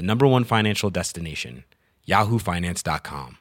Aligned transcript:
the 0.00 0.06
number 0.06 0.26
one 0.26 0.44
financial 0.44 0.88
destination, 0.88 1.64
yahoofinance.com. 2.08 3.36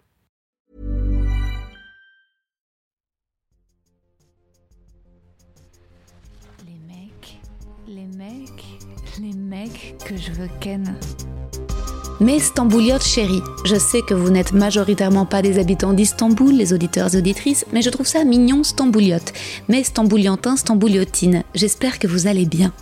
Les 6.66 6.80
mecs, 6.86 7.38
les 7.88 8.08
mecs, 8.18 8.66
les 9.22 9.34
mecs 9.34 9.96
que 10.06 10.18
je 10.18 10.34
veux 10.34 10.50
ken. 10.60 11.00
Mes 12.22 12.40
Stambouliotes 12.40 13.06
chéris, 13.06 13.44
je 13.64 13.78
sais 13.78 14.02
que 14.02 14.14
vous 14.14 14.30
n'êtes 14.30 14.52
majoritairement 14.52 15.26
pas 15.26 15.42
des 15.42 15.58
habitants 15.58 15.94
d'Istanbul, 15.94 16.54
les 16.54 16.74
auditeurs 16.74 17.16
et 17.16 17.20
auditrices, 17.20 17.66
mais 17.72 17.82
je 17.82 17.90
trouve 17.90 18.08
ça 18.08 18.26
mignon 18.26 18.66
Stambouliote. 18.66 19.32
Mes 19.70 19.86
Stambouliontins, 19.86 20.58
Stambouliotines, 20.58 21.46
j'espère 21.56 21.98
que 21.98 22.08
vous 22.08 22.28
allez 22.28 22.46
bien. 22.46 22.74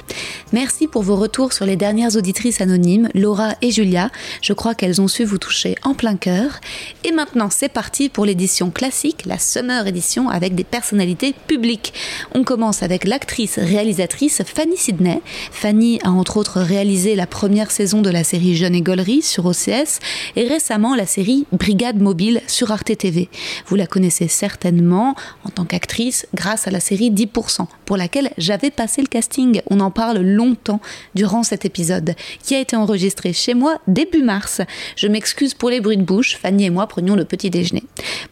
Merci 0.53 0.87
pour 0.87 1.03
vos 1.03 1.17
retours 1.17 1.53
sur 1.53 1.67
les 1.67 1.75
dernières 1.75 2.15
auditrices 2.15 2.61
anonymes, 2.61 3.09
Laura 3.13 3.53
et 3.61 3.69
Julia, 3.69 4.09
je 4.41 4.53
crois 4.53 4.73
qu'elles 4.73 5.01
ont 5.01 5.07
su 5.07 5.23
vous 5.23 5.37
toucher 5.37 5.75
en 5.83 5.93
plein 5.93 6.15
cœur. 6.15 6.59
Et 7.03 7.11
maintenant 7.11 7.49
c'est 7.51 7.69
parti 7.69 8.09
pour 8.09 8.25
l'édition 8.25 8.71
classique, 8.71 9.27
la 9.27 9.37
Summer 9.37 9.85
Edition 9.85 10.29
avec 10.29 10.55
des 10.55 10.63
personnalités 10.63 11.35
publiques. 11.45 11.93
On 12.33 12.43
commence 12.43 12.81
avec 12.81 13.05
l'actrice 13.05 13.59
réalisatrice 13.59 14.41
Fanny 14.47 14.77
Sidney. 14.77 15.21
Fanny 15.51 15.99
a 16.03 16.09
entre 16.09 16.37
autres 16.37 16.59
réalisé 16.59 17.15
la 17.15 17.27
première 17.27 17.69
saison 17.69 18.01
de 18.01 18.09
la 18.09 18.23
série 18.23 18.55
Jeune 18.55 18.73
et 18.73 18.81
Gaulerie 18.81 19.21
sur 19.27 19.45
OCS 19.45 19.99
et 20.35 20.47
récemment 20.47 20.95
la 20.95 21.05
série 21.05 21.45
Brigade 21.51 22.01
Mobile 22.01 22.41
sur 22.47 22.71
Arte 22.71 22.97
TV. 22.97 23.29
Vous 23.67 23.75
la 23.75 23.87
connaissez 23.87 24.27
certainement 24.27 25.15
en 25.43 25.49
tant 25.49 25.65
qu'actrice 25.65 26.27
grâce 26.33 26.67
à 26.67 26.71
la 26.71 26.79
série 26.79 27.11
10% 27.11 27.67
pour 27.85 27.97
laquelle 27.97 28.31
j'avais 28.37 28.71
passé 28.71 29.01
le 29.01 29.07
casting. 29.07 29.61
On 29.69 29.79
en 29.79 29.91
parle 29.91 30.19
longtemps 30.19 30.81
durant 31.15 31.43
cet 31.43 31.65
épisode 31.65 32.15
qui 32.43 32.55
a 32.55 32.59
été 32.59 32.75
enregistré 32.75 33.33
chez 33.33 33.53
moi 33.53 33.79
début 33.87 34.23
mars. 34.23 34.61
Je 34.95 35.07
m'excuse 35.07 35.53
pour 35.53 35.69
les 35.69 35.81
bruits 35.81 35.97
de 35.97 36.03
bouche, 36.03 36.37
Fanny 36.37 36.65
et 36.65 36.69
moi 36.69 36.87
prenions 36.87 37.15
le 37.15 37.25
petit 37.25 37.49
déjeuner. 37.49 37.83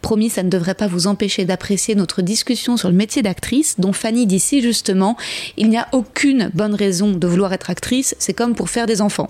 Promis, 0.02 0.30
ça 0.30 0.42
ne 0.42 0.50
devrait 0.50 0.74
pas 0.74 0.86
vous 0.86 1.06
empêcher 1.06 1.44
d'apprécier 1.44 1.94
notre 1.94 2.22
discussion 2.22 2.76
sur 2.76 2.88
le 2.88 2.94
métier 2.94 3.22
d'actrice 3.22 3.76
dont 3.78 3.92
Fanny 3.92 4.26
dit 4.26 4.40
si 4.40 4.62
justement, 4.62 5.16
il 5.56 5.68
n'y 5.68 5.76
a 5.76 5.88
aucune 5.92 6.50
bonne 6.54 6.74
raison 6.74 7.12
de 7.12 7.26
vouloir 7.26 7.52
être 7.52 7.70
actrice, 7.70 8.14
c'est 8.18 8.34
comme 8.34 8.54
pour 8.54 8.70
faire 8.70 8.86
des 8.86 9.02
enfants. 9.02 9.28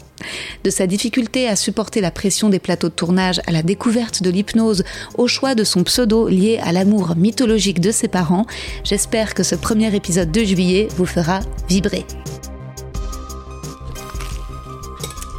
De 0.65 0.71
sa 0.71 0.87
difficulté 0.87 1.49
à 1.49 1.56
supporter 1.57 2.01
la 2.01 2.11
pression 2.11 2.49
des 2.49 2.59
plateaux 2.59 2.89
de 2.89 2.95
tournage, 2.95 3.41
à 3.47 3.53
la 3.53 3.63
découverte 3.63 4.23
de 4.23 4.31
l'hypnose, 4.31 4.85
au 5.17 5.27
choix 5.27 5.55
de 5.55 5.65
son 5.65 5.83
pseudo 5.85 6.29
lié 6.29 6.61
à 6.63 6.73
l'amour 6.73 7.15
mythologique 7.17 7.81
de 7.81 7.91
ses 7.91 8.09
parents, 8.09 8.47
j'espère 8.85 9.35
que 9.35 9.43
ce 9.43 9.55
premier 9.55 9.95
épisode 9.95 10.31
de 10.31 10.45
juillet 10.45 10.89
vous 10.97 11.07
fera 11.07 11.41
vibrer. 11.69 12.05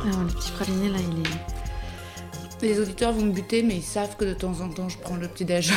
Alors, 0.06 0.22
le 0.22 0.34
petit 0.34 0.52
praliné, 0.52 0.90
là, 0.90 0.98
il 1.00 1.22
est. 1.22 1.58
Les 2.62 2.80
auditeurs 2.80 3.14
vont 3.14 3.22
me 3.22 3.32
buter, 3.32 3.62
mais 3.62 3.76
ils 3.76 3.84
savent 3.84 4.16
que 4.18 4.26
de 4.26 4.34
temps 4.34 4.62
en 4.62 4.70
temps, 4.70 4.90
je 4.90 4.98
prends 4.98 5.16
le 5.16 5.28
petit 5.28 5.46
déj 5.46 5.72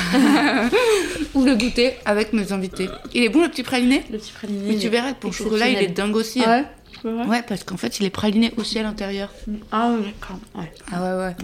ou 1.34 1.45
le 1.45 1.55
goûter 1.55 1.93
avec 2.07 2.33
mes 2.33 2.53
invités. 2.53 2.89
Il 3.12 3.22
est 3.22 3.28
bon 3.28 3.43
le 3.43 3.51
petit 3.51 3.62
praliné 3.62 4.03
Le 4.11 4.17
petit 4.17 4.33
praliné. 4.33 4.72
Mais 4.72 4.78
tu 4.78 4.89
verras 4.89 5.12
que 5.12 5.21
pour 5.21 5.34
chocolat, 5.34 5.69
il 5.69 5.77
est 5.77 5.89
dingue 5.89 6.17
aussi. 6.17 6.41
Ah 6.43 6.51
hein. 6.51 6.61
ouais? 6.61 6.67
Ouais, 7.05 7.43
parce 7.47 7.65
qu'en 7.65 7.77
fait, 7.77 8.00
il 8.00 8.06
est 8.06 8.11
praliné 8.11 8.53
aussi 8.56 8.78
à 8.78 8.83
l'intérieur. 8.83 9.31
Ah 9.72 9.91
ouais, 9.93 10.05
d'accord. 10.05 10.38
Ouais. 10.55 10.72
Ah 10.93 11.03
ouais, 11.03 11.25
ouais. 11.25 11.37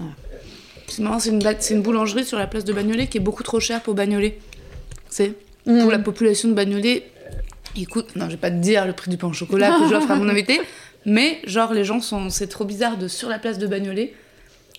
C'est 0.89 1.03
marrant, 1.03 1.19
c'est 1.19 1.31
une, 1.31 1.43
c'est 1.59 1.75
une 1.75 1.83
boulangerie 1.83 2.25
sur 2.25 2.39
la 2.39 2.47
place 2.47 2.65
de 2.65 2.73
Bagnolet 2.73 3.07
qui 3.07 3.19
est 3.19 3.21
beaucoup 3.21 3.43
trop 3.43 3.61
chère 3.61 3.83
pour 3.83 3.95
Bagnolet. 3.95 4.39
C'est 5.09 5.35
pour 5.65 5.91
la 5.91 5.99
population 5.99 6.49
de 6.49 6.55
Bagnolet. 6.55 7.11
Écoute, 7.77 8.17
non, 8.17 8.27
je 8.27 8.33
vais 8.33 8.37
pas 8.37 8.51
te 8.51 8.57
dire 8.57 8.87
le 8.87 8.93
prix 8.93 9.11
du 9.11 9.17
pain 9.17 9.27
au 9.27 9.33
chocolat 9.33 9.77
que 9.79 9.89
j'offre 9.89 10.11
à 10.11 10.17
mon 10.17 10.29
invité, 10.31 10.61
mais 11.05 11.41
genre 11.45 11.75
les 11.75 11.85
gens 11.85 12.01
sont, 12.01 12.31
c'est 12.31 12.47
trop 12.47 12.65
bizarre 12.65 12.97
de 12.97 13.09
sur 13.09 13.29
la 13.29 13.39
place 13.39 13.59
de 13.59 13.67
Bagnolet 13.67 14.15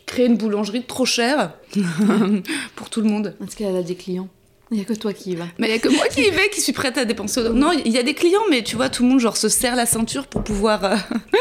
créer 0.08 0.26
une 0.26 0.38
boulangerie 0.38 0.84
trop 0.84 1.06
chère 1.06 1.52
pour 2.76 2.90
tout 2.90 3.02
le 3.02 3.10
monde. 3.10 3.36
Parce 3.38 3.54
qu'elle 3.54 3.76
a 3.76 3.84
des 3.84 3.96
clients. 3.96 4.30
Il 4.70 4.76
n'y 4.78 4.82
a 4.84 4.86
que 4.86 4.94
toi 4.94 5.14
qui 5.14 5.32
y 5.32 5.36
va. 5.36 5.46
Mais 5.60 5.68
il 5.68 5.72
y 5.72 5.74
a 5.76 5.80
que 5.80 5.88
moi 5.88 6.06
qui 6.10 6.22
y 6.22 6.30
vais, 6.30 6.50
qui 6.50 6.60
suis 6.60 6.74
prête 6.74 6.98
à 6.98 7.06
dépenser. 7.06 7.42
Non, 7.54 7.72
il 7.72 7.90
y 7.92 7.98
a 7.98 8.04
des 8.04 8.14
clients, 8.14 8.42
mais 8.50 8.64
tu 8.64 8.76
vois, 8.76 8.90
tout 8.90 9.04
le 9.04 9.10
monde 9.10 9.20
genre 9.22 9.38
se 9.38 9.48
serre 9.48 9.78
la 9.78 9.86
ceinture 9.86 10.28
pour 10.28 10.44
pouvoir. 10.44 10.84
euh, 10.84 10.96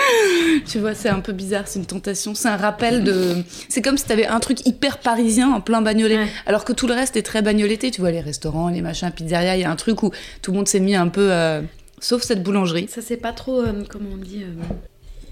tu 0.67 0.79
vois, 0.79 0.95
c'est 0.95 1.09
un 1.09 1.19
peu 1.19 1.33
bizarre, 1.33 1.65
c'est 1.67 1.81
une 1.81 1.87
tentation, 1.87 2.35
c'est 2.37 2.47
un 2.49 2.57
rappel 2.57 3.03
de. 3.03 3.35
C'est 3.69 3.83
comme 3.83 3.99
si 3.99 4.05
t'avais 4.05 4.27
un 4.27 4.39
truc 4.39 4.65
hyper 4.67 4.99
parisien 4.99 5.51
en 5.53 5.61
plein 5.61 5.83
bagnolet, 5.83 6.19
Ouais. 6.19 6.29
alors 6.47 6.65
que 6.65 6.73
tout 6.73 6.87
le 6.87 6.95
reste 6.95 7.17
est 7.17 7.23
très 7.23 7.43
bagnoleté. 7.43 7.91
Tu 7.91 8.01
vois, 8.01 8.13
les 8.13 8.21
restaurants, 8.21 8.69
les 8.69 8.81
machins, 8.81 9.11
pizzeria, 9.11 9.57
il 9.57 9.61
y 9.61 9.65
a 9.65 9.71
un 9.73 9.77
truc 9.77 10.03
où 10.05 10.13
tout 10.41 10.53
le 10.53 10.59
monde 10.59 10.69
s'est 10.69 10.79
mis 10.81 10.95
un 10.95 11.09
peu. 11.09 11.29
euh, 11.33 11.63
Sauf 11.99 12.23
cette 12.23 12.43
boulangerie. 12.45 12.87
Ça, 12.89 13.01
c'est 13.03 13.17
pas 13.17 13.33
trop. 13.33 13.61
euh, 13.61 13.83
comment 13.89 14.11
on 14.13 14.19
dit 14.19 14.45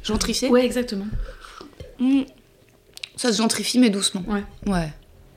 Gentrifié 0.03 0.49
Ouais, 0.49 0.65
exactement. 0.65 1.07
Mm. 2.01 2.23
Ça 3.17 3.33
se 3.33 3.39
gentrifie, 3.39 3.79
mais 3.79 3.91
doucement. 3.91 4.25
Ouais. 4.27 4.43
Ouais. 4.67 4.89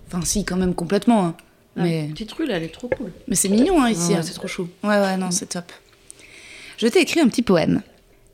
Enfin, 0.07 0.25
si, 0.25 0.43
quand 0.43 0.55
même, 0.57 0.73
complètement. 0.73 1.25
hein. 1.27 1.35
La 1.77 1.83
Mais, 1.83 2.07
petite 2.11 2.31
rue, 2.33 2.45
là, 2.47 2.57
elle 2.57 2.63
est 2.63 2.73
trop 2.73 2.89
cool. 2.89 3.11
mais 3.27 3.35
c'est 3.35 3.49
mignon, 3.49 3.81
hein, 3.81 3.89
ici. 3.89 4.13
Hein. 4.13 4.21
c'est 4.23 4.33
trop 4.33 4.47
chaud. 4.47 4.67
Ouais, 4.83 4.99
ouais, 4.99 5.15
non, 5.15 5.31
c'est 5.31 5.45
top. 5.47 5.71
Je 6.77 6.87
t'ai 6.87 7.01
écrit 7.01 7.19
un 7.19 7.27
petit 7.27 7.43
poème. 7.43 7.81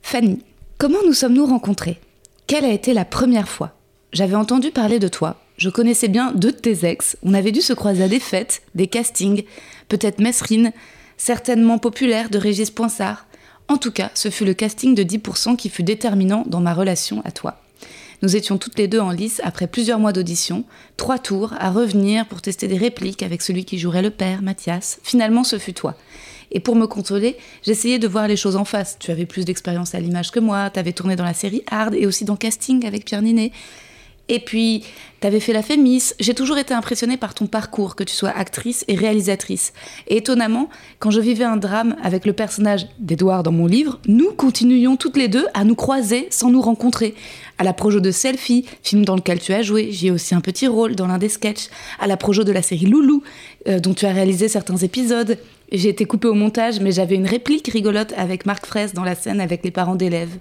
Fanny, 0.02 0.40
comment 0.78 0.98
nous 1.06 1.12
sommes-nous 1.12 1.46
rencontrés? 1.46 2.00
Quelle 2.46 2.64
a 2.64 2.72
été 2.72 2.92
la 2.94 3.04
première 3.04 3.48
fois? 3.48 3.72
J'avais 4.12 4.34
entendu 4.34 4.70
parler 4.70 4.98
de 4.98 5.08
toi. 5.08 5.40
Je 5.56 5.70
connaissais 5.70 6.08
bien 6.08 6.32
deux 6.32 6.52
de 6.52 6.56
tes 6.56 6.86
ex. 6.86 7.16
On 7.22 7.34
avait 7.34 7.52
dû 7.52 7.60
se 7.60 7.72
croiser 7.72 8.02
à 8.02 8.08
des 8.08 8.20
fêtes, 8.20 8.62
des 8.74 8.86
castings, 8.86 9.44
peut-être 9.88 10.20
Mesrine, 10.20 10.72
certainement 11.16 11.78
populaire 11.78 12.30
de 12.30 12.38
Régis 12.38 12.70
Poinsard. 12.70 13.26
En 13.68 13.76
tout 13.76 13.92
cas, 13.92 14.10
ce 14.14 14.30
fut 14.30 14.44
le 14.44 14.54
casting 14.54 14.94
de 14.94 15.02
10% 15.02 15.56
qui 15.56 15.70
fut 15.70 15.82
déterminant 15.82 16.44
dans 16.46 16.60
ma 16.60 16.74
relation 16.74 17.22
à 17.24 17.30
toi. 17.30 17.60
Nous 18.24 18.36
étions 18.36 18.56
toutes 18.56 18.78
les 18.78 18.88
deux 18.88 19.00
en 19.00 19.10
lice 19.10 19.42
après 19.44 19.66
plusieurs 19.66 19.98
mois 19.98 20.14
d'audition, 20.14 20.64
trois 20.96 21.18
tours 21.18 21.52
à 21.58 21.70
revenir 21.70 22.26
pour 22.26 22.40
tester 22.40 22.68
des 22.68 22.78
répliques 22.78 23.22
avec 23.22 23.42
celui 23.42 23.66
qui 23.66 23.78
jouerait 23.78 24.00
le 24.00 24.08
père, 24.08 24.40
Mathias. 24.40 24.98
Finalement, 25.02 25.44
ce 25.44 25.58
fut 25.58 25.74
toi. 25.74 25.94
Et 26.50 26.58
pour 26.58 26.74
me 26.74 26.86
contrôler, 26.86 27.36
j'essayais 27.66 27.98
de 27.98 28.08
voir 28.08 28.26
les 28.26 28.36
choses 28.36 28.56
en 28.56 28.64
face. 28.64 28.96
Tu 28.98 29.10
avais 29.10 29.26
plus 29.26 29.44
d'expérience 29.44 29.94
à 29.94 30.00
l'image 30.00 30.30
que 30.30 30.40
moi, 30.40 30.70
t'avais 30.70 30.94
tourné 30.94 31.16
dans 31.16 31.24
la 31.24 31.34
série 31.34 31.64
Hard 31.70 31.94
et 31.94 32.06
aussi 32.06 32.24
dans 32.24 32.36
Casting 32.36 32.86
avec 32.86 33.04
Pierre 33.04 33.20
Ninet. 33.20 33.52
Et 34.28 34.40
puis, 34.40 34.84
t'avais 35.20 35.40
fait 35.40 35.52
la 35.52 35.62
Fémis. 35.62 36.12
J'ai 36.18 36.32
toujours 36.32 36.56
été 36.56 36.72
impressionnée 36.72 37.18
par 37.18 37.34
ton 37.34 37.46
parcours, 37.46 37.94
que 37.94 38.04
tu 38.04 38.14
sois 38.14 38.30
actrice 38.30 38.84
et 38.88 38.94
réalisatrice. 38.94 39.74
Et 40.08 40.16
étonnamment, 40.16 40.70
quand 40.98 41.10
je 41.10 41.20
vivais 41.20 41.44
un 41.44 41.58
drame 41.58 41.94
avec 42.02 42.24
le 42.24 42.32
personnage 42.32 42.86
d'Edouard 42.98 43.42
dans 43.42 43.52
mon 43.52 43.66
livre, 43.66 44.00
nous 44.06 44.32
continuions 44.32 44.96
toutes 44.96 45.18
les 45.18 45.28
deux 45.28 45.46
à 45.52 45.64
nous 45.64 45.74
croiser 45.74 46.26
sans 46.30 46.50
nous 46.50 46.62
rencontrer. 46.62 47.14
À 47.58 47.64
la 47.64 47.74
projo 47.74 48.00
de 48.00 48.10
Selfie, 48.10 48.64
film 48.82 49.04
dans 49.04 49.14
lequel 49.16 49.40
tu 49.40 49.52
as 49.52 49.62
joué, 49.62 49.92
j'y 49.92 50.08
ai 50.08 50.10
aussi 50.10 50.34
un 50.34 50.40
petit 50.40 50.66
rôle 50.66 50.96
dans 50.96 51.06
l'un 51.06 51.18
des 51.18 51.28
sketchs. 51.28 51.68
À 52.00 52.06
la 52.06 52.16
projo 52.16 52.44
de 52.44 52.52
la 52.52 52.62
série 52.62 52.86
Loulou, 52.86 53.22
euh, 53.68 53.78
dont 53.78 53.94
tu 53.94 54.06
as 54.06 54.12
réalisé 54.12 54.48
certains 54.48 54.76
épisodes. 54.78 55.38
J'ai 55.72 55.88
été 55.88 56.04
coupée 56.04 56.28
au 56.28 56.34
montage, 56.34 56.80
mais 56.80 56.92
j'avais 56.92 57.14
une 57.14 57.26
réplique 57.26 57.68
rigolote 57.68 58.12
avec 58.16 58.46
Marc 58.46 58.66
Fraisse 58.66 58.94
dans 58.94 59.02
la 59.02 59.14
scène 59.14 59.40
avec 59.40 59.64
les 59.64 59.70
parents 59.70 59.94
d'élèves. 59.96 60.36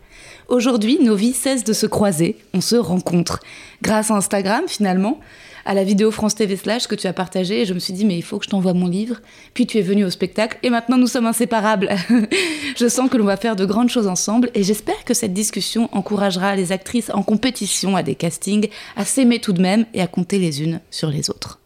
Aujourd'hui, 0.48 1.00
nos 1.02 1.16
vies 1.16 1.34
cessent 1.34 1.64
de 1.64 1.74
se 1.74 1.86
croiser, 1.86 2.38
on 2.54 2.62
se 2.62 2.76
rencontre. 2.76 3.40
Grâce 3.82 4.12
à 4.12 4.16
Instagram, 4.16 4.64
finalement, 4.68 5.20
à 5.66 5.74
la 5.74 5.84
vidéo 5.84 6.12
France 6.12 6.36
TV 6.36 6.58
Slash 6.58 6.88
que 6.88 6.96
tu 6.96 7.08
as 7.08 7.14
partagée, 7.14 7.66
je 7.66 7.74
me 7.74 7.80
suis 7.80 7.94
dit, 7.94 8.06
mais 8.06 8.18
il 8.18 8.22
faut 8.22 8.38
que 8.38 8.46
je 8.46 8.50
t'envoie 8.50 8.74
mon 8.74 8.88
livre. 8.88 9.22
Puis 9.54 9.66
tu 9.66 9.78
es 9.78 9.82
venu 9.82 10.04
au 10.04 10.10
spectacle, 10.10 10.58
et 10.62 10.70
maintenant 10.70 10.98
nous 10.98 11.08
sommes 11.08 11.26
inséparables. 11.26 11.90
je 12.78 12.88
sens 12.88 13.10
que 13.10 13.18
l'on 13.18 13.26
va 13.26 13.38
faire 13.38 13.56
de 13.56 13.66
grandes 13.66 13.90
choses 13.90 14.08
ensemble, 14.08 14.50
et 14.56 14.64
j'espère 14.64 15.06
que 15.06 15.14
cette 15.14 15.34
discussion 15.34 15.90
encouragera 15.94 16.56
les 16.56 16.72
actrices 16.72 17.12
en 17.14 17.24
compétition 17.24 17.96
à 17.96 18.04
des 18.04 18.16
castings 18.16 18.68
à 18.98 19.06
s'aimer 19.06 19.40
tout 19.40 19.54
de 19.54 19.62
même 19.62 19.86
et 19.94 20.02
à 20.02 20.08
compter 20.08 20.38
les 20.38 20.62
unes 20.62 20.82
sur 20.92 21.10
les 21.10 21.30
autres. 21.30 21.60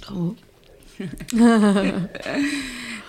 Trop. 0.00 0.34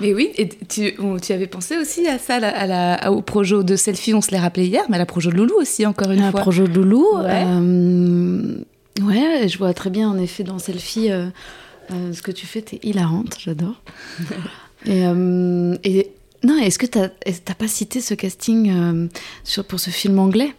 Mais 0.02 0.14
oui, 0.14 0.32
et 0.38 0.48
tu, 0.48 0.96
tu, 1.22 1.34
avais 1.34 1.48
pensé 1.48 1.78
aussi 1.78 2.08
à 2.08 2.18
ça, 2.18 2.36
à 2.36 2.66
la, 2.68 3.12
au 3.12 3.22
projet 3.22 3.64
de 3.64 3.76
selfie, 3.76 4.14
on 4.14 4.22
se 4.22 4.32
l'est 4.32 4.40
rappelé 4.40 4.66
hier, 4.66 4.84
mais 4.90 4.96
à 4.96 5.00
la 5.00 5.06
projet 5.06 5.30
de 5.30 5.36
Loulou 5.36 5.56
aussi, 5.56 5.86
encore 5.86 6.12
une 6.12 6.20
fois. 6.20 6.32
La 6.32 6.42
projet 6.42 6.64
de 6.64 6.74
Loulou, 6.74 7.06
ouais. 7.18 7.44
Euh, 7.46 8.56
ouais. 9.02 9.48
je 9.50 9.58
vois 9.58 9.74
très 9.74 9.90
bien 9.90 10.10
en 10.10 10.18
effet 10.18 10.44
dans 10.44 10.58
selfie 10.58 11.12
euh, 11.12 11.28
euh, 11.92 12.14
ce 12.14 12.22
que 12.22 12.32
tu 12.32 12.46
fais, 12.46 12.62
t'es 12.62 12.80
hilarante, 12.82 13.36
j'adore. 13.40 13.82
et, 14.86 15.04
et, 15.84 16.12
non, 16.44 16.58
est-ce 16.60 16.80
que 16.80 16.86
t'as 16.86 17.10
pas 17.54 17.68
cité 17.68 18.00
ce 18.00 18.14
casting 18.14 19.10
sur, 19.44 19.66
pour 19.66 19.82
ce 19.82 19.90
film 19.90 20.18
anglais? 20.20 20.54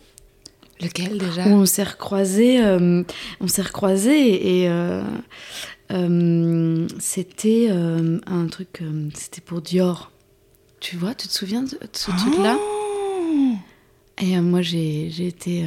Lequel 0.83 1.17
déjà? 1.17 1.47
Où 1.47 1.53
on 1.53 1.67
s'est 1.67 1.85
recroisés, 1.85 2.61
on 2.63 3.49
s'est 3.49 3.63
recroisés 3.63 4.65
et 4.65 4.69
c'était 6.99 7.69
euh, 7.71 8.21
un 8.27 8.47
truc, 8.47 8.81
euh, 8.83 9.09
c'était 9.15 9.41
pour 9.41 9.61
Dior. 9.61 10.13
Tu 10.79 10.97
vois, 10.97 11.15
tu 11.15 11.29
te 11.29 11.33
souviens 11.33 11.63
de, 11.63 11.79
ce 11.93 12.11
truc-là? 12.11 12.57
Oh 12.59 13.55
Et 14.21 14.39
moi, 14.41 14.63
j'ai 14.63 15.27
été 15.27 15.67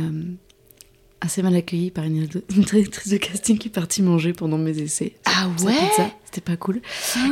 assez 1.22 1.44
mal 1.44 1.56
accueillie 1.56 1.92
par 1.92 2.06
une, 2.06 2.28
une 2.56 2.64
directrice 2.64 3.10
de 3.10 3.18
casting 3.18 3.58
qui 3.58 3.68
est 3.68 3.72
partie 3.72 4.02
manger 4.02 4.34
pendant 4.34 4.58
mes 4.58 4.80
essais. 4.80 5.14
Ah 5.26 5.50
ouais? 5.64 5.76
C'était 6.26 6.42
pas 6.42 6.58
cool. 6.58 6.82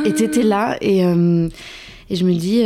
Et 0.04 0.10
Et 0.10 0.14
t'étais 0.14 0.44
là, 0.44 0.76
et, 0.80 1.00
et 1.00 2.16
je 2.16 2.24
me 2.24 2.34
dis. 2.34 2.62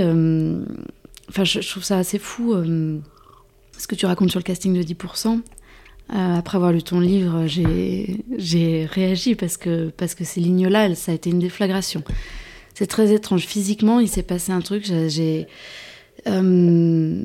Enfin, 1.31 1.45
je, 1.45 1.61
je, 1.61 1.71
trouve 1.71 1.83
ça 1.83 1.97
assez 1.97 2.19
fou 2.19 2.55
ce 2.55 3.87
que 3.87 3.95
tu 3.95 4.07
racontes 4.07 4.31
sur 4.31 4.41
le 4.41 4.45
casting 4.45 4.75
de 4.75 4.83
10%. 4.83 5.41
Euh, 6.15 6.37
après 6.37 6.57
avoir 6.57 6.73
lu 6.73 6.83
ton 6.83 7.01
livre, 7.01 7.47
j'ai 7.47 8.89
réagi 8.91 9.35
parce 9.35 9.57
que, 9.57 9.89
parce 9.89 10.15
que 10.15 10.23
ces 10.25 10.41
lignes-là, 10.41 10.95
ça 10.95 11.11
a 11.13 11.15
été 11.15 11.31
une 11.31 11.41
déflagration. 11.41 12.05
C'est 12.75 12.87
très 12.87 13.13
étrange. 13.13 13.45
Physiquement, 13.47 13.99
il 13.99 14.09
s'est 14.09 14.23
passé 14.23 14.53
un 14.53 14.61
truc. 14.61 14.89
Euh, 16.27 17.23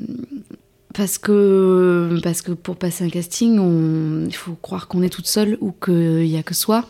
parce 0.94 1.18
que, 1.18 2.18
parce 2.22 2.42
que 2.42 2.52
pour 2.52 2.76
passer 2.76 3.04
un 3.04 3.08
casting, 3.08 4.26
il 4.26 4.34
faut 4.34 4.54
croire 4.54 4.88
qu'on 4.88 5.02
est 5.02 5.10
toute 5.10 5.26
seule 5.26 5.56
ou 5.60 5.72
qu'il 5.72 6.24
n'y 6.24 6.36
a 6.36 6.42
que 6.42 6.54
soi, 6.54 6.84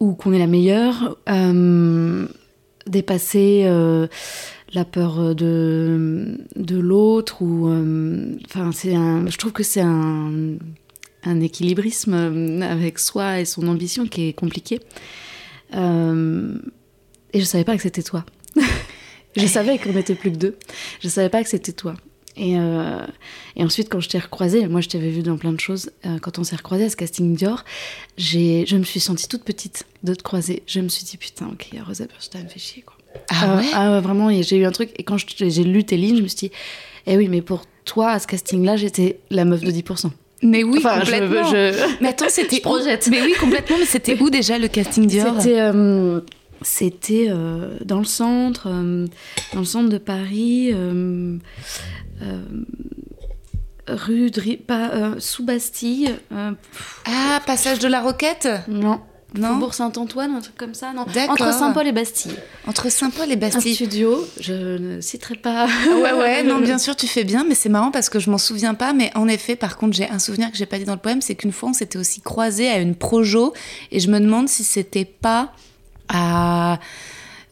ou 0.00 0.14
qu'on 0.14 0.32
est 0.32 0.38
la 0.38 0.46
meilleure. 0.48 1.16
Euh, 1.28 2.26
dépasser 2.86 3.66
la 4.72 4.84
peur 4.84 5.36
de, 5.36 6.38
de 6.56 6.76
l'autre, 6.76 7.40
ou. 7.40 7.68
Enfin, 8.46 8.72
c'est 8.72 8.94
je 8.94 9.38
trouve 9.38 9.52
que 9.52 9.62
c'est 9.62 9.80
un 9.80 10.56
un 11.24 11.40
équilibrisme 11.40 12.14
euh, 12.14 12.60
avec 12.60 12.98
soi 12.98 13.40
et 13.40 13.44
son 13.44 13.66
ambition 13.68 14.06
qui 14.06 14.28
est 14.28 14.32
compliqué. 14.32 14.80
Euh, 15.74 16.58
et 17.32 17.40
je 17.40 17.44
savais 17.44 17.64
pas 17.64 17.76
que 17.76 17.82
c'était 17.82 18.02
toi. 18.02 18.24
je 19.36 19.46
savais 19.46 19.78
qu'on 19.78 19.92
n'était 19.92 20.14
plus 20.14 20.32
que 20.32 20.36
deux. 20.36 20.56
Je 21.00 21.08
savais 21.08 21.28
pas 21.28 21.42
que 21.42 21.48
c'était 21.48 21.72
toi. 21.72 21.94
Et, 22.36 22.58
euh, 22.58 23.06
et, 23.54 23.62
ensuite, 23.62 23.88
quand 23.88 24.00
je 24.00 24.08
t'ai 24.08 24.18
recroisée, 24.18 24.66
moi 24.66 24.80
je 24.80 24.88
t'avais 24.88 25.10
vu 25.10 25.22
dans 25.22 25.36
plein 25.36 25.52
de 25.52 25.60
choses, 25.60 25.92
quand 26.20 26.40
on 26.40 26.44
s'est 26.44 26.56
recroisé 26.56 26.84
à 26.84 26.90
ce 26.90 26.96
casting 26.96 27.36
Dior, 27.36 27.64
je 28.18 28.76
me 28.76 28.82
suis 28.82 28.98
sentie 28.98 29.28
toute 29.28 29.44
petite 29.44 29.86
de 30.02 30.14
te 30.14 30.22
croiser. 30.24 30.64
Je 30.66 30.80
me 30.80 30.88
suis 30.88 31.04
dit, 31.04 31.16
putain, 31.16 31.46
ok, 31.46 31.68
Rosa 31.86 32.06
Burstein 32.06 32.48
fait 32.48 32.58
chier, 32.58 32.82
quoi. 32.82 32.96
Ah 33.28 33.56
ouais? 33.56 33.70
Ah 33.72 34.00
vraiment, 34.00 34.30
j'ai 34.42 34.56
eu 34.56 34.64
un 34.64 34.72
truc. 34.72 34.90
Et 34.96 35.04
quand 35.04 35.16
j'ai 35.16 35.62
lu 35.62 35.84
tes 35.84 35.96
lignes, 35.96 36.16
je 36.16 36.22
me 36.22 36.26
suis 36.26 36.48
dit, 36.48 36.50
eh 37.06 37.16
oui, 37.16 37.28
mais 37.28 37.40
pour 37.40 37.66
toi, 37.84 38.10
à 38.10 38.18
ce 38.18 38.26
casting-là, 38.26 38.76
j'étais 38.76 39.20
la 39.30 39.44
meuf 39.44 39.60
de 39.60 39.70
10%. 39.70 40.10
Mais 40.44 40.62
oui, 40.62 40.82
complètement. 40.82 41.50
Mais 42.00 42.08
attends, 42.08 42.26
c'était 42.28 42.60
projette. 42.60 43.08
Mais 43.10 43.22
oui, 43.22 43.34
complètement. 43.40 43.76
Mais 43.78 43.86
c'était 43.86 44.20
où 44.20 44.30
déjà 44.30 44.58
le 44.58 44.68
casting 44.68 45.06
Dior 45.06 45.40
C'était 45.40 45.60
euh, 45.60 46.20
c'était 46.60 47.26
euh, 47.28 47.78
dans 47.84 47.98
le 47.98 48.04
centre, 48.04 48.68
euh, 48.68 49.06
dans 49.54 49.60
le 49.60 49.64
centre 49.64 49.88
de 49.88 49.98
Paris, 49.98 50.72
rue 53.86 54.30
de, 54.30 54.56
pas, 54.56 55.14
sous 55.18 55.44
Bastille. 55.44 56.14
ah, 56.30 57.40
passage 57.46 57.78
de 57.78 57.88
la 57.88 58.00
Roquette? 58.00 58.48
Non. 58.68 59.00
Non. 59.36 59.54
Faubourg 59.54 59.74
Saint-Antoine, 59.74 60.30
un 60.30 60.40
truc 60.40 60.56
comme 60.56 60.74
ça, 60.74 60.92
non 60.92 61.02
Entre 61.02 61.52
Saint-Paul 61.52 61.86
et 61.86 61.92
Bastille. 61.92 62.36
Entre 62.68 62.90
Saint-Paul 62.90 63.30
et 63.32 63.36
Bastille. 63.36 63.72
Un 63.72 63.74
studio, 63.74 64.26
je 64.38 64.78
ne 64.78 65.00
citerai 65.00 65.34
pas. 65.34 65.66
Ah 65.66 65.96
ouais, 65.96 66.12
ouais, 66.12 66.42
non, 66.44 66.60
bien 66.62 66.78
sûr, 66.78 66.94
tu 66.94 67.08
fais 67.08 67.24
bien, 67.24 67.44
mais 67.44 67.56
c'est 67.56 67.68
marrant 67.68 67.90
parce 67.90 68.08
que 68.08 68.20
je 68.20 68.30
m'en 68.30 68.38
souviens 68.38 68.74
pas. 68.74 68.92
Mais 68.92 69.10
en 69.16 69.26
effet, 69.26 69.56
par 69.56 69.76
contre, 69.76 69.96
j'ai 69.96 70.08
un 70.08 70.20
souvenir 70.20 70.52
que 70.52 70.56
j'ai 70.56 70.66
pas 70.66 70.78
dit 70.78 70.84
dans 70.84 70.94
le 70.94 71.00
poème, 71.00 71.20
c'est 71.20 71.34
qu'une 71.34 71.52
fois, 71.52 71.70
on 71.70 71.72
s'était 71.72 71.98
aussi 71.98 72.20
croisé 72.20 72.68
à 72.68 72.78
une 72.78 72.94
projo, 72.94 73.54
et 73.90 73.98
je 73.98 74.08
me 74.08 74.20
demande 74.20 74.48
si 74.48 74.62
c'était 74.62 75.04
pas 75.04 75.52
à 76.08 76.78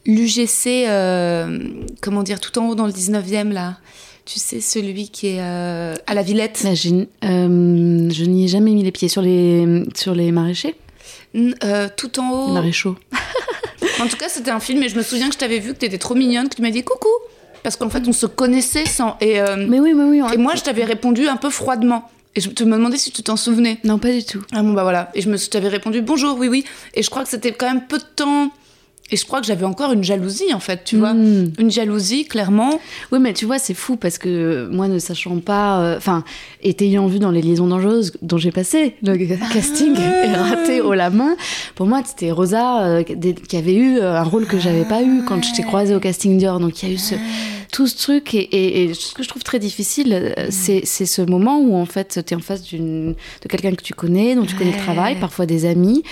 l'UGC, 0.05 0.87
euh, 0.87 1.59
comment 2.01 2.23
dire, 2.23 2.39
tout 2.39 2.57
en 2.59 2.69
haut 2.69 2.75
dans 2.75 2.85
le 2.85 2.93
19e, 2.93 3.51
là. 3.51 3.77
Tu 4.25 4.39
sais, 4.39 4.61
celui 4.61 5.09
qui 5.09 5.27
est 5.27 5.41
euh, 5.41 5.95
à 6.07 6.13
la 6.13 6.23
Villette. 6.23 6.61
Bah, 6.63 6.69
euh, 6.69 8.09
je 8.09 8.23
n'y 8.23 8.45
ai 8.45 8.47
jamais 8.47 8.71
mis 8.71 8.83
les 8.83 8.91
pieds 8.91 9.09
sur 9.09 9.21
les, 9.21 9.83
sur 9.95 10.15
les 10.15 10.31
maraîchers. 10.31 10.75
Euh, 11.35 11.89
tout 11.95 12.19
en 12.19 12.29
haut. 12.31 12.47
Maréchaux. 12.53 12.95
en 14.01 14.07
tout 14.07 14.17
cas, 14.17 14.29
c'était 14.29 14.51
un 14.51 14.59
film 14.59 14.83
et 14.83 14.89
je 14.89 14.95
me 14.95 15.01
souviens 15.01 15.27
que 15.27 15.33
je 15.33 15.39
t'avais 15.39 15.59
vu, 15.59 15.73
que 15.73 15.79
tu 15.79 15.85
étais 15.85 15.97
trop 15.97 16.15
mignonne, 16.15 16.49
que 16.49 16.55
tu 16.55 16.61
m'as 16.61 16.69
dit 16.69 16.83
coucou. 16.83 17.09
Parce 17.63 17.75
qu'en 17.77 17.89
fait, 17.89 18.03
on 18.07 18.13
se 18.13 18.25
connaissait 18.25 18.85
sans. 18.85 19.17
Et, 19.21 19.41
euh, 19.41 19.55
mais 19.57 19.79
oui, 19.79 19.93
mais 19.93 20.03
oui. 20.03 20.33
Et 20.33 20.37
moi, 20.37 20.53
je 20.55 20.63
t'avais 20.63 20.83
répondu 20.83 21.27
un 21.27 21.37
peu 21.37 21.49
froidement. 21.49 22.09
Et 22.35 22.41
je 22.41 22.49
te 22.49 22.63
me 22.63 22.75
demandais 22.75 22.97
si 22.97 23.11
tu 23.11 23.23
t'en 23.23 23.37
souvenais. 23.37 23.79
Non, 23.83 23.99
pas 23.99 24.11
du 24.11 24.23
tout. 24.23 24.43
Ah 24.51 24.63
bon, 24.63 24.73
bah 24.73 24.83
voilà. 24.83 25.11
Et 25.13 25.21
je 25.21 25.29
me 25.29 25.37
t'avais 25.37 25.69
répondu 25.69 26.01
bonjour, 26.01 26.37
oui, 26.37 26.47
oui. 26.47 26.65
Et 26.93 27.03
je 27.03 27.09
crois 27.09 27.23
que 27.23 27.29
c'était 27.29 27.51
quand 27.51 27.67
même 27.67 27.85
peu 27.87 27.99
de 27.99 28.03
temps 28.03 28.51
et 29.11 29.17
je 29.17 29.25
crois 29.25 29.41
que 29.41 29.45
j'avais 29.45 29.65
encore 29.65 29.91
une 29.91 30.03
jalousie, 30.03 30.53
en 30.53 30.59
fait, 30.59 30.85
tu 30.85 30.97
vois. 30.97 31.13
Hmm. 31.13 31.51
Une 31.59 31.69
jalousie, 31.69 32.25
clairement. 32.25 32.79
Oui, 33.11 33.19
mais 33.19 33.33
tu 33.33 33.45
vois, 33.45 33.59
c'est 33.59 33.73
fou 33.73 33.97
parce 33.97 34.17
que 34.17 34.69
moi, 34.71 34.87
ne 34.87 34.97
sachant 34.97 35.39
pas. 35.39 35.81
Euh, 35.81 35.97
enfin, 35.97 36.23
et 36.61 36.73
t'ayant 36.73 37.05
vu 37.07 37.19
dans 37.19 37.29
Les 37.29 37.41
Liaisons 37.41 37.67
Dangereuses, 37.67 38.13
dont 38.21 38.37
j'ai 38.37 38.51
passé 38.51 38.95
le 39.03 39.17
casting 39.53 39.95
et 39.97 40.33
raté 40.33 40.79
haut 40.79 40.93
la 40.93 41.09
main, 41.09 41.35
pour 41.75 41.85
moi, 41.85 42.01
c'était 42.05 42.31
Rosa 42.31 42.83
euh, 42.85 43.03
qui 43.03 43.57
avait 43.57 43.75
eu 43.75 43.99
euh, 43.99 44.15
un 44.15 44.23
rôle 44.23 44.47
que 44.47 44.57
j'avais 44.57 44.85
pas 44.85 45.03
eu 45.03 45.23
quand 45.27 45.43
je 45.43 45.53
t'ai 45.53 45.63
croisée 45.63 45.93
au 45.93 45.99
casting 45.99 46.37
Dior. 46.37 46.59
Donc, 46.61 46.81
il 46.81 46.89
y 46.89 46.91
a 46.91 46.95
eu 46.95 46.97
ce, 46.97 47.15
tout 47.73 47.87
ce 47.87 47.97
truc. 47.97 48.33
Et, 48.33 48.83
et, 48.83 48.93
ce 48.93 49.13
que 49.13 49.21
je 49.21 49.27
trouve 49.27 49.43
très 49.43 49.59
difficile, 49.59 50.33
hmm. 50.37 50.49
c'est 50.49 50.85
ce 50.85 51.21
moment 51.21 51.59
où, 51.59 51.75
en 51.75 51.85
fait, 51.85 52.21
t'es 52.25 52.35
en 52.35 52.39
face 52.39 52.63
de 52.71 53.15
quelqu'un 53.49 53.75
que 53.75 53.83
tu 53.83 53.93
connais, 53.93 54.35
dont 54.35 54.45
tu 54.45 54.55
connais 54.55 54.71
le 54.71 54.79
travail, 54.79 55.19
parfois 55.19 55.45
des 55.45 55.65
amis 55.65 56.03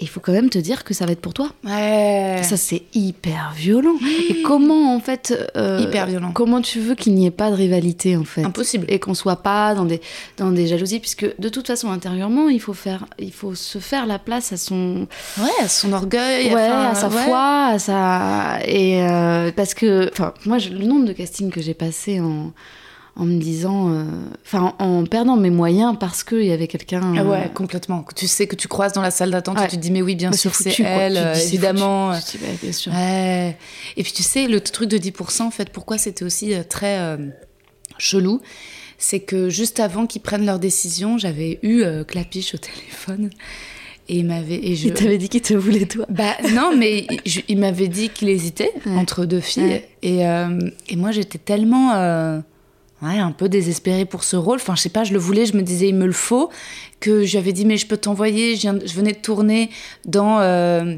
il 0.00 0.08
faut 0.08 0.20
quand 0.20 0.32
même 0.32 0.50
te 0.50 0.58
dire 0.58 0.84
que 0.84 0.94
ça 0.94 1.06
va 1.06 1.12
être 1.12 1.20
pour 1.20 1.34
toi. 1.34 1.50
Ouais. 1.64 2.40
Ça, 2.42 2.56
c'est 2.56 2.82
hyper 2.94 3.52
violent. 3.56 3.96
Et 4.30 4.42
comment, 4.42 4.94
en 4.94 5.00
fait. 5.00 5.34
Euh, 5.56 5.80
hyper 5.80 6.06
violent. 6.06 6.32
Comment 6.32 6.60
tu 6.60 6.80
veux 6.80 6.94
qu'il 6.94 7.14
n'y 7.14 7.26
ait 7.26 7.32
pas 7.32 7.50
de 7.50 7.56
rivalité, 7.56 8.16
en 8.16 8.24
fait? 8.24 8.44
Impossible. 8.44 8.86
Et 8.88 9.00
qu'on 9.00 9.14
soit 9.14 9.42
pas 9.42 9.74
dans 9.74 9.84
des, 9.84 10.00
dans 10.36 10.50
des 10.50 10.66
jalousies, 10.66 11.00
puisque 11.00 11.26
de 11.38 11.48
toute 11.48 11.66
façon, 11.66 11.90
intérieurement, 11.90 12.48
il 12.48 12.60
faut, 12.60 12.74
faire, 12.74 13.06
il 13.18 13.32
faut 13.32 13.54
se 13.54 13.78
faire 13.78 14.06
la 14.06 14.18
place 14.18 14.52
à 14.52 14.56
son. 14.56 15.06
Ouais, 15.38 15.64
à 15.64 15.68
son 15.68 15.92
orgueil. 15.92 16.54
Ouais, 16.54 16.60
à 16.62 16.94
sa 16.94 17.10
foi, 17.10 17.66
à 17.66 17.78
sa. 17.78 18.58
Et 18.66 19.02
euh, 19.02 19.50
parce 19.52 19.74
que. 19.74 20.10
Enfin, 20.12 20.32
moi, 20.46 20.58
le 20.58 20.86
nombre 20.86 21.06
de 21.06 21.12
castings 21.12 21.50
que 21.50 21.60
j'ai 21.60 21.74
passé 21.74 22.20
en 22.20 22.52
en 23.18 23.24
me 23.24 23.38
disant, 23.40 23.90
euh, 23.90 24.04
enfin, 24.46 24.74
en, 24.78 25.04
perdant 25.04 25.36
mes 25.36 25.50
moyens 25.50 25.96
parce 25.98 26.22
qu'il 26.22 26.44
y 26.44 26.52
avait 26.52 26.68
quelqu'un. 26.68 27.14
Ah 27.16 27.24
ouais, 27.24 27.46
euh, 27.46 27.48
complètement. 27.48 28.04
Tu 28.14 28.28
sais 28.28 28.46
que 28.46 28.54
tu 28.54 28.68
croises 28.68 28.92
dans 28.92 29.02
la 29.02 29.10
salle 29.10 29.32
d'attente 29.32 29.58
et 29.60 29.66
tu 29.66 29.76
te 29.76 29.82
dis, 29.82 29.90
mais 29.90 30.02
oui, 30.02 30.14
bien 30.14 30.30
bah, 30.30 30.36
sûr, 30.36 30.54
c'est 30.54 30.78
elle, 30.80 31.16
euh, 31.16 31.34
évidemment. 31.34 32.10
Bah, 32.10 32.18
bien 32.62 32.72
sûr. 32.72 32.92
Ouais. 32.92 33.56
Et 33.96 34.04
puis 34.04 34.12
tu 34.12 34.22
sais, 34.22 34.46
le 34.46 34.60
truc 34.60 34.88
de 34.88 34.98
10%, 34.98 35.42
en 35.42 35.50
fait, 35.50 35.70
pourquoi 35.70 35.98
c'était 35.98 36.24
aussi 36.24 36.54
très 36.70 37.18
chelou 37.98 38.40
c'est 39.00 39.20
que 39.20 39.48
juste 39.48 39.78
avant 39.78 40.08
qu'ils 40.08 40.22
prennent 40.22 40.44
leur 40.44 40.58
décision, 40.58 41.18
j'avais 41.18 41.60
eu 41.62 41.84
Clapiche 42.08 42.54
au 42.54 42.58
téléphone. 42.58 43.30
Et 44.08 44.18
il 44.18 44.26
m'avait. 44.26 44.58
Et 44.60 44.74
je... 44.74 44.88
Il 44.88 44.94
t'avait 44.94 45.18
dit 45.18 45.28
qu'il 45.28 45.40
te 45.40 45.54
voulait, 45.54 45.86
toi 45.86 46.04
Bah 46.08 46.34
non, 46.52 46.74
mais 46.76 47.06
il, 47.46 47.58
m'avait 47.58 47.86
dit 47.86 48.08
qu'il 48.08 48.28
hésitait 48.28 48.72
entre 48.86 49.24
deux 49.24 49.40
filles. 49.40 49.82
Et, 50.02 50.22
et, 50.22 50.96
moi, 50.96 51.12
j'étais 51.12 51.38
tellement 51.38 52.42
ouais, 53.02 53.18
un 53.18 53.32
peu 53.32 53.48
désespérée 53.48 54.04
pour 54.04 54.24
ce 54.24 54.36
rôle. 54.36 54.56
Enfin, 54.56 54.74
je 54.76 54.82
sais 54.82 54.88
pas, 54.88 55.04
je 55.04 55.12
le 55.12 55.18
voulais, 55.18 55.46
je 55.46 55.56
me 55.56 55.62
disais, 55.62 55.88
il 55.88 55.94
me 55.94 56.06
le 56.06 56.12
faut. 56.12 56.50
Que 57.00 57.24
j'avais 57.24 57.52
dit, 57.52 57.64
mais 57.64 57.76
je 57.76 57.86
peux 57.86 57.96
t'envoyer. 57.96 58.56
Je, 58.56 58.68
je, 58.84 58.94
venais 58.94 59.12
de 59.12 59.18
tourner 59.18 59.70
dans 60.04 60.40
euh, 60.40 60.96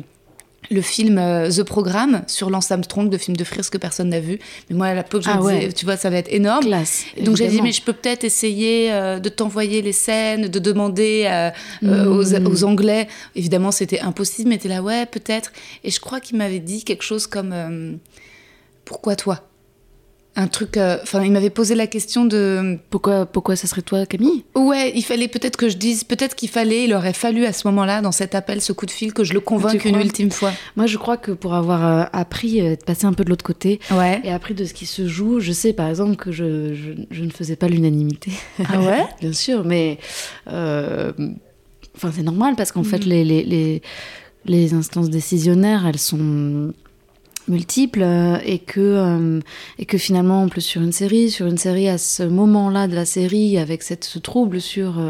le 0.71 0.81
film 0.81 1.19
euh, 1.19 1.51
The 1.51 1.63
Programme 1.63 2.23
sur 2.27 2.49
Lance 2.49 2.71
Armstrong, 2.71 3.11
de 3.11 3.19
film 3.19 3.37
de 3.37 3.45
Frise 3.45 3.69
que 3.69 3.77
personne 3.77 4.09
n'a 4.09 4.21
vu. 4.21 4.39
Mais 4.69 4.77
moi, 4.77 4.87
à 4.87 4.95
l'époque, 4.95 5.23
je 5.23 5.29
me 5.29 5.35
ah 5.35 5.39
disais, 5.39 5.73
tu 5.73 5.85
vois, 5.85 5.99
ça 5.99 6.09
va 6.09 6.17
être 6.17 6.33
énorme. 6.33 6.65
Classe, 6.65 7.05
donc 7.23 7.37
j'ai 7.37 7.49
dit, 7.49 7.61
mais 7.61 7.73
je 7.73 7.83
peux 7.83 7.93
peut-être 7.93 8.25
essayer 8.25 8.91
euh, 8.93 9.19
de 9.19 9.29
t'envoyer 9.29 9.83
les 9.83 9.93
scènes, 9.93 10.49
de 10.49 10.59
demander 10.59 11.51
hmm. 11.83 12.09
aux, 12.09 12.35
aux, 12.35 12.65
Anglais. 12.65 13.09
Évidemment, 13.37 13.73
c'était 13.73 14.01
impossible, 14.01 14.49
mais 14.49 14.59
t'es 14.59 14.69
là, 14.69 14.83
ouais, 14.83 15.05
peut-être. 15.05 15.53
Et 15.85 15.91
je 15.91 16.01
crois 16.01 16.21
qu'il 16.21 16.39
m'avait 16.39 16.61
dit 16.61 16.83
quelque 16.83 17.05
chose 17.05 17.27
comme, 17.27 17.99
pourquoi 18.87 19.17
toi? 19.17 19.50
Un 20.37 20.47
truc. 20.47 20.77
euh, 20.77 20.97
Enfin, 21.03 21.23
il 21.25 21.33
m'avait 21.33 21.51
posé 21.51 21.75
la 21.75 21.87
question 21.87 22.25
de. 22.25 22.79
Pourquoi, 22.91 23.27
pourquoi 23.27 23.57
ça 23.57 23.67
serait 23.67 23.83
toi, 23.83 24.07
Camille? 24.07 24.45
Ouais, 24.55 24.93
il 24.95 25.03
fallait 25.03 25.27
peut-être 25.29 25.57
que 25.57 25.69
je 25.69 25.77
dise, 25.77 26.05
peut-être 26.05 26.35
qu'il 26.37 26.49
fallait, 26.49 26.85
il 26.85 26.95
aurait 26.95 27.13
fallu 27.13 27.45
à 27.45 27.53
ce 27.53 27.67
moment-là, 27.69 28.01
dans 28.01 28.13
cet 28.13 28.35
appel, 28.35 28.61
ce 28.61 28.73
coup 28.73 28.87
de 28.87 28.91
fil, 28.93 29.13
que 29.13 29.25
je 29.25 29.33
le 29.35 29.41
convainque 29.41 29.85
une 29.85 29.97
ultime 29.97 30.31
fois. 30.31 30.53
Moi, 30.77 30.87
je 30.87 30.97
crois 30.99 31.17
que 31.17 31.33
pour 31.33 31.55
avoir 31.55 31.85
euh, 31.85 32.05
appris, 32.13 32.61
euh, 32.61 32.77
de 32.77 32.85
passer 32.85 33.07
un 33.07 33.13
peu 33.13 33.25
de 33.25 33.31
l'autre 33.31 33.45
côté, 33.45 33.81
Ouais. 33.91 34.21
et 34.25 34.31
appris 34.31 34.55
de 34.55 34.65
ce 34.65 34.73
qui 34.73 34.87
se 34.87 35.07
joue, 35.09 35.41
je 35.41 35.53
sais 35.53 35.73
par 35.73 35.89
exemple 35.89 36.17
que 36.17 36.31
je, 36.33 36.75
je, 36.75 36.93
je 37.11 37.25
ne 37.25 37.31
faisais 37.31 37.57
pas 37.57 37.67
l'unanimité. 37.69 38.31
Ah 38.69 38.81
ouais? 38.81 39.05
Bien 39.21 39.33
sûr, 39.33 39.65
mais 39.65 39.99
euh, 40.49 41.13
enfin, 41.97 42.13
c'est 42.15 42.23
normal 42.23 42.55
parce 42.57 42.71
qu'en 42.73 42.81
Mhm. 42.81 42.87
fait, 42.87 43.05
les, 43.05 43.25
les, 43.25 43.43
les, 43.43 43.83
les 44.47 44.75
instances 44.75 45.11
décisionnaires, 45.11 45.87
elles 45.87 45.99
sont 45.99 46.73
multiples 47.49 48.03
euh, 48.03 48.39
et 48.45 48.59
que 48.59 48.81
euh, 48.81 49.41
et 49.79 49.87
que 49.87 49.99
finalement 49.99 50.43
en 50.43 50.49
plus 50.49 50.61
sur 50.61 50.83
une 50.83 50.93
série 50.93 51.31
sur 51.31 51.47
une 51.47 51.59
série 51.59 51.89
à 51.89 51.99
ce 51.99 52.23
moment-là 52.23 52.87
de 52.87 52.95
la 52.95 53.05
série 53.05 53.59
avec 53.59 53.83
cette 53.83 54.05
ce 54.05 54.19
trouble 54.19 54.61
sur 54.61 55.01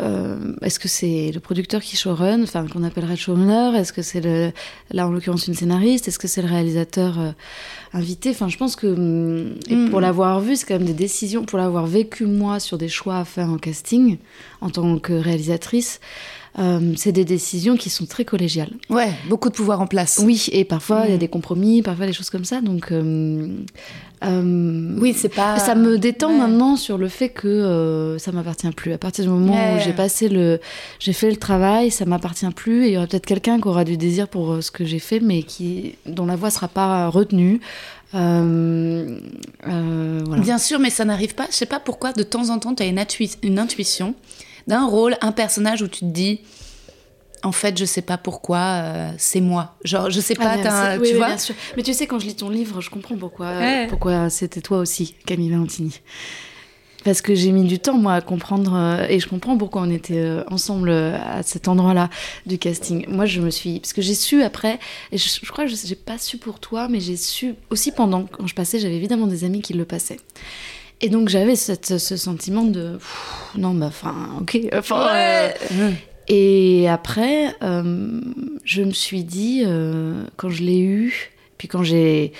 euh, 0.00 0.54
est-ce 0.62 0.78
que 0.80 0.88
c'est 0.88 1.30
le 1.32 1.40
producteur 1.40 1.80
qui 1.80 1.96
showrun 1.96 2.42
enfin 2.42 2.66
qu'on 2.66 2.82
appellerait 2.82 3.16
showrunner 3.16 3.78
est-ce 3.78 3.92
que 3.92 4.02
c'est 4.02 4.20
le 4.20 4.50
là 4.90 5.06
en 5.06 5.10
l'occurrence 5.10 5.46
une 5.46 5.54
scénariste 5.54 6.08
est-ce 6.08 6.18
que 6.18 6.28
c'est 6.28 6.42
le 6.42 6.48
réalisateur 6.48 7.20
euh, 7.20 7.30
invité? 7.92 8.30
Enfin 8.30 8.48
je 8.48 8.56
pense 8.56 8.74
que 8.76 8.86
hum, 8.86 9.54
et 9.68 9.76
Mm. 9.76 9.90
pour 9.90 10.00
l'avoir 10.00 10.40
vu 10.40 10.56
c'est 10.56 10.66
quand 10.66 10.78
même 10.78 10.86
des 10.86 10.92
décisions 10.94 11.44
pour 11.44 11.58
l'avoir 11.58 11.86
vécu 11.86 12.26
moi 12.26 12.58
sur 12.60 12.78
des 12.78 12.88
choix 12.88 13.18
à 13.18 13.24
faire 13.24 13.48
en 13.50 13.58
casting 13.58 14.18
en 14.60 14.70
tant 14.70 14.98
que 14.98 15.12
réalisatrice 15.12 16.00
euh, 16.58 16.92
c'est 16.96 17.12
des 17.12 17.24
décisions 17.24 17.76
qui 17.76 17.88
sont 17.90 18.04
très 18.06 18.24
collégiales 18.24 18.70
Ouais, 18.90 19.10
beaucoup 19.28 19.48
de 19.48 19.54
pouvoir 19.54 19.80
en 19.80 19.86
place. 19.86 20.20
oui, 20.22 20.46
et 20.52 20.64
parfois 20.64 21.04
il 21.06 21.10
y 21.10 21.12
a 21.12 21.16
Mm. 21.16 21.20
des 21.20 21.28
compromis, 21.28 21.82
parfois 21.82 22.06
des 22.06 22.12
choses 22.12 22.28
comme 22.30 22.44
ça. 22.44 22.60
Donc, 22.60 22.92
euh, 22.92 23.48
euh, 24.24 24.96
Oui, 25.00 25.14
c'est 25.16 25.28
pas. 25.30 25.58
ça 25.58 25.74
me 25.74 25.96
détend 25.98 26.28
Ouais. 26.30 26.38
maintenant 26.38 26.76
sur 26.76 26.98
le 26.98 27.08
fait 27.08 27.30
que 27.30 28.16
ça 28.20 28.32
m'appartient 28.32 28.70
plus. 28.70 28.92
À 28.92 28.98
partir 28.98 29.24
du 29.24 29.30
moment 29.30 29.54
Ouais. 29.54 29.76
où 29.76 29.84
j'ai 29.84 29.92
passé 29.94 30.28
le, 30.28 30.60
j'ai 30.98 31.12
fait 31.14 31.30
le 31.30 31.36
travail, 31.36 31.90
ça 31.90 32.04
m'appartient 32.04 32.46
plus. 32.54 32.84
Et 32.84 32.88
il 32.88 32.92
y 32.94 32.96
aura 32.98 33.06
peut-être 33.06 33.26
quelqu'un 33.26 33.58
qui 33.60 33.68
aura 33.68 33.84
du 33.84 33.96
désir 33.96 34.28
pour 34.28 34.62
ce 34.62 34.70
que 34.70 34.84
j'ai 34.84 34.98
fait, 34.98 35.20
mais 35.20 35.42
qui 35.42 35.94
dont 36.06 36.26
la 36.26 36.36
voix 36.36 36.50
sera 36.50 36.68
pas 36.68 37.08
retenue. 37.08 37.60
Euh, 38.14 39.18
euh, 39.66 40.20
voilà. 40.26 40.42
Bien 40.42 40.58
sûr, 40.58 40.78
mais 40.78 40.90
ça 40.90 41.04
n'arrive 41.04 41.34
pas. 41.34 41.46
Je 41.50 41.56
sais 41.56 41.66
pas 41.66 41.80
pourquoi, 41.80 42.12
de 42.12 42.22
temps 42.22 42.50
en 42.50 42.58
temps, 42.58 42.74
tu 42.74 42.82
as 42.82 42.86
une 42.86 43.58
intuition 43.58 44.14
d'un 44.66 44.86
rôle, 44.86 45.16
un 45.20 45.32
personnage 45.32 45.82
où 45.82 45.88
tu 45.88 46.00
te 46.00 46.04
dis. 46.06 46.40
En 47.44 47.50
fait, 47.50 47.76
je 47.76 47.84
sais 47.84 48.02
pas 48.02 48.18
pourquoi, 48.18 48.58
euh, 48.58 49.10
c'est 49.18 49.40
moi. 49.40 49.74
Genre, 49.82 50.10
je 50.10 50.20
sais 50.20 50.36
pas, 50.36 50.54
Ah, 50.64 50.94
oui, 51.00 51.08
tu 51.08 51.12
oui, 51.14 51.18
vois. 51.18 51.26
bien 51.26 51.38
sûr. 51.38 51.56
Mais 51.76 51.82
tu 51.82 51.92
sais, 51.92 52.06
quand 52.06 52.20
je 52.20 52.26
lis 52.26 52.36
ton 52.36 52.48
livre, 52.50 52.80
je 52.80 52.88
comprends 52.88 53.16
pourquoi, 53.16 53.48
Ouais. 53.58 53.86
pourquoi 53.88 54.30
c'était 54.30 54.60
toi 54.60 54.78
aussi, 54.78 55.16
Camille 55.26 55.50
Valentini. 55.50 55.98
Parce 57.04 57.20
que 57.20 57.34
j'ai 57.34 57.50
mis 57.50 57.64
du 57.64 57.80
temps, 57.80 57.98
moi, 57.98 58.14
à 58.14 58.20
comprendre, 58.20 58.74
euh, 58.76 59.06
et 59.08 59.18
je 59.18 59.26
comprends 59.28 59.58
pourquoi 59.58 59.82
on 59.82 59.90
était 59.90 60.18
euh, 60.18 60.44
ensemble 60.52 60.88
euh, 60.90 61.18
à 61.20 61.42
cet 61.42 61.66
endroit-là 61.66 62.10
du 62.46 62.58
casting. 62.58 63.04
Moi, 63.08 63.26
je 63.26 63.40
me 63.40 63.50
suis. 63.50 63.80
Parce 63.80 63.92
que 63.92 64.02
j'ai 64.02 64.14
su 64.14 64.44
après, 64.44 64.78
et 65.10 65.18
je, 65.18 65.28
je 65.42 65.50
crois 65.50 65.64
que 65.64 65.70
je 65.72 65.74
j'ai 65.84 65.96
pas 65.96 66.18
su 66.18 66.38
pour 66.38 66.60
toi, 66.60 66.86
mais 66.88 67.00
j'ai 67.00 67.16
su 67.16 67.56
aussi 67.70 67.90
pendant, 67.90 68.22
quand 68.26 68.46
je 68.46 68.54
passais, 68.54 68.78
j'avais 68.78 68.94
évidemment 68.94 69.26
des 69.26 69.42
amis 69.42 69.62
qui 69.62 69.72
le 69.72 69.84
passaient. 69.84 70.18
Et 71.02 71.08
donc, 71.08 71.28
j'avais 71.28 71.56
cette- 71.56 71.98
ce 71.98 72.16
sentiment 72.16 72.64
de. 72.64 72.92
pff, 72.94 73.50
Non, 73.56 73.74
bah, 73.74 73.86
enfin, 73.88 74.14
ok. 74.40 74.58
Enfin, 74.72 75.08
euh, 75.14 75.50
et 76.28 76.88
après, 76.88 77.54
euh, 77.62 78.20
je 78.64 78.82
me 78.82 78.92
suis 78.92 79.24
dit, 79.24 79.62
euh, 79.66 80.24
quand 80.36 80.48
je 80.48 80.62
l'ai 80.62 80.78
eu, 80.80 81.32
puis 81.58 81.66
quand 81.68 81.82
j'ai 81.82 82.32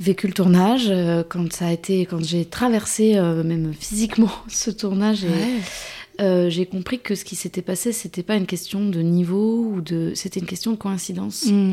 vécu 0.00 0.26
le 0.28 0.32
tournage, 0.34 0.92
quand 1.28 1.50
ça 1.52 1.68
a 1.68 1.72
été, 1.72 2.06
quand 2.06 2.22
j'ai 2.22 2.44
traversé 2.44 3.14
même 3.44 3.72
physiquement 3.72 4.30
ce 4.48 4.70
tournage, 4.70 5.24
Ouais. 5.24 6.50
j'ai 6.50 6.66
compris 6.66 7.00
que 7.00 7.14
ce 7.14 7.24
qui 7.24 7.34
s'était 7.36 7.62
passé, 7.62 7.92
c'était 7.92 8.22
pas 8.22 8.36
une 8.36 8.46
question 8.46 8.84
de 8.86 9.00
niveau 9.00 9.72
ou 9.74 9.80
de, 9.80 10.12
c'était 10.14 10.38
une 10.40 10.46
question 10.46 10.70
de 10.72 10.76
coïncidence 10.76 11.46
Mm. 11.46 11.72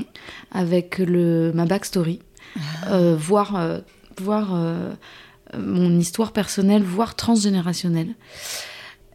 avec 0.52 0.98
le 1.00 1.52
ma 1.54 1.66
backstory, 1.66 2.20
Ah. 2.56 2.94
euh, 2.94 3.16
voir 3.18 3.82
voir 4.22 4.56
mon 5.58 5.98
histoire 6.00 6.32
personnelle, 6.32 6.84
voire 6.84 7.16
transgénérationnelle, 7.16 8.16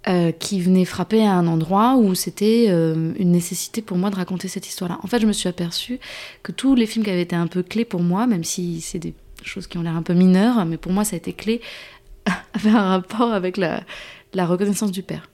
euh, 0.09 0.33
qui 0.33 0.61
venait 0.61 0.85
frapper 0.85 1.23
à 1.23 1.33
un 1.33 1.47
endroit 1.47 1.97
où 1.97 2.15
c'était 2.15 2.67
euh, 2.69 3.13
une 3.19 3.33
nécessité 3.33 3.83
pour 3.83 3.99
moi 3.99 4.11
de 4.11 4.17
raconter 4.17 4.49
cette 4.49 4.67
histoire-là. 4.67 4.99
En 5.03 5.07
fait, 5.07 5.21
je 5.21 5.27
me 5.27 5.33
suis 5.33 5.49
aperçue 5.49 6.01
que 6.43 6.53
tous 6.53 6.75
les 6.75 6.87
films 6.87 7.05
qui 7.05 7.11
avaient 7.11 7.23
été 7.23 7.37
un 7.37 7.47
peu 7.47 7.63
clés 7.63 7.85
pour 7.85 8.03
moi, 8.03 8.27
même 8.27 8.45
si 8.45 8.81
c'est 8.81 8.99
des 8.99 9.15
choses 9.43 9.67
qui 9.67 9.79
ont 9.79 9.83
l'air 9.83 9.97
un 9.97 10.03
peu 10.03 10.15
mineures, 10.15 10.65
mais 10.67 10.77
pour 10.77 10.93
moi 10.93 11.05
ça 11.05 11.17
a 11.17 11.19
été 11.19 11.33
clé, 11.33 11.61
avaient 12.55 12.71
un 12.71 12.89
rapport 12.89 13.33
avec 13.33 13.57
la 13.57 13.85
reconnaissance 14.47 14.91
du 14.91 15.03
père. 15.03 15.30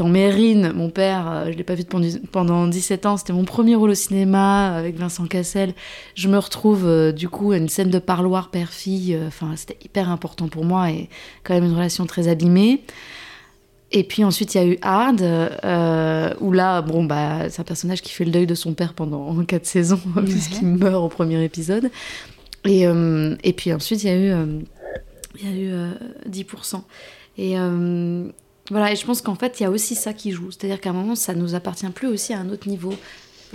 Dans 0.00 0.08
Mérine, 0.08 0.72
mon 0.72 0.88
père, 0.88 1.30
euh, 1.30 1.52
je 1.52 1.58
l'ai 1.58 1.62
pas 1.62 1.74
vu 1.74 1.84
pendant, 1.84 2.08
pendant 2.32 2.66
17 2.66 3.04
ans, 3.04 3.18
c'était 3.18 3.34
mon 3.34 3.44
premier 3.44 3.74
rôle 3.74 3.90
au 3.90 3.94
cinéma 3.94 4.74
avec 4.74 4.96
Vincent 4.96 5.26
Cassel. 5.26 5.74
Je 6.14 6.26
me 6.28 6.38
retrouve 6.38 6.86
euh, 6.86 7.12
du 7.12 7.28
coup 7.28 7.52
à 7.52 7.58
une 7.58 7.68
scène 7.68 7.90
de 7.90 7.98
parloir 7.98 8.48
père-fille, 8.48 9.14
euh, 9.14 9.28
enfin 9.28 9.52
c'était 9.56 9.76
hyper 9.84 10.08
important 10.08 10.48
pour 10.48 10.64
moi 10.64 10.90
et 10.90 11.10
quand 11.44 11.52
même 11.52 11.64
une 11.64 11.74
relation 11.74 12.06
très 12.06 12.28
abîmée. 12.28 12.82
Et 13.92 14.02
puis 14.02 14.24
ensuite 14.24 14.54
il 14.54 14.56
y 14.56 14.60
a 14.62 14.66
eu 14.66 14.78
Hard, 14.80 15.20
euh, 15.20 16.32
où 16.40 16.50
là, 16.52 16.80
bon 16.80 17.04
bah 17.04 17.50
c'est 17.50 17.60
un 17.60 17.64
personnage 17.64 18.00
qui 18.00 18.12
fait 18.14 18.24
le 18.24 18.30
deuil 18.30 18.46
de 18.46 18.54
son 18.54 18.72
père 18.72 18.94
pendant 18.94 19.44
quatre 19.44 19.66
saisons 19.66 20.00
puisqu'il 20.24 20.66
meurt 20.66 21.04
au 21.04 21.08
premier 21.10 21.44
épisode. 21.44 21.90
Et, 22.64 22.86
euh, 22.86 23.36
et 23.44 23.52
puis 23.52 23.70
ensuite 23.74 24.02
il 24.02 24.06
y 24.06 24.12
a 24.14 24.16
eu, 24.16 24.30
euh, 24.30 24.60
il 25.42 25.46
y 25.46 25.52
a 25.52 25.56
eu 25.56 25.70
euh, 25.72 25.92
10%. 26.26 26.80
Et 27.36 27.58
euh, 27.58 28.30
voilà, 28.70 28.92
et 28.92 28.96
je 28.96 29.04
pense 29.04 29.20
qu'en 29.22 29.34
fait, 29.34 29.60
il 29.60 29.64
y 29.64 29.66
a 29.66 29.70
aussi 29.70 29.94
ça 29.94 30.12
qui 30.12 30.30
joue. 30.32 30.50
C'est-à-dire 30.50 30.80
qu'à 30.80 30.90
un 30.90 30.94
moment, 30.94 31.14
ça 31.14 31.34
nous 31.34 31.54
appartient 31.54 31.86
plus 31.90 32.06
aussi 32.08 32.32
à 32.32 32.38
un 32.38 32.48
autre 32.50 32.68
niveau. 32.68 32.94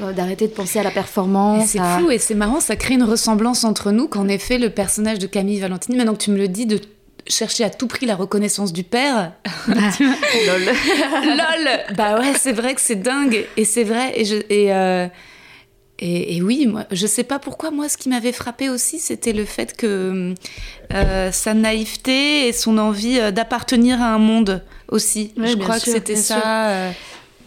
Euh, 0.02 0.12
D'arrêter 0.12 0.48
de 0.48 0.52
penser 0.54 0.78
à 0.80 0.84
la 0.84 0.92
Et 0.92 0.94
performance. 0.94 1.68
c'est 1.70 1.80
à- 1.80 1.98
fou 2.00 2.12
et 2.12 2.18
c'est 2.18 2.36
marrant, 2.36 2.60
ça 2.60 2.76
crée 2.76 2.96
une 2.96 3.04
ressemblance 3.04 3.64
entre 3.64 3.92
nous 3.92 4.08
qu'en 4.10 4.28
effet 4.28 4.58
le 4.58 4.70
personnage 4.70 5.20
de 5.20 5.26
Camille 5.28 5.60
Valentini, 5.62 5.96
maintenant 5.98 6.14
que 6.16 6.22
tu 6.24 6.32
me 6.32 6.38
le 6.38 6.50
dis, 6.50 6.66
de 6.66 6.82
chercher 7.28 7.64
à 7.64 7.70
tout 7.70 7.88
prix 7.88 8.06
la 8.06 8.16
reconnaissance 8.16 8.74
du 8.74 8.84
père. 8.84 9.32
Lol. 9.70 10.66
Lol 10.66 11.96
Bah 11.96 12.20
ouais, 12.20 12.34
c'est 12.38 12.52
vrai 12.52 12.76
que 12.76 12.82
c'est 12.82 12.96
dingue. 13.02 13.46
Et 13.58 13.66
c'est 13.66 13.84
vrai. 13.84 14.12
Et, 14.20 14.26
je, 14.26 14.36
et, 14.50 14.74
euh, 14.74 15.08
et, 16.00 16.36
et 16.38 16.42
oui, 16.42 16.68
moi, 16.68 16.86
je 16.92 17.08
sais 17.08 17.24
pas 17.24 17.40
pourquoi, 17.40 17.72
moi, 17.72 17.88
ce 17.90 17.98
qui 17.98 18.10
m'avait 18.10 18.32
frappé 18.34 18.70
aussi, 18.70 19.00
c'était 19.00 19.34
le 19.34 19.46
fait 19.46 19.76
que 19.78 20.34
euh, 20.94 21.32
sa 21.32 21.54
naïveté 21.54 22.48
et 22.48 22.54
son 22.54 22.78
envie 22.78 23.20
euh, 23.20 23.32
d'appartenir 23.32 24.02
à 24.02 24.08
un 24.14 24.20
monde 24.20 24.62
aussi. 24.90 25.34
Ouais, 25.38 25.48
je 25.48 25.56
crois 25.56 25.80
sûr, 25.80 25.86
que 25.86 25.92
c'était 25.92 26.16
ça. 26.16 26.70
euh, 26.70 26.92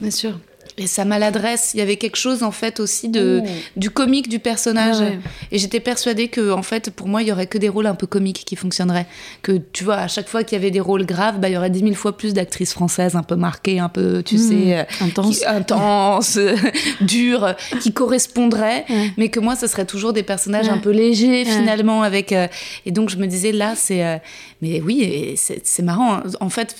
Bien 0.00 0.10
sûr. 0.10 0.38
Et 0.78 0.86
sa 0.86 1.04
maladresse, 1.04 1.72
il 1.74 1.78
y 1.78 1.80
avait 1.80 1.96
quelque 1.96 2.16
chose 2.16 2.42
en 2.42 2.50
fait 2.50 2.80
aussi 2.80 3.08
de, 3.08 3.40
Ouh. 3.44 3.48
du 3.76 3.90
comique 3.90 4.28
du 4.28 4.38
personnage. 4.38 5.00
Ouais. 5.00 5.18
Et 5.52 5.58
j'étais 5.58 5.80
persuadée 5.80 6.28
que 6.28 6.52
en 6.52 6.62
fait, 6.62 6.90
pour 6.90 7.08
moi, 7.08 7.22
il 7.22 7.28
y 7.28 7.32
aurait 7.32 7.46
que 7.46 7.58
des 7.58 7.68
rôles 7.68 7.86
un 7.86 7.94
peu 7.94 8.06
comiques 8.06 8.44
qui 8.46 8.56
fonctionneraient. 8.56 9.06
Que 9.42 9.52
tu 9.72 9.84
vois, 9.84 9.96
à 9.96 10.08
chaque 10.08 10.28
fois 10.28 10.44
qu'il 10.44 10.56
y 10.56 10.60
avait 10.60 10.70
des 10.70 10.80
rôles 10.80 11.06
graves, 11.06 11.38
bah, 11.40 11.48
il 11.48 11.54
y 11.54 11.56
aurait 11.56 11.70
dix 11.70 11.82
mille 11.82 11.96
fois 11.96 12.16
plus 12.16 12.34
d'actrices 12.34 12.72
françaises 12.72 13.16
un 13.16 13.22
peu 13.22 13.36
marquées, 13.36 13.78
un 13.80 13.88
peu, 13.88 14.22
tu 14.22 14.36
Mmh, 14.36 14.38
sais, 14.38 14.78
euh, 14.78 14.84
intense. 15.00 15.38
qui- 15.38 15.44
intenses, 15.46 16.38
dures, 17.00 17.54
qui 17.80 17.92
correspondraient. 17.92 18.84
Ouais. 18.88 19.10
Mais 19.16 19.28
que 19.28 19.40
moi, 19.40 19.56
ce 19.56 19.66
serait 19.66 19.86
toujours 19.86 20.12
des 20.12 20.22
personnages 20.22 20.66
Ouais. 20.66 20.72
un 20.72 20.78
peu 20.78 20.90
légers 20.90 21.44
finalement. 21.44 22.02
Avec, 22.02 22.32
euh, 22.32 22.46
et 22.86 22.90
donc, 22.90 23.08
je 23.10 23.16
me 23.16 23.26
disais 23.26 23.52
là, 23.52 23.74
c'est. 23.76 24.04
euh, 24.04 24.16
mais 24.62 24.80
oui, 24.80 25.34
c'est 25.36 25.82
marrant. 25.82 26.14
hein. 26.16 26.22
En 26.40 26.48
fait. 26.50 26.76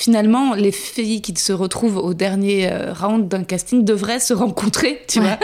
Finalement, 0.00 0.54
les 0.54 0.72
filles 0.72 1.20
qui 1.20 1.34
se 1.36 1.52
retrouvent 1.52 1.98
au 1.98 2.14
dernier 2.14 2.72
euh, 2.72 2.94
round 2.94 3.28
d'un 3.28 3.44
casting 3.44 3.84
devraient 3.84 4.18
se 4.18 4.32
rencontrer, 4.32 5.02
tu 5.06 5.18
Ouais. 5.20 5.26
vois, 5.26 5.38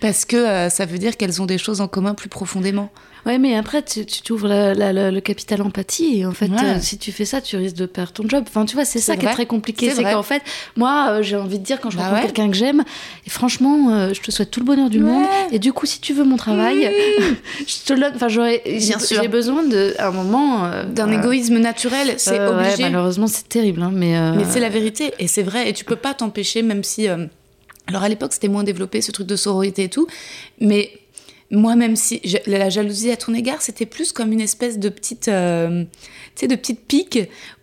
parce 0.00 0.24
que 0.24 0.36
euh, 0.36 0.68
ça 0.68 0.84
veut 0.84 0.98
dire 0.98 1.16
qu'elles 1.16 1.40
ont 1.40 1.46
des 1.46 1.58
choses 1.58 1.80
en 1.80 1.86
commun 1.86 2.14
plus 2.14 2.28
profondément. 2.28 2.90
Ouais, 3.26 3.38
mais 3.38 3.54
après, 3.56 3.82
tu, 3.82 4.06
tu 4.06 4.22
t'ouvres 4.22 4.48
la- 4.48 4.74
la- 4.74 4.92
la- 4.92 5.10
le 5.10 5.20
capital 5.20 5.60
empathie. 5.62 6.20
Et 6.20 6.26
en 6.26 6.32
fait, 6.32 6.46
Ouais. 6.48 6.56
euh, 6.64 6.80
si 6.80 6.96
tu 6.98 7.12
fais 7.12 7.24
ça, 7.24 7.40
tu 7.40 7.56
risques 7.56 7.76
de 7.76 7.86
perdre 7.86 8.12
ton 8.12 8.28
job. 8.28 8.44
Enfin, 8.48 8.64
tu 8.64 8.74
vois, 8.74 8.84
c'est 8.84 8.98
ça 8.98 9.16
qui 9.16 9.26
est 9.26 9.30
très 9.32 9.46
compliqué. 9.46 9.90
C'est 9.90 10.02
qu'en 10.02 10.22
fait, 10.22 10.42
moi, 10.76 11.08
euh, 11.10 11.22
j'ai 11.22 11.36
envie 11.36 11.58
de 11.58 11.64
dire, 11.64 11.80
quand 11.80 11.90
je 11.90 11.96
Bah 11.96 12.04
rencontre 12.04 12.20
ouais. 12.22 12.26
quelqu'un 12.32 12.50
que 12.50 12.56
j'aime, 12.56 12.84
et 13.26 13.30
franchement, 13.30 13.90
euh, 13.90 14.14
je 14.14 14.20
te 14.20 14.30
souhaite 14.30 14.50
tout 14.50 14.60
le 14.60 14.66
bonheur 14.66 14.88
du 14.90 14.98
Ouais. 15.02 15.10
monde. 15.10 15.26
Et 15.52 15.58
du 15.58 15.72
coup, 15.72 15.86
si 15.86 16.00
tu 16.00 16.12
veux 16.14 16.24
mon 16.24 16.36
travail, 16.36 16.90
je 17.66 17.84
te. 17.94 18.14
Enfin, 18.14 18.28
j'aurais, 18.28 18.62
j'ai, 18.64 18.78
Bien 18.78 18.98
sûr. 18.98 19.20
j'ai 19.22 19.28
besoin 19.28 19.62
de, 19.64 19.94
à 19.98 20.08
un 20.08 20.10
moment. 20.12 20.70
D'un 20.92 21.10
égoïsme 21.12 21.58
naturel, 21.58 22.14
c'est 22.16 22.38
ouais, 22.38 22.46
obligé. 22.46 22.82
malheureusement, 22.84 23.26
c'est 23.26 23.48
terrible. 23.48 23.82
hein, 23.82 23.90
mais 23.92 24.18
Mais 24.36 24.44
c'est 24.48 24.60
la 24.60 24.68
vérité, 24.68 25.12
et 25.18 25.26
c'est 25.28 25.42
vrai, 25.42 25.68
et 25.68 25.72
tu 25.72 25.84
peux 25.84 25.96
pas 25.96 26.14
t'empêcher, 26.14 26.62
même 26.62 26.84
si. 26.84 27.06
Alors 27.86 28.02
à 28.04 28.08
l'époque, 28.08 28.32
c'était 28.32 28.48
moins 28.48 28.62
développé, 28.62 29.00
ce 29.00 29.10
truc 29.10 29.26
de 29.26 29.34
sororité 29.36 29.84
et 29.84 29.88
tout, 29.88 30.06
mais 30.60 30.92
moi, 31.50 31.74
même 31.74 31.96
si 31.96 32.22
la 32.46 32.70
jalousie 32.70 33.10
à 33.10 33.16
ton 33.16 33.34
égard, 33.34 33.60
c'était 33.60 33.86
plus 33.86 34.12
comme 34.12 34.32
une 34.32 34.40
espèce 34.40 34.78
de 34.78 34.88
petite, 34.88 35.28
euh, 35.28 35.84
tu 36.36 36.40
sais, 36.40 36.46
de 36.46 36.54
petite 36.54 36.86
pique 36.86 37.18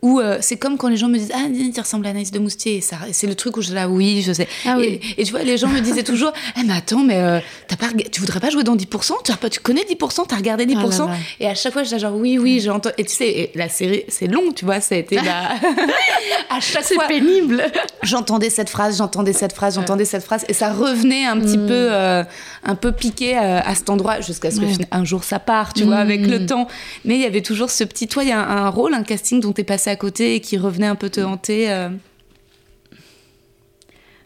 où 0.08 0.20
euh, 0.20 0.38
c'est 0.42 0.58
comme 0.58 0.78
quand 0.78 0.88
les 0.88 0.98
gens 0.98 1.08
me 1.10 1.18
disent 1.18 1.32
ah 1.34 1.48
tu 1.74 1.80
ressembles 1.82 2.08
à 2.08 2.12
Anaïs 2.12 2.32
de 2.32 2.40
Moustier. 2.40 2.84
C'est 3.12 3.28
le 3.28 3.36
truc 3.36 3.58
où 3.58 3.62
je 3.62 3.74
là 3.74 3.88
oui, 3.90 4.22
je 4.26 4.32
sais. 4.34 4.48
Ah 4.66 4.76
oui. 4.78 5.00
et, 5.18 5.22
et 5.22 5.24
tu 5.26 5.32
vois, 5.32 5.44
les 5.44 5.58
gens 5.58 5.68
me 5.68 5.80
disaient 5.80 6.04
toujours 6.14 6.32
eh 6.60 6.64
mais 6.66 6.74
attends, 6.76 7.04
mais 7.04 7.18
euh, 7.18 7.40
t'as 7.68 7.76
pas, 7.76 7.88
tu 8.12 8.20
voudrais 8.22 8.40
pas 8.40 8.50
jouer 8.50 8.64
dans 8.64 8.76
10% 8.76 9.14
Tu, 9.24 9.32
as 9.32 9.38
pas, 9.38 9.50
tu 9.50 9.60
connais 9.60 9.82
10% 9.84 10.26
T'as 10.28 10.36
regardé 10.36 10.66
10% 10.66 10.76
Ah 10.78 10.84
là 10.90 11.06
là. 11.08 11.18
Et 11.40 11.48
à 11.48 11.56
chaque 11.56 11.74
fois, 11.74 11.84
j'étais 11.84 12.00
genre 12.00 12.16
oui, 12.16 12.38
oui, 12.38 12.60
j'entends. 12.60 12.92
Et 12.98 13.04
tu 13.04 13.14
sais, 13.16 13.52
la 13.56 13.70
série, 13.70 14.04
c'est 14.08 14.28
long, 14.28 14.52
tu 14.56 14.66
vois, 14.66 14.80
ça 14.82 14.96
a 14.96 14.98
été 15.00 15.16
la... 15.30 15.52
à 16.50 16.60
chaque 16.60 16.86
fois. 16.86 17.06
pénible. 17.08 17.64
J'entendais 18.04 18.50
cette 18.50 18.70
phrase, 18.70 18.98
j'entendais 18.98 19.34
cette 19.34 19.54
phrase, 19.54 19.76
j'entendais 19.76 20.06
cette 20.06 20.24
phrase, 20.24 20.46
et 20.48 20.54
ça 20.54 20.72
revenait 20.72 21.26
un 21.26 21.40
petit 21.40 21.58
peu, 21.58 21.68
euh, 21.92 22.24
un 22.64 22.76
peu 22.76 22.92
piqué 22.92 23.38
euh, 23.38 23.60
à 23.64 23.76
cet 23.76 23.90
endroit, 23.90 24.22
jusqu'à 24.22 24.52
ce 24.52 24.60
que 24.60 24.66
Ouais. 24.68 24.74
un 24.92 25.06
jour 25.06 25.24
ça 25.24 25.40
part, 25.40 25.74
tu 25.74 25.84
vois, 25.84 25.98
avec 25.98 26.26
le 26.28 26.46
temps. 26.46 26.68
Mais 27.06 27.16
il 27.16 27.22
y 27.22 27.26
avait 27.26 27.42
toujours 27.42 27.70
ce 27.70 27.84
petit, 27.84 28.08
toi, 28.08 28.24
il 28.24 28.30
y 28.30 28.32
a 28.32 28.40
un, 28.40 28.66
un 28.66 28.70
rôle, 28.70 28.94
un 28.94 29.04
casting 29.04 29.40
dont 29.40 29.52
t'es 29.54 29.64
passé 29.64 29.90
à 29.90 29.96
côté 29.98 30.36
et 30.36 30.40
qui 30.40 30.58
revenait 30.58 30.88
un 30.88 30.96
peu 30.96 31.10
te 31.10 31.20
hanter. 31.20 31.72
euh. 31.72 31.90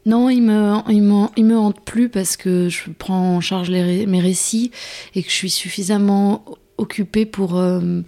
Non, 0.06 0.30
il 0.30 0.42
me, 0.42 0.78
il, 0.90 1.02
me, 1.02 1.28
il 1.38 1.46
me 1.46 1.58
hante 1.58 1.82
plus 1.82 2.10
parce 2.10 2.38
que 2.38 2.70
je 2.70 2.90
prends 2.98 3.36
en 3.36 3.42
charge 3.42 3.70
mes 3.70 4.20
récits 4.20 4.72
et 5.16 5.22
que 5.24 5.30
je 5.30 5.36
suis 5.36 5.50
suffisamment 5.52 6.44
occupée 6.78 7.28
pour, 7.28 7.58
euh, 7.58 8.02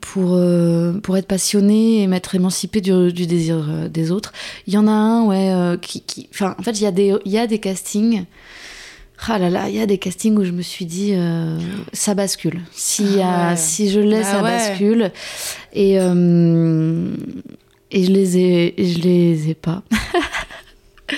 pour, 0.00 0.34
euh, 0.34 0.94
pour 0.94 1.18
être 1.18 1.26
passionnée 1.26 2.02
et 2.02 2.06
m'être 2.06 2.34
émancipée 2.34 2.80
du, 2.80 3.26
désir 3.26 3.90
des 3.90 4.10
autres. 4.10 4.32
Il 4.66 4.72
y 4.72 4.78
en 4.78 4.86
a 4.86 4.92
un, 4.92 5.24
ouais, 5.26 5.78
qui. 5.82 6.28
en 6.40 6.62
fait, 6.62 6.80
il 6.80 6.88
y, 6.88 7.18
il 7.26 7.32
y 7.32 7.38
a 7.38 7.46
des 7.46 7.58
castings. 7.58 8.24
Ah 9.26 9.38
là 9.38 9.50
là, 9.50 9.68
il 9.68 9.74
y 9.74 9.80
a 9.80 9.86
des 9.86 9.98
castings 9.98 10.36
où 10.36 10.44
je 10.44 10.52
me 10.52 10.62
suis 10.62 10.84
dit, 10.86 11.12
euh, 11.14 11.58
ça 11.92 12.14
bascule. 12.14 12.60
Si, 12.72 13.18
Ah 13.22 13.50
ouais. 13.50 13.56
si 13.56 13.90
je 13.90 13.98
laisse, 14.00 14.26
Bah 14.26 14.32
ça 14.32 14.42
ouais. 14.42 14.50
bascule. 14.50 15.10
Et, 15.72 15.98
euh, 16.00 17.10
et 17.90 18.04
je 18.04 18.12
les 18.12 18.38
ai, 18.38 18.74
je 18.78 18.98
les 19.00 19.50
ai 19.50 19.54
pas. 19.54 19.82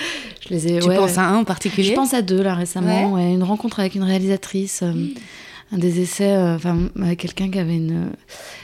je 0.43 0.49
les 0.49 0.67
ai. 0.73 0.79
Tu 0.79 0.87
ouais, 0.89 0.95
penses 0.97 1.17
à 1.17 1.23
un 1.27 1.37
en 1.37 1.43
particulier? 1.43 1.89
Je 1.89 1.93
pense 1.93 2.13
à 2.13 2.21
deux 2.21 2.41
là 2.41 2.55
récemment. 2.55 3.13
ouais, 3.13 3.31
une 3.33 3.43
rencontre 3.43 3.79
avec 3.79 3.95
une 3.95 4.03
réalisatrice, 4.03 4.81
euh, 4.83 4.93
un 5.71 5.77
des 5.77 6.01
essais, 6.01 6.31
euh, 6.31 6.55
enfin 6.55 6.77
avec 7.01 7.19
quelqu'un 7.19 7.49
qui 7.49 7.59
avait 7.59 7.75
une. 7.75 8.09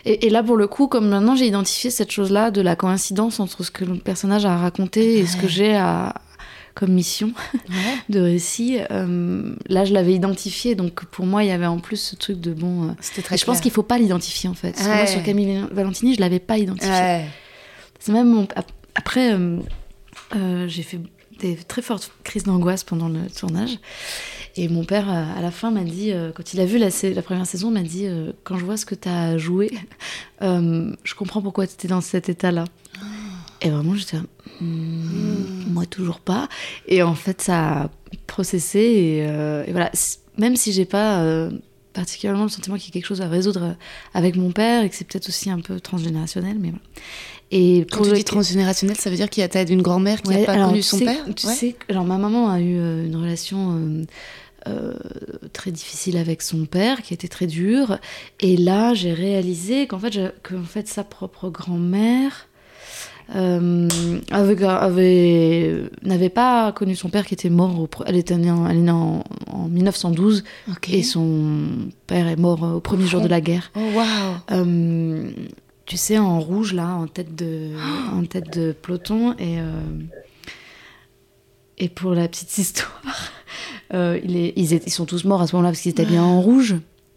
Et, 0.06 0.26
et 0.26 0.30
là 0.30 0.42
pour 0.44 0.58
le 0.58 0.68
coup, 0.68 0.88
comme 0.88 1.08
maintenant 1.10 1.36
j'ai 1.36 1.46
identifié 1.48 1.90
cette 1.90 2.12
chose-là 2.12 2.50
de 2.52 2.62
la 2.62 2.76
coïncidence 2.76 3.40
entre 3.40 3.64
ce 3.64 3.72
que 3.72 3.86
le 3.86 3.96
personnage 3.98 4.46
a 4.46 4.58
raconté 4.58 5.20
et 5.20 5.26
ce 5.28 5.38
que 5.38 5.48
j'ai 5.48 5.76
à 5.76 6.16
comme 6.78 6.92
mission 6.94 7.34
Ouais. 7.70 7.76
de 8.10 8.20
récit. 8.20 8.78
euh, 8.92 9.56
là, 9.68 9.84
je 9.84 9.94
l'avais 9.94 10.14
identifié, 10.14 10.76
donc 10.76 11.06
pour 11.06 11.26
moi, 11.26 11.44
il 11.44 11.48
y 11.48 11.52
avait 11.52 11.66
en 11.66 11.80
plus 11.80 11.98
ce 11.98 12.16
truc 12.16 12.40
de 12.40 12.54
bon. 12.54 12.90
euh, 12.90 12.92
C'était 13.02 13.24
très 13.24 13.36
et 13.36 13.38
je 13.40 13.46
pense 13.46 13.60
qu'il 13.62 13.72
faut 13.72 13.84
pas 13.84 13.98
l'identifier 13.98 14.48
en 14.50 14.54
fait. 14.54 14.74
Parce 14.74 14.88
que 14.88 14.94
moi, 14.94 15.08
sur 15.08 15.24
Camille 15.24 15.64
Valentini, 15.72 16.14
je 16.16 16.20
l'avais 16.20 16.40
pas 16.40 16.58
identifié. 16.60 16.92
Ouais. 16.94 17.26
C'est 18.00 18.12
même 18.12 18.30
mon- 18.30 18.48
ap- 18.56 18.72
après, 18.96 19.34
euh, 19.34 19.58
euh, 20.36 20.68
j'ai 20.68 20.84
fait 20.84 21.00
des 21.40 21.56
très 21.56 21.82
fortes 21.82 22.12
crises 22.24 22.44
d'angoisse 22.44 22.84
pendant 22.84 23.10
le 23.10 23.22
tournage. 23.30 23.78
Et 24.56 24.70
mon 24.70 24.84
père, 24.86 25.08
à 25.10 25.40
la 25.42 25.52
fin, 25.52 25.70
m'a 25.70 25.84
dit, 25.84 26.12
euh, 26.12 26.32
quand 26.34 26.54
il 26.54 26.60
a 26.60 26.66
vu 26.66 26.80
la, 26.80 26.90
première 27.22 27.46
saison, 27.46 27.70
m'a 27.70 27.84
dit 27.84 28.08
euh, 28.08 28.32
Quand 28.44 28.58
je 28.58 28.66
vois 28.66 28.76
ce 28.78 28.88
que 28.88 28.96
tu 28.96 29.08
as 29.08 29.38
joué, 29.38 29.72
euh, 30.42 30.92
je 31.04 31.14
comprends 31.16 31.42
pourquoi 31.44 31.68
tu 31.68 31.74
étais 31.74 31.88
dans 31.88 32.02
cet 32.02 32.30
état-là. 32.30 32.66
Et 33.62 33.70
vraiment, 33.70 33.96
j'étais 33.96 34.18
Hmm, 34.60 35.46
moi 35.68 35.86
toujours 35.86 36.20
pas. 36.20 36.48
Et 36.88 37.04
en 37.04 37.14
fait, 37.16 37.42
ça 37.42 37.84
a 37.84 37.90
processé. 38.26 38.80
Et, 38.80 39.26
euh, 39.28 39.64
et 39.68 39.72
voilà, 39.72 39.92
même 40.38 40.56
si 40.56 40.72
j'ai 40.72 40.86
pas 40.86 41.22
euh, 41.22 41.52
particulièrement 41.94 42.44
le 42.44 42.50
sentiment 42.50 42.76
qu'il 42.78 42.88
y 42.88 42.90
a 42.90 42.94
quelque 42.94 43.06
chose 43.06 43.22
à 43.22 43.28
résoudre 43.28 43.64
euh, 43.64 43.74
avec 44.16 44.36
mon 44.36 44.52
père 44.52 44.84
et 44.84 44.90
que 44.90 44.96
c'est 44.96 45.06
peut-être 45.06 45.30
aussi 45.30 45.50
un 45.52 45.60
peu 45.60 45.80
transgénérationnel, 45.80 46.58
mais 46.60 46.70
voilà. 46.70 46.84
Et 47.52 47.86
Quand 47.92 48.04
tu 48.04 48.14
dis 48.14 48.24
transgénérationnel, 48.24 48.98
ça 48.98 49.10
veut 49.10 49.16
dire 49.16 49.30
qu'il 49.30 49.42
y 49.42 49.44
a 49.44 49.48
t'as 49.48 49.64
une 49.66 49.82
grand-mère 49.84 50.22
qui 50.22 50.32
n'a 50.32 50.38
Ouais, 50.38 50.46
pas 50.46 50.54
alors, 50.54 50.70
connu 50.70 50.82
son 50.82 50.98
sais- 50.98 51.06
père 51.06 51.24
Tu 51.36 51.48
Ouais. 51.48 51.54
sais, 51.54 51.76
alors 51.90 52.04
ma 52.04 52.18
maman 52.18 52.50
a 52.50 52.60
eu 52.60 52.76
une 53.06 53.16
relation 53.16 53.78
euh, 53.78 54.04
euh, 54.68 54.94
très 55.54 55.72
difficile 55.72 56.18
avec 56.18 56.42
son 56.42 56.66
père, 56.66 57.02
qui 57.04 57.14
était 57.14 57.28
très 57.30 57.48
dure. 57.48 58.00
Et 58.42 58.58
là, 58.58 58.94
j'ai 58.96 59.14
réalisé 59.14 59.88
qu'en 59.88 60.00
fait, 60.00 60.20
qu'en 60.44 60.64
fait, 60.64 60.88
sa 60.88 61.04
propre 61.06 61.50
grand-mère 61.50 62.48
euh, 63.36 63.88
avait, 64.32 64.64
avait- 64.64 65.84
n'avait 66.04 66.30
pas 66.30 66.72
connu 66.72 66.96
son 66.96 67.10
père 67.10 67.26
qui 67.26 67.34
était 67.34 67.50
mort. 67.50 67.80
Au, 67.80 67.90
elle, 68.06 68.16
était 68.16 68.38
née 68.38 68.52
en, 68.52 68.68
elle 68.68 68.78
est 68.78 68.82
née 68.82 68.92
en, 68.92 69.24
en 69.52 69.68
1912 69.68 70.44
Ok. 70.72 70.90
et 70.90 71.04
son 71.04 71.68
père 72.08 72.28
est 72.28 72.36
mort 72.38 72.64
euh, 72.64 72.74
au 72.76 72.80
premier 72.80 73.06
jour 73.06 73.22
de 73.22 73.28
la 73.28 73.42
guerre. 73.42 73.72
Oh 73.76 73.80
waouh 73.96 74.06
Euh, 74.52 75.30
tu 75.86 75.98
sais, 75.98 76.18
en 76.18 76.40
rouge, 76.40 76.74
là, 76.74 76.88
en 76.96 77.08
tête 77.08 77.36
de, 77.36 77.72
en 78.14 78.24
tête 78.26 78.58
de 78.58 78.72
peloton. 78.74 79.34
Et, 79.40 79.60
euh, 79.60 79.82
et 81.78 81.90
pour 81.90 82.12
la 82.14 82.28
petite 82.28 82.58
histoire, 82.58 83.02
euh, 83.94 84.20
il 84.24 84.36
est- 84.36 84.54
ils, 84.56 84.74
étaient- 84.74 84.88
ils 84.88 84.92
sont 84.94 85.06
tous 85.06 85.24
morts 85.26 85.42
à 85.42 85.48
ce 85.48 85.56
moment-là 85.56 85.70
parce 85.72 85.82
qu'ils 85.82 85.92
étaient 85.92 86.06
bien 86.06 86.24
en 86.24 86.42
rouge. 86.42 86.76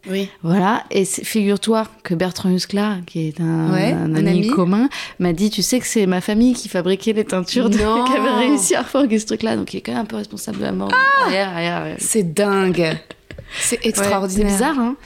Oui. 0.09 0.29
Voilà, 0.43 0.85
et 0.91 1.05
figure-toi 1.05 1.87
que 2.03 2.15
Bertrand 2.15 2.51
Huskla, 2.51 2.99
qui 3.07 3.29
est 3.29 3.41
un, 3.41 3.73
Ouais, 3.73 3.93
un 3.93 4.15
un 4.15 4.27
ami, 4.27 4.49
commun, 4.49 4.89
m'a 5.19 5.33
dit 5.33 5.51
Tu 5.51 5.63
sais 5.63 5.79
que 5.81 5.87
c'est 5.87 6.07
ma 6.07 6.21
famille 6.21 6.55
qui 6.55 6.69
fabriquait 6.69 7.13
les 7.13 7.25
teintures, 7.25 7.69
de, 7.71 7.77
qui 7.77 8.17
avait 8.17 8.47
réussi 8.49 8.75
à 8.75 8.83
refaire 8.83 9.03
ce 9.11 9.27
truc-là, 9.27 9.57
donc 9.57 9.75
il 9.75 9.79
est 9.79 9.81
quand 9.81 9.93
même 9.93 10.03
un 10.03 10.07
peu 10.07 10.17
responsable 10.17 10.59
de 10.59 10.63
la 10.65 10.73
mort. 10.73 10.91
Arrière, 11.25 11.49
arrière, 11.51 11.77
arrière. 11.77 11.97
C'est 12.01 12.33
dingue. 12.33 12.97
C'est 13.59 13.81
Ouais, 13.81 13.89
extraordinaire. 13.89 14.47
c'est 14.49 14.53
bizarre, 14.55 14.79
hein 14.79 14.97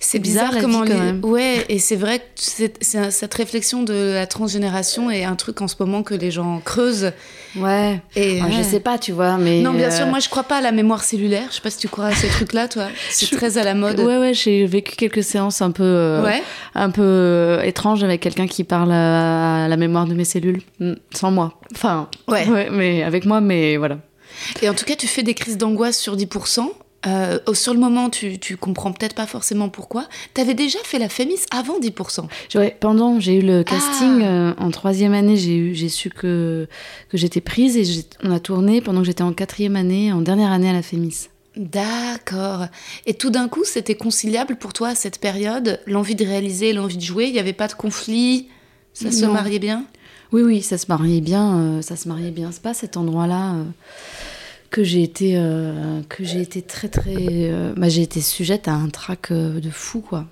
C'est 0.00 0.18
bizarre, 0.20 0.52
comment 0.60 0.82
vie, 0.82 0.90
quand 0.90 0.94
les- 0.94 1.00
même. 1.00 1.24
Ouais, 1.24 1.64
et 1.68 1.78
c'est 1.78 1.96
vrai 1.96 2.18
que 2.20 2.24
c'est- 2.36 2.74
c'est 2.80 2.98
un- 2.98 3.10
cette 3.10 3.34
réflexion 3.34 3.82
de 3.82 4.12
la 4.14 4.26
transgénération 4.26 5.10
est 5.10 5.24
un 5.24 5.34
truc 5.34 5.60
en 5.60 5.68
ce 5.68 5.74
moment 5.80 6.02
que 6.02 6.14
les 6.14 6.30
gens 6.30 6.60
creusent. 6.64 7.12
Ouais. 7.56 8.00
Et 8.14 8.40
Moi, 8.40 8.50
Je 8.52 8.56
ouais. 8.58 8.62
sais 8.62 8.80
pas, 8.80 8.98
tu 8.98 9.10
vois, 9.12 9.36
mais. 9.38 9.62
Non, 9.62 9.72
bien 9.72 9.90
sûr, 9.90 10.06
euh, 10.06 10.10
moi 10.10 10.20
je 10.20 10.28
crois 10.28 10.44
pas 10.44 10.58
à 10.58 10.60
la 10.60 10.70
mémoire 10.70 11.02
cellulaire. 11.02 11.46
Je 11.50 11.56
sais 11.56 11.60
pas 11.60 11.70
si 11.70 11.78
tu 11.78 11.88
crois 11.88 12.06
à 12.06 12.14
ces 12.14 12.28
trucs-là, 12.28 12.68
toi. 12.68 12.86
C'est 13.10 13.26
Je- 13.26 13.34
très 13.36 13.58
à 13.58 13.64
la 13.64 13.74
mode. 13.74 13.98
Ouais, 14.00 14.18
ouais, 14.18 14.34
j'ai 14.34 14.64
vécu 14.66 14.94
quelques 14.96 15.24
séances 15.24 15.60
un 15.62 15.70
peu, 15.72 15.82
euh, 15.82 16.22
Ouais. 16.22 16.42
un 16.74 16.90
peu 16.90 17.02
euh, 17.02 17.62
étranges 17.62 18.04
avec 18.04 18.20
quelqu'un 18.20 18.46
qui 18.46 18.64
parle 18.64 18.92
à, 18.92 19.66
la 19.68 19.76
mémoire 19.76 20.06
de 20.06 20.14
mes 20.14 20.24
cellules, 20.24 20.62
Mm, 20.78 20.92
sans 21.12 21.30
moi. 21.32 21.54
Enfin, 21.74 22.08
Ouais. 22.28 22.68
mais 22.70 23.02
avec 23.02 23.24
moi, 23.24 23.40
mais 23.40 23.76
voilà. 23.76 23.98
Et 24.62 24.68
en 24.68 24.74
tout 24.74 24.84
cas, 24.84 24.94
tu 24.94 25.06
fais 25.08 25.22
des 25.24 25.34
crises 25.34 25.56
d'angoisse 25.58 25.98
sur 25.98 26.16
10%. 26.16 26.70
Euh, 27.06 27.38
oh, 27.46 27.54
sur 27.54 27.74
le 27.74 27.80
moment, 27.80 28.10
tu, 28.10 28.38
tu 28.38 28.56
comprends 28.56 28.92
peut-être 28.92 29.14
pas 29.14 29.26
forcément 29.26 29.68
pourquoi. 29.68 30.08
T'avais 30.34 30.54
déjà 30.54 30.78
fait 30.82 30.98
la 30.98 31.08
Fémis 31.08 31.38
avant 31.52 31.78
10%. 31.78 32.24
Ouais, 32.56 32.76
pendant, 32.80 33.20
j'ai 33.20 33.36
eu 33.36 33.42
le 33.42 33.62
casting 33.62 34.20
Ah. 34.22 34.26
euh, 34.26 34.54
en 34.58 34.70
troisième 34.70 35.14
année, 35.14 35.36
j'ai 35.36 35.56
eu, 35.56 35.74
j'ai 35.74 35.88
su 35.88 36.10
que 36.10 36.66
que 37.08 37.16
j'étais 37.16 37.40
prise 37.40 37.76
et 37.76 38.04
on 38.24 38.32
a 38.32 38.40
tourné 38.40 38.80
pendant 38.80 39.00
que 39.00 39.06
j'étais 39.06 39.22
en 39.22 39.32
quatrième 39.32 39.76
année, 39.76 40.12
en 40.12 40.20
dernière 40.20 40.50
année 40.50 40.68
à 40.68 40.72
la 40.72 40.82
Fémis. 40.82 41.28
D'accord. 41.56 42.66
Et 43.06 43.14
tout 43.14 43.30
d'un 43.30 43.48
coup, 43.48 43.64
c'était 43.64 43.94
conciliable 43.96 44.56
pour 44.56 44.72
toi 44.72 44.88
à 44.88 44.94
cette 44.94 45.18
période 45.20 45.80
L'envie 45.86 46.14
de 46.14 46.24
réaliser, 46.24 46.72
l'envie 46.72 46.96
de 46.98 47.02
jouer 47.02 47.26
Il 47.26 47.32
n'y 47.32 47.40
avait 47.40 47.52
pas 47.52 47.66
de 47.66 47.72
conflit 47.74 48.48
Ça 48.92 49.10
se 49.10 49.24
mariait 49.24 49.58
bien? 49.58 49.84
Oui, 50.30 50.42
oui, 50.42 50.62
ça 50.62 50.78
se 50.78 50.86
mariait 50.88 51.20
bien, 51.22 51.56
euh, 51.56 51.82
ça 51.82 51.96
se 51.96 52.06
mariait 52.06 52.30
bien. 52.30 52.50
C'est 52.52 52.62
pas 52.62 52.74
cet 52.74 52.96
endroit-là 52.96 53.54
que 54.70 54.84
j'ai 54.84 55.02
été, 55.02 55.34
euh, 55.36 56.02
que 56.08 56.24
j'ai 56.24 56.40
été 56.40 56.62
très 56.62 56.88
très, 56.88 57.14
euh, 57.18 57.72
bah, 57.76 57.88
j'ai 57.88 58.02
été 58.02 58.20
sujette 58.20 58.68
à 58.68 58.74
un 58.74 58.88
trac 58.88 59.30
euh, 59.30 59.60
de 59.60 59.70
fou 59.70 60.00
quoi. 60.00 60.26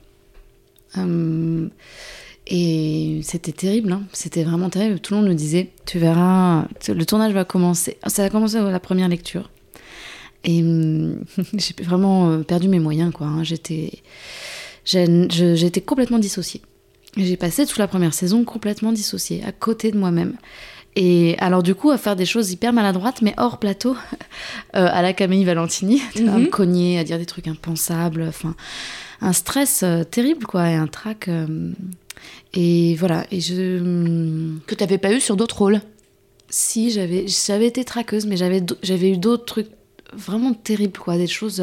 Et 2.49 3.21
c'était 3.23 3.53
terrible, 3.53 3.93
hein. 3.93 4.05
c'était 4.13 4.45
vraiment 4.45 4.71
terrible. 4.71 5.01
Tout 5.01 5.13
le 5.15 5.21
monde 5.21 5.29
me 5.29 5.35
disait, 5.35 5.73
tu 5.85 5.99
verras, 5.99 6.67
le 6.89 7.05
tournage 7.05 7.35
va 7.35 7.45
commencer. 7.45 7.99
Ça 8.07 8.25
a 8.25 8.31
commencé 8.31 8.57
à 8.57 8.71
la 8.71 8.81
première 8.81 9.09
lecture. 9.09 9.51
Et 10.45 10.63
j'ai 11.55 11.75
vraiment 11.83 12.43
perdu 12.45 12.69
mes 12.69 12.79
moyens, 12.79 13.13
quoi. 13.13 13.27
hein. 13.27 13.45
J'étais, 13.45 13.91
j'étais 14.87 15.81
complètement 15.83 16.19
dissociée. 16.19 16.63
J'ai 17.19 17.37
passé 17.37 17.67
toute 17.67 17.79
la 17.79 17.89
première 17.89 18.15
saison 18.15 18.45
complètement 18.45 18.93
dissociée, 18.93 19.43
à 19.45 19.53
côté 19.53 19.91
de 19.91 19.99
moi-même. 19.99 20.37
Et 20.99 21.37
alors 21.39 21.63
du 21.63 21.75
coup, 21.75 21.91
à 21.91 21.99
faire 21.99 22.17
des 22.17 22.25
choses 22.25 22.51
hyper 22.51 22.73
maladroites, 22.73 23.21
mais 23.21 23.35
hors 23.37 23.59
plateau, 23.59 23.95
euh, 24.77 24.89
à 24.91 25.03
la 25.03 25.13
Camille 25.13 25.45
Valentini, 25.45 26.01
à 26.17 26.39
me 26.39 26.47
cogner, 26.47 26.99
à 26.99 27.05
dire 27.05 27.19
des 27.19 27.27
trucs 27.27 27.47
impensables, 27.49 28.23
enfin, 28.27 28.55
un 29.21 29.35
stress 29.35 29.83
euh, 29.83 30.05
terrible, 30.05 30.47
quoi, 30.47 30.71
et 30.71 30.75
un 30.75 30.87
trac. 30.87 31.29
euh, 31.29 31.73
et 32.55 32.97
voilà, 32.97 33.27
et 33.31 33.43
je... 33.43 33.79
Que 34.67 34.75
tu 34.75 34.83
n'avais 34.83 34.97
pas 34.97 35.13
eu 35.13 35.21
sur 35.21 35.37
d'autres 35.37 35.59
rôles 35.59 35.83
Si, 36.49 36.91
j'avais 36.91 37.27
j'avais 37.29 37.67
été 37.67 37.85
traqueuse, 37.85 38.25
mais 38.25 38.39
j'avais 38.39 39.11
eu 39.11 39.19
d'autres 39.19 39.45
trucs 39.45 39.71
vraiment 40.15 40.55
terribles, 40.55 40.99
quoi, 40.99 41.19
des 41.19 41.27
choses... 41.27 41.63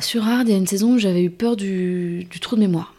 sur 0.00 0.28
Hard, 0.28 0.46
il 0.46 0.52
y 0.52 0.54
a 0.54 0.58
une 0.58 0.68
saison 0.68 0.94
où 0.94 0.98
j'avais 0.98 1.24
eu 1.24 1.30
peur 1.30 1.56
du, 1.56 2.28
du 2.30 2.38
trou 2.38 2.54
de 2.54 2.60
mémoire. 2.60 2.94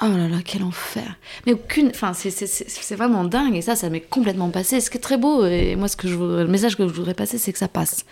Oh 0.00 0.06
là 0.16 0.28
là, 0.28 0.38
quel 0.44 0.62
enfer. 0.62 1.16
Mais 1.44 1.54
aucune. 1.54 1.88
Enfin, 1.88 2.12
c'est- 2.14 2.94
vraiment 2.94 3.24
dingue. 3.24 3.56
Et 3.56 3.62
ça, 3.62 3.74
ça 3.74 3.90
m'est 3.90 4.00
complètement 4.00 4.48
passé. 4.50 4.80
Ce 4.80 4.90
qui 4.90 4.96
est 4.98 5.00
très 5.00 5.16
beau, 5.18 5.44
et 5.44 5.74
moi, 5.74 5.88
ce 5.88 5.96
que 5.96 6.06
je, 6.06 6.14
voudrais- 6.14 6.44
le 6.44 6.48
message 6.50 6.76
que 6.76 6.86
je 6.86 6.92
voudrais 6.92 7.14
passer, 7.14 7.36
c'est 7.36 7.52
que 7.52 7.58
ça 7.58 7.66
passe. 7.68 8.04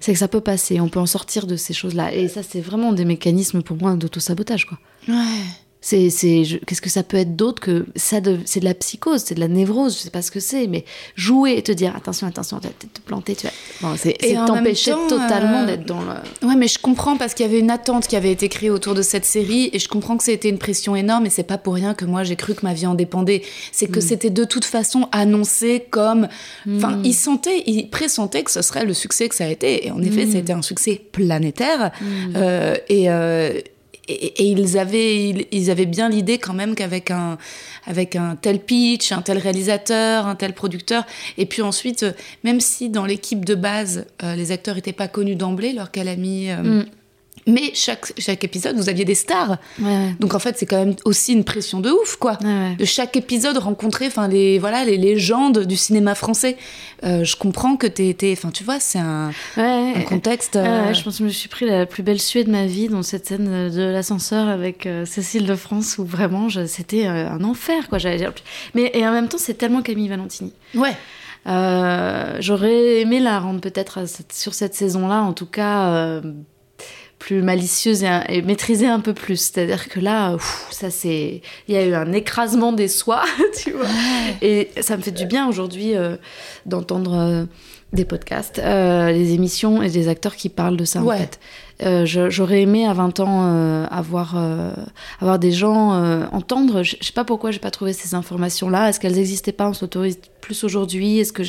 C'est 0.00 0.12
que 0.12 0.18
ça 0.18 0.28
peut 0.28 0.40
passer. 0.40 0.80
On 0.80 0.88
peut 0.88 1.00
en 1.00 1.06
sortir 1.06 1.46
de 1.48 1.56
ces 1.56 1.74
choses-là. 1.74 2.14
Et 2.14 2.28
ça, 2.28 2.42
c'est 2.44 2.60
vraiment 2.60 2.92
des 2.92 3.04
mécanismes 3.04 3.62
pour 3.62 3.76
moi 3.76 3.94
d'auto-sabotage, 3.96 4.66
quoi. 4.66 4.78
Ouais. 5.08 5.14
C'est, 5.86 6.08
qu'est-ce 6.66 6.80
que 6.80 6.90
ça 6.90 7.04
peut 7.04 7.16
être 7.16 7.36
d'autre 7.36 7.62
que 7.62 7.86
ça 7.94 8.16
c'est 8.44 8.58
de 8.58 8.64
la 8.64 8.74
psychose, 8.74 9.22
c'est 9.24 9.36
de 9.36 9.40
la 9.40 9.46
névrose, 9.46 9.96
je 9.96 10.02
sais 10.02 10.10
pas 10.10 10.20
ce 10.20 10.32
que 10.32 10.40
c'est, 10.40 10.66
mais 10.66 10.84
jouer 11.14 11.52
et 11.56 11.62
te 11.62 11.70
dire 11.70 11.94
attention, 11.94 12.26
attention, 12.26 12.58
tu 12.58 12.66
vas 12.66 12.72
peut-être 12.76 12.94
te 12.94 13.00
planter, 13.02 13.36
tu 13.36 13.46
vas. 13.46 13.52
Bon, 13.82 13.94
c'est, 13.96 14.16
t'empêcher 14.48 14.90
totalement 15.08 15.60
euh, 15.60 15.66
d'être 15.66 15.84
dans 15.84 16.00
le. 16.00 16.48
Ouais, 16.48 16.56
mais 16.56 16.66
je 16.66 16.80
comprends 16.80 17.16
parce 17.16 17.34
qu'il 17.34 17.46
y 17.46 17.48
avait 17.48 17.60
une 17.60 17.70
attente 17.70 18.08
qui 18.08 18.16
avait 18.16 18.32
été 18.32 18.48
créée 18.48 18.68
autour 18.68 18.94
de 18.94 19.02
cette 19.02 19.24
série 19.24 19.70
et 19.72 19.78
je 19.78 19.88
comprends 19.88 20.16
que 20.16 20.24
c'était 20.24 20.48
une 20.48 20.58
pression 20.58 20.96
énorme 20.96 21.24
et 21.26 21.30
c'est 21.30 21.44
pas 21.44 21.56
pour 21.56 21.74
rien 21.74 21.94
que 21.94 22.04
moi 22.04 22.24
j'ai 22.24 22.34
cru 22.34 22.56
que 22.56 22.66
ma 22.66 22.74
vie 22.74 22.88
en 22.88 22.94
dépendait. 22.94 23.42
C'est 23.70 23.86
que 23.86 24.00
c'était 24.00 24.30
de 24.30 24.42
toute 24.42 24.64
façon 24.64 25.08
annoncé 25.12 25.86
comme. 25.88 26.26
Enfin, 26.68 27.00
ils 27.04 27.14
sentaient, 27.14 27.62
ils 27.66 27.88
pressentaient 27.90 28.42
que 28.42 28.50
ce 28.50 28.60
serait 28.60 28.84
le 28.84 28.92
succès 28.92 29.28
que 29.28 29.36
ça 29.36 29.44
a 29.44 29.48
été. 29.48 29.86
Et 29.86 29.92
en 29.92 30.02
effet, 30.02 30.26
ça 30.26 30.38
a 30.38 30.40
été 30.40 30.52
un 30.52 30.62
succès 30.62 31.00
planétaire. 31.12 31.92
Euh, 32.34 32.74
et. 32.88 33.08
euh, 33.08 33.60
et, 34.08 34.44
ils 34.44 34.78
avaient, 34.78 35.48
ils, 35.50 35.70
avaient 35.70 35.86
bien 35.86 36.08
l'idée 36.08 36.38
quand 36.38 36.54
même 36.54 36.74
qu'avec 36.74 37.10
un, 37.10 37.38
avec 37.86 38.16
un 38.16 38.36
tel 38.36 38.60
pitch, 38.60 39.12
un 39.12 39.22
tel 39.22 39.38
réalisateur, 39.38 40.26
un 40.26 40.34
tel 40.34 40.52
producteur, 40.52 41.04
et 41.38 41.46
puis 41.46 41.62
ensuite, 41.62 42.02
euh, 42.02 42.12
même 42.44 42.60
si 42.60 42.88
dans 42.88 43.04
l'équipe 43.04 43.44
de 43.44 43.54
base, 43.54 44.06
euh, 44.22 44.34
les 44.34 44.52
acteurs 44.52 44.76
n'étaient 44.76 44.92
pas 44.92 45.08
connus 45.08 45.36
d'emblée, 45.36 45.72
leur 45.72 45.90
calamie, 45.90 46.50
euh, 46.50 46.84
mais 47.46 47.72
chaque, 47.74 48.12
chaque 48.18 48.44
épisode, 48.44 48.76
vous 48.76 48.88
aviez 48.88 49.04
des 49.04 49.14
stars. 49.14 49.58
Ouais, 49.80 49.86
ouais. 49.86 50.14
Donc 50.20 50.34
en 50.34 50.38
fait, 50.38 50.56
c'est 50.58 50.66
quand 50.66 50.78
même 50.78 50.96
aussi 51.04 51.32
une 51.32 51.44
pression 51.44 51.80
de 51.80 51.90
ouf, 51.90 52.16
quoi. 52.16 52.38
Ouais. 52.42 52.74
De 52.76 52.84
chaque 52.84 53.16
épisode 53.16 53.56
rencontrer, 53.58 54.06
enfin 54.06 54.28
les 54.28 54.58
voilà 54.58 54.84
les 54.84 54.96
légendes 54.96 55.60
du 55.60 55.76
cinéma 55.76 56.14
français. 56.14 56.56
Euh, 57.04 57.24
je 57.24 57.36
comprends 57.36 57.76
que 57.76 57.86
t'es, 57.86 58.16
enfin 58.32 58.50
tu 58.50 58.64
vois, 58.64 58.80
c'est 58.80 58.98
un, 58.98 59.30
contexte. 60.08 60.56
Euh, 60.56 60.92
je 60.92 61.02
pense 61.02 61.14
que 61.14 61.18
je 61.20 61.24
me 61.24 61.28
suis 61.30 61.48
pris 61.48 61.66
la 61.66 61.86
plus 61.86 62.02
belle 62.02 62.20
suée 62.20 62.44
de 62.44 62.50
ma 62.50 62.66
vie 62.66 62.88
dans 62.88 63.02
cette 63.02 63.26
scène 63.26 63.70
de 63.70 63.82
l'ascenseur 63.82 64.48
avec 64.48 64.86
euh, 64.86 65.04
Cécile 65.04 65.46
de 65.46 65.54
France 65.54 65.98
où 65.98 66.04
vraiment 66.04 66.48
c'était 66.66 67.06
un 67.06 67.42
enfer 67.44 67.88
quoi. 67.88 67.98
J'allais 67.98 68.18
dire. 68.18 68.32
Mais 68.74 68.90
et 68.94 69.06
en 69.06 69.12
même 69.12 69.28
temps 69.28 69.38
c'est 69.38 69.54
tellement 69.54 69.82
Camille 69.82 70.08
Valentini. 70.08 70.52
Ouais. 70.74 70.96
Euh, 71.46 72.36
J'aurais 72.40 73.00
aimé 73.00 73.20
la 73.20 73.38
rendre 73.38 73.60
peut-être 73.60 74.04
sur 74.32 74.54
cette 74.54 74.74
saison-là, 74.74 75.22
en 75.22 75.32
tout 75.32 75.46
cas 75.46 75.90
euh, 75.90 76.22
plus 77.18 77.42
malicieuse 77.42 78.02
et, 78.04 78.20
et 78.28 78.42
maîtrisée 78.42 78.86
un 78.86 79.00
peu 79.00 79.14
plus. 79.14 79.36
C'est-à-dire 79.36 79.88
que 79.88 80.00
là, 80.00 80.32
pff, 80.32 80.66
ça 80.70 80.90
c'est, 80.90 81.40
il 81.68 81.74
y 81.74 81.78
a 81.78 81.84
eu 81.86 81.94
un 81.94 82.12
écrasement 82.12 82.72
des 82.72 82.88
soies, 82.88 83.24
tu 83.62 83.72
vois. 83.72 83.86
Et 84.42 84.70
ça 84.80 84.96
me 84.96 85.02
fait 85.02 85.10
du 85.12 85.26
bien 85.26 85.48
aujourd'hui 85.48 85.94
euh, 85.96 86.16
d'entendre 86.66 87.14
euh, 87.14 87.44
des 87.92 88.04
podcasts, 88.04 88.58
euh, 88.58 89.10
les 89.12 89.32
émissions 89.32 89.80
et 89.82 89.88
des 89.88 90.08
acteurs 90.08 90.36
qui 90.36 90.48
parlent 90.48 90.76
de 90.76 90.84
ça 90.84 91.00
Ouais. 91.02 91.14
en 91.14 91.18
fait. 91.18 91.40
Euh, 91.82 92.06
J'aurais 92.30 92.62
aimé 92.62 92.86
à 92.86 92.92
20 92.94 93.20
ans 93.20 93.42
euh, 93.44 93.86
avoir, 93.90 94.34
euh, 94.36 94.70
avoir 95.20 95.38
des 95.38 95.52
gens 95.52 95.90
entendre. 96.32 96.82
Je 96.82 96.96
je 97.00 97.06
sais 97.06 97.12
pas 97.12 97.24
pourquoi 97.24 97.50
j'ai 97.50 97.58
pas 97.58 97.70
trouvé 97.70 97.92
ces 97.92 98.14
informations-là. 98.14 98.88
Est-ce 98.88 98.98
qu'elles 99.00 99.14
n'existaient 99.16 99.52
pas? 99.52 99.68
On 99.68 99.74
s'autorise 99.74 100.18
plus 100.46 100.62
aujourd'hui 100.64 101.18
Est-ce 101.18 101.32
que 101.32 101.42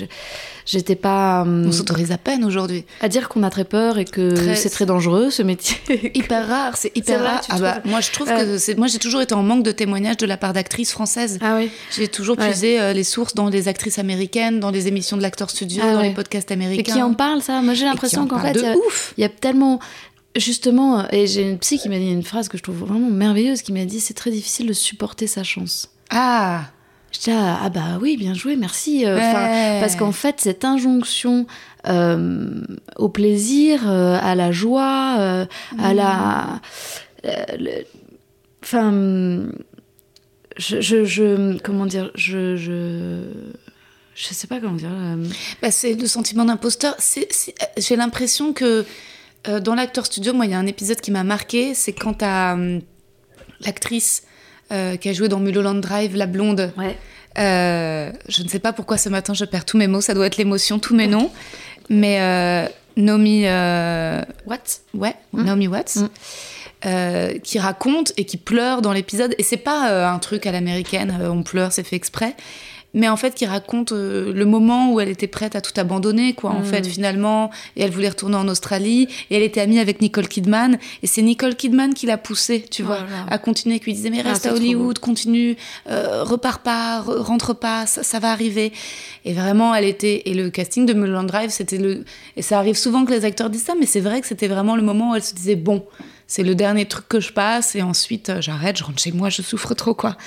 j'étais 0.65 0.95
pas 0.95 1.43
hum, 1.43 1.65
On 1.67 1.71
s'autorise 1.71 2.11
à 2.11 2.17
peine 2.17 2.43
aujourd'hui. 2.43 2.83
à 3.01 3.07
dire 3.07 3.29
qu'on 3.29 3.43
a 3.43 3.49
très 3.51 3.63
peur 3.63 3.99
et 3.99 4.05
que 4.05 4.33
Très- 4.33 4.55
c'est 4.55 4.69
très 4.71 4.85
dangereux 4.87 5.29
ce 5.29 5.43
métier 5.43 5.77
Hyper 6.15 6.47
rare, 6.47 6.75
c'est 6.77 6.91
hyper 6.97 7.21
rare. 7.23 7.41
Ah 7.49 7.59
bah, 7.59 7.81
moi 7.85 8.01
je 8.01 8.11
trouve 8.11 8.27
Ouais. 8.27 8.35
que 8.43 8.75
moi 8.77 8.87
j'ai 8.87 8.97
toujours 8.99 9.21
été 9.21 9.33
en 9.35 9.43
manque 9.43 9.63
de 9.63 9.71
témoignages 9.71 10.17
de 10.17 10.25
la 10.25 10.37
part 10.37 10.53
d'actrices 10.53 10.91
françaises. 10.91 11.37
Ah 11.41 11.55
oui. 11.57 11.69
J'ai 11.95 12.07
toujours 12.07 12.37
Ouais. 12.39 12.49
puisé 12.49 12.79
euh, 12.81 12.91
les 12.93 13.03
sources 13.03 13.35
dans 13.35 13.49
les 13.49 13.67
actrices 13.67 13.99
américaines, 13.99 14.59
dans 14.59 14.71
les 14.71 14.87
émissions 14.87 15.15
de 15.15 15.21
l'acteur 15.21 15.49
studio, 15.49 15.83
Ah 15.85 15.93
dans 15.93 15.99
ouais. 16.01 16.09
les 16.09 16.13
podcasts 16.15 16.49
Et 16.49 16.55
américains. 16.55 16.93
qui 16.93 17.01
en 17.03 17.13
parle 17.13 17.41
ça 17.41 17.61
Moi 17.61 17.73
j'ai 17.75 17.83
Et 17.83 17.85
l'impression 17.85 18.23
en 18.23 18.27
qu'en 18.27 18.39
fait 18.39 18.53
y 18.57 18.65
il 19.17 19.21
y 19.21 19.23
a 19.23 19.29
tellement 19.29 19.79
justement 20.35 21.07
et 21.11 21.25
j'ai 21.27 21.41
une 21.43 21.57
psy 21.59 21.77
qui 21.79 21.89
m'a 21.89 21.97
dit 21.97 22.09
une 22.11 22.23
phrase 22.23 22.47
que 22.49 22.57
je 22.57 22.63
trouve 22.63 22.77
vraiment 22.77 23.09
merveilleuse 23.09 23.61
qui 23.61 23.71
m'a 23.73 23.85
dit 23.85 23.99
c'est 23.99 24.13
très 24.13 24.31
difficile 24.31 24.67
de 24.67 24.73
supporter 24.73 25.27
sa 25.27 25.43
chance. 25.43 25.89
Ah, 26.09 26.61
Je 27.11 27.19
dis 27.19 27.31
ah, 27.31 27.59
ah 27.63 27.69
bah 27.69 27.97
oui 28.01 28.17
bien 28.17 28.33
joué 28.33 28.55
merci 28.55 29.05
euh, 29.05 29.15
Ouais. 29.17 29.79
parce 29.79 29.95
qu'en 29.95 30.11
fait 30.11 30.39
cette 30.41 30.65
injonction 30.65 31.47
euh, 31.87 32.61
au 32.97 33.07
plaisir 33.09 33.89
euh, 33.89 34.17
à 34.21 34.35
la 34.35 34.51
joie 34.51 35.47
à 35.79 35.93
la 35.93 36.59
le- 37.57 37.85
enfin 38.63 38.91
je, 40.57 40.81
je, 40.81 41.05
je- 41.05 41.57
comment 41.59 41.85
dire 41.85 42.11
je 42.15 42.55
je 42.55 43.21
je 44.15 44.27
sais 44.33 44.47
pas 44.47 44.59
comment 44.59 44.73
dire 44.75 44.89
Bah, 45.61 45.69
c'est 45.69 45.93
le 45.93 46.07
sentiment 46.07 46.43
d'imposteur. 46.43 46.95
J'ai 47.77 47.95
l'impression 47.95 48.51
que 48.51 48.83
dans 49.63 49.75
l'acteur 49.75 50.07
studio, 50.07 50.33
moi, 50.33 50.45
il 50.47 50.51
y 50.51 50.55
a 50.55 50.57
un 50.59 50.65
épisode 50.65 50.99
qui 50.99 51.11
m'a 51.11 51.23
marqué. 51.23 51.75
C'est 51.75 51.93
quand 51.93 52.23
hum, 52.23 52.81
l'actrice 53.61 54.23
euh, 54.71 54.95
qui 54.97 55.09
a 55.09 55.13
joué 55.13 55.27
dans 55.29 55.39
Mulholland 55.39 55.81
Drive, 55.81 56.15
la 56.15 56.25
blonde. 56.25 56.71
ouais 56.77 56.97
Euh, 57.37 58.11
je 58.27 58.43
ne 58.43 58.47
sais 58.47 58.59
pas 58.59 58.73
pourquoi 58.73 58.97
ce 58.97 59.09
matin 59.09 59.33
je 59.33 59.45
perds 59.45 59.65
tous 59.65 59.77
mes 59.77 59.87
mots. 59.87 60.01
Ça 60.01 60.13
doit 60.13 60.25
être 60.25 60.37
l'émotion, 60.37 60.79
tous 60.79 60.95
mes 60.95 61.07
noms. 61.07 61.31
Mais 61.89 62.19
euh, 62.19 62.67
Naomi, 62.97 63.43
euh, 63.45 64.23
what 64.45 64.57
ouais, 64.93 65.15
Naomi 65.33 65.67
Watts. 65.67 65.99
Euh, 66.85 67.39
qui 67.39 67.57
raconte 67.57 68.13
et 68.17 68.25
qui 68.25 68.37
pleure 68.37 68.83
dans 68.83 68.93
l'épisode 68.93 69.33
et 69.39 69.43
c'est 69.43 69.57
pas 69.57 70.07
un 70.11 70.19
truc 70.19 70.45
à 70.45 70.51
l'américaine 70.51 71.17
on 71.23 71.41
pleure 71.41 71.71
c'est 71.71 71.81
fait 71.81 71.95
exprès 71.95 72.35
mais 72.97 73.07
en 73.07 73.15
fait 73.15 73.33
qui 73.35 73.45
raconte 73.45 73.93
euh, 73.93 74.33
le 74.33 74.45
moment 74.45 74.91
où 74.91 74.99
elle 74.99 75.07
était 75.07 75.27
prête 75.27 75.55
à 75.55 75.61
tout 75.61 75.71
abandonner 75.77 76.33
quoi 76.33 76.49
en 76.51 76.59
Mm. 76.59 76.65
fait 76.65 76.85
finalement. 76.87 77.49
Et 77.77 77.83
elle 77.83 77.91
voulait 77.91 78.09
retourner 78.09 78.35
en 78.35 78.47
Australie. 78.49 79.07
Et 79.29 79.37
elle 79.37 79.43
était 79.43 79.61
amie 79.61 79.79
avec 79.79 80.01
Nicole 80.01 80.27
Kidman. 80.27 80.77
Et 81.03 81.07
c'est 81.07 81.21
Nicole 81.21 81.55
Kidman 81.55 81.93
qui 81.93 82.05
l'a 82.07 82.17
poussée 82.17 82.65
tu 82.69 82.83
vois 82.83 82.97
Voilà. 83.07 83.25
à 83.29 83.37
continuer 83.37 83.79
qui 83.79 83.85
lui 83.85 83.93
disait 83.93 84.09
mais 84.09 84.21
Ah, 84.25 84.29
reste 84.29 84.45
à 84.47 84.53
Hollywood 84.53 84.99
continue 84.99 85.55
euh, 85.89 86.23
repars 86.23 86.59
pas 86.59 86.99
re- 87.01 87.19
rentre 87.21 87.53
pas 87.53 87.85
ça, 87.85 88.03
ça 88.03 88.19
va 88.19 88.31
arriver. 88.31 88.73
Et 89.25 89.33
vraiment 89.33 89.73
elle 89.75 89.85
était 89.85 90.23
et 90.25 90.33
le 90.33 90.49
casting 90.49 90.85
de 90.85 90.93
Mulholland 90.93 91.27
Drive 91.27 91.51
c'était 91.51 91.77
le 91.77 92.03
et 92.35 92.41
ça 92.41 92.57
arrive 92.57 92.75
souvent 92.77 93.05
que 93.05 93.11
les 93.11 93.23
acteurs 93.25 93.49
disent 93.49 93.63
ça 93.65 93.73
mais 93.79 93.85
c'est 93.85 93.99
vrai 94.01 94.19
que 94.21 94.27
c'était 94.27 94.47
vraiment 94.47 94.75
le 94.75 94.81
moment 94.81 95.11
où 95.11 95.15
elle 95.15 95.23
se 95.23 95.35
disait 95.35 95.55
bon 95.55 95.85
c'est 96.27 96.43
le 96.43 96.55
dernier 96.55 96.85
truc 96.85 97.07
que 97.07 97.19
je 97.19 97.31
passe 97.31 97.75
et 97.75 97.81
ensuite 97.81 98.29
euh, 98.29 98.41
j'arrête, 98.41 98.77
je 98.77 98.83
rentre 98.83 98.99
chez 99.01 99.11
moi, 99.13 99.29
je 99.29 99.41
souffre 99.41 99.73
trop 99.73 99.93
quoi. 99.93 100.17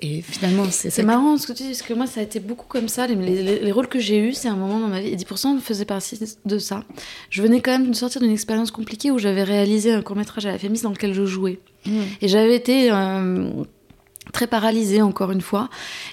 Et 0.00 0.22
finalement 0.22 0.64
c'est 0.70 0.88
C'est 0.90 1.02
marrant 1.02 1.36
ce 1.36 1.46
que 1.48 1.52
tu 1.52 1.64
dis, 1.64 1.70
parce 1.70 1.82
que 1.82 1.94
moi, 1.94 2.06
ça 2.06 2.20
a 2.20 2.22
été 2.22 2.38
beaucoup 2.40 2.66
comme 2.68 2.88
ça. 2.88 3.06
Les, 3.08 3.14
les- 3.16 3.58
les 3.58 3.72
rôles 3.72 3.88
que 3.88 3.98
j'ai 3.98 4.18
eus, 4.18 4.34
c'est 4.34 4.48
un 4.48 4.56
moment 4.56 4.78
dans 4.78 4.86
ma 4.88 5.00
vie, 5.00 5.08
et 5.08 5.16
10% 5.16 5.58
faisaient 5.60 5.84
partie 5.84 6.18
de 6.44 6.58
ça. 6.58 6.84
Je 7.30 7.42
venais 7.42 7.60
quand 7.60 7.72
même 7.72 7.90
de 7.90 7.96
sortir 7.96 8.20
d'une 8.20 8.30
expérience 8.30 8.70
compliquée 8.70 9.10
où 9.10 9.18
j'avais 9.18 9.42
réalisé 9.42 9.92
un 9.92 10.02
court-métrage 10.02 10.46
à 10.46 10.52
la 10.52 10.58
Fémis 10.58 10.82
dans 10.82 10.90
lequel 10.90 11.12
je 11.14 11.26
jouais. 11.26 11.58
Mm. 11.86 11.90
Et 12.22 12.28
j'avais 12.28 12.54
été 12.54 12.90
euh, 12.92 13.50
très 14.32 14.46
paralysée, 14.46 15.02
encore 15.02 15.30
une 15.30 15.40
fois. 15.40 15.68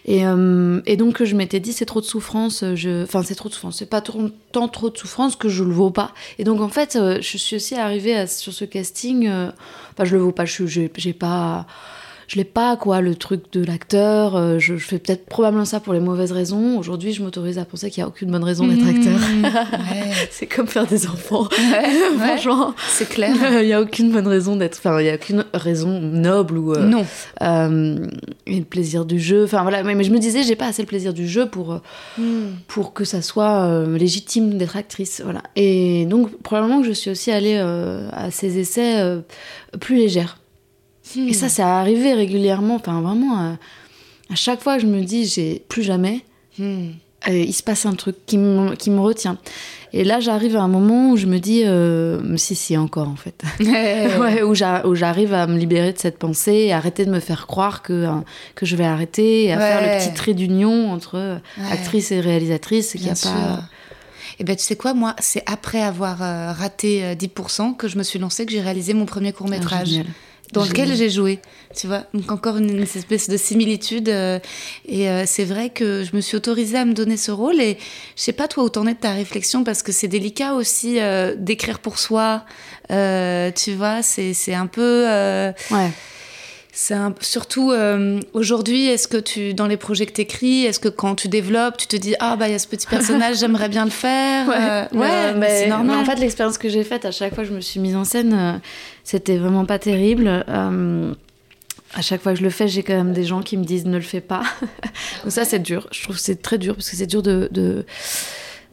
Et, 0.05 0.25
euh, 0.25 0.81
et 0.85 0.97
donc, 0.97 1.23
je 1.23 1.35
m'étais 1.35 1.59
dit, 1.59 1.73
c'est 1.73 1.85
trop 1.85 2.01
de 2.01 2.05
souffrance. 2.05 2.63
Je... 2.75 3.03
Enfin, 3.03 3.23
c'est 3.23 3.35
trop 3.35 3.49
de 3.49 3.53
souffrance. 3.53 3.77
C'est 3.77 3.89
pas 3.89 4.01
tant 4.01 4.67
trop 4.67 4.89
de 4.89 4.97
souffrance 4.97 5.35
que 5.35 5.49
je 5.49 5.63
le 5.63 5.71
vaux 5.71 5.91
pas. 5.91 6.13
Et 6.39 6.43
donc, 6.43 6.61
en 6.61 6.69
fait, 6.69 6.95
euh, 6.95 7.19
je 7.21 7.37
suis 7.37 7.55
aussi 7.55 7.75
arrivée 7.75 8.27
sur 8.27 8.53
ce 8.53 8.65
casting. 8.65 9.27
euh, 9.27 9.51
Enfin, 9.93 10.05
je 10.05 10.15
le 10.15 10.21
vaux 10.21 10.31
pas. 10.31 10.45
Je 10.45 10.65
j'ai 10.65 11.13
pas 11.13 11.65
je 12.27 12.37
l'ai 12.37 12.43
pas 12.43 12.75
quoi 12.77 13.01
le 13.01 13.15
truc 13.15 13.43
de 13.53 13.63
l'acteur 13.63 14.35
euh, 14.35 14.59
je, 14.59 14.77
je 14.77 14.85
fais 14.85 14.99
peut-être 14.99 15.25
probablement 15.25 15.65
ça 15.65 15.79
pour 15.79 15.93
les 15.93 15.99
mauvaises 15.99 16.31
raisons. 16.31 16.77
Aujourd'hui 16.77 17.13
je 17.13 17.21
m'autorise 17.23 17.57
à 17.57 17.65
penser 17.65 17.89
qu'il 17.89 18.01
y 18.01 18.03
a 18.03 18.07
aucune 18.07 18.31
bonne 18.31 18.43
raison 18.43 18.67
d'être 18.67 18.87
acteur. 18.87 19.17
Mmh, 19.19 19.43
ouais, 19.43 20.11
c'est 20.31 20.47
comme 20.47 20.67
faire 20.67 20.87
des 20.87 21.07
enfants. 21.07 21.47
Ouais, 21.57 21.79
ouais, 21.79 22.17
franchement. 22.37 22.73
C'est 22.89 23.07
clair. 23.09 23.35
il 23.61 23.67
y 23.67 23.73
a 23.73 23.81
aucune 23.81 24.11
bonne 24.11 24.27
raison 24.27 24.55
d'être 24.55 24.77
enfin 24.77 24.99
il 24.99 25.05
y 25.05 25.09
a 25.09 25.15
aucune 25.15 25.45
raison 25.53 25.99
noble 26.01 26.57
ou 26.57 26.73
euh, 26.73 26.85
Non. 26.85 27.05
euh, 27.41 27.97
et 28.47 28.59
le 28.59 28.65
plaisir 28.65 29.05
du 29.05 29.19
jeu. 29.19 29.43
Enfin 29.43 29.61
voilà. 29.61 29.83
Mais, 29.83 29.95
mais 29.95 30.03
je 30.03 30.11
me 30.11 30.19
disais 30.19 30.43
j'ai 30.43 30.55
pas 30.55 30.67
assez 30.67 30.81
le 30.81 30.87
plaisir 30.87 31.13
du 31.13 31.27
jeu 31.27 31.47
pour 31.47 31.73
euh, 31.73 32.49
pour 32.67 32.93
que 32.93 33.03
ça 33.03 33.21
soit 33.21 33.63
euh, 33.63 33.97
légitime 33.97 34.57
d'être 34.57 34.77
actrice. 34.77 35.21
Voilà. 35.23 35.41
Et 35.55 36.05
donc 36.05 36.41
probablement 36.41 36.81
que 36.81 36.87
je 36.87 36.93
suis 36.93 37.11
aussi 37.11 37.31
allée 37.31 37.57
à 37.57 38.31
ces 38.31 38.57
essais 38.59 39.01
plus 39.79 39.95
légères 39.97 40.37
et 41.17 41.33
ça, 41.33 41.49
ça 41.49 41.77
arrivé 41.79 42.13
régulièrement. 42.13 42.75
Enfin, 42.75 43.01
vraiment, 43.01 43.39
euh, 43.41 43.53
à 44.31 44.35
chaque 44.35 44.61
fois 44.61 44.77
je 44.79 44.85
me 44.85 45.01
dis, 45.01 45.25
j'ai 45.25 45.63
plus 45.69 45.83
jamais, 45.83 46.21
Hmm. 46.57 46.91
euh, 47.27 47.31
il 47.37 47.53
se 47.53 47.63
passe 47.63 47.85
un 47.85 47.93
truc 47.95 48.15
qui 48.25 48.37
me, 48.37 48.75
qui 48.75 48.89
me 48.89 48.99
retient. 49.01 49.37
Et 49.93 50.03
là, 50.03 50.19
j'arrive 50.19 50.55
à 50.57 50.61
un 50.61 50.67
moment 50.67 51.11
où 51.11 51.17
je 51.17 51.25
me 51.25 51.37
dis, 51.39 51.63
euh, 51.65 52.35
si, 52.37 52.53
si, 52.55 52.75
encore 52.77 53.07
en 53.09 53.15
fait. 53.15 53.41
ouais, 53.59 54.41
où 54.43 54.53
j'a- 54.55 54.85
où 54.87 54.93
j'arrive 54.95 55.33
à 55.33 55.47
me 55.47 55.57
libérer 55.57 55.93
de 55.93 55.97
cette 55.99 56.17
pensée 56.17 56.53
et 56.67 56.73
arrêter 56.73 57.05
de 57.05 57.11
me 57.11 57.19
faire 57.21 57.47
croire 57.47 57.81
que, 57.81 57.93
euh, 57.93 58.11
que 58.55 58.65
je 58.65 58.75
vais 58.75 58.85
arrêter 58.85 59.45
et 59.45 59.53
à 59.53 59.59
faire 59.59 59.81
le 59.81 59.99
petit 60.05 60.13
trait 60.13 60.33
d'union 60.33 60.91
entre 60.91 61.15
euh, 61.17 61.35
Ouais. 61.57 61.71
actrice 61.71 62.11
et 62.11 62.19
réalisatrice. 62.19 62.95
y 62.95 62.99
Bien 62.99 63.11
a 63.13 63.15
sûr. 63.15 63.31
pas... 63.31 63.61
Et 64.39 64.43
ben 64.43 64.55
tu 64.55 64.63
sais 64.63 64.75
quoi, 64.75 64.93
moi, 64.93 65.15
c'est 65.19 65.43
après 65.45 65.81
avoir 65.81 66.17
raté 66.57 67.03
euh, 67.05 67.15
10% 67.15 67.75
que 67.77 67.87
je 67.87 67.97
me 67.97 68.03
suis 68.03 68.19
lancée, 68.19 68.45
que 68.45 68.51
j'ai 68.51 68.59
réalisé 68.61 68.93
mon 68.93 69.05
premier 69.05 69.31
court 69.31 69.47
Ah. 69.49 69.55
Dans 70.53 70.63
lequel 70.63 70.95
j'ai 70.95 71.09
joué. 71.09 71.39
Tu 71.75 71.87
vois, 71.87 72.03
donc 72.13 72.31
encore 72.31 72.57
une, 72.57 72.83
espèce 72.83 73.29
de 73.29 73.37
similitude. 73.37 74.09
Euh, 74.09 74.39
et 74.87 75.09
euh, 75.09 75.23
c'est 75.25 75.43
vrai 75.43 75.69
que 75.69 76.03
je 76.03 76.15
me 76.15 76.21
suis 76.21 76.37
autorisée 76.37 76.77
à 76.77 76.85
me 76.85 76.93
donner 76.93 77.17
ce 77.17 77.31
rôle. 77.31 77.59
Et 77.59 77.77
je 78.15 78.21
sais 78.21 78.33
pas 78.33 78.47
toi 78.47 78.63
où 78.63 78.69
t'en 78.69 78.87
es 78.87 78.93
de 78.93 78.99
ta 78.99 79.11
réflexion 79.11 79.63
parce 79.63 79.83
que 79.83 79.91
c'est 79.91 80.07
délicat 80.07 80.53
aussi 80.53 80.99
euh, 80.99 81.35
d'écrire 81.37 81.79
pour 81.79 81.99
soi. 81.99 82.45
tu 82.89 83.73
vois, 83.73 84.01
c'est 84.01 84.53
un 84.53 84.67
peu. 84.67 85.05
ouais. 85.71 85.91
C'est 86.77 86.95
surtout 87.21 87.71
aujourd'hui, 88.33 88.87
est-ce 88.87 89.07
que 89.07 89.15
tu, 89.15 89.53
dans 89.53 89.65
les 89.65 89.77
projets 89.77 90.05
que 90.05 90.11
tu 90.11 90.21
écris, 90.21 90.65
est-ce 90.65 90.79
que 90.79 90.89
quand 90.89 91.15
tu 91.15 91.29
développes, 91.29 91.77
tu 91.77 91.87
te 91.87 91.95
dis 91.95 92.15
ah 92.19 92.35
bah 92.35 92.49
il 92.49 92.51
y 92.51 92.55
a 92.55 92.59
ce 92.59 92.67
petit 92.67 92.85
personnage, 92.85 93.37
j'aimerais 93.37 93.69
bien 93.69 93.85
le 93.85 93.91
faire. 93.91 94.47
Ouais, 94.95 94.99
ouais 94.99 95.33
mais, 95.35 95.63
c'est 95.63 95.69
normal. 95.69 95.99
en 95.99 96.05
fait, 96.05 96.19
l'expérience 96.19 96.57
que 96.57 96.67
j'ai 96.67 96.83
faite, 96.83 97.05
à 97.05 97.11
chaque 97.11 97.33
fois 97.33 97.43
que 97.43 97.49
je 97.49 97.55
me 97.55 97.61
suis 97.61 97.79
mise 97.79 97.95
en 97.95 98.03
scène, 98.03 98.59
c'était 99.03 99.37
vraiment 99.37 99.65
pas 99.65 99.79
terrible 99.79 100.43
à 101.95 102.01
chaque 102.01 102.21
fois 102.21 102.33
que 102.33 102.39
je 102.39 102.43
le 102.43 102.49
fais, 102.49 102.67
j'ai 102.67 102.83
quand 102.83 102.95
même 102.95 103.13
des 103.13 103.23
gens 103.23 103.41
qui 103.41 103.57
me 103.57 103.63
disent 103.63 103.85
ne 103.85 103.95
le 103.95 104.03
fais 104.03 104.21
pas. 104.21 104.43
Donc 105.23 105.31
ça, 105.31 105.45
c'est 105.45 105.59
dur. 105.59 105.87
Je 105.91 106.03
trouve 106.03 106.17
que 106.17 106.21
c'est 106.21 106.41
très 106.41 106.57
dur 106.57 106.75
parce 106.75 106.89
que 106.89 106.97
c'est 106.97 107.07
dur 107.07 107.23
de, 107.23 107.47
de, 107.51 107.85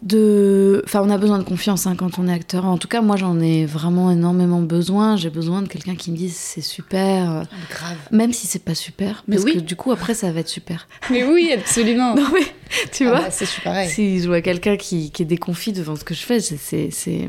Enfin, 0.05 1.01
on 1.03 1.11
a 1.11 1.19
besoin 1.19 1.38
de 1.38 1.45
confiance 1.45 1.87
hein, 1.87 1.95
quand 1.97 2.19
on 2.19 2.27
est 2.27 2.33
acteur. 2.33 2.65
En 2.65 2.77
tout 2.77 2.88
cas, 2.88 3.01
moi, 3.03 3.17
j'en 3.17 3.38
ai 3.41 3.67
vraiment 3.67 4.11
énormément 4.11 4.61
besoin. 4.61 5.17
J'ai 5.17 5.31
besoin 5.31 5.62
de 5.62 5.69
quelqu'un 5.69 5.95
qui 5.95 6.11
me 6.11 6.17
dise 6.17 6.35
c'est 6.35 6.61
super. 6.61 7.47
Grave. 7.71 7.97
Même 8.11 8.33
si 8.33 8.47
c'est 8.47 8.65
pas 8.65 8.75
super. 8.75 9.23
Mais 9.29 9.37
parce 9.37 9.45
oui. 9.47 9.55
que 9.55 9.61
du 9.61 9.77
coup, 9.77 9.93
après, 9.93 10.15
ça 10.15 10.33
va 10.33 10.41
être 10.41 10.49
super. 10.49 10.88
Mais 11.11 11.25
oui, 11.25 11.53
absolument. 11.57 12.15
non, 12.17 12.27
mais 12.33 12.47
tu 12.93 13.07
ah 13.07 13.11
vois. 13.11 13.21
Bah, 13.21 13.31
c'est. 13.31 13.47
Si 13.88 14.21
je 14.21 14.27
vois 14.27 14.41
quelqu'un 14.41 14.77
qui, 14.77 15.11
qui, 15.11 15.23
est 15.23 15.27
déconfit 15.27 15.73
devant 15.73 15.95
ce 15.97 16.05
que 16.05 16.15
je 16.15 16.23
fais, 16.23 16.41
c'est 16.41 17.29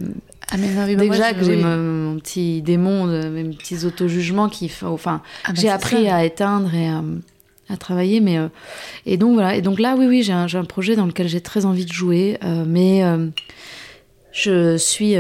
ah 0.52 0.58
mais 0.58 0.70
non, 0.70 0.86
Déjà 0.96 1.34
que 1.34 1.44
j'ai 1.44 1.56
mon, 1.56 2.20
petit 2.20 2.62
démon, 2.62 3.06
mes 3.06 3.44
petits 3.46 3.86
auto-jugements 3.86 4.50
qui, 4.50 4.72
enfin, 4.84 5.22
ah 5.46 5.50
bah, 5.50 5.54
j'ai 5.60 5.70
appris 5.70 6.10
à 6.10 6.26
éteindre 6.26 6.74
et 6.74 6.90
à, 7.70 7.78
travailler, 7.78 8.20
mais 8.20 8.38
euh, 8.38 8.48
et 9.06 9.18
donc 9.18 9.34
voilà. 9.34 9.56
Et 9.56 9.62
donc 9.62 9.80
là, 9.80 9.96
oui, 9.98 10.06
oui, 10.06 10.24
j'ai 10.24 10.34
un, 10.34 10.48
un, 10.54 10.66
projet 10.66 10.96
dans 10.96 11.06
lequel 11.06 11.28
j'ai 11.28 11.42
très 11.42 11.66
envie 11.66 11.86
de 11.86 11.94
jouer, 11.94 12.38
euh, 12.44 12.66
mais 12.68 13.04
euh, 13.04 13.28
je 14.32 14.78
suis 14.78 15.16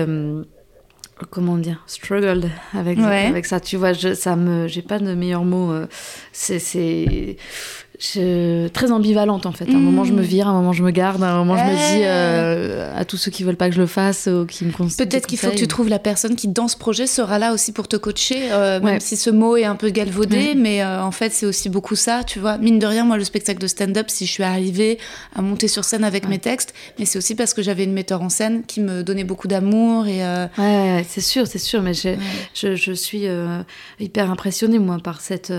comment 1.29 1.57
dire 1.57 1.83
struggled 1.87 2.49
avec 2.73 2.97
avec 2.99 3.45
ça 3.45 3.59
tu 3.61 3.77
vois 3.77 3.93
je, 3.93 4.13
ça 4.13 4.35
me 4.35 4.67
j'ai 4.67 4.81
pas 4.81 4.99
de 4.99 5.13
meilleurs 5.13 5.45
mots 5.45 5.71
c'est 6.33 6.59
c'est 6.59 7.37
je, 8.03 8.67
très 8.67 8.91
ambivalente 8.91 9.45
en 9.45 9.53
fait. 9.53 9.69
À 9.69 9.73
un 9.73 9.79
moment, 9.79 10.03
je 10.03 10.11
me 10.11 10.21
vire, 10.21 10.47
à 10.47 10.51
un 10.51 10.53
moment, 10.53 10.73
je 10.73 10.83
me 10.83 10.91
garde, 10.91 11.23
à 11.23 11.31
un 11.31 11.37
moment, 11.37 11.55
je 11.55 11.63
me 11.63 11.69
dis 11.69 12.03
euh, 12.03 12.91
à 12.95 13.05
tous 13.05 13.15
ceux 13.15 13.31
qui 13.31 13.43
veulent 13.43 13.55
pas 13.55 13.69
que 13.69 13.75
je 13.75 13.79
le 13.79 13.87
fasse 13.87 14.27
ou 14.27 14.45
qui 14.45 14.65
me 14.65 14.71
conseillent. 14.71 15.07
Peut-être 15.07 15.25
qu'il 15.25 15.39
faut 15.39 15.49
que 15.49 15.55
tu 15.55 15.67
trouves 15.67 15.87
la 15.87 15.99
personne 15.99 16.35
qui, 16.35 16.49
dans 16.49 16.67
ce 16.67 16.75
projet, 16.75 17.07
sera 17.07 17.39
là 17.39 17.53
aussi 17.53 17.71
pour 17.71 17.87
te 17.87 17.95
coacher, 17.95 18.51
euh, 18.51 18.81
même 18.81 18.99
si 18.99 19.15
ce 19.15 19.29
mot 19.29 19.55
est 19.55 19.63
un 19.63 19.75
peu 19.75 19.89
galvaudé, 19.89 20.53
mais 20.55 20.83
euh, 20.83 21.01
en 21.01 21.11
fait, 21.11 21.31
c'est 21.31 21.45
aussi 21.45 21.69
beaucoup 21.69 21.95
ça, 21.95 22.23
tu 22.25 22.39
vois. 22.39 22.57
Mine 22.57 22.77
de 22.77 22.85
rien, 22.85 23.05
moi, 23.05 23.17
le 23.17 23.23
spectacle 23.23 23.61
de 23.61 23.67
stand-up, 23.67 24.09
si 24.09 24.25
je 24.25 24.31
suis 24.31 24.43
arrivée 24.43 24.97
à 25.33 25.41
monter 25.41 25.69
sur 25.69 25.85
scène 25.85 26.03
avec 26.03 26.27
mes 26.27 26.39
textes, 26.39 26.73
mais 26.99 27.05
c'est 27.05 27.17
aussi 27.17 27.35
parce 27.35 27.53
que 27.53 27.61
j'avais 27.61 27.85
une 27.85 27.93
metteur 27.93 28.21
en 28.21 28.29
scène 28.29 28.63
qui 28.65 28.81
me 28.81 29.03
donnait 29.03 29.23
beaucoup 29.23 29.47
d'amour 29.47 30.07
et. 30.07 30.21
Ouais, 30.57 31.05
c'est 31.07 31.21
sûr, 31.21 31.47
c'est 31.47 31.57
sûr, 31.57 31.81
mais 31.81 31.93
je, 31.93 32.09
je, 32.53 32.75
je 32.75 32.91
suis 32.91 33.27
hyper 33.99 34.29
impressionnée, 34.29 34.79
moi, 34.79 34.97
par 35.01 35.21
cette 35.21 35.53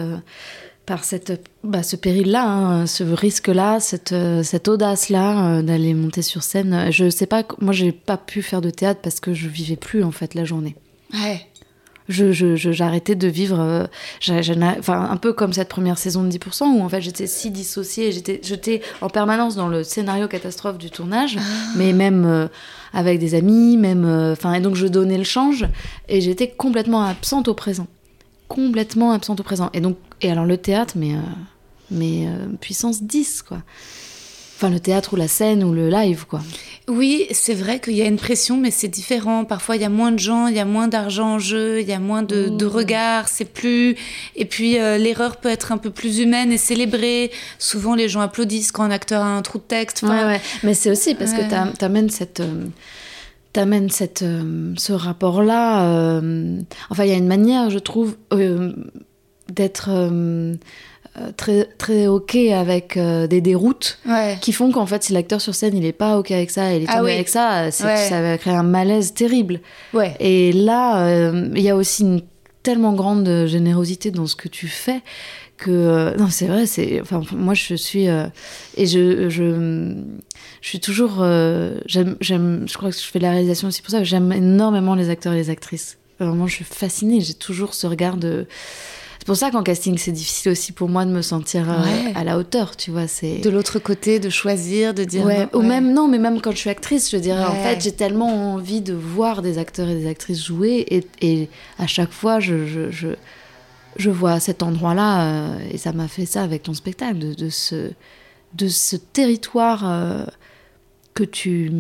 par 0.87 1.05
cette, 1.05 1.49
bah, 1.63 1.83
ce 1.83 1.97
péril-là, 1.97 2.47
hein, 2.47 2.87
ce 2.87 3.05
risque-là, 3.05 3.81
cette, 3.81 4.13
euh, 4.13 4.43
cette 4.43 4.69
audace-là 4.69 5.59
euh, 5.59 5.63
d'aller 5.63 5.95
monter 5.95 6.23
sur 6.23 6.43
scène. 6.43 6.91
Je 6.91 7.09
sais 7.09 7.27
pas, 7.27 7.43
moi 7.61 7.73
j'ai 7.73 7.93
pas 7.93 8.17
pu 8.17 8.43
faire 8.43 8.61
de 8.61 8.71
théâtre 8.71 9.01
parce 9.03 9.21
que 9.21 9.33
je 9.33 9.49
vivais 9.49 9.77
plus 9.77 10.05
en 10.05 10.11
fait 10.11 10.35
la 10.35 10.45
journée. 10.45 10.77
Ouais. 11.13 11.47
Je, 12.07 12.33
je, 12.33 12.57
j'arrêtais 12.57 13.15
de 13.15 13.29
vivre, 13.29 13.59
euh, 13.59 13.87
enfin 14.79 15.09
un 15.11 15.17
peu 15.17 15.33
comme 15.33 15.55
cette 15.55 15.71
première 15.71 15.97
saison 15.97 16.23
de 16.23 16.29
10% 16.29 16.65
où 16.65 16.83
en 16.83 16.89
fait 16.91 17.01
j'étais 17.01 17.27
si 17.27 17.51
dissociée, 17.51 18.13
j'étais, 18.13 18.41
j'étais 18.43 18.83
en 19.01 19.09
permanence 19.09 19.57
dans 19.57 19.69
le 19.69 19.85
scénario 19.85 20.29
catastrophe 20.29 20.77
du 20.77 20.91
tournage, 20.91 21.39
ah. 21.39 21.43
mais 21.77 21.95
même 21.95 22.51
avec 22.93 23.19
des 23.19 23.35
amis, 23.35 23.79
même, 23.79 24.05
enfin 24.33 24.53
et 24.53 24.61
donc 24.61 24.75
je 24.75 24.87
donnais 24.87 25.17
le 25.17 25.25
change 25.25 25.67
et 26.11 26.21
j'étais 26.21 26.49
complètement 26.49 27.03
absente 27.03 27.49
au 27.49 27.55
présent 27.55 27.87
complètement 28.49 29.13
absente 29.13 29.41
au 29.41 29.43
présent. 29.43 29.71
Et 29.73 29.81
donc, 29.81 29.97
et 30.21 30.31
alors 30.31 30.45
le 30.45 30.57
théâtre, 30.57 30.95
mais, 30.97 31.15
euh, 31.15 31.21
mais 31.91 32.27
euh, 32.27 32.47
puissance 32.61 33.03
10, 33.03 33.43
quoi. 33.43 33.59
Enfin, 34.57 34.71
le 34.71 34.79
théâtre 34.79 35.15
ou 35.15 35.17
la 35.17 35.27
scène 35.27 35.65
ou 35.65 35.73
le 35.73 35.91
live, 35.91 36.27
quoi. 36.29 36.41
Oui, 36.87 37.27
c'est 37.33 37.55
vrai 37.55 37.81
qu'il 37.81 37.95
y 37.95 38.03
a 38.03 38.07
une 38.07 38.19
pression, 38.19 38.57
mais 38.57 38.71
c'est 38.71 38.89
différent. 38.89 39.45
Parfois, 39.45 39.75
il 39.75 39.83
y 39.83 39.85
a 39.85 39.89
moins 39.89 40.13
de 40.13 40.19
gens, 40.19 40.47
il 40.47 40.55
y 40.55 40.61
a 40.61 40.65
moins 40.65 40.87
d'argent 40.87 41.35
en 41.35 41.39
jeu, 41.41 41.81
il 41.81 41.89
y 41.89 41.93
a 41.93 41.99
moins 41.99 42.23
de, 42.23 42.49
de 42.49 42.65
mmh. 42.65 42.69
regards, 42.69 43.29
c'est 43.29 43.47
plus. 43.47 43.97
Et 44.37 44.45
puis, 44.45 44.79
euh, 44.79 44.97
l'erreur 44.97 45.39
peut 45.39 45.49
être 45.49 45.73
un 45.73 45.79
peu 45.79 45.91
plus 45.91 46.21
humaine 46.21 46.53
et 46.53 46.59
célébrée. 46.59 47.33
Souvent, 47.59 47.97
les 47.97 48.09
gens 48.09 48.21
applaudissent 48.21 48.71
quand 48.71 48.85
un 48.85 48.93
acteur 48.93 49.23
a 49.23 49.37
un 49.37 49.43
trou 49.43 49.59
de 49.59 49.65
texte. 49.65 50.03
ouais, 50.03 50.25
ouais. 50.25 50.41
Mais 50.63 50.75
c'est 50.75 50.91
aussi 50.91 51.17
parce 51.17 51.33
que 51.33 51.43
tu 51.77 51.85
amènes 51.85 52.11
cette 52.11 52.41
t'amènes 53.55 53.89
cette 53.89 54.23
euh, 54.23 54.75
ce 54.77 54.93
rapport 54.93 55.43
là 55.43 55.85
euh, 55.85 56.61
enfin 56.91 57.05
il 57.05 57.11
y 57.11 57.15
a 57.15 57.17
une 57.17 57.29
manière 57.29 57.71
je 57.71 57.79
trouve 57.79 58.17
euh, 58.35 58.73
d'être 59.49 59.91
très 61.37 61.65
très 61.79 62.09
ok 62.09 62.35
avec 62.35 62.99
des 62.99 63.41
déroutes 63.41 64.01
qui 64.41 64.53
font 64.53 64.73
qu'en 64.73 64.87
fait 64.87 65.05
si 65.05 65.13
l'acteur 65.13 65.41
sur 65.41 65.55
scène 65.55 65.77
il 65.77 65.85
est 65.85 65.93
pas 65.93 66.19
ok 66.19 66.33
avec 66.33 66.51
ça 66.51 66.75
il 66.75 66.83
est 66.83 66.87
ah 66.89 66.99
tombé 66.99 67.15
avec 67.15 67.29
ça 67.29 67.71
ça 67.71 68.21
va 68.21 68.37
créer 68.37 68.55
un 68.55 68.65
malaise 68.65 69.15
terrible. 69.15 69.61
Ouais. 69.93 70.17
et 70.19 70.53
là 70.53 71.31
il 71.55 71.63
y 71.63 71.71
a 71.71 71.77
aussi 71.77 72.03
une 72.03 72.23
tellement 72.65 72.95
grande 72.95 73.47
générosité 73.47 74.11
dans 74.11 74.27
ce 74.27 74.35
que 74.35 74.49
tu 74.49 74.67
fais 74.67 75.03
que 75.57 76.17
non 76.19 76.29
c'est 76.31 76.47
vrai 76.47 76.67
c'est 76.67 77.01
enfin 77.01 77.23
moi 77.33 77.55
je 77.55 77.75
suis 77.75 78.07
et 78.07 78.87
je, 78.87 79.29
je 79.29 79.95
je 80.65 80.71
suis 80.71 80.81
toujours. 80.81 81.17
Euh, 81.19 81.79
j'aime, 81.85 82.17
je 82.23 82.73
crois 82.75 82.89
que 82.89 82.97
je 82.97 83.03
fais 83.03 83.19
de 83.19 83.25
la 83.25 83.33
réalisation 83.33 83.69
aussi 83.69 83.83
pour 83.83 83.91
ça. 83.91 84.03
J'aime 84.03 84.33
énormément 84.33 84.95
les 84.95 85.11
acteurs 85.11 85.35
et 85.35 85.37
les 85.37 85.51
actrices. 85.51 85.99
Vraiment, 86.19 86.47
je 86.47 86.55
suis 86.55 86.65
fascinée. 86.65 87.21
J'ai 87.21 87.35
toujours 87.35 87.75
ce 87.75 87.87
regard 87.87 88.17
de. 88.17 88.47
C'est 89.19 89.27
pour 89.27 89.37
ça 89.37 89.51
qu'en 89.51 89.63
casting, 89.63 89.99
c'est 89.99 90.11
difficile 90.11 90.53
aussi 90.53 90.73
pour 90.73 90.89
moi 90.89 91.05
de 91.05 91.11
me 91.11 91.21
sentir 91.21 91.71
euh, 91.71 91.85
à 92.15 92.25
la 92.25 92.39
hauteur, 92.39 92.79
tu 92.79 92.91
vois. 92.91 93.07
C'est 93.09 93.41
de 93.41 93.51
l'autre 93.51 93.79
côté, 93.79 94.19
de 94.21 94.31
choisir, 94.31 94.95
de 94.95 95.05
dire. 95.05 95.27
Ouais, 95.27 95.49
ou 95.53 95.61
même 95.61 95.93
non, 95.93 96.09
mais 96.09 96.17
même 96.19 96.41
quand 96.41 96.53
je 96.53 96.57
suis 96.57 96.71
actrice, 96.71 97.11
je 97.11 97.19
dirais 97.19 97.45
en 97.45 97.55
fait, 97.57 97.83
j'ai 97.83 97.93
tellement 97.93 98.55
envie 98.55 98.81
de 98.81 98.95
voir 98.95 99.43
des 99.43 99.59
acteurs 99.59 99.91
et 99.91 99.95
des 99.95 100.09
actrices 100.09 100.47
jouer, 100.47 100.87
et, 100.89 101.07
et 101.21 101.51
à 101.79 101.87
chaque 101.87 102.13
fois, 102.13 102.41
je, 102.41 102.65
je, 102.65 102.91
je, 102.91 103.09
je 103.99 104.09
vois 104.09 104.41
cet 104.41 104.63
endroit-là, 104.63 105.27
euh, 105.27 105.59
et 105.71 105.77
ça 105.77 105.93
m'a 105.93 106.09
fait 106.09 106.25
ça 106.25 106.43
avec 106.43 106.63
ton 106.63 106.73
spectacle, 106.73 107.19
de, 107.19 107.35
de 107.35 107.51
ce 107.51 107.91
de 108.55 108.69
ce 108.69 108.97
territoire 108.97 109.85
que 111.15 111.25
tu 111.25 111.71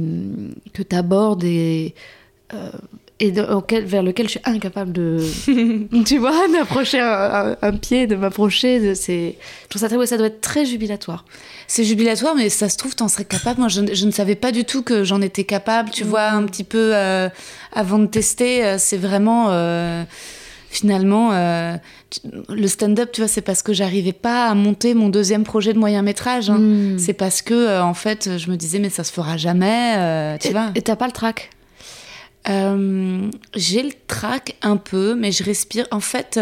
que 0.72 0.82
abordes 0.94 1.44
et, 1.44 1.94
euh, 2.54 2.70
et 3.20 3.32
auquel, 3.40 3.84
vers 3.84 4.02
lequel 4.02 4.26
je 4.26 4.32
suis 4.32 4.40
incapable 4.44 4.92
de 4.92 5.18
tu 6.04 6.18
vois 6.18 6.48
d'approcher 6.48 7.00
un, 7.00 7.72
pied 7.76 8.06
de 8.06 8.16
m'approcher 8.16 8.94
c'est 8.94 9.36
je 9.64 9.68
trouve 9.68 9.80
ça 9.80 9.88
très 9.88 10.06
ça 10.06 10.16
doit 10.16 10.26
être 10.26 10.40
très 10.40 10.64
jubilatoire. 10.64 11.24
C'est 11.66 11.84
jubilatoire 11.84 12.34
mais 12.34 12.48
ça 12.48 12.68
se 12.68 12.76
trouve 12.76 12.94
t'en 12.94 13.08
serais 13.08 13.24
capable. 13.24 13.60
Moi 13.60 13.68
je, 13.68 13.80
ne 13.80 14.10
savais 14.10 14.34
pas 14.34 14.52
du 14.52 14.64
tout 14.64 14.82
que 14.82 15.04
j'en 15.04 15.20
étais 15.20 15.44
capable 15.44 15.90
tu 15.90 16.04
vois 16.04 16.28
un 16.28 16.44
petit 16.44 16.64
peu 16.64 16.94
euh, 16.94 17.28
avant 17.72 17.98
de 17.98 18.06
tester 18.06 18.64
euh, 18.64 18.76
c'est 18.78 18.98
vraiment 18.98 19.48
finalement, 20.74 21.32
euh, 21.32 21.76
le 22.48 22.66
stand-up, 22.66 23.10
tu 23.12 23.20
vois, 23.20 23.28
c'est 23.28 23.40
parce 23.40 23.62
que 23.62 23.72
j'arrivais 23.72 24.12
pas 24.12 24.48
à 24.48 24.54
monter 24.54 24.94
mon 24.94 25.08
deuxième 25.08 25.44
projet 25.44 25.72
de 25.72 25.78
moyen 25.78 26.02
métrage. 26.02 26.50
Hein. 26.50 26.58
Hmm. 26.58 26.98
C'est 26.98 27.12
parce 27.12 27.42
que, 27.42 27.54
euh, 27.54 27.82
en 27.82 27.94
fait, 27.94 28.38
je 28.38 28.50
me 28.50 28.56
disais, 28.56 28.78
mais 28.78 28.90
ça 28.90 29.04
se 29.04 29.12
fera 29.12 29.36
jamais, 29.36 29.94
euh, 29.96 30.36
tu 30.38 30.48
et, 30.48 30.52
vois. 30.52 30.70
Et 30.74 30.82
t'as 30.82 30.96
pas 30.96 31.06
le 31.06 31.12
trac? 31.12 31.50
J'ai 32.46 33.82
le 33.82 33.92
trac 34.06 34.56
un 34.62 34.76
peu, 34.76 35.14
mais 35.14 35.32
je 35.32 35.42
respire. 35.44 35.86
En 35.90 36.00
fait, 36.00 36.38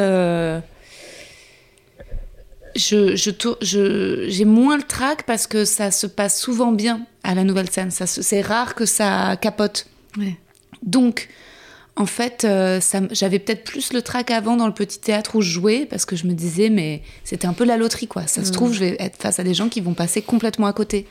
je, 2.75 3.15
je, 3.15 4.25
j'ai 4.29 4.45
moins 4.45 4.77
le 4.77 4.83
trac 4.83 5.23
parce 5.25 5.47
que 5.47 5.65
ça 5.65 5.93
se 5.93 6.09
passe 6.09 6.41
souvent 6.41 6.73
bien 6.73 7.07
à 7.23 7.37
la 7.37 7.45
nouvelle 7.45 7.71
scène. 7.71 7.91
c'est 7.91 8.41
rare 8.41 8.75
que 8.75 8.85
ça 8.85 9.37
capote. 9.41 9.87
Donc, 10.83 11.29
en 11.95 12.07
fait, 12.07 12.45
euh, 12.45 12.81
j'avais 13.11 13.39
peut-être 13.39 13.65
plus 13.65 13.93
le 13.93 14.01
trac 14.01 14.31
avant 14.31 14.57
dans 14.57 14.67
le 14.67 14.73
petit 14.73 14.99
théâtre 14.99 15.37
où 15.37 15.43
je 15.43 15.51
jouais, 15.51 15.87
parce 15.89 16.07
que 16.07 16.17
je 16.17 16.27
me 16.27 16.33
disais, 16.33 16.71
mais 16.71 17.03
c'était 17.23 17.47
un 17.47 17.53
peu 17.53 17.65
la 17.65 17.77
loterie, 17.77 18.07
quoi. 18.07 18.27
Ça 18.27 18.43
se 18.45 18.49
mm. 18.49 18.53
trouve, 18.53 18.73
je 18.73 18.81
vais 18.81 18.97
être 18.99 19.21
face 19.21 19.39
à 19.39 19.45
des 19.45 19.53
gens 19.53 19.69
qui 19.69 19.81
vont 19.83 19.93
passer 19.93 20.23
complètement 20.23 20.67
à 20.67 20.73
côté. 20.73 21.07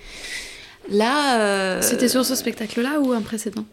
Là. 0.90 1.40
Euh, 1.40 1.82
c'était 1.84 2.08
sur 2.08 2.26
ce 2.26 2.34
spectacle-là 2.34 3.00
ou 3.00 3.12
un 3.12 3.22
précédent? 3.22 3.66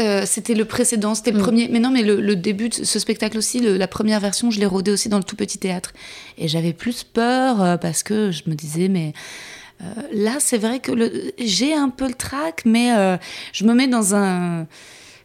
Euh, 0.00 0.22
c'était 0.24 0.54
le 0.54 0.64
précédent, 0.64 1.14
c'était 1.14 1.32
le 1.32 1.40
mm. 1.40 1.42
premier. 1.42 1.68
Mais 1.68 1.78
non, 1.78 1.90
mais 1.90 2.02
le, 2.02 2.36
début 2.36 2.70
de 2.70 2.74
ce 2.74 2.98
spectacle 2.98 3.36
aussi, 3.36 3.60
la 3.60 3.88
première 3.88 4.20
version, 4.20 4.50
je 4.50 4.60
l'ai 4.60 4.66
rodé 4.66 4.90
aussi 4.90 5.10
dans 5.10 5.18
le 5.18 5.24
tout 5.24 5.36
petit 5.36 5.58
théâtre. 5.58 5.92
Et 6.38 6.48
j'avais 6.48 6.72
plus 6.72 7.04
peur 7.04 7.78
parce 7.80 8.02
que 8.02 8.30
je 8.30 8.44
me 8.46 8.54
disais, 8.54 8.88
mais 8.88 9.12
là, 10.12 10.36
c'est 10.38 10.58
vrai 10.58 10.80
que 10.80 10.92
j'ai 11.38 11.74
un 11.74 11.90
peu 11.90 12.08
le 12.08 12.14
trac, 12.14 12.62
mais 12.64 13.18
je 13.52 13.64
me 13.64 13.74
mets 13.74 13.88
dans 13.88 14.14
un 14.14 14.66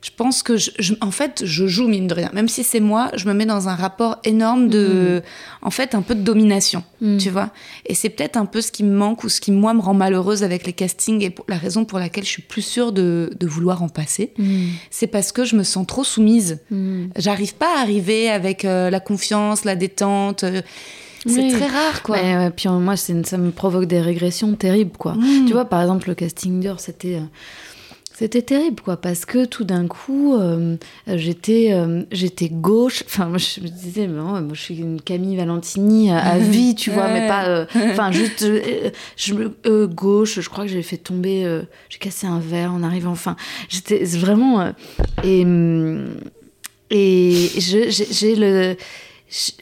je 0.04 0.10
pense 0.16 0.44
que, 0.44 0.58
je, 0.58 0.70
je- 0.80 0.96
en 1.02 1.12
fait, 1.12 1.42
je 1.46 1.66
joue 1.66 1.88
mine 1.88 2.08
de 2.08 2.14
rien. 2.14 2.30
Même 2.34 2.50
si 2.50 2.64
c'est 2.64 2.82
moi, 2.82 3.10
je 3.16 3.26
me 3.28 3.34
mets 3.34 3.46
dans 3.46 3.70
un 3.70 3.76
rapport 3.76 4.18
énorme 4.26 4.68
de, 4.68 5.22
en 5.62 5.72
fait, 5.72 5.96
un 5.96 6.02
peu 6.02 6.14
de 6.14 6.22
domination, 6.22 6.84
Mm. 7.02 7.18
tu 7.18 7.30
vois. 7.30 7.52
Et 7.86 7.96
c'est 7.96 8.10
peut-être 8.10 8.36
un 8.38 8.46
peu 8.46 8.60
ce 8.62 8.72
qui 8.72 8.84
me 8.84 8.94
manque 8.96 9.24
ou 9.24 9.30
ce 9.30 9.40
qui, 9.40 9.52
moi, 9.52 9.74
me 9.74 9.80
rend 9.82 9.94
malheureuse 9.94 10.44
avec 10.44 10.66
les 10.66 10.74
castings 10.74 11.22
et 11.24 11.30
pour- 11.30 11.46
la 11.48 11.58
raison 11.58 11.86
pour 11.86 12.00
laquelle 12.00 12.26
je 12.26 12.30
suis 12.30 12.42
plus 12.42 12.62
sûre 12.62 12.92
de, 12.92 13.32
de 13.40 13.48
vouloir 13.48 13.82
en 13.82 13.88
passer. 13.90 14.34
C'est 14.92 15.08
parce 15.08 15.32
que 15.32 15.46
je 15.46 15.56
me 15.56 15.64
sens 15.64 15.88
trop 15.88 16.04
soumise. 16.04 16.60
Mm. 16.70 17.06
J'arrive 17.18 17.56
pas 17.56 17.78
à 17.78 17.82
arriver 17.82 18.30
avec 18.30 18.66
euh, 18.66 18.90
la 18.90 19.00
confiance, 19.00 19.64
la 19.64 19.76
détente. 19.76 20.44
euh, 20.44 20.62
c'est 21.26 21.40
Oui. 21.44 21.52
très 21.54 21.68
rare, 21.68 22.04
quoi. 22.04 22.18
Ouais, 22.18 22.36
ouais, 22.36 22.50
puis 22.52 22.68
euh, 22.68 22.78
moi, 22.80 22.98
ça 22.98 23.14
me 23.38 23.52
provoque 23.52 23.86
des 23.86 24.02
régressions 24.02 24.54
terribles, 24.56 24.98
quoi. 24.98 25.14
Mm. 25.14 25.46
Tu 25.48 25.54
vois, 25.54 25.64
par 25.64 25.80
exemple, 25.82 26.10
le 26.10 26.16
casting 26.16 26.60
d'heure, 26.60 26.82
c'était. 26.82 27.20
C'était 28.16 28.44
terrible, 28.44 28.80
quoi, 28.82 28.98
parce 28.98 29.26
que 29.26 29.44
tout 29.46 29.64
d'un 29.64 29.88
coup, 29.88 30.36
euh, 30.36 30.78
j'étais, 31.08 31.70
euh, 31.74 32.04
j'étais 32.12 32.48
gauche. 32.48 33.04
Enfin, 33.08 33.26
moi, 33.26 33.40
je 33.40 33.60
me 33.62 33.68
disais, 33.68 34.06
mais 34.08 34.20
ouais, 34.22 34.42
moi, 34.42 34.54
je 34.54 34.62
suis 34.62 34.78
une 34.78 35.02
Camille 35.02 35.36
Valentini 35.36 36.12
à, 36.12 36.20
à 36.20 36.38
vie, 36.38 36.76
tu 36.76 36.92
vois, 36.92 37.08
mais 37.08 37.28
pas. 37.28 37.48
euh, 37.48 37.66
Enfin, 37.92 38.12
juste, 38.12 38.46
je 39.18 39.34
me, 39.34 39.88
gauche. 39.88 40.40
Je 40.40 40.48
crois 40.50 40.66
que 40.66 40.72
j'ai 40.72 40.84
fait 40.84 40.98
tomber, 40.98 41.62
j'ai 41.90 41.98
cassé 41.98 42.28
un 42.28 42.40
verre 42.40 42.72
en 42.72 42.84
arrivant. 42.84 43.12
Enfin, 43.12 43.36
j'étais 43.68 44.04
vraiment. 44.04 44.72
et 45.24 45.46
et 46.96 47.50
j'ai 47.58 48.36
le, 48.36 48.76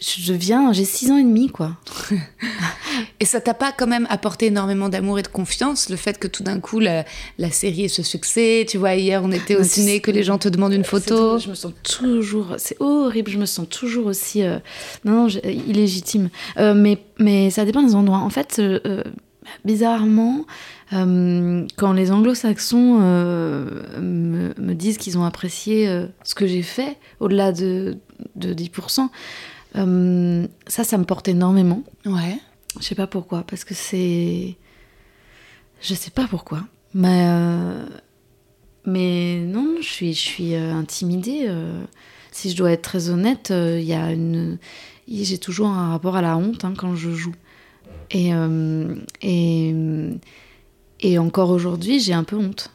je, 0.02 0.34
viens, 0.34 0.74
j'ai 0.74 0.84
six 0.84 1.12
ans 1.12 1.18
et 1.18 1.24
demi, 1.24 1.48
quoi. 1.50 1.78
Et 3.22 3.26
ça 3.26 3.40
t'a 3.40 3.54
pas 3.54 3.72
quand 3.72 3.88
même 3.88 4.06
apporté 4.10 4.48
énormément 4.48 4.90
d'amour 4.90 5.20
et 5.20 5.22
de 5.22 5.30
confiance, 5.30 5.90
le 5.90 5.96
fait 5.96 6.20
que 6.20 6.28
tout 6.28 6.44
d'un 6.44 6.60
coup 6.60 6.80
la, 6.80 7.06
la 7.38 7.52
série 7.52 7.86
ait 7.86 7.88
ce 7.88 8.04
succès, 8.04 8.66
tu 8.68 8.78
vois, 8.78 8.96
hier 8.96 9.22
on 9.24 9.32
était 9.32 9.56
au 9.56 9.60
Ouais, 9.60 9.64
ciné, 9.64 10.02
que 10.02 10.12
les 10.12 10.24
gens 10.24 10.38
te 10.38 10.50
demandent 10.50 10.74
une 10.74 10.84
photo. 10.84 11.38
Je 11.40 11.50
me 11.50 11.56
sens 11.56 11.72
toujours, 11.84 12.56
c'est 12.58 12.76
horrible, 12.82 13.32
je 13.32 13.38
me 13.38 13.46
sens 13.46 13.70
toujours 13.70 14.08
aussi, 14.08 14.44
euh, 14.44 14.60
non, 15.06 15.28
non, 15.28 15.28
illégitime. 15.28 16.30
Euh, 16.58 16.74
mais, 16.74 16.98
mais 17.20 17.50
ça 17.50 17.64
dépend 17.64 17.84
des 17.84 17.96
endroits. 17.96 18.18
En 18.18 18.30
fait, 18.30 18.58
euh, 18.60 18.80
euh, 18.86 19.04
bizarrement, 19.64 20.46
quand 20.92 21.94
les 21.94 22.12
anglo-saxons 22.12 23.00
me, 23.00 24.54
me 24.58 24.74
disent 24.74 24.98
qu'ils 24.98 25.18
ont 25.18 25.24
apprécié 25.24 25.88
ce 26.24 26.36
que 26.36 26.46
j'ai 26.46 26.64
fait, 26.64 26.98
au-delà 27.22 27.54
de, 27.54 27.98
de 28.36 28.54
10%, 28.54 29.08
euh, 29.76 30.48
ça, 30.68 30.84
ça 30.84 30.98
me 30.98 31.04
porte 31.06 31.28
énormément. 31.28 31.84
Ouais. 32.06 32.38
Je 32.80 32.86
sais 32.86 32.96
pas 32.96 33.08
pourquoi, 33.08 33.44
parce 33.44 33.64
que 33.64 33.74
c'est. 33.74 34.56
Je 35.82 35.94
sais 35.94 36.12
pas 36.12 36.28
pourquoi. 36.28 36.62
Mais. 36.94 37.26
euh, 37.28 37.86
Mais 38.86 39.40
non, 39.40 39.76
je 39.82 39.88
suis, 39.88 40.14
je 40.14 40.20
suis 40.20 40.56
euh, 40.56 40.74
intimidée. 40.74 41.48
Si 42.32 42.50
je 42.50 42.56
dois 42.56 42.72
être 42.72 42.82
très 42.82 43.10
honnête, 43.10 43.52
il 43.52 43.84
y 43.84 43.94
a 43.94 44.12
une. 44.12 44.58
J'ai 45.08 45.38
toujours 45.38 45.68
un 45.68 45.90
rapport 45.92 46.16
à 46.16 46.22
la 46.22 46.38
honte 46.38 46.64
hein, 46.64 46.74
quand 46.78 46.96
je 46.96 47.12
joue. 47.12 47.36
Et. 48.12 48.34
euh, 48.34 48.96
Et. 49.22 49.74
Et 51.04 51.18
encore 51.18 51.50
aujourd'hui, 51.50 52.00
j'ai 52.00 52.14
un 52.14 52.24
peu 52.24 52.36
honte. 52.38 52.70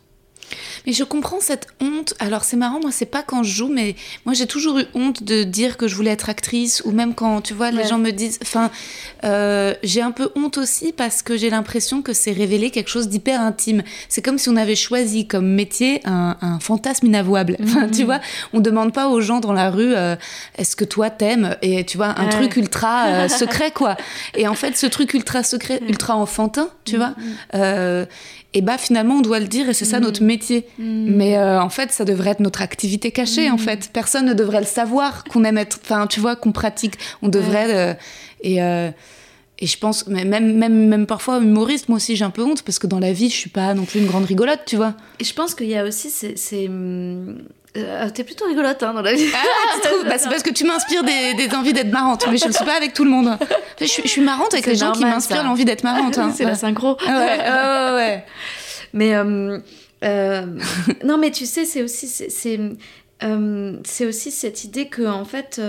Mais 0.87 0.93
je 0.93 1.03
comprends 1.05 1.41
cette 1.41 1.67
honte. 1.81 2.15
Alors 2.19 2.45
c'est 2.45 2.57
marrant, 2.57 2.81
moi 2.81 2.91
c'est 2.93 3.07
pas 3.07 3.23
quand 3.23 3.43
je 3.43 3.53
joue, 3.53 3.69
mais 3.69 3.97
moi 4.25 4.35
j'ai 4.35 4.47
toujours 4.47 4.79
eu 4.79 4.85
honte 4.95 5.23
de 5.25 5.43
dire 5.43 5.77
que 5.77 5.89
je 5.89 5.95
voulais 5.97 6.11
être 6.13 6.29
actrice, 6.31 6.83
ou 6.85 6.93
même 6.93 7.15
quand 7.15 7.41
tu 7.43 7.55
vois 7.55 7.71
les 7.71 7.79
Ouais. 7.79 7.89
gens 7.89 7.99
me 7.99 8.11
disent. 8.11 8.39
Enfin, 8.43 8.71
euh, 9.25 9.75
j'ai 9.83 10.01
un 10.03 10.13
peu 10.13 10.31
honte 10.37 10.59
aussi 10.59 10.93
parce 10.93 11.23
que 11.23 11.37
j'ai 11.37 11.51
l'impression 11.51 12.03
que 12.03 12.13
c'est 12.13 12.33
révéler 12.33 12.71
quelque 12.71 12.89
chose 12.91 13.09
d'hyper 13.09 13.41
intime. 13.41 13.83
C'est 14.09 14.23
comme 14.23 14.39
si 14.39 14.49
on 14.49 14.57
avait 14.57 14.77
choisi 14.77 15.27
comme 15.27 15.47
métier 15.49 16.01
un, 16.05 16.37
un 16.41 16.61
fantasme 16.61 17.07
inavouable. 17.07 17.57
Enfin, 17.63 17.89
tu 17.89 18.05
vois, 18.05 18.21
on 18.53 18.61
demande 18.61 18.93
pas 18.93 19.09
aux 19.09 19.21
gens 19.21 19.41
dans 19.41 19.53
la 19.53 19.71
rue 19.71 19.95
euh, 19.95 20.15
est-ce 20.59 20.77
que 20.77 20.85
toi 20.85 21.11
t'aimes? 21.11 21.57
Et 21.63 21.85
tu 21.85 21.97
vois 21.97 22.19
un 22.19 22.25
Ouais. 22.27 22.31
truc 22.33 22.57
ultra 22.57 23.07
euh, 23.09 23.29
secret 23.43 23.71
quoi. 23.73 23.97
Et 24.37 24.47
en 24.49 24.55
fait, 24.55 24.77
ce 24.77 24.87
truc 24.87 25.15
ultra 25.15 25.43
secret, 25.43 25.81
ultra 25.89 26.15
enfantin, 26.17 26.69
tu 26.85 26.97
vois. 26.97 27.15
Et 28.57 28.63
bah 28.63 28.79
finalement 28.79 29.17
on 29.17 29.21
doit 29.21 29.39
le 29.39 29.49
dire 29.49 29.69
et 29.69 29.75
c'est 29.75 29.85
ça 29.85 30.01
notre 30.01 30.23
métier. 30.23 30.65
Mais 30.79 31.37
euh, 31.37 31.61
en 31.61 31.69
fait 31.69 31.93
ça 31.93 32.07
devrait 32.07 32.31
être 32.31 32.41
notre 32.41 32.63
activité 32.63 33.11
cachée 33.11 33.51
en 33.51 33.59
fait. 33.59 33.91
Personne 33.93 34.25
ne 34.25 34.33
devrait 34.33 34.61
le 34.61 34.67
savoir 34.67 35.25
qu'on 35.25 35.45
aime 35.45 35.59
être, 35.59 35.79
enfin 35.83 36.07
tu 36.07 36.21
vois 36.21 36.37
qu'on 36.37 36.53
pratique. 36.53 36.95
On 37.21 37.29
devrait 37.29 37.75
euh, 37.75 37.95
et 38.41 38.63
euh, 38.63 38.91
et 39.59 39.67
je 39.67 39.79
pense 39.79 40.07
mais 40.07 40.25
même 40.25 40.57
même 40.57 40.89
même 40.89 41.05
parfois 41.05 41.39
humoriste 41.39 41.91
moi 41.91 41.97
aussi 41.97 42.17
j'ai 42.17 42.25
un 42.25 42.31
peu 42.31 42.43
honte 42.43 42.63
parce 42.63 42.79
que 42.79 42.87
dans 42.87 42.99
la 42.99 43.13
vie 43.13 43.29
je 43.29 43.37
suis 43.37 43.51
pas 43.51 43.75
non 43.75 43.85
plus 43.85 44.01
une 44.01 44.07
grande 44.07 44.25
rigolote 44.25 44.61
tu 44.65 44.77
vois. 44.77 44.95
Et 45.21 45.25
je 45.25 45.35
pense 45.35 45.55
qu'il 45.55 45.69
y 45.69 45.77
a 45.77 45.85
aussi. 45.85 46.09
C'est. 46.09 46.39
c'est, 46.39 46.67
hum, 46.67 47.43
euh, 47.77 48.09
T'es 48.11 48.25
plutôt 48.25 48.47
rigolote 48.47 48.83
hein, 48.83 48.93
dans 48.95 49.03
la 49.03 49.13
vie. 49.15 49.27
Ah, 49.35 49.75
tu 49.83 49.89
trouves 49.89 50.05
Bah, 50.05 50.19
c'est 50.19 50.29
parce 50.29 50.43
que 50.43 50.51
tu 50.51 50.65
m'inspires 50.65 51.05
des, 51.05 51.35
des 51.35 51.55
envies 51.55 51.73
d'être 51.73 51.91
marrante 51.93 52.25
mais 52.31 52.37
je 52.39 52.47
ne 52.47 52.53
suis 52.53 52.65
pas 52.65 52.77
avec 52.77 52.93
tout 52.95 53.05
le 53.05 53.11
monde. 53.11 53.37
Je, 53.81 53.85
suis- 53.87 54.03
je 54.05 54.09
suis 54.09 54.21
marrante 54.23 54.53
avec 54.55 54.65
C'est 54.65 54.73
les 54.73 54.77
gens 54.77 54.93
qui 54.93 55.05
m'inspirent 55.05 55.39
ça. 55.39 55.43
l'envie 55.43 55.65
d'être 55.65 55.85
marrante. 55.85 56.19
hein. 56.19 56.33
c'est 56.37 56.45
la 56.45 56.55
synchro. 56.55 56.97
Ouais, 57.07 57.13
ouais, 57.13 57.95
ouais. 57.95 58.25
Mais 58.93 59.15
euh, 59.15 59.59
euh, 60.05 60.43
non, 61.05 61.19
mais 61.19 61.31
tu 61.31 61.47
sais, 61.47 61.65
c'est 61.65 61.83
aussi 61.83 62.07
c'est 62.09 62.31
c'est 62.31 62.59
c'est 63.85 64.07
aussi 64.07 64.31
cette 64.31 64.65
idée 64.65 64.87
que 64.89 65.03
en 65.07 65.25
fait. 65.25 65.61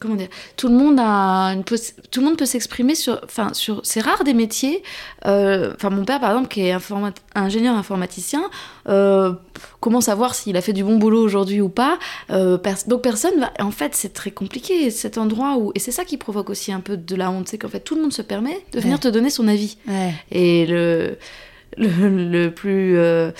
Comment 0.00 0.14
dire 0.14 0.28
Tout 0.56 0.68
le 0.68 0.74
monde 0.74 0.98
a 1.00 1.52
une 1.54 1.64
tout 1.64 2.20
le 2.20 2.26
monde 2.26 2.36
peut 2.38 2.46
s'exprimer 2.46 2.94
sur 2.94 3.20
enfin 3.24 3.52
sur 3.52 3.80
c'est 3.84 4.00
rare 4.00 4.22
des 4.22 4.32
métiers 4.32 4.84
euh, 5.26 5.72
enfin 5.74 5.90
mon 5.90 6.04
père 6.04 6.20
par 6.20 6.30
exemple 6.30 6.48
qui 6.48 6.60
est 6.60 6.72
informat- 6.72 7.12
ingénieur 7.34 7.74
informaticien 7.74 8.42
euh, 8.88 9.32
comment 9.80 10.00
savoir 10.00 10.36
s'il 10.36 10.56
a 10.56 10.60
fait 10.60 10.72
du 10.72 10.84
bon 10.84 10.98
boulot 10.98 11.20
aujourd'hui 11.20 11.60
ou 11.60 11.68
pas 11.68 11.98
Euh, 12.30 12.58
pers- 12.58 12.86
donc 12.86 13.02
personne 13.02 13.40
va 13.40 13.52
en 13.58 13.72
fait 13.72 13.96
c'est 13.96 14.12
très 14.12 14.30
compliqué 14.30 14.90
cet 14.92 15.18
endroit 15.18 15.56
où 15.58 15.72
et 15.74 15.80
c'est 15.80 15.90
ça 15.92 16.04
qui 16.04 16.16
provoque 16.16 16.50
aussi 16.50 16.70
un 16.72 16.80
peu 16.80 16.96
de 16.96 17.16
la 17.16 17.30
honte 17.32 17.48
c'est 17.48 17.58
qu'en 17.58 17.68
fait 17.68 17.80
tout 17.80 17.96
le 17.96 18.02
monde 18.02 18.12
se 18.12 18.22
permet 18.22 18.60
de 18.72 18.78
venir 18.78 18.94
Ouais. 18.98 19.00
te 19.00 19.08
donner 19.08 19.30
son 19.30 19.48
avis 19.48 19.78
Ouais. 19.88 20.12
et 20.30 20.64
le, 20.66 21.18
le, 21.76 22.08
le 22.30 22.50
plus 22.52 22.96
euh, 22.98 23.30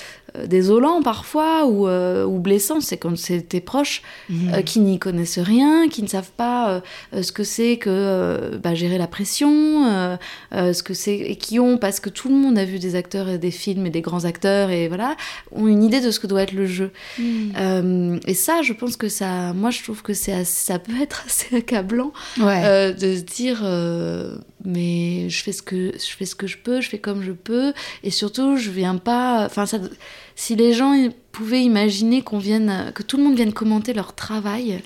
désolant 0.47 1.03
parfois 1.03 1.67
ou, 1.67 1.89
euh, 1.89 2.25
ou 2.25 2.39
blessant, 2.39 2.81
c'est 2.81 2.97
quand 2.97 3.17
c'est 3.17 3.41
tes 3.43 3.61
proches 3.61 4.03
Mhm. 4.29 4.55
euh, 4.55 4.63
qui 4.63 4.81
n'y 4.81 4.99
connaissent 4.99 5.39
rien, 5.39 5.89
qui 5.89 6.03
ne 6.03 6.09
savent 6.09 6.31
pas 6.37 6.71
euh, 6.71 6.81
euh, 7.15 7.23
ce 7.23 7.33
que 7.33 7.45
c'est 7.45 7.77
que 7.79 7.89
euh, 7.91 8.59
bah, 8.59 8.75
gérer 8.75 8.99
la 8.99 9.07
pression, 9.07 9.87
euh, 9.87 10.17
euh, 10.55 10.73
ce 10.73 10.83
que 10.83 10.95
c'est 10.95 11.17
et 11.17 11.37
qui 11.37 11.59
ont 11.59 11.79
parce 11.79 12.01
que 12.01 12.11
tout 12.11 12.29
le 12.29 12.35
monde 12.35 12.59
a 12.59 12.65
vu 12.65 12.79
des 12.79 12.95
acteurs 12.95 13.29
et 13.29 13.39
des 13.39 13.51
films 13.51 13.87
et 13.87 13.91
des 13.91 14.01
grands 14.03 14.25
acteurs 14.25 14.71
et 14.71 14.89
voilà 14.89 15.17
ont 15.53 15.67
une 15.67 15.83
idée 15.83 16.01
de 16.01 16.11
ce 16.11 16.21
que 16.21 16.27
doit 16.27 16.43
être 16.43 16.53
le 16.53 16.67
jeu. 16.67 16.91
Euh, 17.59 18.19
et 18.27 18.35
ça, 18.35 18.63
je 18.63 18.73
pense 18.73 18.97
que 18.97 19.09
ça, 19.09 19.53
moi, 19.55 19.71
je 19.71 19.83
trouve 19.83 20.03
que 20.03 20.15
c'est 20.15 20.45
ça 20.45 20.79
peut 20.79 21.01
être 21.01 21.25
assez 21.27 21.57
accablant 21.57 22.13
Ouais. 22.39 22.63
euh, 22.65 22.93
de 22.93 23.17
se 23.17 23.23
dire 23.23 23.61
euh, 23.65 24.37
mais 24.65 25.29
je 25.31 25.43
fais 25.43 25.53
ce 25.53 25.63
que 25.63 25.93
je 25.95 26.17
fais 26.17 26.25
ce 26.25 26.35
que 26.35 26.47
je 26.47 26.59
peux 26.59 26.81
je 26.81 26.89
fais 26.89 26.99
comme 26.99 27.23
je 27.23 27.33
peux. 27.33 27.73
Et 28.03 28.11
surtout 28.11 28.57
je 28.57 28.71
viens 28.71 28.97
pas 28.97 29.47
enfin 29.47 29.67
ça 29.67 29.79
si 30.37 30.57
les 30.57 30.73
gens 30.73 30.95
pouvaient 31.33 31.63
imaginer 31.63 32.23
qu'on 32.23 32.39
vienne 32.39 32.93
que 32.95 33.03
tout 33.03 33.17
le 33.17 33.25
monde 33.25 33.37
vienne 33.37 33.53
commenter 33.53 33.93
leur 33.93 34.15
travail 34.15 34.81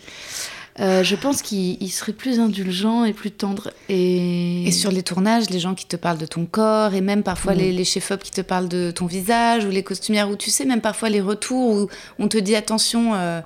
euh, 0.80 1.02
je 1.04 1.16
pense 1.16 1.42
qu'ils 1.42 1.76
ils 1.82 1.90
seraient 1.90 2.12
plus 2.14 2.40
indulgents 2.40 3.04
et 3.04 3.12
plus 3.12 3.30
tendres 3.30 3.70
et, 3.90 4.66
Et 4.66 4.72
sur 4.72 4.90
les 4.90 5.02
tournages, 5.02 5.50
les 5.50 5.60
gens 5.60 5.74
qui 5.74 5.86
te 5.86 5.96
parlent 5.96 6.18
de 6.18 6.26
ton 6.26 6.46
corps, 6.46 6.94
et 6.94 7.00
même 7.02 7.22
parfois 7.22 7.54
Mm. 7.54 7.58
les, 7.58 7.72
les 7.72 7.84
chefs-op 7.84 8.22
qui 8.22 8.30
te 8.30 8.40
parlent 8.40 8.68
de 8.68 8.90
ton 8.90 9.06
visage, 9.06 9.64
ou 9.66 9.68
les 9.70 9.82
costumières, 9.82 10.30
ou 10.30 10.36
tu 10.36 10.50
sais, 10.50 10.64
même 10.64 10.80
parfois 10.80 11.10
les 11.10 11.20
retours 11.20 11.74
où 11.74 11.88
on 12.18 12.28
te 12.28 12.38
dit 12.38 12.54
attention, 12.54 13.14
euh, 13.14 13.40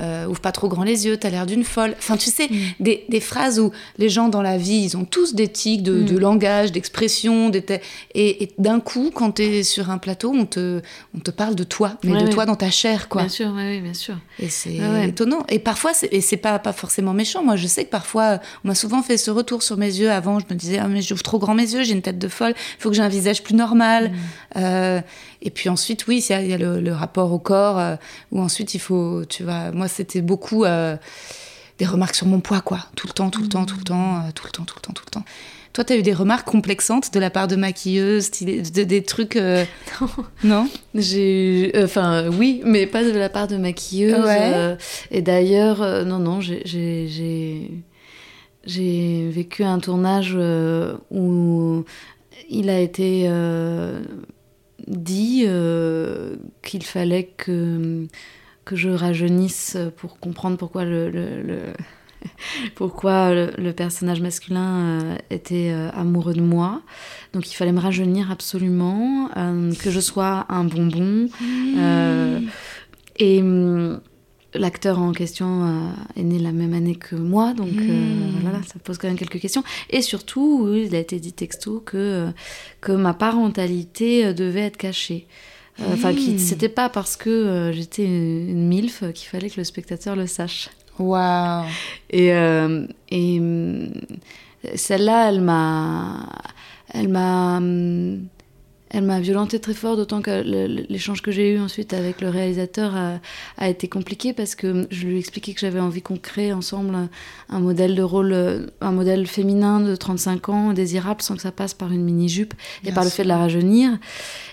euh, 0.00 0.26
ouvre 0.26 0.40
pas 0.40 0.52
trop 0.52 0.68
grand 0.68 0.82
les 0.84 1.06
yeux, 1.06 1.16
t'as 1.18 1.30
l'air 1.30 1.46
d'une 1.46 1.64
folle. 1.64 1.94
Enfin, 1.98 2.16
tu 2.16 2.30
sais, 2.30 2.48
des, 2.80 3.04
des 3.08 3.20
phrases 3.20 3.60
où 3.60 3.70
les 3.98 4.08
gens 4.08 4.28
dans 4.28 4.42
la 4.42 4.56
vie, 4.58 4.82
ils 4.82 4.96
ont 4.96 5.04
tous 5.04 5.34
des 5.34 5.48
tics 5.48 5.82
de, 5.82 6.02
de 6.02 6.18
langage, 6.18 6.72
d'expression, 6.72 7.48
des 7.48 7.62
et, 8.14 8.42
et 8.42 8.50
d'un 8.58 8.80
coup, 8.80 9.10
quand 9.14 9.32
t'es 9.32 9.62
sur 9.62 9.90
un 9.90 9.98
plateau, 9.98 10.32
on 10.34 10.46
te, 10.46 10.80
on 11.14 11.20
te 11.20 11.30
parle 11.30 11.54
de 11.54 11.64
toi, 11.64 11.92
mais 12.02 12.10
Ouais, 12.12 12.18
de 12.18 12.24
ouais. 12.24 12.30
toi 12.30 12.46
dans 12.46 12.56
ta 12.56 12.70
chair, 12.70 13.08
quoi. 13.08 13.22
bien 13.22 13.28
sûr 13.28 13.52
oui, 13.54 13.80
bien 13.80 13.94
sûr 13.94 14.16
Et 14.40 14.48
c'est 14.48 14.78
étonnant. 15.06 15.44
Et 15.48 15.58
parfois, 15.60 15.92
et 16.10 16.20
c'est 16.20 16.36
pas, 16.36 16.58
pas 16.58 16.71
forcément 16.72 17.12
méchant. 17.12 17.42
Moi, 17.42 17.56
je 17.56 17.66
sais 17.66 17.84
que 17.84 17.90
parfois, 17.90 18.40
on 18.64 18.68
m'a 18.68 18.74
souvent 18.74 19.02
fait 19.02 19.16
ce 19.16 19.30
retour 19.30 19.62
sur 19.62 19.76
mes 19.76 19.86
yeux. 19.86 20.10
Avant, 20.10 20.38
je 20.38 20.46
me 20.50 20.54
disais, 20.54 20.78
ah, 20.78 20.88
mais 20.88 21.02
j'ouvre 21.02 21.22
trop 21.22 21.38
grand 21.38 21.54
mes 21.54 21.72
yeux, 21.72 21.82
j'ai 21.82 21.92
une 21.92 22.02
tête 22.02 22.18
de 22.18 22.28
folle, 22.28 22.54
il 22.56 22.82
faut 22.82 22.90
que 22.90 22.96
j'ai 22.96 23.02
un 23.02 23.08
visage 23.08 23.42
plus 23.42 23.54
normal. 23.54 24.10
Mm. 24.10 24.16
Euh, 24.56 25.00
et 25.42 25.50
puis 25.50 25.68
ensuite, 25.68 26.06
oui, 26.06 26.24
il 26.26 26.32
y 26.32 26.34
a, 26.34 26.42
il 26.42 26.48
y 26.48 26.54
a 26.54 26.58
le, 26.58 26.80
le 26.80 26.92
rapport 26.92 27.32
au 27.32 27.38
corps, 27.38 27.78
euh, 27.78 27.96
où 28.30 28.40
ensuite, 28.40 28.74
il 28.74 28.80
faut, 28.80 29.24
tu 29.24 29.42
vois, 29.42 29.72
moi, 29.72 29.88
c'était 29.88 30.22
beaucoup 30.22 30.64
euh, 30.64 30.96
des 31.78 31.86
remarques 31.86 32.14
sur 32.14 32.26
mon 32.26 32.40
poids, 32.40 32.60
quoi. 32.60 32.78
Tout 32.94 33.06
le 33.06 33.12
temps, 33.12 33.30
tout 33.30 33.42
le 33.42 33.48
temps, 33.48 33.64
tout 33.64 33.76
le 33.76 33.84
temps, 33.84 34.16
euh, 34.18 34.30
tout 34.34 34.44
le 34.46 34.52
temps, 34.52 34.64
tout 34.64 34.76
le 34.76 34.82
temps, 34.82 34.92
tout 34.92 35.04
le 35.06 35.10
temps. 35.10 35.24
Toi, 35.72 35.84
t'as 35.84 35.96
eu 35.96 36.02
des 36.02 36.12
remarques 36.12 36.48
complexantes 36.48 37.12
de 37.14 37.18
la 37.18 37.30
part 37.30 37.48
de 37.48 37.56
maquilleuses, 37.56 38.30
de- 38.30 38.82
des 38.82 39.02
trucs. 39.02 39.36
euh, 39.36 39.64
non? 40.44 40.68
J'ai, 40.94 41.72
enfin, 41.76 42.28
oui, 42.28 42.60
mais 42.64 42.86
pas 42.86 43.02
de 43.02 43.10
la 43.10 43.28
part 43.28 43.48
de 43.48 43.56
maquilleuse. 43.56 44.24
Ouais. 44.24 44.52
euh, 44.54 44.76
et 45.10 45.22
d'ailleurs, 45.22 45.80
euh, 45.80 46.04
non, 46.04 46.18
non, 46.18 46.40
j'ai, 46.40 46.62
j'ai, 46.66 47.70
vécu 49.30 49.64
un 49.64 49.78
tournage 49.78 50.36
où 51.10 51.84
il 52.50 52.68
a 52.68 52.78
été 52.78 53.28
dit 54.86 55.44
euh, 55.46 56.36
qu'il 56.62 56.82
fallait 56.82 57.30
que 57.36 58.06
que 58.64 58.76
je 58.76 58.90
rajeunisse 58.90 59.76
pour 59.96 60.20
comprendre 60.20 60.56
pourquoi 60.56 60.84
le, 60.84 61.10
le, 61.10 61.72
pourquoi 62.74 63.34
le, 63.34 63.72
personnage 63.72 64.20
masculin 64.20 65.16
était 65.30 65.74
amoureux 65.94 66.34
de 66.34 66.42
moi. 66.42 66.82
Donc 67.32 67.50
il 67.50 67.54
fallait 67.54 67.72
me 67.72 67.80
rajeunir 67.80 68.30
absolument, 68.30 69.28
que 69.34 69.90
je 69.90 70.00
sois 70.00 70.46
un 70.48 70.64
bonbon. 70.64 71.28
Mmh. 71.40 72.48
et 73.18 73.40
hum, 73.40 74.00
l'acteur 74.54 74.98
en 74.98 75.12
question 75.12 75.64
euh, 75.64 76.20
est 76.20 76.22
né 76.22 76.38
la 76.38 76.52
même 76.52 76.74
année 76.74 76.96
que 76.96 77.16
moi, 77.16 77.54
donc 77.54 77.72
euh, 77.76 77.80
hmm. 77.80 78.40
voilà, 78.42 78.60
ça 78.62 78.78
pose 78.82 78.98
quand 78.98 79.08
même 79.08 79.16
quelques 79.16 79.40
questions. 79.40 79.64
Et 79.90 80.02
surtout, 80.02 80.72
il 80.74 80.94
a 80.94 80.98
été 80.98 81.18
dit 81.18 81.32
texto 81.32 81.82
que, 81.84 81.96
euh, 81.96 82.30
que 82.80 82.92
ma 82.92 83.14
parentalité 83.14 84.34
devait 84.34 84.60
être 84.60 84.76
cachée. 84.76 85.26
Enfin, 85.86 86.12
hmm. 86.12 86.38
c'était 86.38 86.68
pas 86.68 86.90
parce 86.90 87.16
que 87.16 87.70
j'étais 87.72 88.04
une, 88.04 88.68
MILF 88.68 89.04
qu'il 89.14 89.28
fallait 89.28 89.48
que 89.48 89.58
le 89.58 89.64
spectateur 89.64 90.16
le 90.16 90.26
sache. 90.26 90.68
Waouh. 90.98 91.64
Et, 92.10 92.28
et 93.10 93.40
celle-là, 94.74 95.28
elle 95.30 95.40
m'a... 95.40 96.28
Elle 96.94 97.08
m'a 97.08 97.58
elle 98.92 99.04
m'a 99.04 99.20
violenté 99.20 99.58
très 99.58 99.72
fort, 99.72 99.96
d'autant 99.96 100.20
que 100.20 100.42
l'échange 100.88 101.22
que 101.22 101.30
j'ai 101.30 101.52
eu 101.52 101.58
ensuite 101.58 101.94
avec 101.94 102.20
le 102.20 102.28
réalisateur 102.28 102.94
a, 103.56 103.68
été 103.68 103.88
compliqué 103.88 104.34
parce 104.34 104.54
que 104.54 104.86
je 104.90 105.06
lui 105.06 105.16
ai 105.16 105.18
expliqué 105.18 105.54
que 105.54 105.60
j'avais 105.60 105.80
envie 105.80 106.02
qu'on 106.02 106.18
crée 106.18 106.52
ensemble 106.52 107.08
un, 107.48 107.60
modèle 107.60 107.94
de 107.94 108.02
rôle, 108.02 108.70
un 108.82 108.92
modèle 108.92 109.26
féminin 109.26 109.80
de 109.80 109.96
35 109.96 110.48
ans, 110.50 110.72
désirable, 110.74 111.22
sans 111.22 111.36
que 111.36 111.42
ça 111.42 111.52
passe 111.52 111.72
par 111.72 111.90
une 111.90 112.04
mini-jupe 112.04 112.52
et 112.84 112.92
par 112.92 113.04
le 113.04 113.10
fait 113.10 113.22
de 113.22 113.28
la 113.28 113.38
rajeunir. 113.38 113.98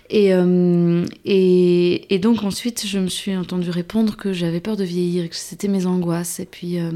Et, 0.09 0.33
euh, 0.33 1.05
et, 1.25 2.13
et, 2.13 2.17
donc 2.17 2.43
ensuite, 2.43 2.87
je 2.87 2.97
me 2.97 3.09
suis 3.09 3.35
entendu 3.35 3.69
répondre 3.69 4.15
que 4.15 4.33
j'avais 4.33 4.59
peur 4.59 4.77
de 4.77 4.83
vieillir, 4.83 5.29
que 5.29 5.35
c'était 5.35 5.67
mes 5.67 5.85
angoisses. 5.85 6.39
Et 6.39 6.45
puis... 6.45 6.79
Euh, 6.79 6.91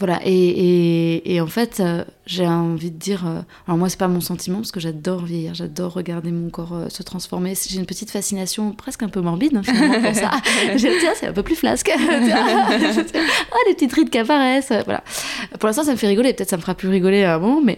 voilà, 0.00 0.18
et, 0.24 1.34
et, 1.34 1.42
en 1.42 1.46
fait, 1.46 1.78
euh, 1.78 2.04
j'ai 2.24 2.46
envie 2.46 2.90
de 2.90 2.96
dire. 2.96 3.26
Euh, 3.26 3.42
alors, 3.66 3.76
moi, 3.76 3.90
c'est 3.90 3.98
pas 3.98 4.08
mon 4.08 4.22
sentiment, 4.22 4.56
parce 4.56 4.72
que 4.72 4.80
j'adore 4.80 5.26
vieillir, 5.26 5.52
j'adore 5.52 5.92
regarder 5.92 6.30
mon 6.30 6.48
corps 6.48 6.72
euh, 6.72 6.88
se 6.88 7.02
transformer. 7.02 7.52
J'ai 7.68 7.78
une 7.78 7.84
petite 7.84 8.10
fascination 8.10 8.72
presque 8.72 9.02
un 9.02 9.10
peu 9.10 9.20
morbide, 9.20 9.54
hein, 9.56 9.62
finalement, 9.62 10.00
pour 10.00 10.14
ça. 10.14 10.30
J'aime 10.76 10.98
dire, 11.00 11.10
c'est 11.16 11.26
un 11.26 11.34
peu 11.34 11.42
plus 11.42 11.54
flasque. 11.54 11.92
ah, 12.00 12.70
les 13.68 13.74
petites 13.74 13.92
rides 13.92 14.08
qui 14.08 14.16
apparaissent. 14.16 14.72
Voilà. 14.86 15.04
Pour 15.58 15.66
l'instant, 15.66 15.84
ça 15.84 15.92
me 15.92 15.98
fait 15.98 16.08
rigoler. 16.08 16.32
Peut-être 16.32 16.48
ça 16.48 16.56
me 16.56 16.62
fera 16.62 16.74
plus 16.74 16.88
rigoler 16.88 17.24
à 17.24 17.34
un 17.34 17.38
moment, 17.38 17.60
mais 17.62 17.76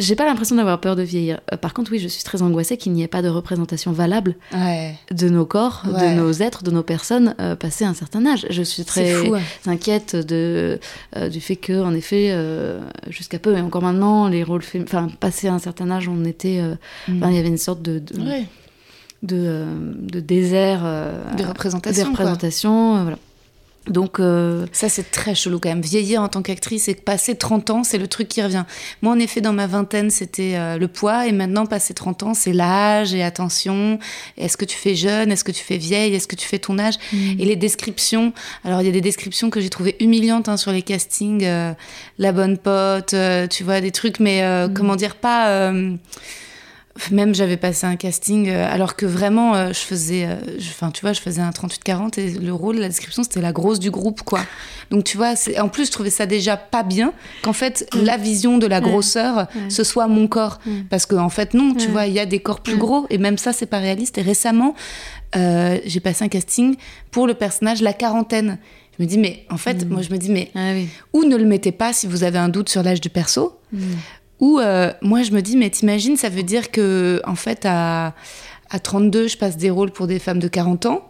j'ai 0.00 0.16
pas 0.16 0.24
l'impression 0.24 0.56
d'avoir 0.56 0.80
peur 0.80 0.96
de 0.96 1.02
vieillir. 1.02 1.40
Euh, 1.52 1.56
par 1.56 1.74
contre, 1.74 1.92
oui, 1.92 1.98
je 1.98 2.08
suis 2.08 2.24
très 2.24 2.42
angoissée 2.42 2.76
qu'il 2.76 2.92
n'y 2.92 3.02
ait 3.02 3.08
pas 3.08 3.22
de 3.22 3.28
représentation 3.28 3.92
valable 3.92 4.34
de 4.52 5.28
nos 5.28 5.44
corps, 5.44 5.82
de 5.86 6.14
nos 6.14 6.32
êtres, 6.32 6.64
de 6.64 6.70
nos 6.70 6.82
personnes 6.82 7.34
euh, 7.40 7.54
passé 7.54 7.84
un 7.84 7.94
certain 7.94 8.24
âge. 8.26 8.46
Je 8.50 8.62
suis 8.62 8.84
très 8.84 9.14
inquiète 9.66 10.16
de, 10.16 10.80
euh, 11.16 11.28
du 11.28 11.40
fait 11.40 11.56
que, 11.56 11.82
en 11.82 11.94
effet, 11.94 12.34
jusqu'à 13.08 13.38
peu 13.38 13.56
et 13.56 13.60
encore 13.60 13.82
maintenant, 13.82 14.28
les 14.28 14.42
rôles, 14.42 14.62
enfin, 14.82 15.08
passé 15.20 15.48
un 15.48 15.58
certain 15.58 15.90
âge, 15.90 16.08
on 16.08 16.24
était, 16.24 16.62
mm. 17.08 17.24
il 17.28 17.34
y 17.34 17.38
avait 17.38 17.48
une 17.48 17.58
sorte 17.58 17.82
de, 17.82 17.98
de, 19.22 19.66
de, 20.02 20.20
désert, 20.20 20.82
de 21.36 21.44
représentation, 21.44 22.04
des 22.04 22.08
représentations, 22.08 23.02
voilà. 23.02 23.18
Donc 23.86 24.20
euh, 24.20 24.66
ça 24.72 24.88
c'est 24.88 25.10
très 25.10 25.34
chelou 25.34 25.58
quand 25.58 25.70
même. 25.70 25.80
Vieillir 25.80 26.22
en 26.22 26.28
tant 26.28 26.42
qu'actrice 26.42 26.88
et 26.88 26.94
passer 26.94 27.34
30 27.34 27.70
ans, 27.70 27.84
c'est 27.84 27.96
le 27.98 28.08
truc 28.08 28.28
qui 28.28 28.42
revient. 28.42 28.64
Moi 29.00 29.12
en 29.12 29.18
effet 29.18 29.40
dans 29.40 29.54
ma 29.54 29.66
vingtaine 29.66 30.10
c'était 30.10 30.54
euh, 30.56 30.76
le 30.76 30.86
poids 30.86 31.26
et 31.26 31.32
maintenant 31.32 31.64
passer 31.64 31.94
30 31.94 32.22
ans 32.24 32.34
c'est 32.34 32.52
l'âge 32.52 33.14
et 33.14 33.22
attention. 33.22 33.98
Est-ce 34.36 34.56
que 34.56 34.66
tu 34.66 34.76
fais 34.76 34.94
jeune? 34.94 35.32
Est-ce 35.32 35.44
que 35.44 35.52
tu 35.52 35.64
fais 35.64 35.78
vieille? 35.78 36.14
Est-ce 36.14 36.28
que 36.28 36.36
tu 36.36 36.46
fais 36.46 36.58
ton 36.58 36.78
âge? 36.78 36.96
Mm. 37.12 37.40
Et 37.40 37.44
les 37.46 37.56
descriptions. 37.56 38.34
Alors 38.64 38.82
il 38.82 38.86
y 38.86 38.90
a 38.90 38.92
des 38.92 39.00
descriptions 39.00 39.48
que 39.48 39.60
j'ai 39.60 39.70
trouvées 39.70 39.96
humiliantes 40.00 40.48
hein, 40.48 40.58
sur 40.58 40.72
les 40.72 40.82
castings. 40.82 41.44
Euh, 41.44 41.72
la 42.18 42.32
bonne 42.32 42.58
pote, 42.58 43.14
tu 43.50 43.64
vois 43.64 43.80
des 43.80 43.92
trucs, 43.92 44.20
mais 44.20 44.42
mm. 44.42 44.74
comment 44.74 44.96
dire 44.96 45.16
pas 45.16 45.72
même 47.10 47.34
j'avais 47.34 47.56
passé 47.56 47.86
un 47.86 47.96
casting 47.96 48.48
euh, 48.48 48.66
alors 48.68 48.96
que 48.96 49.06
vraiment 49.06 49.54
euh, 49.54 49.68
je 49.68 49.78
faisais 49.78 50.26
euh, 50.26 50.36
enfin 50.70 50.90
tu 50.90 51.02
vois 51.02 51.12
je 51.12 51.20
faisais 51.20 51.40
un 51.40 51.52
38 51.52 51.84
40 51.84 52.18
et 52.18 52.30
le 52.32 52.52
rôle 52.52 52.76
la 52.76 52.88
description 52.88 53.22
c'était 53.22 53.40
la 53.40 53.52
grosse 53.52 53.78
du 53.78 53.90
groupe 53.90 54.22
quoi. 54.22 54.40
Donc 54.90 55.04
tu 55.04 55.16
vois 55.16 55.34
en 55.60 55.68
plus 55.68 55.86
je 55.86 55.92
trouvais 55.92 56.10
ça 56.10 56.26
déjà 56.26 56.56
pas 56.56 56.82
bien 56.82 57.12
qu'en 57.42 57.52
fait 57.52 57.88
mm. 57.94 58.02
la 58.02 58.16
vision 58.16 58.58
de 58.58 58.66
la 58.66 58.80
grosseur 58.80 59.46
ce 59.68 59.84
soit 59.84 60.08
mon 60.08 60.26
corps. 60.26 60.58
Mm. 60.66 60.82
parce 60.90 61.06
qu'en 61.06 61.24
en 61.24 61.28
fait 61.28 61.54
non 61.54 61.74
tu 61.74 61.88
vois 61.88 62.06
il 62.06 62.12
y 62.12 62.20
a 62.20 62.26
des 62.26 62.40
corps 62.40 62.60
plus 62.60 62.76
gros 62.76 63.06
et 63.08 63.18
même 63.18 63.38
ça 63.38 63.52
c'est 63.52 63.66
pas 63.66 63.78
réaliste. 63.78 64.18
Et 64.18 64.22
récemment 64.22 64.74
j'ai 65.34 66.00
passé 66.00 66.24
un 66.24 66.28
casting 66.28 66.76
pour 67.12 67.26
le 67.26 67.34
personnage 67.34 67.82
la 67.82 67.92
quarantaine. 67.92 68.58
Je 68.98 69.04
me 69.04 69.08
dis 69.08 69.16
mais 69.16 69.46
en 69.48 69.56
fait 69.56 69.84
mm. 69.84 69.88
moi 69.88 70.02
je 70.02 70.10
me 70.10 70.18
dis 70.18 70.30
mais 70.30 70.50
ah 70.56 70.72
ou 71.12 71.24
ne 71.24 71.36
le 71.36 71.44
mettez 71.44 71.72
pas 71.72 71.92
si 71.92 72.08
vous 72.08 72.24
avez 72.24 72.38
un 72.38 72.48
doute 72.48 72.68
sur 72.68 72.82
l'âge 72.82 73.00
du 73.00 73.10
perso? 73.10 73.56
Ou 74.40 74.58
euh, 74.58 74.92
moi, 75.02 75.22
je 75.22 75.32
me 75.32 75.42
dis, 75.42 75.56
mais 75.56 75.70
t'imagines, 75.70 76.16
ça 76.16 76.28
veut 76.28 76.42
dire 76.42 76.70
que, 76.70 77.20
en 77.26 77.34
fait, 77.34 77.64
à, 77.64 78.14
à 78.70 78.78
32, 78.78 79.28
je 79.28 79.36
passe 79.36 79.56
des 79.56 79.70
rôles 79.70 79.90
pour 79.90 80.06
des 80.06 80.18
femmes 80.18 80.38
de 80.38 80.48
40 80.48 80.86
ans. 80.86 81.09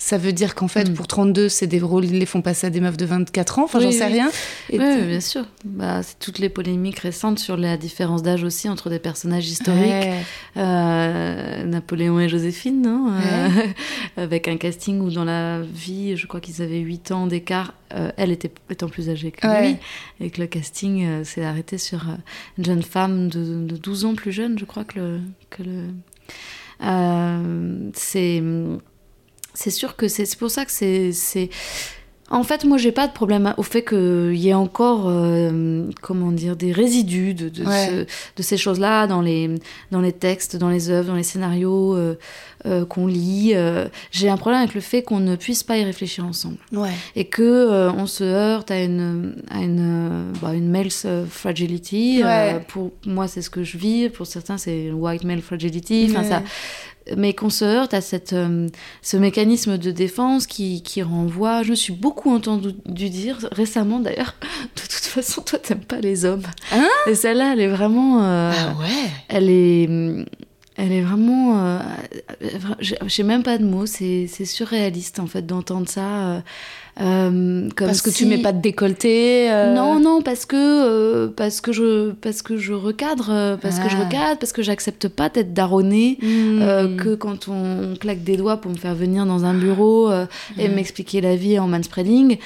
Ça 0.00 0.16
veut 0.16 0.32
dire 0.32 0.54
qu'en 0.54 0.68
fait, 0.68 0.88
hmm. 0.88 0.94
pour 0.94 1.08
32, 1.08 1.48
c'est 1.48 1.66
des 1.66 1.80
rôles, 1.80 2.04
ils 2.04 2.18
les 2.20 2.26
font 2.26 2.40
passer 2.40 2.68
à 2.68 2.70
des 2.70 2.80
meufs 2.80 2.96
de 2.96 3.04
24 3.04 3.58
ans. 3.58 3.64
Enfin, 3.64 3.80
j'en 3.80 3.90
sais 3.90 4.06
rien. 4.06 4.30
Et 4.70 4.78
oui, 4.78 5.02
bien 5.02 5.20
sûr. 5.20 5.44
Bah, 5.64 6.04
c'est 6.04 6.20
toutes 6.20 6.38
les 6.38 6.48
polémiques 6.48 7.00
récentes 7.00 7.40
sur 7.40 7.56
la 7.56 7.76
différence 7.76 8.22
d'âge 8.22 8.44
aussi 8.44 8.68
entre 8.68 8.90
des 8.90 9.00
personnages 9.00 9.48
historiques. 9.48 10.06
Euh, 10.56 11.64
Napoléon 11.64 12.20
et 12.20 12.28
Joséphine, 12.28 12.80
non 12.80 13.10
euh, 13.12 13.48
avec 14.16 14.46
un 14.46 14.56
casting 14.56 15.00
où 15.00 15.10
dans 15.10 15.24
la 15.24 15.62
vie, 15.62 16.16
je 16.16 16.28
crois 16.28 16.40
qu'ils 16.40 16.62
avaient 16.62 16.78
8 16.78 17.10
ans 17.10 17.26
d'écart. 17.26 17.74
Euh, 17.92 18.12
elle 18.16 18.30
était 18.30 18.52
étant 18.70 18.88
plus 18.88 19.10
âgée 19.10 19.32
que 19.32 19.46
lui. 19.46 19.76
Et 20.20 20.30
que 20.30 20.40
le 20.40 20.46
casting 20.46 21.24
s'est 21.24 21.44
arrêté 21.44 21.76
sur 21.76 22.06
une 22.56 22.64
jeune 22.64 22.82
femme 22.82 23.28
de, 23.28 23.64
de, 23.64 23.76
12 23.76 24.04
ans 24.04 24.14
plus 24.14 24.30
jeune, 24.30 24.58
je 24.60 24.64
crois 24.64 24.84
que 24.84 25.00
le. 25.00 25.20
Que 25.50 25.64
le 25.64 25.86
c'est 27.94 28.40
c'est 29.58 29.70
sûr 29.70 29.96
que 29.96 30.06
c'est 30.06 30.36
pour 30.36 30.52
ça 30.52 30.64
que 30.64 30.70
c'est. 30.70 31.50
En 32.30 32.44
fait, 32.44 32.64
moi, 32.64 32.76
j'ai 32.76 32.92
pas 32.92 33.08
de 33.08 33.12
problème 33.12 33.54
au 33.56 33.62
fait 33.62 33.82
qu'il 33.82 34.36
y 34.36 34.50
ait 34.50 34.54
encore, 34.54 35.06
euh, 35.08 35.90
comment 36.02 36.30
dire, 36.30 36.56
des 36.56 36.72
résidus 36.72 37.32
de, 37.32 37.48
de, 37.48 38.42
ces 38.42 38.56
choses-là 38.58 39.06
dans 39.06 39.22
les, 39.22 39.50
dans 39.90 40.02
les 40.02 40.12
textes, 40.12 40.54
dans 40.54 40.68
les 40.68 40.90
œuvres, 40.90 41.08
dans 41.08 41.14
les 41.14 41.22
scénarios 41.22 41.96
euh, 41.96 42.18
euh, 42.66 42.84
qu'on 42.84 43.06
lit. 43.06 43.54
j'ai 44.12 44.28
un 44.28 44.36
problème 44.36 44.60
avec 44.60 44.74
le 44.74 44.82
fait 44.82 45.02
qu'on 45.02 45.20
ne 45.20 45.36
puisse 45.36 45.64
pas 45.64 45.78
y 45.78 45.84
réfléchir 45.84 46.24
ensemble. 46.24 46.58
Et 47.16 47.24
que 47.24 47.88
on 47.96 48.06
se 48.06 48.22
heurte 48.22 48.70
à 48.70 48.80
une, 48.80 49.42
à 49.50 49.62
une, 49.62 50.32
bah, 50.40 50.54
une 50.54 50.70
male 50.70 50.90
fragility. 51.28 52.22
pour 52.68 52.92
moi, 53.06 53.26
c'est 53.26 53.42
ce 53.42 53.50
que 53.50 53.64
je 53.64 53.76
vis. 53.76 54.08
Pour 54.10 54.26
certains, 54.26 54.58
c'est 54.58 54.92
white 54.92 55.24
male 55.24 55.40
fragility. 55.40 56.08
Enfin, 56.10 56.22
ça 56.22 56.42
mais 57.16 57.32
qu'on 57.32 57.50
se 57.50 57.64
heurte 57.64 57.94
à 57.94 58.00
cette, 58.00 58.32
euh, 58.32 58.68
ce 59.02 59.16
mécanisme 59.16 59.78
de 59.78 59.90
défense 59.90 60.46
qui, 60.46 60.82
qui, 60.82 61.02
renvoie. 61.02 61.62
Je 61.62 61.70
me 61.70 61.74
suis 61.74 61.92
beaucoup 61.92 62.30
entendu 62.30 62.72
dire 63.10 63.38
récemment 63.52 64.00
d'ailleurs, 64.00 64.34
de 64.76 64.80
toute 64.82 64.92
façon, 64.92 65.42
toi, 65.42 65.58
t'aimes 65.58 65.84
pas 65.84 66.00
les 66.00 66.24
hommes. 66.24 66.42
Hein 66.72 66.88
Et 67.06 67.14
celle-là, 67.14 67.52
elle 67.52 67.60
est 67.60 67.68
vraiment. 67.68 68.22
Euh, 68.22 68.52
ah 68.54 68.74
ouais 68.80 69.10
Elle 69.28 69.50
est. 69.50 69.88
Elle 70.76 70.92
est 70.92 71.02
vraiment. 71.02 71.66
Euh, 71.66 71.80
J'ai 72.80 73.22
même 73.24 73.42
pas 73.42 73.58
de 73.58 73.64
mots, 73.64 73.86
c'est 73.86 74.28
surréaliste 74.44 75.18
en 75.18 75.26
fait 75.26 75.42
d'entendre 75.42 75.88
ça. 75.88 76.42
Euh, 77.00 77.68
parce 77.76 78.02
que 78.02 78.10
tu 78.10 78.26
mets 78.26 78.38
pas 78.38 78.52
de 78.52 78.60
décolleté. 78.60 79.50
Euh? 79.50 79.74
Non, 79.74 80.00
non, 80.00 80.22
parce 80.22 80.46
que 80.46 80.56
euh, 80.56 81.28
parce 81.28 81.60
que 81.60 81.72
je 81.72 82.10
parce 82.12 82.42
que 82.42 82.56
je 82.56 82.72
recadre, 82.72 83.56
parce 83.60 83.78
que 83.78 83.88
je 83.88 83.96
ah. 83.96 84.04
recadre, 84.04 84.38
parce 84.38 84.52
que 84.52 84.62
j'accepte 84.62 85.08
pas 85.08 85.28
d'être 85.28 85.52
daronnée, 85.52 86.18
hmm. 86.20 86.96
que 86.96 87.14
quand 87.14 87.48
on 87.48 87.94
claque 87.98 88.24
des 88.24 88.36
doigts 88.36 88.56
pour 88.56 88.70
me 88.70 88.76
faire 88.76 88.94
venir 88.94 89.26
dans 89.26 89.44
un 89.44 89.54
bureau 89.54 90.10
et 90.58 90.68
m'expliquer 90.68 91.20
la 91.20 91.36
vie 91.36 91.58
en 91.58 91.68
manspreading 91.68 92.38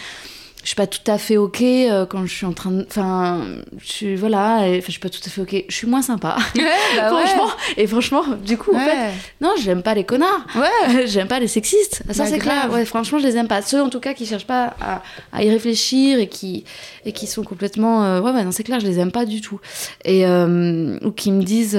je 0.62 0.68
suis 0.68 0.76
pas 0.76 0.86
tout 0.86 1.10
à 1.10 1.18
fait 1.18 1.36
ok 1.36 1.60
euh, 1.60 2.06
quand 2.06 2.24
je 2.24 2.32
suis 2.32 2.46
en 2.46 2.52
train 2.52 2.70
de 2.70 2.86
enfin 2.88 3.44
je 3.78 3.86
suis 3.86 4.16
voilà 4.16 4.68
et, 4.68 4.80
je 4.80 4.90
suis 4.90 5.00
pas 5.00 5.08
tout 5.08 5.20
à 5.24 5.28
fait 5.28 5.40
ok. 5.40 5.64
Je 5.68 5.74
suis 5.74 5.88
moins 5.88 6.02
sympa. 6.02 6.36
Bah 6.56 7.08
franchement 7.08 7.48
et 7.76 7.86
franchement 7.86 8.22
du 8.44 8.56
coup 8.56 8.74
en 8.74 8.78
fait 8.78 9.12
non 9.40 9.54
j'aime 9.60 9.82
pas 9.82 9.94
les 9.94 10.04
connards. 10.04 10.46
Ouais. 10.54 11.06
J'aime 11.06 11.26
pas 11.26 11.40
les 11.40 11.48
sexistes. 11.48 12.02
Ça 12.10 12.24
bah, 12.24 12.30
c'est 12.30 12.38
clair. 12.38 12.70
ouais 12.70 12.84
franchement 12.84 13.18
je 13.18 13.26
les 13.26 13.36
aime 13.36 13.48
pas. 13.48 13.60
Ceux 13.62 13.82
en 13.82 13.88
tout 13.88 14.00
cas 14.00 14.14
qui 14.14 14.24
cherchent 14.24 14.46
pas 14.46 14.74
à, 14.80 15.02
à 15.32 15.42
y 15.42 15.50
réfléchir 15.50 16.18
et 16.18 16.28
qui 16.28 16.64
et 17.04 17.12
qui 17.12 17.26
sont 17.26 17.42
complètement 17.42 18.04
euh, 18.04 18.20
ouais 18.20 18.30
ouais 18.30 18.44
non 18.44 18.52
c'est 18.52 18.64
clair 18.64 18.78
je 18.78 18.86
les 18.86 19.00
aime 19.00 19.12
pas 19.12 19.24
du 19.24 19.40
tout. 19.40 19.60
Et 20.04 20.26
euh, 20.26 20.98
ou 21.02 21.10
qui 21.10 21.32
me 21.32 21.42
disent 21.42 21.76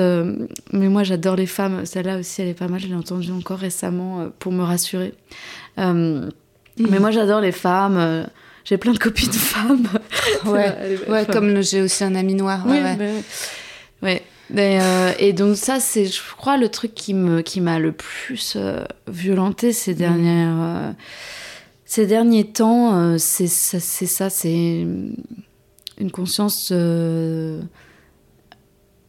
mais 0.73 0.89
moi 0.89 1.03
j'adore 1.03 1.37
les 1.37 1.47
femmes. 1.47 1.85
Celle-là 1.85 2.17
aussi 2.17 2.41
elle 2.41 2.49
est 2.49 2.53
pas 2.53 2.67
mal. 2.67 2.81
Je 2.81 2.87
l'ai 2.87 2.95
entendue 2.95 3.31
encore 3.31 3.59
récemment 3.59 4.29
pour 4.39 4.51
me 4.51 4.63
rassurer. 4.63 5.13
Mais 5.77 6.99
moi 6.99 7.11
j'adore 7.11 7.39
les 7.39 7.53
femmes 7.53 8.27
j'ai 8.63 8.77
plein 8.77 8.93
de 8.93 8.97
copines 8.99 9.31
femmes. 9.31 9.87
ouais, 10.45 10.99
ouais 11.07 11.25
comme 11.25 11.61
j'ai 11.61 11.81
aussi 11.81 12.03
un 12.03 12.15
ami 12.15 12.35
noir. 12.35 12.65
Ouais, 12.65 12.81
ouais. 14.01 14.21
euh, 14.79 15.11
et 15.19 15.33
donc 15.33 15.57
ça, 15.57 15.79
c'est, 15.79 16.05
je 16.05 16.21
crois, 16.37 16.57
le 16.57 16.69
truc 16.69 16.93
qui, 16.93 17.13
me, 17.13 17.41
qui 17.41 17.61
m'a 17.61 17.79
le 17.79 17.91
plus 17.91 18.53
euh, 18.55 18.83
violenté 19.07 19.73
ces 19.73 19.93
mm. 19.93 19.97
dernières, 19.97 20.61
euh, 20.61 20.91
Ces 21.85 22.05
derniers 22.07 22.45
temps, 22.45 23.17
c'est 23.17 23.47
ça, 23.47 23.79
c'est 23.79 24.05
ça, 24.05 24.29
c'est 24.29 24.85
une 25.99 26.11
conscience 26.11 26.71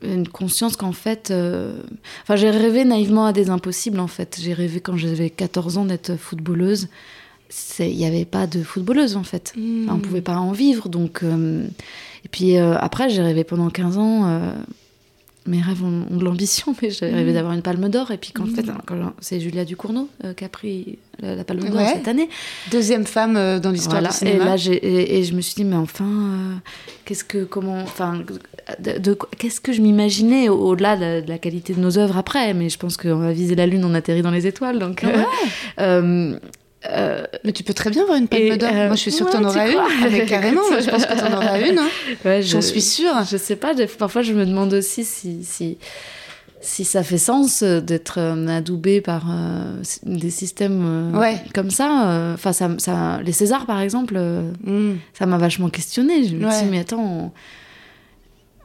une 0.04 0.28
conscience 0.28 0.76
qu'en 0.76 0.92
fait. 0.92 1.30
euh, 1.30 1.82
Enfin, 2.22 2.36
j'ai 2.36 2.50
rêvé 2.50 2.84
naïvement 2.84 3.26
à 3.26 3.32
des 3.32 3.50
impossibles, 3.50 4.00
en 4.00 4.06
fait. 4.06 4.38
J'ai 4.40 4.52
rêvé 4.52 4.80
quand 4.80 4.96
j'avais 4.96 5.30
14 5.30 5.78
ans 5.78 5.84
d'être 5.84 6.16
footballeuse. 6.16 6.88
Il 7.78 7.96
n'y 7.96 8.06
avait 8.06 8.24
pas 8.24 8.46
de 8.46 8.62
footballeuse, 8.62 9.16
en 9.16 9.22
fait. 9.24 9.52
Hmm. 9.56 9.84
Enfin, 9.84 9.94
on 9.96 10.00
pouvait 10.00 10.20
pas 10.22 10.36
en 10.36 10.52
vivre. 10.52 10.88
Donc, 10.88 11.22
euh, 11.22 11.64
Et 12.24 12.28
puis 12.28 12.56
euh, 12.56 12.74
après, 12.78 13.10
j'ai 13.10 13.22
rêvé 13.22 13.44
pendant 13.44 13.68
15 13.70 13.98
ans. 13.98 14.26
euh, 14.26 14.52
Mes 15.46 15.60
rêves 15.60 15.84
ont, 15.84 16.06
ont 16.10 16.16
de 16.16 16.24
l'ambition, 16.24 16.74
mais 16.80 16.88
j'ai 16.88 17.04
rêvé 17.04 17.30
Mm. 17.30 17.34
d'avoir 17.34 17.52
une 17.52 17.60
palme 17.60 17.90
d'or. 17.90 18.10
Et 18.12 18.16
puis 18.16 18.32
qu'en 18.32 18.44
Mm. 18.46 18.54
fait, 18.54 18.64
quand- 18.86 19.12
c'est 19.20 19.40
Julia 19.40 19.66
Ducournau 19.66 20.08
qui 20.38 20.42
a 20.42 20.48
pris 20.48 20.98
la, 21.20 21.34
la 21.36 21.44
palme 21.44 21.60
d'or 21.68 21.76
Ouais. 21.76 21.92
cette 21.92 22.08
année. 22.08 22.30
Deuxième 22.70 23.04
femme 23.04 23.34
dans 23.60 23.70
l'histoire 23.70 24.00
Voilà. 24.00 24.08
du 24.08 24.14
Et 24.14 24.18
cinéma. 24.18 24.44
là, 24.46 24.56
j'ai, 24.56 24.72
et, 24.74 25.18
et 25.18 25.22
je 25.24 25.34
me 25.34 25.42
suis 25.42 25.54
dit, 25.54 25.64
mais 25.64 25.76
enfin, 25.76 26.62
qu'est-ce 27.04 27.24
que, 27.24 27.44
comment, 27.44 27.76
enfin, 27.82 28.22
de, 28.78 28.96
de- 28.98 29.18
qu'est-ce 29.36 29.60
que 29.60 29.74
je 29.74 29.82
m'imaginais 29.82 30.48
au- 30.48 30.56
au-delà 30.70 30.96
de, 30.96 31.24
de 31.26 31.28
la 31.28 31.36
qualité 31.38 31.74
de 31.74 31.80
nos 31.80 31.98
œuvres 31.98 32.16
après? 32.16 32.54
Mais 32.54 32.70
je 32.70 32.78
pense 32.78 32.96
qu'on 32.96 33.20
a 33.20 33.32
visé 33.32 33.54
la 33.54 33.66
lune, 33.66 33.84
on 33.84 33.92
atterrit 33.92 34.22
dans 34.22 34.30
les 34.30 34.46
étoiles, 34.46 34.78
donc. 34.78 35.04
euh, 35.78 36.38
euh, 36.90 37.24
Mais 37.44 37.52
tu 37.52 37.62
peux 37.62 37.74
très 37.74 37.90
bien 37.90 38.02
avoir 38.02 38.18
une 38.18 38.28
palme 38.28 38.56
d'or. 38.56 38.70
euh, 38.72 38.86
Moi, 38.88 38.96
je 38.96 39.00
suis 39.00 39.12
sûre 39.12 39.26
que 39.26 39.32
ouais, 39.36 39.40
tu 39.40 39.46
en 39.46 39.50
tu 39.52 39.56
auras 39.58 40.08
une. 40.10 40.26
carrément, 40.26 40.62
je 40.80 40.90
pense 40.90 41.06
que 41.06 41.14
tu 41.14 41.24
en 41.24 41.32
auras 41.36 41.60
une. 41.68 41.78
hein. 41.78 41.88
ouais, 42.24 42.42
J'en 42.42 42.60
je- 42.60 42.66
suis 42.66 42.82
sûre. 42.82 43.14
Je 43.30 43.36
sais 43.36 43.56
pas, 43.56 43.74
parfois 43.98 44.22
je 44.22 44.32
me 44.32 44.44
demande 44.46 44.72
aussi 44.74 45.04
si, 45.04 45.44
si, 45.44 45.78
si 46.60 46.84
ça 46.84 47.02
fait 47.02 47.18
sens 47.18 47.62
euh, 47.62 47.80
d'être 47.80 48.18
euh, 48.18 48.46
adoubé 48.48 49.00
par 49.00 49.24
euh, 49.30 49.82
des 50.04 50.30
systèmes 50.30 51.14
Ouais. 51.16 51.40
comme 51.54 51.70
ça. 51.70 52.32
Enfin, 52.34 52.52
ça, 52.52 52.70
ça, 52.78 53.20
les 53.22 53.32
Césars, 53.32 53.66
par 53.66 53.80
exemple, 53.80 54.18
Mm. 54.64 54.94
ça 55.18 55.26
m'a 55.26 55.38
vachement 55.38 55.68
questionné. 55.70 56.24
Je 56.24 56.36
me 56.36 56.46
Ouais. 56.46 56.62
dis, 56.62 56.68
mais 56.70 56.80
attends, 56.80 57.02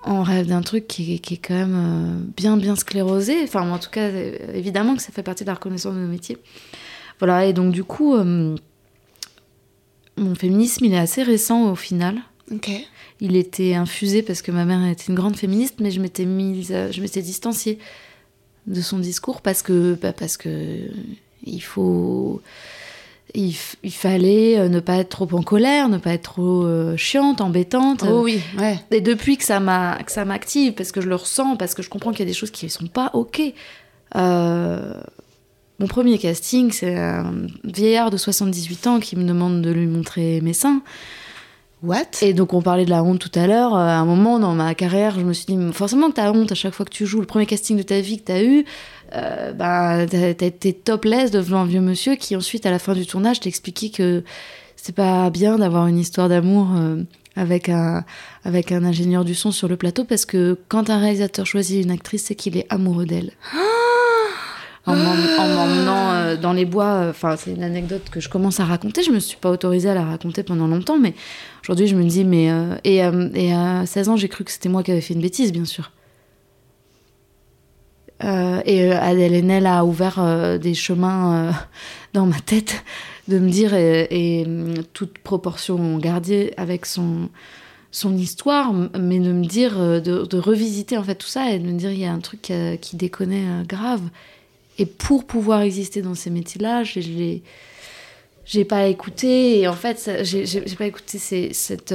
on, 0.05 0.11
on 0.11 0.23
rêve 0.23 0.47
d'un 0.47 0.61
truc 0.61 0.87
qui, 0.87 1.15
est- 1.15 1.19
qui 1.19 1.33
est 1.35 1.37
quand 1.45 1.53
même 1.55 2.25
bien, 2.37 2.55
bien 2.57 2.75
sclérosé. 2.75 3.35
Enfin, 3.43 3.69
en 3.69 3.77
tout 3.79 3.89
cas, 3.89 4.09
évidemment 4.53 4.95
que 4.95 5.01
ça 5.01 5.11
fait 5.11 5.23
partie 5.23 5.43
de 5.43 5.49
la 5.49 5.55
reconnaissance 5.55 5.93
de 5.93 5.99
nos 5.99 6.07
métiers. 6.07 6.37
Voilà, 7.19 7.45
et 7.45 7.53
donc 7.53 7.71
du 7.73 7.83
coup, 7.83 8.15
euh, 8.15 8.55
mon 10.17 10.35
féminisme, 10.35 10.85
il 10.85 10.93
est 10.93 10.97
assez 10.99 11.23
récent 11.23 11.71
au 11.71 11.75
final. 11.75 12.19
Ok. 12.51 12.69
Il 13.21 13.35
était 13.35 13.73
infusé 13.75 14.21
parce 14.23 14.41
que 14.41 14.51
ma 14.51 14.65
mère 14.65 14.85
était 14.89 15.05
une 15.09 15.15
grande 15.15 15.35
féministe, 15.35 15.75
mais 15.81 15.91
je 15.91 15.99
m'étais 16.01 16.25
mise, 16.25 16.71
à- 16.71 16.91
je 16.91 17.01
m'étais 17.01 17.21
distanciée 17.21 17.77
de 18.67 18.81
son 18.81 18.99
discours 18.99 19.41
parce 19.41 19.61
que, 19.61 19.97
bah, 20.01 20.13
parce 20.13 20.37
que 20.37 20.77
il 21.45 21.59
faut, 21.61 22.41
il, 23.33 23.53
il 23.83 23.93
fallait 23.93 24.57
euh, 24.57 24.69
ne 24.69 24.79
pas 24.79 24.95
être 24.97 25.09
trop 25.09 25.27
en 25.33 25.41
colère, 25.43 25.89
ne 25.89 25.97
pas 25.97 26.13
être 26.13 26.23
trop 26.33 26.63
euh, 26.65 26.95
chiante, 26.97 27.41
embêtante. 27.41 28.03
Oh 28.07 28.21
oui, 28.23 28.41
ouais. 28.57 28.79
Et 28.91 29.01
depuis 29.01 29.37
que 29.37 29.43
ça 29.43 29.59
m'a, 29.59 30.01
que 30.03 30.11
ça 30.11 30.25
m'active, 30.25 30.73
parce 30.73 30.91
que 30.91 31.01
je 31.01 31.09
le 31.09 31.15
ressens, 31.15 31.55
parce 31.57 31.73
que 31.73 31.81
je 31.83 31.89
comprends 31.89 32.11
qu'il 32.11 32.19
y 32.21 32.23
a 32.23 32.25
des 32.25 32.33
choses 32.33 32.51
qui 32.51 32.65
ne 32.65 32.71
sont 32.71 32.87
pas 32.87 33.11
ok. 33.13 33.41
euh, 34.15 34.93
mon 35.79 35.87
premier 35.87 36.17
casting, 36.17 36.71
c'est 36.71 36.95
un 36.97 37.33
vieillard 37.63 38.11
de 38.11 38.17
78 38.17 38.87
ans 38.87 38.99
qui 38.99 39.15
me 39.15 39.23
demande 39.23 39.61
de 39.61 39.69
lui 39.71 39.87
montrer 39.87 40.41
mes 40.41 40.53
seins. 40.53 40.81
What? 41.81 42.21
Et 42.21 42.33
donc 42.33 42.53
on 42.53 42.61
parlait 42.61 42.83
de 42.83 42.89
la 42.89 43.03
honte 43.03 43.19
tout 43.19 43.39
à 43.39 43.47
l'heure. 43.47 43.73
Euh, 43.73 43.79
À 43.79 43.95
un 43.99 44.05
moment 44.05 44.37
dans 44.37 44.53
ma 44.53 44.75
carrière, 44.75 45.17
je 45.17 45.23
me 45.23 45.31
suis 45.31 45.45
dit 45.45 45.57
forcément 45.71 46.09
que 46.09 46.15
t'as 46.15 46.31
honte 46.31 46.51
à 46.51 46.55
chaque 46.55 46.73
fois 46.73 46.85
que 46.85 46.91
tu 46.91 47.05
joues. 47.05 47.21
Le 47.21 47.25
premier 47.25 47.45
casting 47.45 47.77
de 47.77 47.83
ta 47.83 48.01
vie 48.01 48.17
que 48.17 48.25
t'as 48.25 48.43
eu, 48.43 48.65
euh, 49.15 49.53
bah 49.53 50.05
t'as 50.05 50.33
t'as 50.33 50.45
été 50.45 50.73
topless 50.73 51.31
devant 51.31 51.61
un 51.61 51.65
vieux 51.65 51.79
monsieur 51.79 52.15
qui 52.15 52.35
ensuite 52.35 52.65
à 52.65 52.71
la 52.71 52.79
fin 52.79 52.93
du 52.93 53.05
tournage 53.05 53.39
t'expliquait 53.39 53.89
que 53.89 54.23
c'est 54.75 54.95
pas 54.95 55.29
bien 55.29 55.57
d'avoir 55.57 55.87
une 55.87 55.97
histoire 55.97 56.27
d'amour 56.27 56.67
euh, 56.75 57.03
avec 57.37 57.69
un 57.69 58.03
avec 58.43 58.73
un 58.73 58.83
ingénieur 58.83 59.23
du 59.23 59.33
son 59.33 59.51
sur 59.51 59.69
le 59.69 59.77
plateau 59.77 60.03
parce 60.03 60.25
que 60.25 60.57
quand 60.67 60.89
un 60.89 60.99
réalisateur 60.99 61.45
choisit 61.45 61.81
une 61.81 61.91
actrice, 61.91 62.25
c'est 62.25 62.35
qu'il 62.35 62.57
est 62.57 62.65
amoureux 62.69 63.05
d'elle. 63.05 63.31
En 64.85 64.95
m'em- 64.95 65.39
en 65.39 65.47
m'emmenant 65.47 66.11
euh, 66.13 66.35
dans 66.37 66.53
les 66.53 66.65
bois, 66.65 66.85
euh, 66.93 67.09
enfin 67.11 67.35
c'est 67.35 67.51
une 67.51 67.63
anecdote 67.63 68.09
que 68.09 68.19
je 68.19 68.29
commence 68.29 68.59
à 68.59 68.65
raconter. 68.65 69.03
Je 69.03 69.11
me 69.11 69.19
suis 69.19 69.37
pas 69.37 69.49
autorisée 69.51 69.89
à 69.89 69.93
la 69.93 70.05
raconter 70.05 70.41
pendant 70.41 70.67
longtemps, 70.67 70.97
mais 70.97 71.13
aujourd'hui 71.63 71.87
je 71.87 71.95
me 71.95 72.03
dis 72.05 72.23
mais 72.23 72.49
euh, 72.49 72.75
et, 72.83 72.97
et 73.35 73.53
à 73.53 73.85
16 73.85 74.09
ans 74.09 74.15
j'ai 74.15 74.29
cru 74.29 74.43
que 74.43 74.51
c'était 74.51 74.69
moi 74.69 74.81
qui 74.81 74.91
avais 74.91 75.01
fait 75.01 75.13
une 75.13 75.21
bêtise, 75.21 75.51
bien 75.51 75.65
sûr. 75.65 75.91
Euh, 78.23 78.61
et 78.65 78.91
Adèle 78.91 79.33
Haenel 79.33 79.65
a 79.65 79.85
ouvert 79.85 80.59
des 80.59 80.73
chemins 80.73 81.51
dans 82.13 82.25
ma 82.25 82.39
tête 82.39 82.83
de 83.27 83.37
me 83.39 83.49
dire 83.49 83.73
et, 83.73 84.43
hum, 84.45 84.73
toute 84.93 85.19
proportion 85.19 85.97
gardée 85.97 86.53
avec 86.57 86.85
son 86.85 87.29
son 87.91 88.15
histoire, 88.15 88.71
mais 88.99 89.19
de 89.19 89.31
me 89.31 89.43
dire 89.45 89.75
de, 89.79 90.37
revisiter 90.37 90.95
en 90.97 91.03
fait 91.03 91.15
tout 91.15 91.27
ça 91.27 91.51
et 91.51 91.57
de 91.57 91.65
me 91.65 91.77
dire 91.77 91.91
il 91.91 91.97
y 91.99 92.05
a 92.05 92.11
un 92.13 92.19
truc 92.19 92.51
qui 92.81 92.95
déconnait 92.95 93.63
grave. 93.67 94.01
Et 94.79 94.85
pour 94.85 95.25
pouvoir 95.25 95.61
exister 95.61 96.01
dans 96.01 96.15
ces 96.15 96.29
métiers-là, 96.29 96.83
je 96.83 96.99
l'ai 96.99 97.43
j'ai 98.45 98.65
pas 98.65 98.87
écouté. 98.87 99.67
En 99.67 99.73
fait 99.73 100.09
j'ai 100.23 100.45
j'ai- 100.45 100.63
j'ai 100.65 100.75
pas 100.75 100.87
écouté 100.87 101.19
cette 101.53 101.93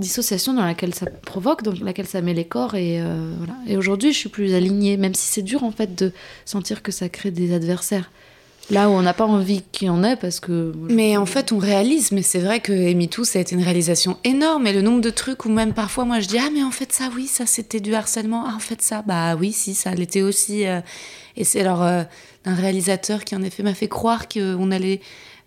dissociation 0.00 0.52
dans 0.54 0.64
laquelle 0.64 0.94
ça 0.94 1.06
provoque 1.06 1.62
dans 1.62 1.72
laquelle 1.84 2.06
ça 2.08 2.20
met 2.22 2.34
les 2.34 2.44
corps. 2.46 2.74
Et 2.74 3.00
euh, 3.00 3.32
voilà. 3.38 3.54
Et 3.68 3.76
aujourd'hui 3.76 4.12
je 4.12 4.18
suis 4.18 4.28
plus 4.28 4.54
alignée 4.54 4.96
même 4.96 5.14
si 5.14 5.26
c'est 5.30 5.42
dur 5.42 5.62
en 5.62 5.70
fait 5.70 5.94
de 5.94 6.12
sentir 6.44 6.82
que 6.82 6.90
ça 6.90 7.08
crée 7.08 7.30
des 7.30 7.52
adversaires 7.54 8.10
là 8.70 8.88
où 8.88 8.92
on 8.92 9.02
n'a 9.02 9.14
pas 9.14 9.26
envie 9.26 9.62
qu'il 9.72 9.86
y 9.86 9.90
en 9.90 10.02
ait 10.02 10.16
parce 10.16 10.40
que 10.40 10.72
Mais 10.88 11.16
en 11.16 11.26
fait, 11.26 11.52
on 11.52 11.58
réalise, 11.58 12.12
mais 12.12 12.22
c'est 12.22 12.40
vrai 12.40 12.60
que 12.60 12.72
Amy 12.72 13.08
Too, 13.08 13.24
ça 13.24 13.38
a 13.38 13.42
été 13.42 13.54
une 13.54 13.62
réalisation 13.62 14.18
énorme. 14.24 14.66
Et 14.66 14.72
le 14.72 14.82
nombre 14.82 15.00
de 15.00 15.10
trucs 15.10 15.44
où 15.44 15.48
même 15.48 15.72
parfois, 15.72 16.04
moi, 16.04 16.20
je 16.20 16.28
dis 16.28 16.38
Ah, 16.38 16.48
mais 16.52 16.62
en 16.62 16.70
fait, 16.70 16.92
ça, 16.92 17.08
oui, 17.14 17.26
ça, 17.26 17.46
c'était 17.46 17.80
du 17.80 17.94
harcèlement. 17.94 18.44
Ah, 18.46 18.54
en 18.56 18.60
fait, 18.60 18.82
ça, 18.82 19.02
bah 19.06 19.36
oui, 19.36 19.52
si, 19.52 19.74
ça 19.74 19.94
l'était 19.94 20.22
aussi. 20.22 20.66
euh. 20.66 20.80
Et 21.36 21.44
c'est 21.44 21.60
alors 21.60 21.82
euh, 21.82 22.02
un 22.44 22.54
réalisateur 22.54 23.24
qui, 23.24 23.36
en 23.36 23.42
effet, 23.42 23.62
m'a 23.62 23.74
fait 23.74 23.88
croire 23.88 24.26
qu'on 24.28 24.70
allait 24.70 25.00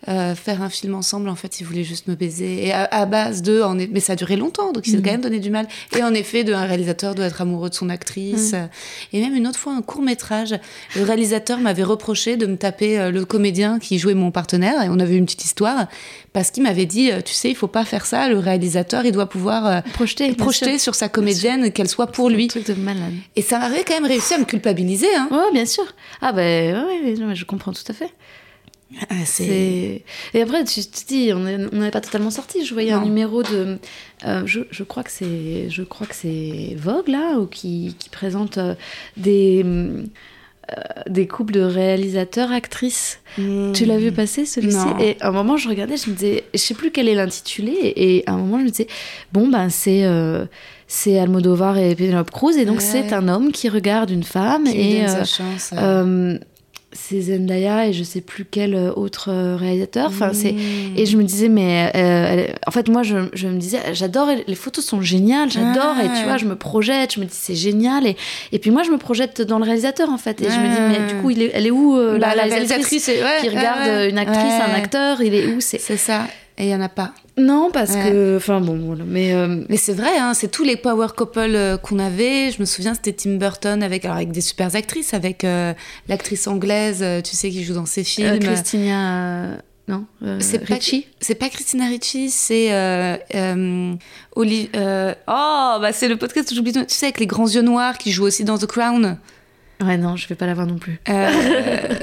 euh, 0.07 0.33
faire 0.33 0.61
un 0.61 0.69
film 0.69 0.95
ensemble. 0.95 1.27
En 1.29 1.35
fait, 1.35 1.59
il 1.59 1.65
voulait 1.65 1.83
juste 1.83 2.07
me 2.07 2.15
baiser. 2.15 2.65
Et 2.67 2.71
à, 2.71 2.85
à 2.85 3.05
base 3.05 3.41
de. 3.41 3.61
En... 3.61 3.75
Mais 3.75 3.99
ça 3.99 4.13
a 4.13 4.15
duré 4.15 4.35
longtemps, 4.37 4.71
donc 4.71 4.87
il 4.87 4.91
s'est 4.91 4.97
Mhm. 4.97 5.03
quand 5.03 5.11
même 5.11 5.21
donné 5.21 5.39
du 5.39 5.49
mal. 5.49 5.67
Et 5.97 6.03
en 6.03 6.13
effet, 6.13 6.43
de 6.43 6.53
un 6.53 6.63
réalisateur 6.65 7.15
doit 7.15 7.25
être 7.25 7.41
amoureux 7.41 7.69
de 7.69 7.75
son 7.75 7.89
actrice. 7.89 8.53
euh. 8.53 8.65
Et 9.13 9.21
même 9.21 9.35
une 9.35 9.47
autre 9.47 9.59
fois, 9.59 9.73
un 9.73 9.81
court 9.81 10.01
métrage, 10.01 10.55
le 10.95 11.03
réalisateur 11.03 11.59
m'avait 11.59 11.83
reproché 11.83 12.37
de 12.37 12.45
me 12.45 12.55
taper 12.55 12.99
euh, 12.99 13.11
le 13.11 13.25
comédien 13.25 13.79
qui 13.79 13.99
jouait 13.99 14.13
mon 14.13 14.31
partenaire, 14.31 14.81
et 14.83 14.89
on 14.89 14.99
avait 14.99 15.15
eu 15.15 15.17
une 15.17 15.25
petite 15.25 15.43
histoire, 15.45 15.87
parce 16.33 16.51
qu'il 16.51 16.63
m'avait 16.63 16.85
dit, 16.85 17.11
tu 17.25 17.33
sais, 17.33 17.49
il 17.49 17.55
faut 17.55 17.67
pas 17.67 17.83
faire 17.85 18.05
ça, 18.05 18.29
le 18.29 18.37
réalisateur, 18.39 19.05
il 19.05 19.11
doit 19.11 19.27
pouvoir 19.29 19.83
projeter 19.93 20.33
projeter 20.33 20.77
sur 20.79 20.95
sa 20.95 21.09
comédienne, 21.09 21.71
qu'elle 21.71 21.89
soit 21.89 22.07
pour 22.07 22.27
un 22.27 22.31
lui. 22.31 22.47
truc 22.47 22.65
de 22.67 22.73
malade 22.75 23.13
Et 23.35 23.41
ça 23.41 23.59
m'avait 23.59 23.83
quand 23.83 23.95
même 23.95 24.05
réussi 24.05 24.33
à 24.33 24.37
me 24.37 24.45
culpabiliser. 24.45 25.07
Hein. 25.15 25.27
ouais 25.31 25.51
bien 25.53 25.65
sûr 25.65 25.83
ah 26.21 26.31
ben 26.31 26.75
ouais, 26.85 27.13
ouais, 27.15 27.23
ouais, 27.25 27.35
je 27.35 27.45
comprends 27.45 27.73
tout 27.73 27.83
à 27.89 27.93
fait 27.93 28.09
Ah, 29.09 29.23
c'est... 29.25 30.03
Et 30.33 30.41
après, 30.41 30.63
tu 30.63 30.81
te 30.83 31.07
dis, 31.07 31.31
on 31.33 31.45
est- 31.47 31.67
on 31.71 31.77
n'avait 31.77 31.91
pas 31.91 32.01
totalement 32.01 32.31
sorti. 32.31 32.65
Je 32.65 32.73
voyais 32.73 32.91
un 32.91 33.03
numéro 33.03 33.43
de. 33.43 33.77
euh, 34.25 34.41
je, 34.45 34.61
je 34.71 34.83
crois 34.83 35.03
que 35.03 35.11
c'est, 35.11 35.69
je 35.69 35.83
crois 35.83 36.07
que 36.07 36.15
c'est 36.15 36.75
Vogue 36.75 37.07
là, 37.07 37.37
ou 37.37 37.45
qui, 37.45 37.95
qui 37.99 38.09
présente 38.09 38.57
euh, 38.57 38.73
des 39.15 39.63
euh, 39.65 40.03
des 41.09 41.25
couples 41.27 41.53
de 41.53 41.61
réalisateurs 41.61 42.51
actrices. 42.51 43.19
Mm. 43.39 43.71
Tu 43.73 43.85
l'as 43.85 43.97
vu 43.97 44.11
passer 44.11 44.45
celui-ci. 44.45 44.85
Et 44.99 45.17
à 45.19 45.29
un 45.29 45.31
moment, 45.31 45.57
je 45.57 45.67
regardais, 45.69 45.97
je 45.97 46.09
me 46.09 46.15
disais, 46.15 46.43
je 46.53 46.59
sais 46.59 46.75
plus 46.75 46.91
quel 46.91 47.07
est 47.07 47.15
l'intitulé, 47.15 47.73
et 47.95 48.23
à 48.27 48.33
un 48.33 48.37
moment, 48.37 48.59
je 48.59 48.65
me 48.65 48.69
disais, 48.69 48.87
bon 49.33 49.47
ben 49.47 49.69
c'est 49.69 50.03
euh, 50.05 50.45
c'est 50.87 51.17
Almodovar 51.19 51.77
et 51.77 51.95
Penelope 51.95 52.29
Cruz, 52.31 52.55
et 52.57 52.65
donc 52.65 52.77
Ouais. 52.77 52.83
c'est 52.83 53.13
un 53.13 53.27
homme 53.29 53.51
qui 53.51 53.67
regarde 53.69 54.09
une 54.11 54.23
femme 54.23 54.65
Qui 54.65 54.79
et 54.79 54.99
donne 55.01 55.07
sa 55.09 55.19
euh, 55.21 55.25
chance. 55.25 55.69
euh. 55.73 55.77
euh, 56.35 56.39
c'est 56.91 57.21
Zendaya 57.21 57.87
et 57.87 57.93
je 57.93 58.03
sais 58.03 58.21
plus 58.21 58.45
quel 58.49 58.75
autre 58.75 59.29
euh, 59.31 59.55
réalisateur. 59.55 60.07
Enfin, 60.07 60.31
c'est 60.33 60.53
Mm. 60.53 60.97
et 60.97 61.05
je 61.05 61.17
me 61.17 61.23
disais 61.23 61.47
mais 61.49 61.91
euh, 61.95 62.47
en 62.65 62.71
fait 62.71 62.87
moi 62.89 63.03
je, 63.03 63.15
je 63.33 63.47
me 63.47 63.57
disais 63.59 63.79
j'adore 63.93 64.29
les 64.47 64.55
photos 64.55 64.83
sont 64.83 65.01
géniales 65.01 65.51
j'adore 65.51 65.95
Ah. 65.99 66.03
et 66.05 66.19
tu 66.19 66.23
vois 66.25 66.37
je 66.37 66.45
me 66.45 66.55
projette 66.55 67.13
je 67.13 67.19
me 67.19 67.25
dis 67.25 67.35
c'est 67.35 67.53
génial 67.55 68.07
et 68.07 68.15
et 68.51 68.57
puis 68.59 68.71
moi 68.71 68.81
je 68.83 68.89
me 68.89 68.97
projette 68.97 69.41
dans 69.43 69.59
le 69.59 69.65
réalisateur 69.65 70.09
en 70.09 70.17
fait 70.17 70.41
et 70.41 70.45
je 70.49 70.59
me 70.59 70.67
dis 70.67 70.81
mais 70.99 71.13
du 71.13 71.19
coup 71.21 71.29
il 71.29 71.43
est, 71.43 71.51
elle 71.53 71.67
est 71.67 71.71
où 71.71 71.95
euh, 71.95 72.17
Bah, 72.17 72.33
la, 72.35 72.43
réalisatrice 72.43 73.07
ouais, 73.07 73.37
qui 73.41 73.49
regarde 73.49 73.81
ouais. 73.81 73.89
euh, 73.89 74.09
une 74.09 74.17
actrice 74.17 74.37
Ouais. 74.43 74.71
un 74.73 74.75
acteur 74.75 75.21
il 75.21 75.33
est 75.35 75.45
où 75.47 75.61
C'est 75.61 75.77
ça. 75.97 76.25
Et 76.61 76.65
il 76.65 76.69
y 76.69 76.75
en 76.75 76.81
a 76.81 76.89
pas. 76.89 77.13
non 77.37 77.69
parce 77.71 77.91
Ouais. 77.95 78.11
que 78.11 78.35
enfin 78.37 78.59
bon 78.59 78.77
voilà 78.85 79.05
mais 79.07 79.33
euh, 79.33 79.63
Mais 79.69 79.77
c'est 79.77 79.93
vrai, 79.93 80.17
hein, 80.17 80.33
c'est 80.33 80.49
tous 80.49 80.65
les 80.65 80.75
power 80.75 81.07
couple 81.15 81.39
euh, 81.39 81.77
qu'on 81.77 81.97
avait. 81.99 82.51
Je 82.51 82.59
me 82.59 82.65
souviens, 82.65 82.93
c'était 82.93 83.13
Tim 83.13 83.37
Burton 83.37 83.81
avec, 83.81 84.03
alors, 84.03 84.17
avec 84.17 84.31
des 84.33 84.41
super 84.41 84.75
actrices, 84.75 85.13
avec 85.13 85.45
euh, 85.45 85.73
l'actrice 86.09 86.47
anglaise, 86.47 87.03
tu 87.23 87.35
sais, 87.37 87.49
qui 87.49 87.63
joue 87.63 87.73
dans 87.75 87.85
ses 87.85 88.03
films. 88.03 88.39
Christina 88.39 89.57
non 89.87 90.05
C'est 90.39 90.59
pas- 90.67 90.75
Ricci 90.75 91.07
C'est 91.21 91.33
pas 91.35 91.49
Christina 91.49 91.87
Ricci, 91.87 92.29
c'est 92.29 92.69
Oli- 94.35 94.69
Oh, 94.75 95.77
bah 95.81 95.91
c'est 95.93 96.07
le 96.07 96.17
podcast 96.17 96.51
où 96.51 96.55
j'oublie. 96.55 96.73
Tu 96.73 96.83
sais, 96.89 97.05
avec 97.07 97.19
les 97.19 97.25
grands 97.27 97.47
yeux 97.47 97.61
noirs 97.61 97.97
qui 97.97 98.11
joue 98.11 98.25
aussi 98.25 98.43
dans 98.43 98.57
The 98.57 98.65
Crown. 98.67 99.17
Ouais, 99.81 99.97
non, 99.97 100.17
je 100.17 100.27
vais 100.27 100.35
pas 100.35 100.45
la 100.45 100.53
voir 100.53 100.67
non 100.67 100.77
plus. 100.77 100.99
Euh, 101.07 101.29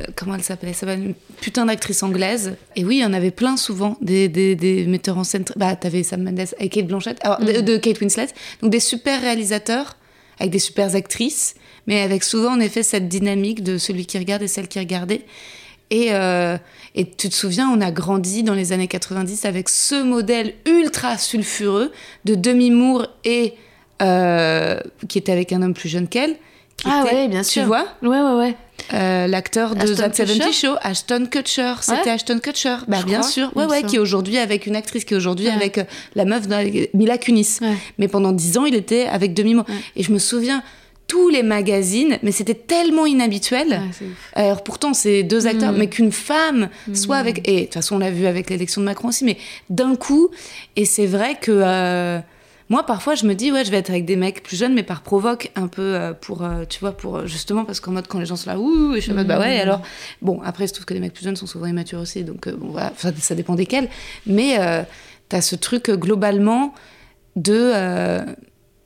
comment 0.17 0.35
elle 0.35 0.43
s'appelait? 0.43 0.73
Ça 0.73 0.93
une 0.95 1.15
putain 1.41 1.67
d'actrice 1.67 2.03
anglaise. 2.03 2.57
Et 2.75 2.85
oui, 2.85 2.97
il 2.97 3.03
y 3.03 3.05
en 3.05 3.13
avait 3.13 3.31
plein 3.31 3.57
souvent, 3.59 3.99
des, 4.01 4.29
des, 4.29 4.55
des 4.57 4.87
metteurs 4.87 5.19
en 5.19 5.25
scène. 5.25 5.45
Bah, 5.57 5.77
t'avais 5.77 6.03
Sam 6.03 6.23
Mendes 6.23 6.47
avec 6.59 6.73
Kate 6.73 6.87
Blanchett, 6.87 7.19
alors, 7.23 7.39
de, 7.39 7.61
de 7.61 7.77
Kate 7.77 8.01
Winslet. 8.01 8.29
Donc 8.63 8.71
des 8.71 8.81
super 8.81 9.21
réalisateurs 9.21 9.97
avec 10.39 10.53
des 10.53 10.59
super 10.59 10.95
actrices, 10.95 11.55
mais 11.87 12.01
avec 12.01 12.23
souvent 12.23 12.53
en 12.53 12.61
effet 12.61 12.83
cette 12.83 13.09
dynamique 13.09 13.63
de 13.63 13.79
celui 13.79 14.07
qui 14.07 14.19
regarde 14.19 14.43
et 14.43 14.49
celle 14.49 14.69
qui 14.69 14.79
regardait. 14.79 15.23
Et, 15.91 16.09
euh, 16.11 16.57
et 16.95 17.09
tu 17.09 17.29
te 17.29 17.35
souviens, 17.35 17.69
on 17.69 17.81
a 17.81 17.91
grandi 17.91 18.43
dans 18.43 18.55
les 18.55 18.73
années 18.73 18.89
90 18.89 19.45
avec 19.45 19.69
ce 19.69 20.03
modèle 20.03 20.55
ultra 20.67 21.17
sulfureux 21.17 21.93
de 22.25 22.35
Demi 22.35 22.71
Moore 22.71 23.07
et 23.25 23.55
euh, 24.03 24.81
qui 25.09 25.19
était 25.19 25.33
avec 25.33 25.53
un 25.53 25.63
homme 25.63 25.75
plus 25.75 25.89
jeune 25.89 26.09
qu'elle. 26.09 26.37
Qui 26.77 26.87
Ah 26.91 27.05
était- 27.07 27.15
ouais, 27.15 27.29
bien 27.29 27.43
sûr. 27.43 27.63
Tu 27.63 27.67
vois 27.69 27.87
Ouais, 28.03 28.21
ouais, 28.21 28.35
ouais. 28.39 28.55
euh, 28.93 29.27
l'acteur 29.27 29.75
de 29.75 29.81
Ashton 29.81 29.95
That 29.97 30.15
70 30.15 30.39
Kutcher 30.39 30.53
Show, 30.53 30.75
Ashton 30.83 31.27
Kutcher. 31.31 31.73
C'était 31.81 32.01
Ouais. 32.05 32.11
Ashton 32.11 32.39
Kutcher. 32.39 32.77
Bah, 32.89 33.03
bien 33.05 33.21
crois, 33.21 33.31
sûr. 33.31 33.51
Ouais, 33.57 33.65
ouais, 33.67 33.83
qui 33.83 33.97
est 33.97 33.99
aujourd'hui 33.99 34.37
avec 34.39 34.67
une 34.67 34.77
actrice 34.77 35.05
qui 35.05 35.15
est 35.15 35.17
aujourd'hui 35.17 35.47
Ouais. 35.47 35.53
avec 35.53 35.79
euh, 35.79 35.85
la 36.15 36.25
meuf 36.25 36.47
de 36.47 36.89
Mila 36.97 37.19
Kunis. 37.19 37.59
Ouais. 37.63 37.75
Mais 37.99 38.09
pendant 38.09 38.33
dix 38.33 38.59
ans, 38.59 38.67
il 38.67 38.75
était 38.75 39.07
avec 39.07 39.33
Demi 39.35 39.55
Moore. 39.55 39.67
Et 39.97 40.03
je 40.03 40.13
me 40.13 40.19
souviens, 40.19 40.63
tous 41.09 41.29
les 41.29 41.43
magazines, 41.45 42.19
mais 42.25 42.33
c'était 42.33 42.55
tellement 42.55 43.07
inhabituel. 43.07 43.81
Ouf. 43.89 44.03
Alors 44.35 44.65
pourtant, 44.65 44.93
c'est 44.93 45.23
deux 45.23 45.47
acteurs, 45.47 45.71
Mm. 45.73 45.77
mais 45.79 45.87
qu'une 45.89 46.11
femme 46.13 46.69
soit 46.95 47.17
avec. 47.17 47.49
Et 47.49 47.61
de 47.61 47.65
toute 47.67 47.75
façon, 47.75 47.95
on 47.97 47.99
l'a 48.01 48.11
vu 48.11 48.27
avec 48.27 48.51
l'élection 48.51 48.81
de 48.81 48.87
Macron 48.87 49.09
aussi, 49.09 49.25
mais 49.25 49.39
d'un 49.71 49.95
coup. 49.97 50.31
Et 50.75 50.85
c'est 50.85 51.07
vrai 51.07 51.37
que. 51.41 51.53
euh, 51.53 52.19
moi, 52.69 52.85
parfois, 52.85 53.15
je 53.15 53.27
me 53.27 53.35
dis, 53.35 53.53
ouais, 53.53 53.65
je 53.65 53.71
vais 53.71 53.77
être 53.77 53.91
avec 53.91 54.05
des 54.05 54.17
mecs 54.17 54.43
plus 54.43 54.57
jeunes, 54.57 54.75
mais 54.75 54.83
par 54.83 55.03
provoque, 55.03 55.53
un 55.55 55.69
peu 55.69 55.95
euh, 55.95 56.13
pour, 56.13 56.43
euh, 56.43 56.65
tu 56.69 56.81
vois, 56.81 56.93
pour 56.93 57.17
euh, 57.17 57.27
justement, 57.27 57.65
parce 57.65 57.79
qu'en 57.79 57.93
mode, 57.93 58.09
quand 58.09 58.19
les 58.19 58.27
gens 58.27 58.35
sont 58.35 58.51
là, 58.51 58.59
ouh, 58.59 58.95
et 58.95 58.97
je 58.97 59.03
suis 59.03 59.13
en 59.13 59.15
mode, 59.15 59.29
bah 59.29 59.39
ouais, 59.39 59.57
et 59.57 59.61
alors. 59.61 59.83
Bon, 60.21 60.41
après, 60.45 60.65
il 60.65 60.69
se 60.69 60.75
trouve 60.75 60.87
que 60.87 60.95
les 60.95 61.01
mecs 61.01 61.13
plus 61.13 61.25
jeunes 61.25 61.37
sont 61.37 61.47
souvent 61.47 61.67
immatures 61.67 62.01
aussi, 62.01 62.25
donc 62.25 62.49
bon, 62.49 62.69
voilà, 62.71 62.93
ça, 62.97 63.13
ça 63.17 63.35
dépend 63.37 63.55
desquels. 63.55 63.89
Mais 64.27 64.59
t'as 65.29 65.41
ce 65.41 65.55
truc, 65.57 65.91
globalement, 65.91 66.75
de. 67.37 68.25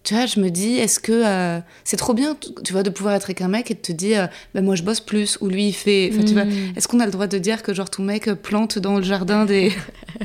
Tu 0.03 0.15
vois, 0.15 0.25
je 0.27 0.41
me 0.41 0.49
dis, 0.49 0.79
est-ce 0.79 0.99
que 0.99 1.13
euh, 1.13 1.61
c'est 1.85 1.97
trop 1.99 2.15
bien, 2.15 2.37
tu- 2.65 2.73
vois, 2.73 2.83
de 2.83 2.89
pouvoir 2.91 3.15
être 3.15 3.25
avec 3.25 3.43
un 3.43 3.49
mec 3.49 3.71
et 3.71 3.75
de 3.75 3.81
te 3.81 3.93
dire, 3.93 4.23
euh, 4.23 4.27
ben 4.55 4.65
moi 4.65 4.75
je 4.75 4.83
bosse 4.83 5.01
plus, 5.01 5.37
ou 5.41 5.49
lui 5.49 5.69
il 5.69 5.73
fait. 5.75 6.11
Enfin, 6.13 6.25
tu 6.25 6.33
vois, 6.33 6.45
est-ce 6.77 6.89
qu'on 6.89 7.01
a 7.01 7.05
le 7.05 7.13
droit 7.13 7.27
de 7.27 7.37
dire 7.39 7.63
que 7.63 7.75
genre 7.75 7.91
ton 7.91 8.03
mec 8.03 8.27
euh, 8.29 8.35
plante 8.35 8.79
dans 8.79 8.97
le 8.97 9.03
jardin 9.03 9.45
des. 9.45 9.73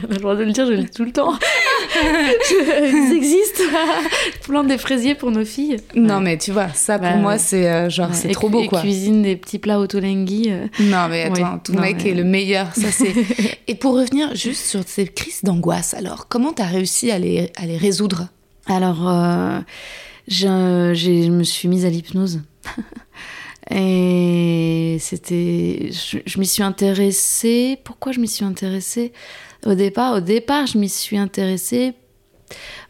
On 0.08 0.12
a 0.12 0.14
le 0.16 0.20
droit 0.20 0.36
de 0.36 0.44
le 0.44 0.52
dire, 0.52 0.66
je 0.66 0.72
le 0.74 0.84
dis 0.84 0.90
tout 0.90 1.06
le 1.06 1.12
temps. 1.12 1.34
Ils 2.52 3.14
existent. 3.16 3.64
Plante 4.44 4.68
des 4.68 4.78
fraisiers 4.78 5.16
pour 5.16 5.32
nos 5.32 5.46
filles. 5.46 5.78
Non, 5.96 6.20
mais 6.20 6.38
tu 6.38 6.52
vois, 6.52 6.68
ça 6.70 7.00
pour 7.00 7.08
Ouais, 7.08 7.18
moi 7.18 7.34
ouais. 7.34 7.38
c'est 7.40 7.68
euh, 7.70 7.90
genre, 7.90 8.10
c'est 8.14 8.30
Et 8.30 8.34
trop 8.34 8.50
beau 8.50 8.62
et 8.62 8.68
quoi. 8.68 8.82
cuisine 8.82 9.22
des 9.22 9.36
petits 9.36 9.60
plats 9.60 9.80
autolenghi. 9.80 10.46
euh. 10.50 10.66
Non, 10.80 11.08
mais 11.10 11.24
attends, 11.24 11.60
ton 11.60 11.74
Non, 11.74 11.82
mec 11.82 12.06
est 12.06 12.14
le 12.14 12.24
meilleur, 12.24 12.74
ça 12.76 12.92
c'est. 12.92 13.14
et 13.68 13.76
pour 13.76 13.96
revenir 13.96 14.36
juste 14.36 14.66
sur 14.66 14.82
ces 14.86 15.08
crises 15.08 15.42
d'angoisse, 15.44 15.94
alors, 15.94 16.28
comment 16.28 16.54
t'as 16.54 16.66
réussi 16.66 17.12
à 17.12 17.20
les, 17.20 17.52
à 17.56 17.66
les 17.66 17.78
résoudre? 17.78 18.28
Alors, 18.68 19.08
euh, 19.08 19.62
je, 20.28 21.30
me 21.30 21.44
suis 21.44 21.68
mise 21.68 21.86
à 21.86 21.90
l'hypnose. 21.90 22.42
Et 23.72 24.98
c'était. 25.00 25.90
Je, 25.92 26.20
je 26.26 26.40
m'y 26.40 26.46
suis 26.46 26.64
intéressée. 26.64 27.80
Pourquoi 27.84 28.12
je 28.12 28.20
m'y 28.20 28.28
suis 28.28 28.46
intéressée? 28.46 29.12
Au 29.66 29.74
départ, 29.74 30.16
au 30.16 30.20
départ, 30.20 30.68
je 30.68 30.78
m'y 30.78 30.90
suis 30.90 31.18
intéressée 31.18 31.96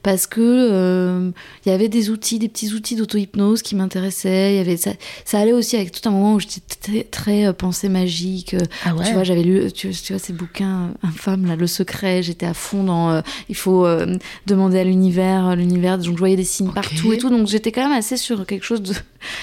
parce 0.05 0.27
que 0.27 0.39
euh, 0.39 1.31
il 1.65 1.69
y 1.69 1.71
avait 1.73 1.89
des 1.89 2.11
outils, 2.11 2.37
des 2.37 2.47
petits 2.47 2.71
outils 2.73 2.95
d'auto-hypnose 2.95 3.63
qui 3.63 3.73
m'intéressaient. 3.75 4.53
Il 4.53 4.57
y 4.57 4.59
avait 4.59 4.77
ça, 4.77 4.91
ça 5.25 5.39
allait 5.39 5.51
aussi 5.51 5.75
avec 5.75 5.91
tout 5.91 6.07
un 6.07 6.11
moment 6.11 6.35
où 6.35 6.39
j'étais 6.39 6.61
très, 6.79 7.03
très 7.03 7.47
euh, 7.47 7.53
pensée 7.53 7.89
magique. 7.89 8.53
euh, 8.53 8.59
Ah 8.85 8.93
ouais 8.93 9.03
Tu 9.07 9.13
vois, 9.13 9.23
j'avais 9.23 9.41
lu, 9.41 9.71
tu, 9.71 9.89
tu 9.89 10.13
vois, 10.13 10.19
ces 10.19 10.31
bouquins 10.31 10.91
infâmes 11.01 11.47
là, 11.47 11.55
le 11.55 11.65
secret. 11.65 12.21
J'étais 12.21 12.45
à 12.45 12.53
fond 12.53 12.83
dans. 12.83 13.09
euh, 13.09 13.21
il 13.49 13.55
faut 13.55 13.87
euh, 13.87 14.15
demander 14.45 14.77
à 14.77 14.83
l'univers, 14.83 15.55
l'univers. 15.55 15.97
Donc 15.97 16.13
je 16.13 16.19
voyais 16.19 16.35
des 16.35 16.43
signes 16.43 16.71
partout 16.71 17.11
et 17.11 17.17
tout. 17.17 17.31
Donc 17.31 17.47
j'étais 17.47 17.71
quand 17.71 17.89
même 17.89 17.97
assez 17.97 18.15
sur 18.17 18.45
quelque 18.45 18.63
chose 18.63 18.83
de, 18.83 18.93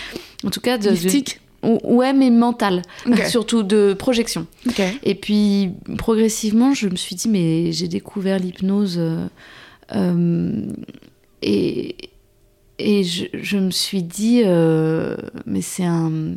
en 0.47 0.51
tout 0.51 0.61
cas 0.61 0.79
de, 0.79 0.91
Mystique 0.91 1.41
ou- 1.65 1.81
ouais, 1.83 2.13
mais 2.13 2.31
mental, 2.31 2.83
surtout 3.29 3.65
de 3.65 3.95
projection. 3.99 4.47
Et 5.03 5.17
puis 5.17 5.71
progressivement, 5.99 6.73
je 6.73 6.87
me 6.89 6.95
suis 6.95 7.17
dit, 7.17 7.29
mais 7.29 7.73
j'ai 7.73 7.89
découvert 7.89 8.39
l'hypnose 8.39 9.01
et, 11.43 11.97
et 12.79 13.05
je, 13.05 13.27
je 13.35 13.59
me 13.59 13.71
suis 13.71 14.03
dit, 14.03 14.43
euh, 14.45 15.17
mais 15.47 15.61
c'est 15.63 15.85
un, 15.85 16.35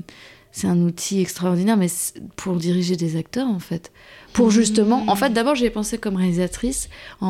c'est 0.51 0.67
un 0.67 0.79
outil 0.81 1.21
extraordinaire, 1.21 1.77
mais 1.77 1.87
pour 2.35 2.55
diriger 2.55 2.95
des 2.95 3.17
acteurs 3.17 3.47
en 3.47 3.59
fait. 3.59 3.91
Pour 4.33 4.51
justement, 4.51 5.03
en 5.07 5.15
fait, 5.15 5.31
d'abord 5.31 5.55
j'ai 5.55 5.69
pensé 5.69 5.97
comme 5.97 6.15
réalisatrice 6.17 6.89
en, 7.21 7.27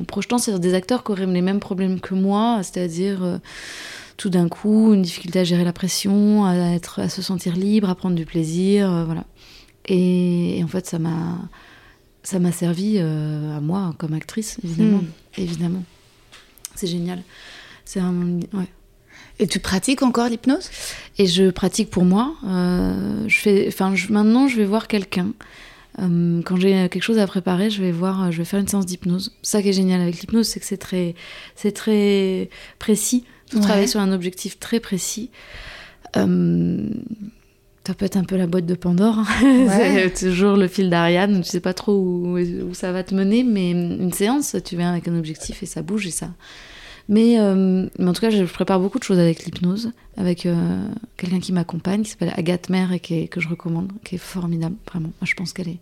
en 0.00 0.04
projetant 0.04 0.38
sur 0.38 0.58
des 0.58 0.74
acteurs 0.74 1.04
qui 1.04 1.12
auraient 1.12 1.26
les 1.26 1.42
mêmes 1.42 1.60
problèmes 1.60 2.00
que 2.00 2.14
moi, 2.14 2.60
c'est-à-dire 2.62 3.22
euh, 3.22 3.38
tout 4.16 4.30
d'un 4.30 4.48
coup 4.48 4.94
une 4.94 5.02
difficulté 5.02 5.40
à 5.40 5.44
gérer 5.44 5.64
la 5.64 5.72
pression, 5.72 6.44
à 6.44 6.54
être, 6.74 7.00
à 7.00 7.08
se 7.08 7.22
sentir 7.22 7.56
libre, 7.56 7.88
à 7.88 7.94
prendre 7.94 8.16
du 8.16 8.26
plaisir, 8.26 8.90
euh, 8.90 9.04
voilà. 9.04 9.24
Et 9.86 10.60
en 10.62 10.68
fait, 10.68 10.86
ça 10.86 10.98
m'a, 10.98 11.38
ça 12.22 12.38
m'a 12.38 12.52
servi 12.52 12.96
euh, 12.98 13.56
à 13.56 13.60
moi 13.60 13.94
comme 13.98 14.12
actrice, 14.14 14.58
évidemment, 14.64 14.98
Mm. 14.98 15.40
évidemment. 15.40 15.84
C'est 16.74 16.86
génial. 16.86 17.22
C'est 17.84 18.00
un, 18.00 18.40
ouais. 18.52 18.68
Et 19.38 19.46
tu 19.46 19.58
pratiques 19.58 20.02
encore 20.02 20.28
l'hypnose? 20.28 20.68
Et 21.18 21.26
je 21.26 21.50
pratique 21.50 21.90
pour 21.90 22.04
moi. 22.04 22.34
euh, 22.46 23.24
je 23.26 23.38
fais, 23.38 23.64
enfin, 23.68 23.94
je- 23.94 24.12
maintenant, 24.12 24.48
je 24.48 24.56
vais 24.56 24.64
voir 24.66 24.86
quelqu'un. 24.86 25.32
Euh, 25.98 26.40
quand 26.44 26.56
j'ai 26.56 26.88
quelque 26.88 27.02
chose 27.02 27.18
à 27.18 27.26
préparer, 27.26 27.68
je 27.70 27.82
vais 27.82 27.90
voir, 27.90 28.30
je 28.32 28.38
vais 28.38 28.44
faire 28.44 28.60
une 28.60 28.68
séance 28.68 28.86
d'hypnose. 28.86 29.32
Ça 29.42 29.60
qui 29.62 29.70
est 29.70 29.72
génial 29.72 30.00
avec 30.00 30.20
l'hypnose, 30.20 30.46
c'est 30.46 30.60
que 30.60 30.66
c'est 30.66 30.76
très, 30.76 31.14
c'est 31.56 31.72
très 31.72 32.48
précis. 32.78 33.24
Faut 33.50 33.56
Ouais. 33.58 33.62
travailler 33.64 33.86
sur 33.88 33.98
un 34.00 34.12
objectif 34.12 34.58
très 34.60 34.78
précis. 34.78 35.30
Euh, 36.16 36.88
ça 37.90 37.94
peut 37.94 38.04
être 38.04 38.16
un 38.16 38.22
peu 38.22 38.36
la 38.36 38.46
boîte 38.46 38.66
de 38.66 38.74
Pandore. 38.74 39.18
hein. 39.18 39.26
Ouais. 39.66 40.12
c'est 40.14 40.28
toujours 40.30 40.56
le 40.56 40.68
fil 40.68 40.90
d'Ariane. 40.90 41.42
Tu 41.42 41.48
sais 41.50 41.58
pas 41.60 41.74
trop 41.74 41.92
où, 41.94 42.38
où 42.38 42.72
ça 42.74 42.92
va 42.92 43.02
te 43.02 43.14
mener, 43.16 43.42
mais 43.42 43.72
une 43.72 44.12
séance, 44.12 44.54
tu 44.64 44.76
viens 44.76 44.90
avec 44.92 45.08
un 45.08 45.18
objectif 45.18 45.62
et 45.64 45.66
ça 45.66 45.82
bouge 45.82 46.06
et 46.06 46.12
ça. 46.12 46.30
Mais, 47.08 47.40
euh, 47.40 47.88
mais 47.98 48.06
en 48.08 48.12
tout 48.12 48.20
cas, 48.20 48.30
je 48.30 48.44
prépare 48.44 48.78
beaucoup 48.78 49.00
de 49.00 49.02
choses 49.02 49.18
avec 49.18 49.44
l'hypnose, 49.44 49.90
avec 50.16 50.46
euh, 50.46 50.84
quelqu'un 51.16 51.40
qui 51.40 51.52
m'accompagne, 51.52 52.02
qui 52.02 52.10
s'appelle 52.10 52.32
Agathe 52.36 52.68
Mère 52.68 52.92
et 52.92 53.00
qui 53.00 53.14
est- 53.14 53.26
que 53.28 53.40
je 53.40 53.48
recommande, 53.48 53.90
qui 54.04 54.14
est 54.14 54.18
formidable, 54.18 54.76
vraiment. 54.88 55.08
Moi, 55.20 55.24
je 55.26 55.34
pense 55.34 55.52
qu'elle 55.52 55.68
est, 55.70 55.78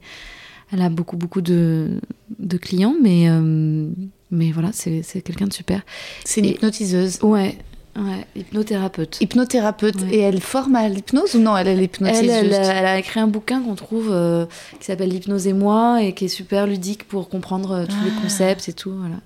elle 0.73 0.81
a 0.81 0.89
beaucoup, 0.89 1.19
beaucoup 1.19 1.43
de, 1.43 2.01
de 2.39 2.57
clients, 2.57 2.95
mais, 3.03 3.29
euh, 3.29 3.87
mais 4.31 4.51
voilà, 4.53 4.71
c'est 4.73 5.03
c'est 5.03 5.21
quelqu'un 5.21 5.47
de 5.49 5.53
super. 5.53 5.83
C'est 6.25 6.41
une 6.41 6.47
Et- 6.47 6.51
hypnotiseuse. 6.53 7.19
Ouais, 7.23 7.59
ouais, 7.99 8.27
hypnothérapeute. 8.37 9.19
Hypnothérapeute. 9.21 9.97
Ouais. 10.03 10.15
Et 10.15 10.19
elle 10.21 10.41
forme 10.41 10.77
à 10.77 10.89
l'hypnose 10.89 11.35
ou 11.35 11.41
non 11.41 11.57
Elle, 11.57 11.69
elle 11.69 11.83
hypnotise 11.83 12.21
Elle, 12.29 12.53
elle, 12.53 12.87
a 12.87 12.99
écrit 12.99 13.21
un 13.21 13.27
bouquin 13.27 13.61
qu'on 13.63 13.75
trouve 13.75 14.09
euh, 14.11 14.47
qui 14.79 14.87
s'appelle 14.87 15.11
L'hypnose 15.11 15.47
et 15.47 15.53
moi 15.53 16.03
et 16.03 16.13
qui 16.15 16.27
est 16.27 16.29
super 16.29 16.67
ludique 16.67 17.05
pour 17.09 17.29
comprendre 17.29 17.73
euh, 17.73 17.87
tous 17.87 18.05
les 18.05 18.11
Ah. 18.17 18.23
concepts 18.23 18.69
et 18.69 18.73
tout. 18.73 18.93
Voilà. 18.93 19.17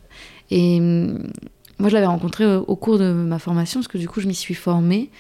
Et 0.51 0.79
hum, 0.79 1.31
moi, 1.79 1.89
je 1.89 1.95
l'avais 1.95 2.07
rencontré 2.07 2.45
au, 2.47 2.77
cours 2.77 2.99
de 2.99 3.13
ma 3.13 3.39
formation 3.39 3.81
parce 3.81 3.89
que 3.89 3.99
du 3.99 4.09
coup, 4.09 4.21
je 4.21 4.29
m'y 4.29 4.35
suis 4.35 4.55
formée 4.55 5.11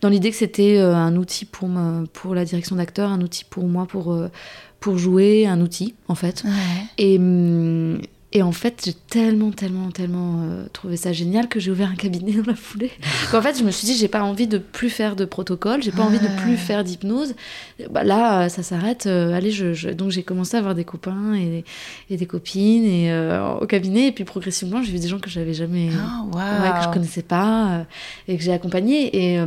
dans 0.00 0.08
l'idée 0.08 0.30
que 0.30 0.36
c'était 0.36 0.76
euh, 0.78 0.94
un 0.94 1.16
outil 1.16 1.44
pour, 1.44 1.68
ma- 1.68 2.04
pour 2.12 2.34
la 2.34 2.44
direction 2.44 2.76
d'acteur, 2.76 3.10
un 3.10 3.20
outil 3.22 3.44
pour 3.44 3.64
moi 3.64 3.86
pour, 3.86 4.16
pour 4.80 4.98
jouer, 4.98 5.46
un 5.46 5.60
outil 5.60 5.94
en 6.08 6.14
fait. 6.14 6.42
Ouais. 6.44 6.50
Et, 6.98 7.18
hum, 7.18 8.00
et 8.32 8.42
en 8.42 8.52
fait, 8.52 8.82
j'ai 8.84 8.94
tellement, 8.94 9.50
tellement, 9.50 9.90
tellement 9.90 10.42
euh, 10.42 10.64
trouvé 10.72 10.96
ça 10.96 11.12
génial 11.12 11.48
que 11.48 11.60
j'ai 11.60 11.70
ouvert 11.70 11.90
un 11.90 11.94
cabinet 11.96 12.32
dans 12.42 12.46
la 12.50 12.54
foulée. 12.56 12.90
Qu'en 13.30 13.42
fait, 13.42 13.58
je 13.58 13.62
me 13.64 13.70
suis 13.70 13.86
dit, 13.86 13.94
j'ai 13.96 14.08
pas 14.08 14.22
envie 14.22 14.46
de 14.46 14.58
plus 14.58 14.90
faire 14.90 15.16
de 15.16 15.24
protocole, 15.24 15.82
j'ai 15.82 15.92
pas 15.92 16.02
envie 16.02 16.18
de 16.18 16.28
plus 16.42 16.56
faire 16.56 16.82
d'hypnose. 16.84 17.34
Bah, 17.90 18.04
là, 18.04 18.44
euh, 18.44 18.48
ça 18.48 18.62
s'arrête. 18.62 19.06
euh, 19.06 19.32
allez, 19.34 19.50
je, 19.50 19.74
je- 19.74 19.90
donc 19.90 20.10
j'ai 20.10 20.22
commencé 20.22 20.56
à 20.56 20.60
avoir 20.60 20.74
des 20.74 20.84
copains 20.84 21.34
et 21.34 21.44
des, 21.46 21.64
et 22.10 22.16
des 22.16 22.26
copines 22.26 22.84
et, 22.84 23.12
euh, 23.12 23.54
au 23.60 23.66
cabinet. 23.66 24.08
Et 24.08 24.12
puis 24.12 24.24
progressivement, 24.24 24.82
j'ai 24.82 24.92
vu 24.92 24.98
des 24.98 25.08
gens 25.08 25.18
que 25.18 25.28
j'avais 25.30 25.54
jamais. 25.54 25.88
Ouais, 26.62 26.72
que 26.78 26.82
je 26.84 26.88
connaissais 26.92 27.22
pas 27.22 27.86
et 28.28 28.36
que 28.36 28.42
j'ai 28.42 28.52
accompagné. 28.52 29.34
Et 29.34 29.38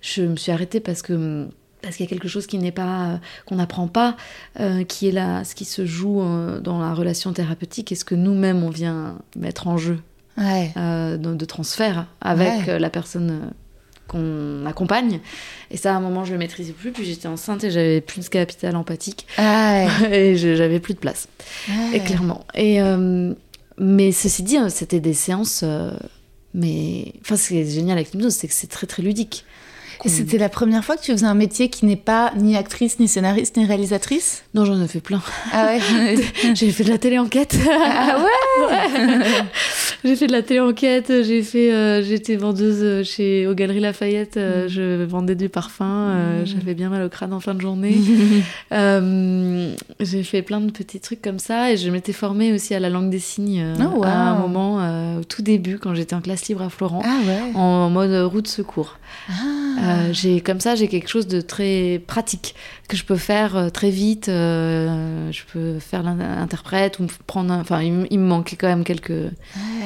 je 0.00 0.22
me 0.22 0.36
suis 0.36 0.52
arrêtée 0.52 0.80
parce 0.80 1.02
que 1.02 1.46
parce 1.86 1.96
qu'il 1.96 2.04
y 2.04 2.08
a 2.08 2.10
quelque 2.10 2.28
chose 2.28 2.46
qui 2.46 2.58
n'est 2.58 2.72
pas 2.72 3.06
euh, 3.06 3.16
qu'on 3.46 3.56
n'apprend 3.56 3.86
pas, 3.88 4.16
euh, 4.60 4.84
qui 4.84 5.08
est 5.08 5.12
là, 5.12 5.44
ce 5.44 5.54
qui 5.54 5.64
se 5.64 5.86
joue 5.86 6.20
euh, 6.20 6.60
dans 6.60 6.78
la 6.80 6.92
relation 6.94 7.32
thérapeutique 7.32 7.92
et 7.92 7.94
ce 7.94 8.04
que 8.04 8.14
nous-mêmes 8.14 8.62
on 8.64 8.70
vient 8.70 9.18
mettre 9.36 9.68
en 9.68 9.78
jeu 9.78 10.00
Ouais. 10.36 10.72
euh, 10.76 11.16
de, 11.16 11.34
de 11.34 11.44
transfert 11.44 12.06
avec 12.20 12.66
Ouais. 12.66 12.78
la 12.78 12.90
personne 12.90 13.52
qu'on 14.08 14.66
accompagne. 14.66 15.20
Et 15.70 15.76
ça, 15.76 15.92
à 15.94 15.96
un 15.96 16.00
moment, 16.00 16.24
je 16.24 16.32
le 16.32 16.38
maîtrisais 16.38 16.72
plus. 16.72 16.92
Puis 16.92 17.04
j'étais 17.04 17.26
enceinte 17.26 17.64
et 17.64 17.70
j'avais 17.70 18.00
plus 18.00 18.20
de 18.24 18.28
capital 18.28 18.76
empathique 18.76 19.26
Ouais. 19.38 19.86
et 20.12 20.36
j'avais 20.36 20.78
plus 20.80 20.94
de 20.94 20.98
place. 20.98 21.28
Et 21.94 22.00
clairement. 22.00 22.44
Et 22.54 22.80
mais 23.78 24.12
ceci 24.12 24.42
dit, 24.42 24.56
hein, 24.56 24.68
c'était 24.68 25.00
des 25.00 25.14
séances. 25.14 25.64
mais 26.54 27.12
enfin, 27.22 27.36
ce 27.36 27.48
qui 27.48 27.58
est 27.58 27.70
génial 27.70 27.98
avec 27.98 28.12
l'hypnose, 28.12 28.34
c'est 28.34 28.48
que 28.48 28.54
c'est 28.54 28.66
très 28.68 28.86
très 28.86 29.02
ludique. 29.02 29.44
Et 30.04 30.08
c'était 30.08 30.38
la 30.38 30.48
première 30.48 30.84
fois 30.84 30.96
que 30.96 31.02
tu 31.02 31.12
faisais 31.12 31.26
un 31.26 31.34
métier 31.34 31.68
qui 31.68 31.86
n'est 31.86 31.96
pas 31.96 32.32
ni 32.36 32.56
actrice, 32.56 32.98
ni 32.98 33.08
scénariste, 33.08 33.56
ni 33.56 33.64
réalisatrice? 33.64 34.44
Non, 34.54 34.64
j'en 34.64 34.80
ai 34.82 34.88
fait 34.88 35.00
plein. 35.00 35.22
Ah 35.52 35.66
ouais 35.68 36.16
J'ai 36.54 36.70
fait 36.70 36.84
de 36.84 36.90
la 36.90 36.98
télé-enquête. 36.98 37.56
Ah 37.70 38.18
ouais, 38.68 39.24
J'ai 40.04 40.16
fait 40.16 40.26
de 40.26 40.32
la 40.32 40.42
télé-enquête, 40.42 41.12
j'ai 41.24 41.42
fait, 41.42 41.72
euh, 41.72 42.02
j'étais 42.02 42.36
vendeuse 42.36 42.78
euh, 42.82 43.02
chez 43.04 43.46
aux 43.46 43.54
Galeries 43.54 43.80
Lafayette, 43.80 44.36
euh, 44.36 44.68
je 44.68 45.02
vendais 45.04 45.34
du 45.34 45.48
parfum, 45.48 45.84
euh, 45.86 46.42
j'avais 46.44 46.74
bien 46.74 46.88
mal 46.90 47.02
au 47.02 47.08
crâne 47.08 47.32
en 47.32 47.40
fin 47.40 47.54
de 47.54 47.60
journée. 47.60 47.96
J'ai 50.00 50.22
fait 50.22 50.42
plein 50.42 50.60
de 50.60 50.70
petits 50.70 51.00
trucs 51.00 51.22
comme 51.22 51.38
ça 51.38 51.72
et 51.72 51.76
je 51.76 51.90
m'étais 51.90 52.12
formée 52.12 52.52
aussi 52.52 52.74
à 52.74 52.80
la 52.80 52.90
langue 52.90 53.10
des 53.10 53.18
signes 53.18 53.64
Oh, 53.80 53.98
wow. 53.98 54.04
à 54.04 54.08
un 54.10 54.38
moment, 54.38 55.18
au 55.18 55.24
tout 55.24 55.42
début, 55.42 55.78
quand 55.78 55.94
j'étais 55.94 56.14
en 56.14 56.20
classe 56.20 56.46
libre 56.48 56.62
à 56.62 56.68
Florent, 56.70 57.02
Ah 57.04 57.16
ouais. 57.26 57.52
en 57.54 57.90
mode 57.90 58.12
roue 58.30 58.42
de 58.42 58.46
secours. 58.48 58.98
Ah. 59.30 59.32
Euh, 59.86 60.12
j'ai 60.12 60.40
comme 60.40 60.60
ça, 60.60 60.74
j'ai 60.74 60.88
quelque 60.88 61.08
chose 61.08 61.26
de 61.26 61.40
très 61.40 62.00
pratique 62.06 62.54
que 62.88 62.96
je 62.96 63.04
peux 63.04 63.16
faire 63.16 63.56
euh, 63.56 63.68
très 63.70 63.90
vite. 63.90 64.28
euh, 64.28 65.30
je 65.32 65.42
peux 65.52 65.78
faire 65.78 66.02
l'interprète 66.02 66.98
ou 66.98 67.04
me 67.04 67.08
prendre. 67.26 67.52
un- 67.52 67.60
Enfin, 67.60 67.82
il, 67.82 67.92
me- 67.92 68.06
il 68.10 68.18
me 68.18 68.26
manquait 68.26 68.56
quand 68.56 68.68
même 68.68 68.84
quelques 68.84 69.30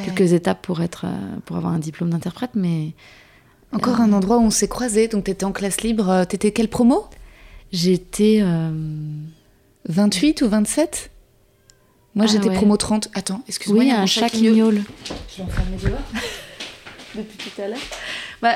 quelques 0.04 0.32
étapes 0.32 0.62
pour 0.62 0.80
être 0.82 1.06
pour 1.44 1.56
avoir 1.56 1.72
un 1.72 1.78
diplôme 1.78 2.10
d'interprète, 2.10 2.52
mais 2.54 2.92
Encore 3.72 4.00
un 4.00 4.12
endroit 4.12 4.38
où 4.38 4.42
on 4.42 4.50
s'est 4.50 4.68
croisés, 4.68 5.06
donc 5.08 5.24
t'étais 5.24 5.44
en 5.44 5.52
classe 5.52 5.82
libre, 5.82 6.24
t'étais 6.28 6.50
quelle 6.52 6.68
promo? 6.68 7.06
J'étais. 7.72 8.40
euh, 8.42 8.70
28 9.88 10.42
ou 10.42 10.48
27 10.48 11.10
Moi 12.14 12.26
Ah 12.28 12.32
j'étais 12.32 12.48
ouais. 12.48 12.54
promo 12.54 12.76
30. 12.76 13.08
Attends, 13.14 13.42
excuse-moi, 13.48 13.78
Oui, 13.80 13.86
il 13.86 13.88
y 13.88 13.92
a 13.92 14.00
un 14.00 14.06
chat 14.06 14.28
qui 14.28 14.48
miaule. 14.50 14.82
Je 15.36 15.42
l'enferme 15.42 15.68
dehors. 15.82 15.98
Depuis 17.16 17.50
tout 17.50 17.62
à 17.62 17.68
l'heure. 17.68 17.78
Bah, 18.42 18.54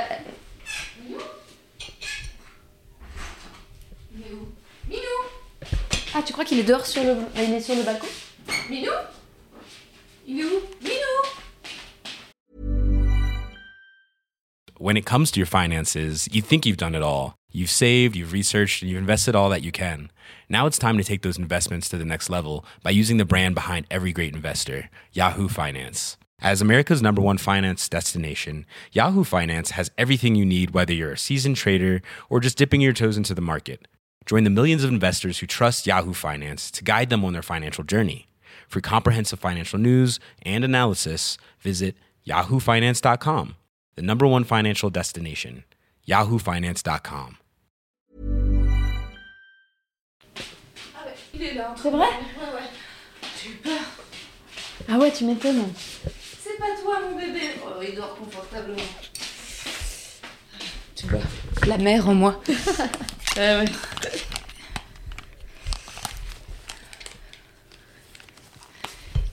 Ah, 6.16 6.22
tu 6.22 6.32
crois 6.32 6.44
qu'il 6.44 6.60
est 6.60 6.64
dehors 6.64 6.86
sur 6.86 7.02
le. 7.02 7.16
Il 7.36 7.52
est 7.52 7.60
sur 7.60 7.74
le 7.74 7.82
balcon 7.82 8.06
Minou 8.70 8.92
Il 10.26 10.40
est 10.40 10.44
où 10.44 10.60
Minou 10.80 11.14
When 14.78 14.96
it 14.96 15.04
comes 15.04 15.30
to 15.32 15.40
your 15.40 15.46
finances, 15.46 16.28
you 16.30 16.40
think 16.40 16.66
you've 16.66 16.76
done 16.76 16.94
it 16.94 17.02
all. 17.02 17.34
You've 17.50 17.70
saved, 17.70 18.14
you've 18.14 18.32
researched, 18.32 18.82
and 18.82 18.90
you've 18.90 19.00
invested 19.00 19.34
all 19.34 19.48
that 19.50 19.62
you 19.62 19.72
can. 19.72 20.10
Now 20.48 20.66
it's 20.66 20.78
time 20.78 20.98
to 20.98 21.04
take 21.04 21.22
those 21.22 21.38
investments 21.38 21.88
to 21.88 21.96
the 21.96 22.04
next 22.04 22.30
level 22.30 22.64
by 22.82 22.90
using 22.90 23.16
the 23.16 23.24
brand 23.24 23.54
behind 23.54 23.86
every 23.90 24.12
great 24.12 24.34
investor, 24.34 24.90
Yahoo 25.12 25.48
Finance. 25.48 26.16
As 26.40 26.60
America's 26.60 27.02
number 27.02 27.22
one 27.22 27.38
finance 27.38 27.88
destination, 27.88 28.66
Yahoo 28.92 29.24
Finance 29.24 29.70
has 29.70 29.90
everything 29.96 30.34
you 30.34 30.44
need, 30.44 30.72
whether 30.72 30.92
you're 30.92 31.12
a 31.12 31.18
seasoned 31.18 31.56
trader 31.56 32.02
or 32.28 32.38
just 32.40 32.58
dipping 32.58 32.80
your 32.80 32.92
toes 32.92 33.16
into 33.16 33.34
the 33.34 33.40
market. 33.40 33.88
Join 34.26 34.44
the 34.44 34.50
millions 34.50 34.84
of 34.84 34.90
investors 34.90 35.38
who 35.38 35.46
trust 35.46 35.86
Yahoo 35.86 36.14
Finance 36.14 36.70
to 36.72 36.84
guide 36.84 37.10
them 37.10 37.24
on 37.24 37.32
their 37.32 37.42
financial 37.42 37.84
journey. 37.84 38.26
For 38.68 38.80
comprehensive 38.80 39.38
financial 39.38 39.78
news 39.78 40.18
and 40.42 40.64
analysis, 40.64 41.36
visit 41.60 41.94
yahoofinance.com, 42.26 43.56
the 43.96 44.02
number 44.02 44.26
one 44.26 44.44
financial 44.44 44.88
destination, 44.90 45.64
yahoofinance.com. 46.08 47.36
C'est 51.76 51.90
vrai 51.90 52.08
Ah 54.88 54.98
ouais, 54.98 55.12
tu 55.12 55.24
m'étonnes. 55.24 55.72
C'est 56.42 56.58
pas 56.58 56.76
toi 56.82 57.00
mon 57.00 57.16
bébé 57.18 57.40
Oh, 57.64 57.82
il 57.86 57.94
dort 57.94 58.16
confortablement. 58.16 58.76
Tu 60.94 61.06
vois, 61.06 61.20
la 61.66 61.78
mère 61.78 62.08
en 62.08 62.14
moi. 62.14 62.40
Ouais, 63.36 63.56
ouais. 63.58 63.64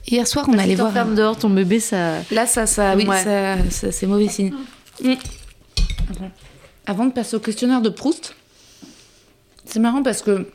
Hier 0.06 0.26
soir, 0.26 0.46
on 0.48 0.58
allait 0.58 0.74
voir. 0.74 0.88
t'enfermes 0.88 1.14
dehors 1.14 1.38
ton 1.38 1.48
bébé, 1.50 1.80
ça. 1.80 2.18
Là, 2.30 2.46
ça, 2.46 2.66
ça, 2.66 2.94
oui, 2.96 3.06
Ouais. 3.06 3.22
ça, 3.22 3.56
ça- 3.70 3.92
c'est 3.92 4.06
mauvais 4.06 4.28
signe. 4.28 4.52
Mm. 5.02 5.14
Avant 6.86 7.06
de 7.06 7.12
passer 7.12 7.36
au 7.36 7.40
questionnaire 7.40 7.80
de 7.80 7.88
Proust, 7.88 8.34
c'est 9.64 9.78
marrant 9.78 10.02
parce 10.02 10.20
que 10.22 10.46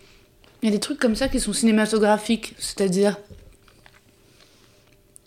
il 0.61 0.65
y 0.69 0.71
a 0.71 0.75
des 0.75 0.79
trucs 0.79 0.99
comme 0.99 1.15
ça 1.15 1.27
qui 1.29 1.39
sont 1.39 1.53
cinématographiques, 1.53 2.53
c'est-à-dire 2.59 3.17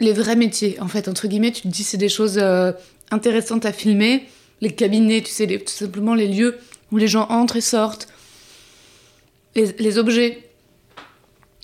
les 0.01 0.13
vrais 0.13 0.37
métiers. 0.37 0.79
En 0.81 0.89
fait, 0.89 1.09
entre 1.09 1.27
guillemets, 1.27 1.53
tu 1.53 1.63
te 1.63 1.69
dis 1.69 1.83
c'est 1.85 1.97
des 1.97 2.09
choses 2.09 2.39
euh, 2.39 2.73
intéressantes 3.11 3.65
à 3.65 3.73
filmer. 3.73 4.27
Les 4.61 4.71
cabinets, 4.75 5.23
tu 5.23 5.31
sais, 5.31 5.47
les- 5.47 5.59
tout 5.65 5.73
simplement 5.73 6.15
les 6.15 6.29
lieux 6.29 6.59
où 6.93 6.97
les 6.97 7.09
gens 7.09 7.27
entrent 7.29 7.57
et 7.57 7.61
sortent. 7.61 8.09
Les, 9.55 9.73
les 9.79 9.99
objets. 9.99 10.49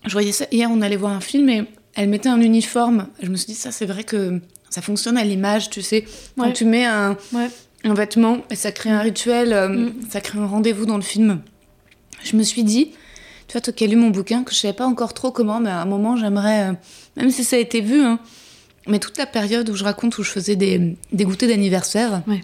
Je 0.05 0.13
voyais 0.13 0.33
ça 0.33 0.47
hier, 0.53 0.69
on 0.71 0.81
allait 0.83 0.97
voir 0.97 1.13
un 1.13 1.21
film 1.21 1.49
et 1.49 1.65
elle 1.95 2.09
mettait 2.09 2.29
un 2.29 2.41
uniforme. 2.41 3.09
Je 3.23 3.29
me 3.29 3.37
suis 3.37 3.47
dit, 3.47 3.55
ça, 3.55 3.73
c'est 3.73 3.87
vrai 3.87 4.05
que 4.05 4.41
ça 4.71 4.83
fonctionne 4.83 5.17
à 5.17 5.25
l'image, 5.25 5.71
tu 5.71 5.83
sais. 5.83 6.05
Quand 6.37 6.45
Ouais. 6.47 6.53
tu 6.53 6.65
mets 6.65 6.85
un, 6.85 7.17
Ouais. 7.33 7.49
un 7.85 7.95
vêtement 7.95 8.39
et 8.51 8.57
ça 8.57 8.73
crée 8.73 8.91
un 8.91 9.01
rituel, 9.01 9.53
euh, 9.53 9.69
Mm. 9.69 9.93
ça 10.11 10.21
crée 10.21 10.39
un 10.39 10.47
rendez-vous 10.47 10.87
dans 10.87 10.97
le 10.97 11.03
film. 11.03 11.41
Je 12.25 12.37
me 12.37 12.43
suis 12.43 12.65
dit, 12.65 12.93
tu 13.49 13.53
vois, 13.53 13.61
toi 13.61 13.73
qui 13.73 13.85
as 13.85 13.87
lu 13.87 13.97
mon 13.97 14.11
bouquin, 14.11 14.43
que 14.45 14.53
je 14.53 14.59
savais 14.59 14.75
pas 14.75 14.87
encore 14.87 15.15
trop 15.15 15.31
comment, 15.31 15.61
mais 15.61 15.71
à 15.71 15.81
un 15.81 15.85
moment, 15.87 16.17
j'aimerais, 16.17 16.71
euh, 16.71 16.73
même 17.17 17.31
si 17.31 17.45
ça 17.45 17.57
a 17.57 17.59
été 17.61 17.81
vu, 17.81 18.01
hein, 18.03 18.19
mais 18.89 18.99
toute 18.99 19.17
la 19.19 19.27
période 19.27 19.69
où 19.71 19.75
je 19.77 19.85
raconte 19.85 20.19
où 20.19 20.23
je 20.23 20.31
faisais 20.31 20.57
des, 20.57 20.97
des 21.13 21.25
goûters 21.25 21.49
d'anniversaire. 21.49 22.23
Ouais. 22.27 22.41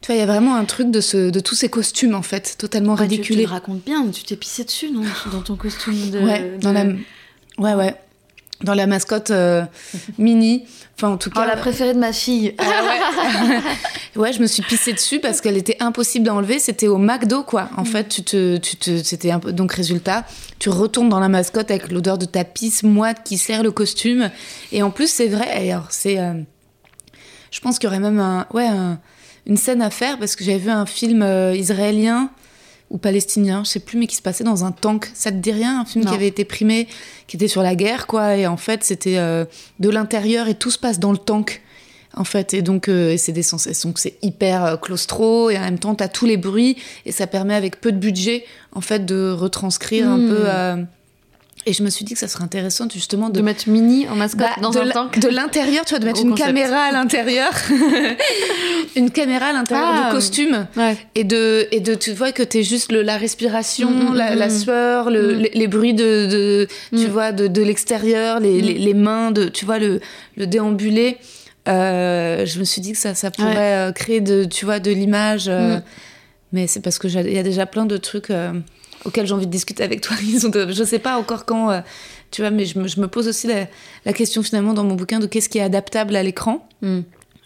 Tu 0.00 0.06
vois, 0.06 0.14
il 0.14 0.18
y 0.18 0.22
a 0.22 0.26
vraiment 0.26 0.56
un 0.56 0.64
truc 0.64 0.90
de, 0.90 1.00
ce, 1.00 1.28
de 1.30 1.40
tous 1.40 1.54
ces 1.54 1.68
costumes, 1.68 2.14
en 2.14 2.22
fait, 2.22 2.56
totalement 2.58 2.94
Ouais, 2.94 3.02
tu, 3.02 3.08
tu 3.08 3.10
ridiculés. 3.16 3.42
le 3.42 3.48
racontes 3.50 3.84
bien, 3.84 4.02
mais 4.04 4.12
tu 4.12 4.24
t'es 4.24 4.36
pissé 4.36 4.64
dessus, 4.64 4.90
non 4.90 5.02
Dans 5.30 5.42
ton 5.42 5.56
costume 5.56 6.10
de. 6.10 6.20
ouais, 6.20 6.56
dans 6.60 6.70
de- 6.70 6.74
la... 6.74 6.84
ouais, 7.58 7.74
ouais. 7.74 7.94
Dans 8.62 8.74
la 8.74 8.86
mascotte 8.86 9.30
euh, 9.30 9.62
mini. 10.18 10.64
Enfin, 10.96 11.08
en 11.08 11.16
tout 11.16 11.30
Oh, 11.34 11.38
cas. 11.38 11.46
la 11.46 11.56
préférée 11.56 11.94
de 11.94 11.98
ma 11.98 12.12
fille. 12.12 12.54
Ouais, 14.16 14.32
je 14.32 14.40
me 14.40 14.46
suis 14.48 14.62
pissée 14.64 14.92
dessus 14.92 15.20
parce 15.20 15.40
qu'elle 15.40 15.56
était 15.56 15.76
impossible 15.80 16.28
à 16.28 16.34
enlever. 16.34 16.58
C'était 16.58 16.88
au 16.88 16.98
McDo, 16.98 17.44
quoi. 17.44 17.70
En 17.76 17.84
fait, 17.84 18.08
tu 18.08 18.22
te, 18.24 18.56
tu 18.56 18.76
te, 18.76 19.02
c'était 19.04 19.30
un 19.30 19.38
peu, 19.38 19.52
donc 19.52 19.72
résultat, 19.72 20.24
tu 20.58 20.68
retournes 20.68 21.08
dans 21.08 21.20
la 21.20 21.28
mascotte 21.28 21.70
avec 21.70 21.92
l'odeur 21.92 22.18
de 22.18 22.24
ta 22.26 22.42
pisse 22.44 22.82
moite 22.82 23.18
qui 23.24 23.38
serre 23.38 23.62
le 23.62 23.70
costume. 23.70 24.30
Et 24.72 24.82
en 24.82 24.90
plus, 24.90 25.08
c'est 25.08 25.28
vrai. 25.28 25.48
Alors, 25.70 25.86
c'est, 25.90 26.18
euh, 26.18 26.32
je 27.52 27.60
pense 27.60 27.78
qu'il 27.78 27.86
y 27.86 27.92
aurait 27.92 28.00
même 28.00 28.18
un, 28.18 28.46
ouais, 28.52 28.66
un- 28.66 28.98
une 29.46 29.56
scène 29.56 29.82
à 29.82 29.90
faire 29.90 30.18
parce 30.18 30.36
que 30.36 30.44
j'avais 30.44 30.58
vu 30.58 30.70
un 30.70 30.86
film 30.86 31.22
euh, 31.22 31.54
israélien 31.56 32.30
ou 32.90 32.98
palestinien, 32.98 33.62
je 33.64 33.70
sais 33.70 33.80
plus, 33.80 33.98
mais 33.98 34.06
qui 34.08 34.16
se 34.16 34.22
passait 34.22 34.42
dans 34.44 34.64
un 34.64 34.72
tank. 34.72 35.10
Ça 35.14 35.30
te 35.30 35.36
dit 35.36 35.52
rien 35.52 35.80
Un 35.80 35.84
film 35.84 36.04
Non. 36.04 36.10
qui 36.10 36.16
avait 36.16 36.26
été 36.26 36.44
primé, 36.44 36.88
qui 37.28 37.36
était 37.36 37.46
sur 37.48 37.62
la 37.62 37.76
guerre, 37.76 38.06
quoi. 38.08 38.36
Et 38.36 38.46
en 38.48 38.56
fait, 38.56 38.82
c'était 38.82 39.18
euh, 39.18 39.44
de 39.78 39.88
l'intérieur 39.90 40.48
et 40.48 40.54
tout 40.54 40.70
se 40.72 40.78
passe 40.78 40.98
dans 40.98 41.12
le 41.12 41.18
tank 41.18 41.62
en 42.16 42.24
fait. 42.24 42.54
Et 42.54 42.62
donc, 42.62 42.88
euh, 42.88 43.14
c'est 43.16 43.30
des 43.30 43.44
sensations 43.44 43.92
que 43.92 44.00
c'est 44.00 44.16
hyper 44.22 44.80
claustro 44.80 45.48
et 45.50 45.56
en 45.56 45.60
même 45.60 45.78
temps, 45.78 45.94
t'as 45.94 46.08
tous 46.08 46.26
les 46.26 46.36
bruits 46.36 46.76
et 47.06 47.12
ça 47.12 47.28
permet 47.28 47.54
avec 47.54 47.80
peu 47.80 47.92
de 47.92 47.98
budget, 47.98 48.44
en 48.72 48.80
fait, 48.80 49.06
de 49.06 49.30
retranscrire 49.30 50.08
un 50.08 50.18
Mm. 50.18 50.28
peu. 50.28 50.42
Et 51.66 51.74
je 51.74 51.82
me 51.82 51.90
suis 51.90 52.06
dit 52.06 52.14
que 52.14 52.18
ça 52.18 52.26
serait 52.26 52.42
intéressant 52.44 52.88
justement 52.90 53.28
de, 53.28 53.34
De 53.38 53.42
mettre 53.44 53.68
Mini 53.68 54.08
en 54.08 54.16
mascotte 54.16 54.46
Bah, 54.56 54.62
dans 54.62 54.70
de 54.70 54.78
un 54.80 54.88
tank. 54.88 55.18
de 55.18 55.28
l'intérieur, 55.28 55.84
tu 55.84 55.90
vois, 55.90 55.98
de 55.98 56.06
mettre 56.06 56.22
une 56.22 56.30
concept. 56.30 56.46
caméra 56.48 56.78
à 56.84 56.90
l'intérieur, 56.92 57.52
une 58.96 59.10
caméra 59.10 59.46
à 59.46 59.52
l'intérieur 59.52 59.88
Ah. 59.94 60.06
du 60.08 60.14
costume. 60.14 60.66
Ouais. 60.76 60.96
Et 61.14 61.24
de, 61.24 61.68
et 61.70 61.80
de, 61.80 61.94
tu 61.94 62.12
vois 62.12 62.32
que 62.32 62.42
t'es 62.42 62.62
juste 62.62 62.90
le, 62.92 63.02
la 63.02 63.16
respiration, 63.16 63.90
Mm, 63.90 64.10
mm, 64.12 64.14
la, 64.14 64.34
mm, 64.34 64.38
la 64.38 64.50
sueur, 64.50 65.10
le, 65.10 65.32
les, 65.34 65.50
les 65.54 65.68
bruits 65.68 65.94
de, 65.94 66.26
de 66.26 66.68
tu 66.96 67.06
vois, 67.06 67.32
de, 67.32 67.46
de 67.46 67.62
l'extérieur, 67.62 68.40
les, 68.40 68.60
les, 68.60 68.74
les 68.78 68.94
mains, 68.94 69.30
de, 69.30 69.48
tu 69.48 69.64
vois, 69.64 69.78
le, 69.78 70.00
le 70.36 70.46
déambulé. 70.46 71.18
Euh, 71.68 72.46
je 72.46 72.58
me 72.58 72.64
suis 72.64 72.80
dit 72.80 72.92
que 72.92 72.98
ça, 72.98 73.14
ça 73.14 73.30
pourrait 73.30 73.48
Ouais. 73.50 73.58
euh, 73.88 73.92
créer 73.92 74.20
de, 74.20 74.44
tu 74.44 74.64
vois, 74.64 74.80
de 74.80 74.90
l'image. 74.90 75.46
euh. 75.48 75.78
Mais 76.52 76.66
c'est 76.66 76.80
parce 76.80 76.98
que 76.98 77.06
il 77.06 77.32
y 77.32 77.38
a 77.38 77.42
déjà 77.42 77.66
plein 77.66 77.84
de 77.86 77.96
trucs 77.96 78.30
euh, 78.30 78.52
auxquels 79.04 79.26
j'ai 79.26 79.34
envie 79.34 79.46
de 79.46 79.50
discuter 79.50 79.82
avec 79.82 80.00
toi. 80.00 80.16
Ils 80.22 80.40
sont 80.40 80.48
de- 80.48 80.70
je 80.72 80.84
sais 80.84 80.98
pas 80.98 81.16
encore 81.18 81.44
quand, 81.44 81.70
euh, 81.70 81.80
tu 82.30 82.42
vois, 82.42 82.50
mais 82.50 82.64
je 82.66 82.78
me, 82.78 82.86
je 82.88 83.00
me 83.00 83.08
pose 83.08 83.28
aussi 83.28 83.46
la, 83.46 83.66
la 84.04 84.12
question 84.12 84.42
finalement 84.42 84.72
dans 84.74 84.84
mon 84.84 84.94
bouquin 84.94 85.18
de 85.18 85.26
qu'est-ce 85.26 85.48
qui 85.48 85.58
est 85.58 85.62
adaptable 85.62 86.14
à 86.16 86.22
l'écran. 86.22 86.68
Mm. 86.82 87.00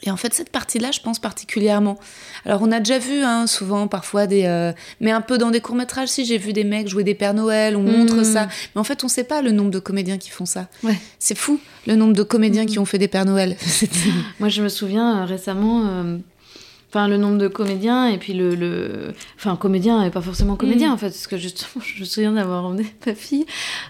Et 0.06 0.10
en 0.10 0.18
fait, 0.18 0.34
cette 0.34 0.50
partie-là, 0.50 0.90
je 0.90 1.00
pense 1.00 1.18
particulièrement. 1.18 1.98
Alors, 2.44 2.60
on 2.60 2.70
a 2.72 2.78
déjà 2.78 2.98
vu, 2.98 3.22
hein, 3.22 3.46
souvent, 3.46 3.88
parfois, 3.88 4.26
des. 4.26 4.44
euh, 4.44 4.70
mais 5.00 5.10
un 5.12 5.22
peu 5.22 5.38
dans 5.38 5.50
des 5.50 5.62
courts-métrages, 5.62 6.08
si 6.08 6.26
j'ai 6.26 6.36
vu 6.36 6.52
des 6.52 6.64
mecs 6.64 6.88
jouer 6.88 7.04
des 7.04 7.14
Pères 7.14 7.32
Noël, 7.32 7.74
on 7.74 7.82
montre 7.82 8.16
Mm. 8.16 8.24
ça. 8.24 8.48
Mais 8.74 8.80
en 8.80 8.84
fait, 8.84 9.02
on 9.02 9.08
sait 9.08 9.24
pas 9.24 9.40
le 9.40 9.50
nombre 9.50 9.70
de 9.70 9.78
comédiens 9.78 10.18
qui 10.18 10.28
font 10.28 10.44
ça. 10.44 10.68
Ouais. 10.82 10.98
C'est 11.18 11.38
fou, 11.38 11.58
le 11.86 11.96
nombre 11.96 12.12
de 12.12 12.22
comédiens 12.22 12.66
qui 12.66 12.78
ont 12.78 12.84
fait 12.84 12.98
des 12.98 13.08
Pères 13.08 13.24
Noël. 13.24 13.56
Moi, 14.40 14.50
je 14.50 14.60
me 14.62 14.68
souviens 14.68 15.22
euh, 15.22 15.24
récemment, 15.24 15.86
euh, 15.88 16.18
enfin, 16.94 17.08
le 17.08 17.16
nombre 17.16 17.38
de 17.38 17.48
comédiens 17.48 18.06
et 18.06 18.18
puis 18.18 18.34
le, 18.34 18.54
le... 18.54 19.14
enfin, 19.36 19.56
comédien 19.56 20.02
et 20.04 20.10
pas 20.10 20.20
forcément 20.20 20.54
comédien 20.54 20.90
Mm. 20.90 20.92
en 20.92 20.96
fait, 20.96 21.08
parce 21.08 21.26
que 21.26 21.36
justement, 21.36 21.82
je 21.94 22.00
me 22.00 22.04
souviens 22.04 22.32
d'avoir 22.32 22.64
emmené 22.64 22.86
ma 23.06 23.14
fille 23.14 23.46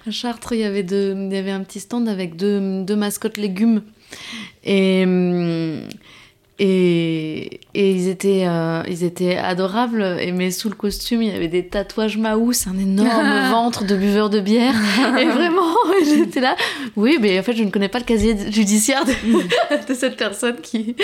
à 0.06 0.10
Chartres. 0.10 0.52
Il 0.52 0.60
y 0.60 0.64
avait 0.64 0.82
deux, 0.82 1.14
il 1.14 1.32
y 1.32 1.36
avait 1.36 1.50
un 1.50 1.62
petit 1.62 1.80
stand 1.80 2.08
avec 2.08 2.36
deux, 2.36 2.82
deux 2.82 2.96
mascottes 2.96 3.36
légumes 3.36 3.82
et 4.64 5.04
hum, 5.04 5.80
Et, 6.60 7.60
et 7.74 7.90
ils, 7.90 8.08
étaient, 8.08 8.44
euh, 8.46 8.82
ils 8.88 9.02
étaient 9.02 9.36
adorables. 9.36 10.18
Et, 10.20 10.30
mais 10.30 10.52
sous 10.52 10.68
le 10.68 10.76
costume, 10.76 11.22
il 11.22 11.32
y 11.32 11.34
avait 11.34 11.48
des 11.48 11.66
tatouages 11.66 12.16
Maous, 12.16 12.68
un 12.68 12.78
énorme 12.78 13.50
ventre 13.50 13.84
de 13.84 13.96
buveur 13.96 14.30
de 14.30 14.38
bière. 14.38 14.74
et 15.18 15.24
vraiment, 15.28 15.74
j'étais 16.04 16.40
là. 16.40 16.54
Oui, 16.94 17.18
mais 17.20 17.40
en 17.40 17.42
fait, 17.42 17.54
je 17.54 17.64
ne 17.64 17.70
connais 17.70 17.88
pas 17.88 17.98
le 17.98 18.04
casier 18.04 18.36
judiciaire 18.52 19.04
de, 19.04 19.88
de 19.88 19.94
cette 19.94 20.16
personne 20.16 20.56
qui, 20.62 20.94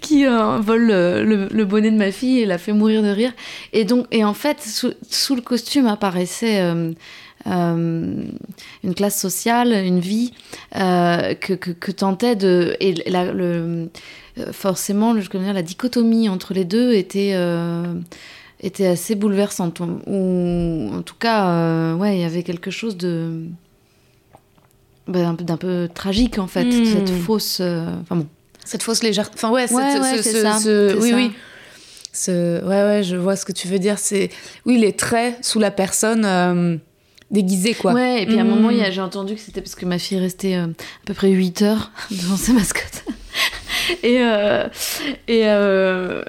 qui 0.00 0.26
euh, 0.26 0.58
vole 0.58 0.86
le, 0.86 1.48
le, 1.48 1.64
bonnet 1.64 1.92
de 1.92 1.96
ma 1.96 2.10
fille 2.10 2.40
et 2.40 2.46
l'a 2.46 2.58
fait 2.58 2.72
mourir 2.72 3.02
de 3.02 3.10
rire. 3.10 3.32
Et, 3.72 3.84
donc, 3.84 4.06
et 4.10 4.24
en 4.24 4.34
fait, 4.34 4.60
sous, 4.62 4.92
sous 5.08 5.36
le 5.36 5.42
costume 5.42 5.86
apparaissait. 5.86 6.60
Euh, 6.60 6.92
euh, 7.46 8.24
une 8.84 8.94
classe 8.94 9.18
sociale, 9.18 9.72
une 9.72 10.00
vie 10.00 10.32
euh, 10.76 11.34
que, 11.34 11.54
que, 11.54 11.70
que, 11.70 11.90
tentait 11.92 12.36
de. 12.36 12.76
Et 12.80 12.94
la, 13.08 13.32
le, 13.32 13.90
forcément, 14.52 15.18
je 15.20 15.28
connais 15.28 15.44
dire, 15.44 15.54
la 15.54 15.62
dichotomie 15.62 16.28
entre 16.28 16.54
les 16.54 16.64
deux 16.64 16.94
était, 16.94 17.32
euh, 17.34 17.94
était 18.60 18.86
assez 18.86 19.14
bouleversante. 19.14 19.80
Ou 19.80 20.90
en 20.92 21.02
tout 21.02 21.14
cas, 21.18 21.48
euh, 21.48 21.94
ouais, 21.94 22.16
il 22.16 22.20
y 22.20 22.24
avait 22.24 22.42
quelque 22.42 22.70
chose 22.70 22.96
de. 22.96 23.44
Bah, 25.06 25.34
d'un 25.38 25.56
peu 25.56 25.88
tragique 25.92 26.38
en 26.38 26.46
fait, 26.46 26.66
mmh. 26.66 26.84
cette 26.84 27.10
fausse. 27.10 27.60
Enfin 27.60 28.16
bon. 28.16 28.26
Cette 28.64 28.82
fausse 28.82 29.02
légère. 29.02 29.30
Enfin 29.32 29.50
ouais, 29.50 29.72
ouais, 29.72 29.90
cette, 29.92 30.02
ouais 30.02 30.22
ce, 30.22 30.42
ça, 30.42 30.58
ce, 30.58 30.96
oui, 31.00 31.10
ça. 31.10 31.16
oui. 31.16 31.32
Ce, 32.12 32.64
ouais, 32.64 32.82
ouais, 32.82 33.02
je 33.02 33.16
vois 33.16 33.36
ce 33.36 33.46
que 33.46 33.52
tu 33.52 33.68
veux 33.68 33.78
dire. 33.78 33.98
C'est 33.98 34.28
oui, 34.66 34.78
les 34.78 34.92
traits 34.92 35.42
sous 35.42 35.58
la 35.58 35.70
personne. 35.70 36.24
Euh 36.24 36.76
déguisé 37.30 37.74
quoi. 37.74 37.92
Ouais, 37.92 38.22
et 38.22 38.26
puis 38.26 38.38
à 38.38 38.40
un 38.40 38.44
mmh. 38.44 38.48
moment 38.48 38.70
j'ai 38.90 39.00
entendu 39.00 39.34
que 39.34 39.40
c'était 39.40 39.60
parce 39.60 39.74
que 39.74 39.86
ma 39.86 39.98
fille 39.98 40.18
restait 40.18 40.56
euh, 40.56 40.66
à 40.66 41.06
peu 41.06 41.14
près 41.14 41.30
8 41.30 41.62
heures 41.62 41.90
devant 42.10 42.36
sa 42.36 42.52
mascotte. 42.52 43.04
et 44.02 44.18
euh, 44.20 44.68
et 45.26 45.42
euh, 45.44 46.22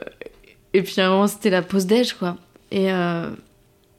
et 0.74 0.82
puis 0.82 1.00
à 1.02 1.08
un 1.08 1.12
moment 1.12 1.28
c'était 1.28 1.50
la 1.50 1.62
pause 1.62 1.86
déj 1.86 2.14
quoi. 2.14 2.38
Et 2.72 2.92
euh, 2.92 3.30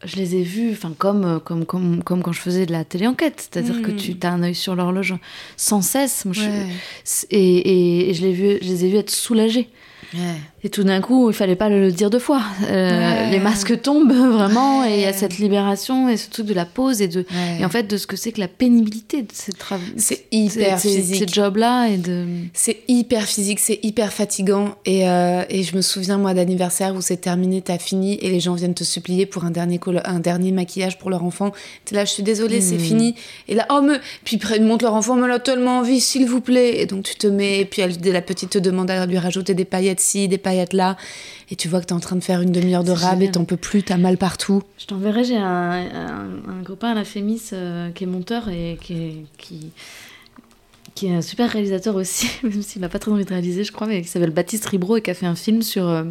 je 0.04 0.16
les 0.16 0.36
ai 0.36 0.42
vus 0.42 0.72
enfin 0.72 0.92
comme 0.96 1.40
comme 1.40 1.64
comme 1.64 2.02
comme 2.02 2.22
quand 2.22 2.32
je 2.32 2.40
faisais 2.40 2.66
de 2.66 2.72
la 2.72 2.84
télé-enquête, 2.84 3.48
c'est-à-dire 3.50 3.76
mmh. 3.76 3.82
que 3.82 3.90
tu 3.90 4.16
as 4.22 4.30
un 4.30 4.42
œil 4.42 4.54
sur 4.54 4.76
l'horloge 4.76 5.14
sans 5.56 5.82
cesse. 5.82 6.24
Moi, 6.24 6.34
ouais. 6.36 6.66
je, 7.04 7.26
et, 7.30 7.38
et, 7.38 8.10
et, 8.10 8.14
je, 8.14 8.26
vu, 8.26 8.58
je 8.60 8.68
les 8.68 8.84
ai 8.84 8.90
vus 8.90 8.96
être 8.96 9.10
soulagés. 9.10 9.68
Ouais. 10.14 10.34
Et 10.62 10.68
tout 10.68 10.82
d'un 10.82 11.00
coup, 11.00 11.30
il 11.30 11.34
fallait 11.34 11.56
pas 11.56 11.68
le 11.68 11.90
dire 11.92 12.10
deux 12.10 12.18
fois. 12.18 12.42
Euh, 12.68 12.90
ouais. 12.90 13.30
Les 13.30 13.38
masques 13.38 13.80
tombent 13.80 14.12
vraiment, 14.32 14.80
ouais. 14.80 14.92
et 14.92 14.94
il 14.96 15.00
y 15.02 15.06
a 15.06 15.12
cette 15.12 15.38
libération 15.38 16.08
et 16.08 16.16
ce 16.16 16.28
truc 16.28 16.46
de 16.46 16.54
la 16.54 16.64
pause 16.64 17.00
et 17.00 17.08
de 17.08 17.24
et 17.58 17.64
en 17.64 17.68
fait 17.68 17.84
de 17.84 17.96
ce 17.96 18.06
que 18.06 18.16
c'est 18.16 18.32
que 18.32 18.40
la 18.40 18.48
pénibilité 18.48 19.22
de 19.22 19.32
ces 19.32 19.52
travaux. 19.52 19.82
C'est 19.96 20.26
hyper 20.32 20.78
physique. 20.80 21.16
Ces 21.16 21.32
jobs-là 21.32 21.88
et 21.88 21.96
de. 21.96 22.26
C'est 22.52 22.78
hyper 22.88 23.22
physique, 23.24 23.60
c'est 23.60 23.80
hyper 23.82 24.12
fatigant 24.12 24.74
et, 24.84 25.08
euh, 25.08 25.44
et 25.48 25.62
je 25.62 25.76
me 25.76 25.82
souviens 25.82 26.18
moi 26.18 26.34
d'anniversaire 26.34 26.94
où 26.94 27.00
c'est 27.00 27.18
terminé, 27.18 27.62
t'as 27.62 27.78
fini 27.78 28.18
et 28.20 28.30
les 28.30 28.40
gens 28.40 28.54
viennent 28.54 28.74
te 28.74 28.84
supplier 28.84 29.26
pour 29.26 29.44
un 29.44 29.50
dernier 29.50 29.80
un 30.04 30.20
dernier 30.20 30.52
maquillage 30.52 30.98
pour 30.98 31.10
leur 31.10 31.24
enfant. 31.24 31.52
T'es 31.84 31.94
là, 31.94 32.04
je 32.04 32.10
suis 32.10 32.22
désolée, 32.22 32.58
mmh. 32.58 32.62
c'est 32.62 32.78
fini. 32.78 33.14
Et 33.48 33.54
là, 33.54 33.66
oh 33.70 33.80
me, 33.80 33.98
puis 34.24 34.38
ils 34.56 34.62
montrent 34.62 34.84
leur 34.84 34.94
enfant, 34.94 35.16
me 35.16 35.26
l'a 35.26 35.38
tellement 35.38 35.78
envie, 35.78 36.00
s'il 36.00 36.26
vous 36.26 36.40
plaît. 36.40 36.80
Et 36.80 36.86
donc 36.86 37.04
tu 37.04 37.14
te 37.14 37.26
mets, 37.26 37.60
et 37.60 37.64
puis 37.64 37.82
elle, 37.82 37.96
la 38.04 38.22
petite 38.22 38.50
te 38.50 38.58
demande 38.58 38.90
à 38.90 39.06
lui 39.06 39.18
rajouter 39.18 39.54
des 39.54 39.64
paillettes 39.64 39.99
des 40.28 40.38
paillettes 40.38 40.72
là, 40.72 40.96
et 41.50 41.56
tu 41.56 41.68
vois 41.68 41.80
que 41.80 41.86
t'es 41.86 41.92
en 41.92 42.00
train 42.00 42.16
de 42.16 42.24
faire 42.24 42.40
une 42.40 42.52
demi-heure 42.52 42.84
de 42.84 42.92
rab 42.92 43.22
et 43.22 43.30
t'en 43.30 43.44
peux 43.44 43.56
plus, 43.56 43.82
t'as 43.82 43.96
mal 43.96 44.16
partout. 44.16 44.62
Je 44.78 44.86
t'enverrai, 44.86 45.24
j'ai 45.24 45.36
un, 45.36 45.70
un, 45.72 46.28
un, 46.48 46.64
copain 46.64 46.90
à 46.90 46.94
la 46.94 47.04
Fémis 47.04 47.42
euh, 47.52 47.90
qui 47.90 48.04
est 48.04 48.06
monteur 48.06 48.48
et 48.48 48.78
qui 48.80 48.94
est, 48.94 49.16
qui, 49.38 49.70
qui 50.94 51.06
est 51.06 51.14
un 51.14 51.22
super 51.22 51.50
réalisateur 51.50 51.96
aussi, 51.96 52.28
même 52.42 52.62
s'il 52.62 52.82
n'a 52.82 52.88
pas 52.88 52.98
très 52.98 53.10
envie 53.10 53.24
de 53.24 53.30
réaliser, 53.30 53.64
je 53.64 53.72
crois, 53.72 53.86
mais 53.86 54.02
qui 54.02 54.08
s'appelle 54.08 54.30
Baptiste 54.30 54.66
Ribro 54.66 54.96
et 54.96 55.02
qui 55.02 55.10
a 55.10 55.14
fait 55.14 55.26
un 55.26 55.34
film 55.34 55.62
sur, 55.62 55.88
euh, 55.88 56.04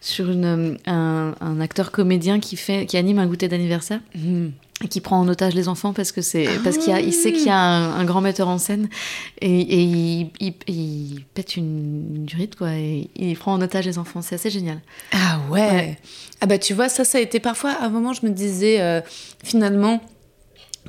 sur 0.00 0.30
une, 0.30 0.78
un, 0.86 1.34
un, 1.40 1.60
acteur 1.60 1.90
comédien 1.90 2.40
qui, 2.40 2.56
fait, 2.56 2.86
qui 2.86 2.96
anime 2.96 3.18
un 3.18 3.26
goûter 3.26 3.48
d'anniversaire. 3.48 4.00
Mmh 4.14 4.48
qui 4.90 5.00
prend 5.00 5.18
en 5.18 5.28
otage 5.28 5.54
les 5.54 5.68
enfants 5.68 5.94
parce 5.94 6.12
que 6.12 6.20
c'est 6.20 6.46
ah 6.46 6.60
parce 6.62 6.76
qu'il 6.76 6.94
il 6.98 7.12
sait 7.12 7.32
qu'il 7.32 7.46
y 7.46 7.50
a 7.50 7.58
un, 7.58 7.98
un, 7.98 8.04
grand 8.04 8.20
metteur 8.20 8.48
en 8.48 8.58
scène 8.58 8.88
et, 9.40 9.60
et 9.60 9.80
il, 9.80 10.30
il, 10.38 10.54
il, 10.66 11.24
pète 11.32 11.56
une, 11.56 12.26
durite 12.26 12.56
quoi 12.56 12.72
et 12.74 13.08
il 13.16 13.36
prend 13.38 13.54
en 13.54 13.62
otage 13.62 13.86
les 13.86 13.96
enfants 13.96 14.20
c'est 14.20 14.34
assez 14.34 14.50
génial 14.50 14.82
ah 15.12 15.40
ouais. 15.50 15.60
ouais. 15.60 15.98
ah 16.42 16.46
bah 16.46 16.58
tu 16.58 16.74
vois 16.74 16.90
ça 16.90 17.04
ça 17.04 17.16
a 17.16 17.20
été 17.22 17.40
parfois 17.40 17.70
à 17.70 17.86
un 17.86 17.88
moment 17.88 18.12
je 18.12 18.26
me 18.26 18.30
disais 18.30 18.80
euh, 18.80 19.00
finalement 19.42 20.02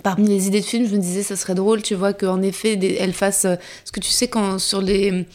parmi 0.03 0.27
les 0.27 0.47
idées 0.47 0.59
de 0.59 0.65
films 0.65 0.85
je 0.85 0.95
me 0.95 1.01
disais 1.01 1.23
ça 1.23 1.38
serait 1.38 1.55
drôle 1.55 1.81
tu 1.81 1.95
vois 1.95 2.11
qu'en 2.11 2.41
effet 2.41 2.75
des, 2.75 2.97
elle 2.99 3.13
fasse 3.13 3.45
euh, 3.45 3.55
ce 3.85 3.93
que 3.93 4.01
tu 4.01 4.11
sais 4.11 4.27
quand 4.27 4.59
sur 4.59 4.81
les 4.81 5.25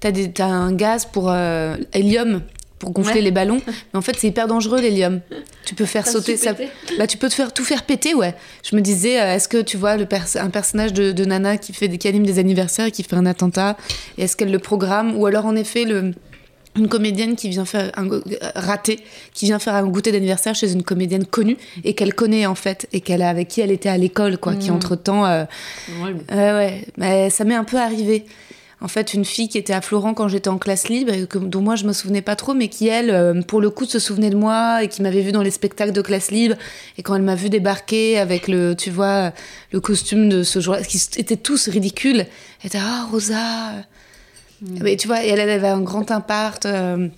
t'as 0.00 0.10
des 0.10 0.32
t'as 0.32 0.46
un 0.46 0.72
gaz 0.72 1.06
pour 1.06 1.30
euh, 1.30 1.76
hélium 1.92 2.42
pour 2.82 2.90
gonfler 2.90 3.14
ouais. 3.14 3.20
les 3.20 3.30
ballons. 3.30 3.62
Mais 3.66 3.98
en 3.98 4.02
fait, 4.02 4.16
c'est 4.18 4.26
hyper 4.26 4.48
dangereux 4.48 4.80
l'hélium. 4.80 5.20
Tu 5.64 5.76
peux 5.76 5.84
faire 5.84 6.04
sauter 6.04 6.36
ça. 6.36 6.52
Bah, 6.98 7.06
tu 7.06 7.16
peux 7.16 7.28
te 7.28 7.34
faire 7.34 7.54
tout 7.54 7.64
faire 7.64 7.84
péter, 7.84 8.12
ouais. 8.12 8.34
Je 8.68 8.74
me 8.74 8.80
disais, 8.80 9.20
euh, 9.20 9.36
est-ce 9.36 9.48
que 9.48 9.62
tu 9.62 9.76
vois 9.76 9.96
le 9.96 10.04
pers 10.04 10.26
un 10.34 10.50
personnage 10.50 10.92
de, 10.92 11.12
de, 11.12 11.24
Nana 11.24 11.58
qui 11.58 11.72
fait 11.72 11.86
des 11.86 11.96
qui 11.96 12.08
anime 12.08 12.26
des 12.26 12.40
anniversaires 12.40 12.86
et 12.86 12.90
qui 12.90 13.04
fait 13.04 13.14
un 13.14 13.24
attentat 13.24 13.76
Et 14.18 14.24
est-ce 14.24 14.36
qu'elle 14.36 14.50
le 14.50 14.58
programme? 14.58 15.16
Ou 15.16 15.26
alors 15.26 15.46
en 15.46 15.54
effet 15.54 15.84
le 15.84 16.12
une 16.74 16.88
comédienne 16.88 17.36
qui 17.36 17.50
vient 17.50 17.66
faire 17.66 17.92
un 17.96 18.08
raté, 18.54 19.00
qui 19.34 19.44
vient 19.44 19.58
faire 19.58 19.74
un 19.74 19.86
goûter 19.86 20.10
d'anniversaire 20.10 20.54
chez 20.54 20.72
une 20.72 20.82
comédienne 20.82 21.26
connue 21.26 21.58
et 21.84 21.94
qu'elle 21.94 22.14
connaît 22.14 22.46
en 22.46 22.54
fait 22.54 22.88
et 22.94 23.02
qu'elle 23.02 23.20
a 23.20 23.28
avec 23.28 23.48
qui 23.48 23.60
elle 23.60 23.70
était 23.70 23.90
à 23.90 23.98
l'école 23.98 24.38
quoi, 24.38 24.52
mmh. 24.52 24.58
qui 24.58 24.70
entre 24.70 24.96
temps, 24.96 25.26
euh, 25.26 25.44
ouais, 26.02 26.14
euh, 26.32 26.58
ouais, 26.58 26.84
mais 26.96 27.28
ça 27.28 27.44
m'est 27.44 27.54
un 27.54 27.64
peu 27.64 27.76
arrivé 27.76 28.24
en 28.82 28.88
fait 28.88 29.14
une 29.14 29.24
fille 29.24 29.48
qui 29.48 29.58
était 29.58 29.72
à 29.72 29.80
Florent 29.80 30.12
quand 30.12 30.28
j'étais 30.28 30.48
en 30.48 30.58
classe 30.58 30.88
libre 30.88 31.12
et 31.12 31.26
que, 31.26 31.38
dont 31.38 31.60
moi 31.60 31.76
je 31.76 31.84
me 31.84 31.92
souvenais 31.92 32.20
pas 32.20 32.34
trop 32.34 32.52
mais 32.52 32.68
qui 32.68 32.88
elle 32.88 33.10
euh, 33.10 33.40
pour 33.42 33.60
le 33.60 33.70
coup 33.70 33.84
se 33.84 33.98
souvenait 33.98 34.30
de 34.30 34.36
moi 34.36 34.82
et 34.82 34.88
qui 34.88 35.02
m'avait 35.02 35.22
vu 35.22 35.30
dans 35.30 35.42
les 35.42 35.52
spectacles 35.52 35.92
de 35.92 36.02
classe 36.02 36.30
libre 36.30 36.56
et 36.98 37.02
quand 37.02 37.14
elle 37.14 37.22
m'a 37.22 37.36
vu 37.36 37.48
débarquer 37.48 38.18
avec 38.18 38.48
le 38.48 38.74
tu 38.74 38.90
vois 38.90 39.32
le 39.70 39.80
costume 39.80 40.28
de 40.28 40.42
ce 40.42 40.58
jour 40.58 40.76
qui 40.78 41.00
étaient 41.16 41.36
tous 41.36 41.68
ridicules 41.68 42.26
elle 42.60 42.66
était 42.66 42.78
ah 42.80 43.04
oh, 43.06 43.12
Rosa 43.12 43.36
mmh. 44.62 44.78
mais 44.82 44.96
tu 44.96 45.06
vois 45.06 45.24
et 45.24 45.28
elle, 45.28 45.38
elle 45.38 45.50
avait 45.50 45.68
un 45.68 45.80
grand 45.80 46.10
impart 46.10 46.60
euh, 46.66 47.08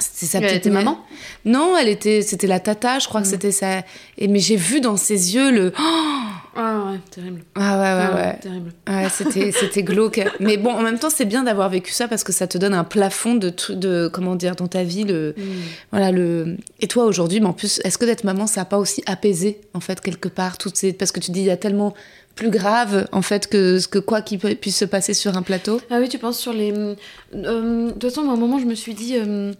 c'était 0.00 0.26
sa 0.26 0.40
petite 0.40 0.66
maman 0.66 0.98
non 1.44 1.76
elle 1.76 1.88
était 1.88 2.22
c'était 2.22 2.48
la 2.48 2.58
tata 2.58 2.98
je 2.98 3.06
crois 3.06 3.20
mmh. 3.20 3.24
que 3.24 3.28
c'était 3.28 3.52
ça 3.52 3.84
et 4.18 4.26
mais 4.26 4.40
j'ai 4.40 4.56
vu 4.56 4.80
dans 4.80 4.96
ses 4.96 5.36
yeux 5.36 5.52
le 5.52 5.72
oh 5.78 6.24
ah 6.56 6.90
ouais, 6.90 6.98
terrible. 7.10 7.42
Ah 7.54 7.76
ouais, 7.76 7.82
ouais, 7.82 8.10
ah, 8.10 8.14
ouais. 8.14 8.38
Terrible. 8.40 8.72
Ouais, 8.88 9.08
c'était, 9.10 9.52
c'était 9.58 9.82
glauque. 9.82 10.20
Mais 10.40 10.56
bon, 10.56 10.70
en 10.70 10.82
même 10.82 10.98
temps, 10.98 11.10
c'est 11.10 11.24
bien 11.24 11.42
d'avoir 11.42 11.68
vécu 11.68 11.92
ça 11.92 12.08
parce 12.08 12.24
que 12.24 12.32
ça 12.32 12.46
te 12.46 12.58
donne 12.58 12.74
un 12.74 12.84
plafond 12.84 13.34
de 13.34 13.52
de, 13.70 14.08
comment 14.12 14.36
dire, 14.36 14.56
dans 14.56 14.68
ta 14.68 14.84
vie. 14.84 15.04
Le, 15.04 15.34
mm. 15.36 15.42
Voilà, 15.90 16.12
le... 16.12 16.56
Et 16.80 16.86
toi, 16.86 17.04
aujourd'hui, 17.04 17.40
mais 17.40 17.46
en 17.46 17.52
plus, 17.52 17.80
est-ce 17.84 17.98
que 17.98 18.04
d'être 18.04 18.24
maman, 18.24 18.46
ça 18.46 18.60
n'a 18.60 18.64
pas 18.64 18.78
aussi 18.78 19.02
apaisé, 19.06 19.60
en 19.74 19.80
fait, 19.80 20.00
quelque 20.00 20.28
part, 20.28 20.58
toutes 20.58 20.76
ces... 20.76 20.92
Parce 20.92 21.12
que 21.12 21.20
tu 21.20 21.30
dis, 21.30 21.40
il 21.40 21.46
y 21.46 21.50
a 21.50 21.56
tellement 21.56 21.94
plus 22.34 22.50
grave, 22.50 23.06
en 23.12 23.22
fait, 23.22 23.46
que, 23.46 23.78
que 23.86 23.98
quoi 23.98 24.22
qui 24.22 24.38
puisse 24.38 24.76
se 24.76 24.84
passer 24.84 25.14
sur 25.14 25.36
un 25.36 25.42
plateau? 25.42 25.80
Ah 25.90 25.98
oui, 26.00 26.08
tu 26.08 26.18
penses 26.18 26.38
sur 26.38 26.52
les... 26.52 26.72
Euh, 26.72 26.94
de 27.32 27.90
toute 27.92 28.02
façon, 28.04 28.28
à 28.28 28.32
un 28.32 28.36
moment, 28.36 28.58
je 28.58 28.66
me 28.66 28.74
suis 28.74 28.94
dit... 28.94 29.16
Euh, 29.16 29.52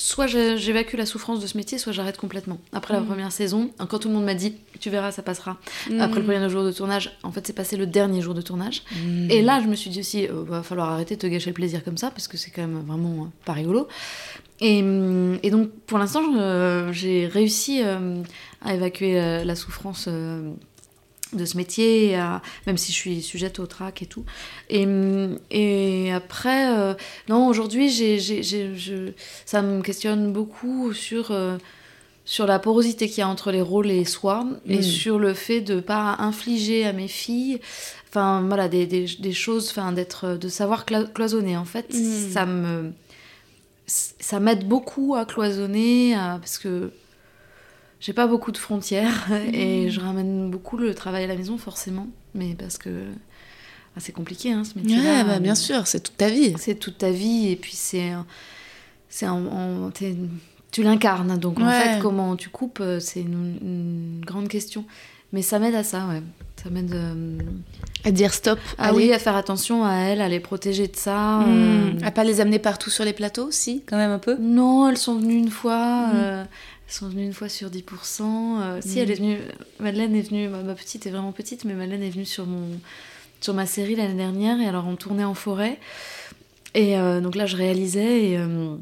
soit 0.00 0.26
j'évacue 0.26 0.96
la 0.96 1.04
souffrance 1.04 1.40
de 1.40 1.46
ce 1.46 1.58
métier, 1.58 1.76
soit 1.76 1.92
j'arrête 1.92 2.16
complètement. 2.16 2.58
Après 2.72 2.94
mmh. 2.94 2.96
la 2.96 3.02
première 3.02 3.32
saison, 3.32 3.70
quand 3.78 3.98
tout 3.98 4.08
le 4.08 4.14
monde 4.14 4.24
m'a 4.24 4.34
dit, 4.34 4.54
tu 4.80 4.88
verras, 4.88 5.12
ça 5.12 5.22
passera. 5.22 5.58
Mmh. 5.90 6.00
Après 6.00 6.20
le 6.20 6.24
premier 6.24 6.48
jour 6.48 6.64
de 6.64 6.72
tournage, 6.72 7.18
en 7.22 7.30
fait, 7.32 7.46
c'est 7.46 7.52
passé 7.52 7.76
le 7.76 7.86
dernier 7.86 8.22
jour 8.22 8.32
de 8.32 8.40
tournage. 8.40 8.82
Mmh. 8.92 9.30
Et 9.30 9.42
là, 9.42 9.60
je 9.62 9.68
me 9.68 9.74
suis 9.74 9.90
dit 9.90 10.00
aussi, 10.00 10.26
euh, 10.26 10.42
va 10.46 10.62
falloir 10.62 10.90
arrêter 10.90 11.16
de 11.16 11.20
te 11.20 11.26
gâcher 11.26 11.50
le 11.50 11.54
plaisir 11.54 11.84
comme 11.84 11.98
ça, 11.98 12.10
parce 12.10 12.28
que 12.28 12.38
c'est 12.38 12.50
quand 12.50 12.62
même 12.62 12.82
vraiment 12.86 13.24
euh, 13.24 13.26
pas 13.44 13.52
rigolo. 13.52 13.88
Et, 14.62 14.78
et 15.42 15.50
donc, 15.50 15.70
pour 15.86 15.98
l'instant, 15.98 16.22
euh, 16.38 16.92
j'ai 16.92 17.26
réussi 17.26 17.82
euh, 17.82 18.22
à 18.62 18.74
évacuer 18.74 19.14
la, 19.14 19.44
la 19.44 19.54
souffrance 19.54 20.06
euh, 20.08 20.50
de 21.32 21.44
ce 21.44 21.56
métier, 21.56 22.16
à, 22.16 22.42
même 22.66 22.76
si 22.76 22.92
je 22.92 22.96
suis 22.96 23.22
sujette 23.22 23.58
au 23.58 23.66
trac 23.66 24.02
et 24.02 24.06
tout. 24.06 24.24
Et, 24.68 24.86
et 25.50 26.12
après, 26.12 26.76
euh, 26.76 26.94
non, 27.28 27.46
aujourd'hui, 27.46 27.90
ça 29.46 29.62
me 29.62 29.82
questionne 29.82 30.32
beaucoup 30.32 30.92
sur, 30.92 31.30
euh, 31.30 31.56
sur 32.24 32.46
la 32.46 32.58
porosité 32.58 33.08
qu'il 33.08 33.18
y 33.18 33.22
a 33.22 33.28
entre 33.28 33.52
les 33.52 33.62
rôles 33.62 33.90
et 33.90 34.04
soi, 34.04 34.44
mmh. 34.44 34.70
et 34.70 34.82
sur 34.82 35.18
le 35.18 35.34
fait 35.34 35.60
de 35.60 35.74
ne 35.74 35.80
pas 35.80 36.16
infliger 36.18 36.84
à 36.86 36.92
mes 36.92 37.08
filles, 37.08 37.60
enfin, 38.08 38.42
voilà, 38.46 38.68
des, 38.68 38.86
des, 38.86 39.06
des 39.18 39.32
choses, 39.32 39.70
enfin, 39.70 39.92
d'être, 39.92 40.36
de 40.36 40.48
savoir 40.48 40.84
cloisonner, 40.86 41.56
en 41.56 41.64
fait. 41.64 41.92
Mmh. 41.94 42.32
Ça 42.32 42.46
me... 42.46 42.92
Ça 43.92 44.38
m'aide 44.38 44.68
beaucoup 44.68 45.16
à 45.16 45.24
cloisonner, 45.24 46.14
à, 46.14 46.38
parce 46.38 46.58
que 46.58 46.92
j'ai 48.00 48.12
pas 48.12 48.26
beaucoup 48.26 48.52
de 48.52 48.58
frontières 48.58 49.28
mmh. 49.28 49.34
et 49.54 49.90
je 49.90 50.00
ramène 50.00 50.50
beaucoup 50.50 50.76
le 50.76 50.94
travail 50.94 51.24
à 51.24 51.26
la 51.26 51.36
maison 51.36 51.58
forcément 51.58 52.08
mais 52.34 52.54
parce 52.54 52.78
que 52.78 53.04
ah, 53.96 54.00
c'est 54.00 54.12
compliqué 54.12 54.52
hein, 54.52 54.64
ce 54.64 54.78
métier 54.78 54.96
là 54.96 55.18
ouais, 55.18 55.24
bah, 55.24 55.38
bien 55.38 55.54
sûr 55.54 55.86
c'est 55.86 56.00
toute 56.00 56.16
ta 56.16 56.28
vie 56.28 56.54
c'est 56.58 56.74
toute 56.76 56.98
ta 56.98 57.10
vie 57.10 57.50
et 57.50 57.56
puis 57.56 57.74
c'est 57.74 58.12
c'est 59.08 59.26
tu 60.70 60.82
l'incarnes 60.82 61.38
donc 61.38 61.58
ouais. 61.58 61.64
en 61.64 61.70
fait 61.70 61.98
comment 62.00 62.36
tu 62.36 62.48
coupes 62.48 62.82
c'est 63.00 63.20
une, 63.20 63.58
une, 63.62 64.20
grande 64.24 64.48
question 64.48 64.84
mais 65.32 65.42
ça 65.42 65.58
m'aide 65.58 65.74
à 65.74 65.84
ça 65.84 66.06
ouais 66.06 66.22
Ça 66.62 66.70
m'aide 66.70 66.92
euh, 66.92 67.38
À 68.04 68.10
dire 68.10 68.34
stop. 68.34 68.58
ah 68.78 68.88
allez. 68.88 68.96
oui, 68.96 69.12
à 69.12 69.18
faire 69.18 69.36
attention 69.36 69.84
à 69.84 69.94
elles, 69.94 70.20
à 70.20 70.28
les 70.28 70.40
protéger 70.40 70.88
de 70.88 70.96
ça. 70.96 71.38
Hmm. 71.38 71.46
euh. 71.48 71.92
À 72.02 72.10
pas 72.10 72.24
les 72.24 72.40
amener 72.40 72.58
partout 72.58 72.90
sur 72.90 73.04
les 73.04 73.12
plateaux, 73.12 73.50
si, 73.50 73.82
quand 73.86 73.96
même 73.96 74.10
un 74.10 74.18
peu? 74.18 74.36
Non, 74.38 74.88
elles 74.88 74.98
sont 74.98 75.18
venues 75.18 75.38
une 75.38 75.50
fois. 75.50 76.08
Mm. 76.08 76.12
euh, 76.14 76.44
sont 76.92 77.08
venues 77.08 77.24
une 77.24 77.32
fois 77.32 77.48
sur 77.48 77.68
10%. 77.70 78.22
euh, 78.60 78.80
Si, 78.80 78.98
elle 78.98 79.10
est 79.10 79.14
venue. 79.14 79.38
Madeleine 79.78 80.14
est 80.14 80.22
venue. 80.22 80.48
Ma, 80.48 80.62
ma 80.62 80.74
petite 80.74 81.06
est 81.06 81.10
vraiment 81.10 81.32
petite, 81.32 81.64
mais 81.64 81.74
Madeleine 81.74 82.02
est 82.02 82.10
venue 82.10 82.24
sur, 82.26 82.46
mon, 82.46 82.66
sur 83.40 83.54
ma 83.54 83.66
série 83.66 83.94
l'année 83.96 84.14
dernière. 84.14 84.60
Et 84.60 84.66
alors, 84.66 84.86
on 84.86 84.96
tournait 84.96 85.24
en 85.24 85.34
forêt. 85.34 85.78
Et 86.74 86.96
euh, 86.98 87.20
donc 87.20 87.34
là, 87.34 87.46
je 87.46 87.56
réalisais. 87.56 88.30
Et, 88.30 88.38
euh, 88.38 88.74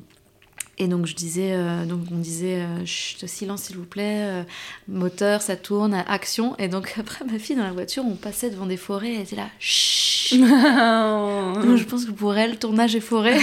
et 0.78 0.86
donc, 0.88 1.06
je 1.06 1.14
disais. 1.14 1.52
euh, 1.52 1.84
donc, 1.84 2.02
on 2.12 2.18
disait 2.18 2.60
euh, 2.60 2.84
Chut, 2.84 3.26
silence, 3.26 3.62
s'il 3.62 3.76
vous 3.76 3.84
plaît. 3.84 4.22
euh, 4.22 4.42
moteur, 4.86 5.42
ça 5.42 5.56
tourne, 5.56 5.94
action. 6.06 6.56
Et 6.58 6.68
donc, 6.68 6.94
après, 7.00 7.24
ma 7.24 7.38
fille, 7.38 7.56
dans 7.56 7.64
la 7.64 7.72
voiture, 7.72 8.04
on 8.06 8.14
passait 8.14 8.50
devant 8.50 8.66
des 8.66 8.76
forêts. 8.76 9.14
Elle 9.14 9.22
était 9.22 9.36
là 9.36 9.48
Chut. 9.58 10.38
Donc, 10.40 11.76
je 11.76 11.84
pense 11.84 12.04
que 12.04 12.10
pour 12.10 12.36
elle, 12.36 12.58
tournage 12.58 12.94
et 12.94 13.00
forêt. 13.00 13.38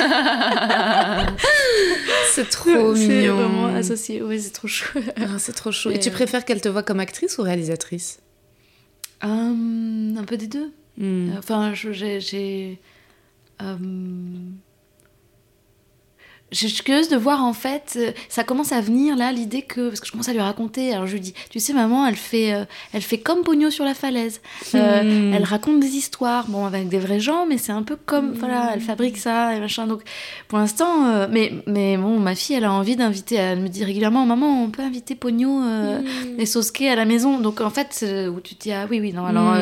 c'est 2.34 2.50
trop 2.50 2.94
mignon. 2.94 3.36
vraiment 3.36 3.66
associé. 3.76 4.22
Oui, 4.22 4.40
c'est 4.40 4.52
trop 4.52 4.68
chou. 4.68 5.00
Ah, 5.18 5.40
c'est 5.40 5.54
trop 5.54 5.72
chaud. 5.72 5.90
Et, 5.92 5.96
Et, 5.96 6.00
tu 6.00 6.12
préfères 6.12 6.46
qu'elle 6.46 6.62
te 6.62 6.70
voit 6.70 6.84
comme 6.84 7.00
actrice 7.00 7.38
ou 7.40 7.42
réalisatrice? 7.42 8.20
Hum, 9.24 10.16
un 10.18 10.24
peu 10.26 10.38
des 10.38 10.48
deux. 10.48 10.72
Hmm. 10.98 11.32
Enfin, 11.38 11.74
j'ai. 11.74 12.80
Je 16.52 16.68
suis 16.68 16.84
curieuse 16.84 17.10
de 17.10 17.18
voir 17.18 17.44
en 17.44 17.54
fait, 17.54 17.96
euh, 17.98 18.12
ça 18.30 18.44
commence 18.44 18.72
à 18.72 18.80
venir 18.80 19.18
là 19.18 19.32
l'idée 19.32 19.64
que 19.64 19.90
parce 19.90 20.00
que 20.00 20.06
je 20.06 20.12
commence 20.12 20.30
à 20.30 20.34
lui 20.34 20.40
raconter. 20.40 20.94
Alors 20.94 21.08
je 21.08 21.14
lui 21.14 21.20
dis, 21.20 21.34
tu 21.50 21.60
sais 21.60 21.74
maman, 21.74 22.06
elle 22.06 22.16
fait, 22.16 22.54
euh, 22.54 22.66
elle 22.94 23.02
fait 23.02 23.18
comme 23.18 23.42
Pogno 23.42 23.72
sur 23.72 23.84
la 23.84 23.94
falaise. 23.96 24.42
Euh, 24.76 25.04
Hmm. 25.04 25.34
Elle 25.34 25.44
raconte 25.44 25.80
des 25.80 25.96
histoires, 25.96 26.46
bon 26.48 26.66
avec 26.66 26.88
des 26.88 27.00
vrais 27.00 27.20
gens, 27.20 27.46
mais 27.48 27.58
c'est 27.58 27.72
un 27.72 27.82
peu 27.84 27.96
comme 27.98 28.30
Hmm. 28.32 28.36
voilà, 28.40 28.72
elle 28.74 28.80
fabrique 28.80 29.18
ça 29.18 29.56
et 29.56 29.60
machin. 29.60 29.88
Donc 29.88 30.02
pour 30.48 30.60
l'instant, 30.60 31.08
euh, 31.08 31.28
mais 31.30 31.52
mais 31.66 31.98
bon, 31.98 32.20
ma 32.20 32.36
fille, 32.36 32.56
elle 32.56 32.64
a 32.66 32.72
envie 32.72 32.96
d'inviter. 32.96 33.36
Elle 33.36 33.60
me 33.60 33.68
dit 33.68 33.84
régulièrement, 33.84 34.26
maman, 34.26 34.64
on 34.64 34.70
peut 34.70 34.84
inviter 34.84 35.16
Pogno 35.16 35.60
Hmm. 35.60 36.04
et 36.38 36.46
Sosuke 36.46 36.84
à 36.84 36.96
la 36.96 37.06
maison. 37.06 37.40
Donc 37.40 37.60
en 37.60 37.72
fait, 37.72 38.06
où 38.34 38.40
tu 38.40 38.56
te 38.56 38.64
dis 38.64 38.72
ah 38.72 38.86
oui 38.90 39.00
oui 39.02 39.12
non 39.14 39.26
alors. 39.26 39.56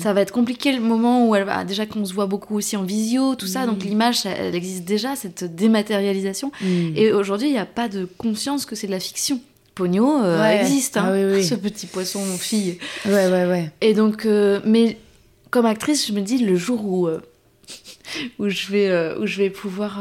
ça 0.00 0.12
va 0.12 0.20
être 0.20 0.32
compliqué 0.32 0.72
le 0.72 0.80
moment 0.80 1.26
où 1.28 1.34
elle 1.36 1.44
va 1.44 1.64
déjà 1.64 1.86
qu'on 1.86 2.04
se 2.04 2.12
voit 2.12 2.26
beaucoup 2.26 2.56
aussi 2.56 2.76
en 2.76 2.82
visio, 2.82 3.34
tout 3.36 3.46
ça. 3.46 3.66
Donc 3.66 3.84
l'image, 3.84 4.26
elle 4.26 4.54
existe 4.56 4.84
déjà, 4.84 5.14
cette 5.16 5.44
dématérialisation. 5.54 6.33
Hmm. 6.60 6.92
Et 6.96 7.12
aujourd'hui, 7.12 7.48
il 7.48 7.52
n'y 7.52 7.58
a 7.58 7.66
pas 7.66 7.88
de 7.88 8.04
conscience 8.18 8.66
que 8.66 8.74
c'est 8.76 8.86
de 8.86 8.92
la 8.92 9.00
fiction. 9.00 9.40
Pogno 9.74 10.22
euh, 10.22 10.40
Ouais. 10.40 10.60
existe, 10.60 10.96
hein, 10.96 11.06
Ah 11.08 11.12
oui, 11.12 11.24
oui. 11.36 11.44
ce 11.48 11.54
petit 11.56 11.86
poisson 11.86 12.20
fille. 12.38 12.78
Ouais, 13.06 13.26
ouais, 13.28 13.46
ouais. 13.46 13.70
Et 13.80 13.92
donc, 13.94 14.24
euh, 14.26 14.60
mais 14.64 14.98
comme 15.50 15.66
actrice, 15.66 16.06
je 16.06 16.12
me 16.12 16.20
dis 16.20 16.38
le 16.38 16.54
jour 16.56 16.84
où 16.84 17.06
euh, 17.08 17.20
où 18.38 18.48
je 18.48 18.68
vais 18.70 18.88
euh, 18.88 19.18
où 19.18 19.26
je 19.26 19.38
vais 19.38 19.50
pouvoir, 19.50 19.98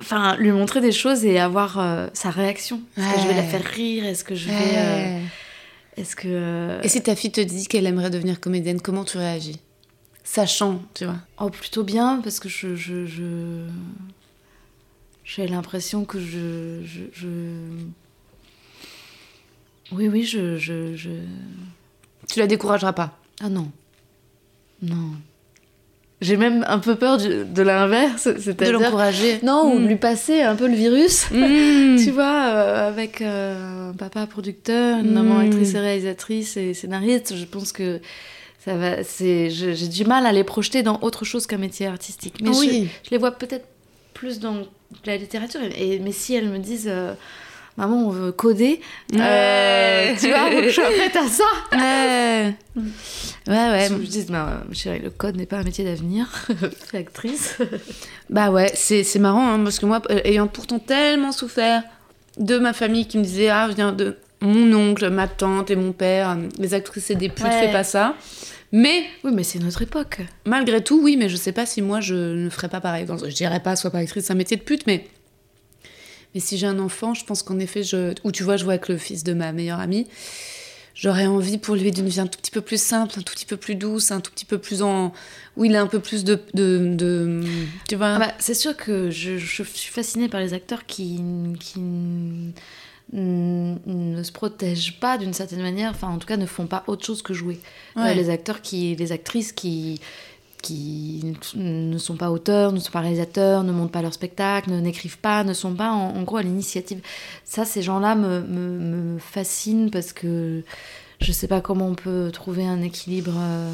enfin, 0.00 0.36
lui 0.36 0.52
montrer 0.52 0.80
des 0.80 0.92
choses 0.92 1.24
et 1.24 1.38
avoir 1.38 1.78
euh, 1.78 2.06
sa 2.14 2.30
réaction. 2.30 2.80
Est-ce 2.96 3.14
que 3.14 3.20
je 3.22 3.28
vais 3.28 3.34
la 3.34 3.42
faire 3.42 3.64
rire? 3.64 4.04
Est-ce 4.06 4.24
que 4.24 4.34
je 4.34 4.48
vais, 4.48 4.54
euh, 4.76 5.20
est-ce 5.96 6.16
que 6.16 6.28
euh, 6.28 6.80
Et 6.82 6.88
si 6.88 7.02
ta 7.02 7.14
fille 7.16 7.32
te 7.32 7.40
dit 7.40 7.66
qu'elle 7.66 7.86
aimerait 7.86 8.10
devenir 8.10 8.40
comédienne, 8.40 8.80
comment 8.80 9.04
tu 9.04 9.18
réagis? 9.18 9.58
Sachant, 10.24 10.82
tu 10.94 11.04
vois. 11.04 11.16
Oh, 11.40 11.50
plutôt 11.50 11.84
bien, 11.84 12.20
parce 12.22 12.40
que 12.40 12.48
je. 12.48 12.74
je, 12.74 13.06
je- 13.06 13.66
J'ai 15.26 15.48
l'impression 15.48 16.04
que 16.04 16.20
je, 16.20 16.82
je, 16.84 17.00
je- 17.12 17.26
Oui, 19.92 20.08
oui, 20.08 20.22
je, 20.24 20.56
je, 20.56 20.94
je- 20.94 21.10
Tu 22.28 22.38
la 22.38 22.46
décourageras 22.46 22.92
pas? 22.92 23.18
Ah 23.42 23.48
non. 23.48 23.70
Non. 24.82 25.10
J'ai 26.20 26.36
même 26.36 26.64
un 26.68 26.78
peu 26.78 26.94
peur 26.96 27.18
du- 27.18 27.44
de 27.44 27.62
l'inverse, 27.62 28.26
De 28.28 28.38
c'est-à-dire. 28.40 28.78
l'encourager. 28.80 29.38
Non, 29.42 29.72
ou 29.74 29.78
Mm. 29.78 29.82
de 29.82 29.88
lui 29.88 29.96
passer 29.96 30.42
un 30.42 30.54
peu 30.56 30.66
le 30.68 30.74
virus. 30.74 31.26
Hmm. 31.30 31.96
Tu 32.02 32.10
vois, 32.10 32.46
euh, 32.46 32.88
avec 32.88 33.20
euh, 33.20 33.90
un 33.90 33.94
papa 33.94 34.26
producteur, 34.26 34.98
une 35.00 35.10
Mm. 35.10 35.14
maman 35.14 35.38
actrice 35.40 35.74
et 35.74 35.80
réalisatrice 35.80 36.56
et 36.56 36.72
scénariste, 36.72 37.34
je 37.36 37.44
pense 37.44 37.72
que 37.72 38.00
ça 38.64 38.76
va. 38.76 39.02
C'est, 39.04 39.50
je- 39.50 39.72
j'ai 39.72 39.88
du 39.88 40.04
mal 40.04 40.24
à 40.24 40.32
les 40.32 40.44
projeter 40.44 40.82
dans 40.84 41.00
autre 41.02 41.24
chose 41.24 41.46
qu'un 41.48 41.58
métier 41.58 41.86
artistique. 41.86 42.36
Mais 42.42 42.52
je- 42.52 42.58
oui. 42.58 42.88
je 43.04 43.10
les 43.10 43.18
vois 43.18 43.32
peut-être 43.32 43.66
plus 44.14 44.38
dans 44.40 44.62
la 45.04 45.16
littérature. 45.16 45.60
Et, 45.76 45.98
mais 45.98 46.12
si 46.12 46.34
elles 46.34 46.48
me 46.48 46.58
disent, 46.58 46.88
euh, 46.90 47.12
maman, 47.76 48.06
on 48.06 48.10
veut 48.10 48.32
coder, 48.32 48.80
euh, 49.14 50.14
tu 50.18 50.28
vois, 50.28 50.50
je 50.62 50.68
suis 50.70 50.80
prête 50.82 51.16
à 51.16 51.28
ça. 51.28 51.44
Ouais. 51.72 52.54
Ouais. 53.48 53.86
Je 53.88 53.94
dis, 54.08 54.26
non, 54.32 54.44
chérie, 54.72 54.98
le 54.98 55.10
code 55.10 55.36
n'est 55.36 55.46
pas 55.46 55.58
un 55.58 55.62
métier 55.62 55.84
d'avenir. 55.84 56.26
Fais 56.90 56.98
actrice. 56.98 57.58
Bah 58.30 58.50
ouais, 58.50 58.72
c'est 58.74 59.04
c'est 59.04 59.20
marrant, 59.20 59.46
hein, 59.52 59.60
parce 59.62 59.78
que 59.78 59.86
moi, 59.86 60.02
euh, 60.10 60.18
ayant 60.24 60.48
pourtant 60.48 60.80
tellement 60.80 61.30
souffert 61.30 61.84
de 62.38 62.58
ma 62.58 62.72
famille 62.72 63.06
qui 63.06 63.18
me 63.18 63.22
disait 63.22 63.48
Ah, 63.50 63.68
viens 63.74 63.92
de 63.92 64.16
mon 64.40 64.72
oncle, 64.74 65.08
ma 65.10 65.28
tante 65.28 65.70
et 65.70 65.76
mon 65.76 65.92
père, 65.92 66.36
les 66.58 66.74
actrices 66.74 67.04
c'est 67.04 67.14
des 67.14 67.28
putes, 67.28 67.44
Ouais. 67.44 67.66
fais 67.66 67.72
pas 67.72 67.84
ça. 67.84 68.16
Mais 68.78 69.04
Oui, 69.24 69.30
mais 69.32 69.42
c'est 69.42 69.58
notre 69.58 69.80
époque. 69.80 70.20
malgré 70.44 70.84
tout, 70.84 71.00
oui, 71.02 71.16
mais 71.16 71.30
je 71.30 71.36
sais 71.36 71.52
pas 71.52 71.64
si 71.64 71.80
moi 71.80 72.00
je 72.02 72.14
ne 72.14 72.50
ferais 72.50 72.68
pas 72.68 72.80
pareil. 72.82 73.06
Dans- 73.06 73.16
Je 73.16 73.34
dirais 73.34 73.60
pas, 73.60 73.74
sois 73.74 73.90
pas 73.90 73.98
actrice, 73.98 74.26
c'est 74.26 74.32
un 74.34 74.36
métier 74.36 74.58
de 74.58 74.62
pute, 74.62 74.86
mais. 74.86 75.06
Mais 76.34 76.40
si 76.40 76.58
j'ai 76.58 76.66
un 76.66 76.78
enfant, 76.78 77.14
je 77.14 77.24
pense 77.24 77.42
qu'en 77.42 77.58
effet, 77.58 77.82
je... 77.82 78.12
ou 78.22 78.32
tu 78.32 78.42
vois, 78.42 78.58
je 78.58 78.64
vois 78.64 78.74
avec 78.74 78.88
le 78.88 78.98
fils 78.98 79.24
de 79.24 79.32
ma 79.32 79.52
meilleure 79.52 79.80
amie, 79.80 80.06
j'aurais 80.94 81.24
envie 81.24 81.56
pour 81.56 81.74
lui 81.74 81.90
d'une 81.90 82.06
vie 82.08 82.20
un 82.20 82.26
tout 82.26 82.38
petit 82.38 82.50
peu 82.50 82.60
plus 82.60 82.78
simple, 82.78 83.14
un 83.18 83.22
tout 83.22 83.32
petit 83.32 83.46
peu 83.46 83.56
plus 83.56 83.76
douce, 83.76 84.10
un 84.10 84.20
tout 84.20 84.30
petit 84.30 84.44
peu 84.44 84.58
plus 84.58 84.82
en. 84.82 85.14
où 85.56 85.64
il 85.64 85.74
a 85.74 85.80
un 85.80 85.86
peu 85.86 86.00
plus 86.00 86.24
de. 86.24 86.38
de, 86.52 86.92
de- 86.94 87.40
Tu 87.88 87.96
vois? 87.96 88.16
Ah 88.16 88.18
bah, 88.18 88.34
c'est 88.38 88.52
sûr 88.52 88.76
que 88.76 89.08
je, 89.10 89.38
je 89.38 89.62
suis 89.62 89.90
fascinée 89.90 90.28
par 90.28 90.40
les 90.40 90.52
acteurs 90.52 90.84
qui, 90.84 91.22
qui 91.60 91.80
ne 93.12 94.22
se 94.22 94.32
protègent 94.32 94.98
pas 94.98 95.16
d'une 95.18 95.32
certaine 95.32 95.62
manière, 95.62 95.90
enfin 95.90 96.08
en 96.08 96.18
tout 96.18 96.26
cas 96.26 96.36
ne 96.36 96.46
font 96.46 96.66
pas 96.66 96.82
autre 96.86 97.04
chose 97.06 97.22
que 97.22 97.32
jouer. 97.34 97.60
Euh, 97.96 98.12
les 98.14 98.30
acteurs 98.30 98.62
qui, 98.62 98.96
les 98.96 99.12
actrices 99.12 99.52
qui 99.52 100.00
qui 100.62 101.36
ne 101.54 101.96
sont 101.98 102.16
pas 102.16 102.32
auteurs, 102.32 102.72
ne 102.72 102.80
sont 102.80 102.90
pas 102.90 103.00
réalisateurs, 103.00 103.62
ne 103.62 103.70
montent 103.70 103.92
pas 103.92 104.02
leur 104.02 104.12
spectacle, 104.12 104.70
ne- 104.72 104.80
n'écrivent 104.80 105.18
pas, 105.18 105.44
ne 105.44 105.52
sont 105.52 105.74
pas 105.74 105.90
en, 105.92 106.16
en 106.16 106.22
gros 106.22 106.38
à 106.38 106.42
l'initiative. 106.42 107.00
Ça, 107.44 107.64
ces 107.64 107.82
gens-là 107.82 108.16
me, 108.16 108.40
me, 108.40 108.78
me 109.14 109.18
fascinent 109.20 109.90
parce 109.90 110.12
que 110.12 110.64
je 111.20 111.30
sais 111.30 111.46
pas 111.46 111.60
comment 111.60 111.86
on 111.86 111.94
peut 111.94 112.30
trouver 112.32 112.66
un 112.66 112.82
équilibre 112.82 113.34
euh, 113.36 113.70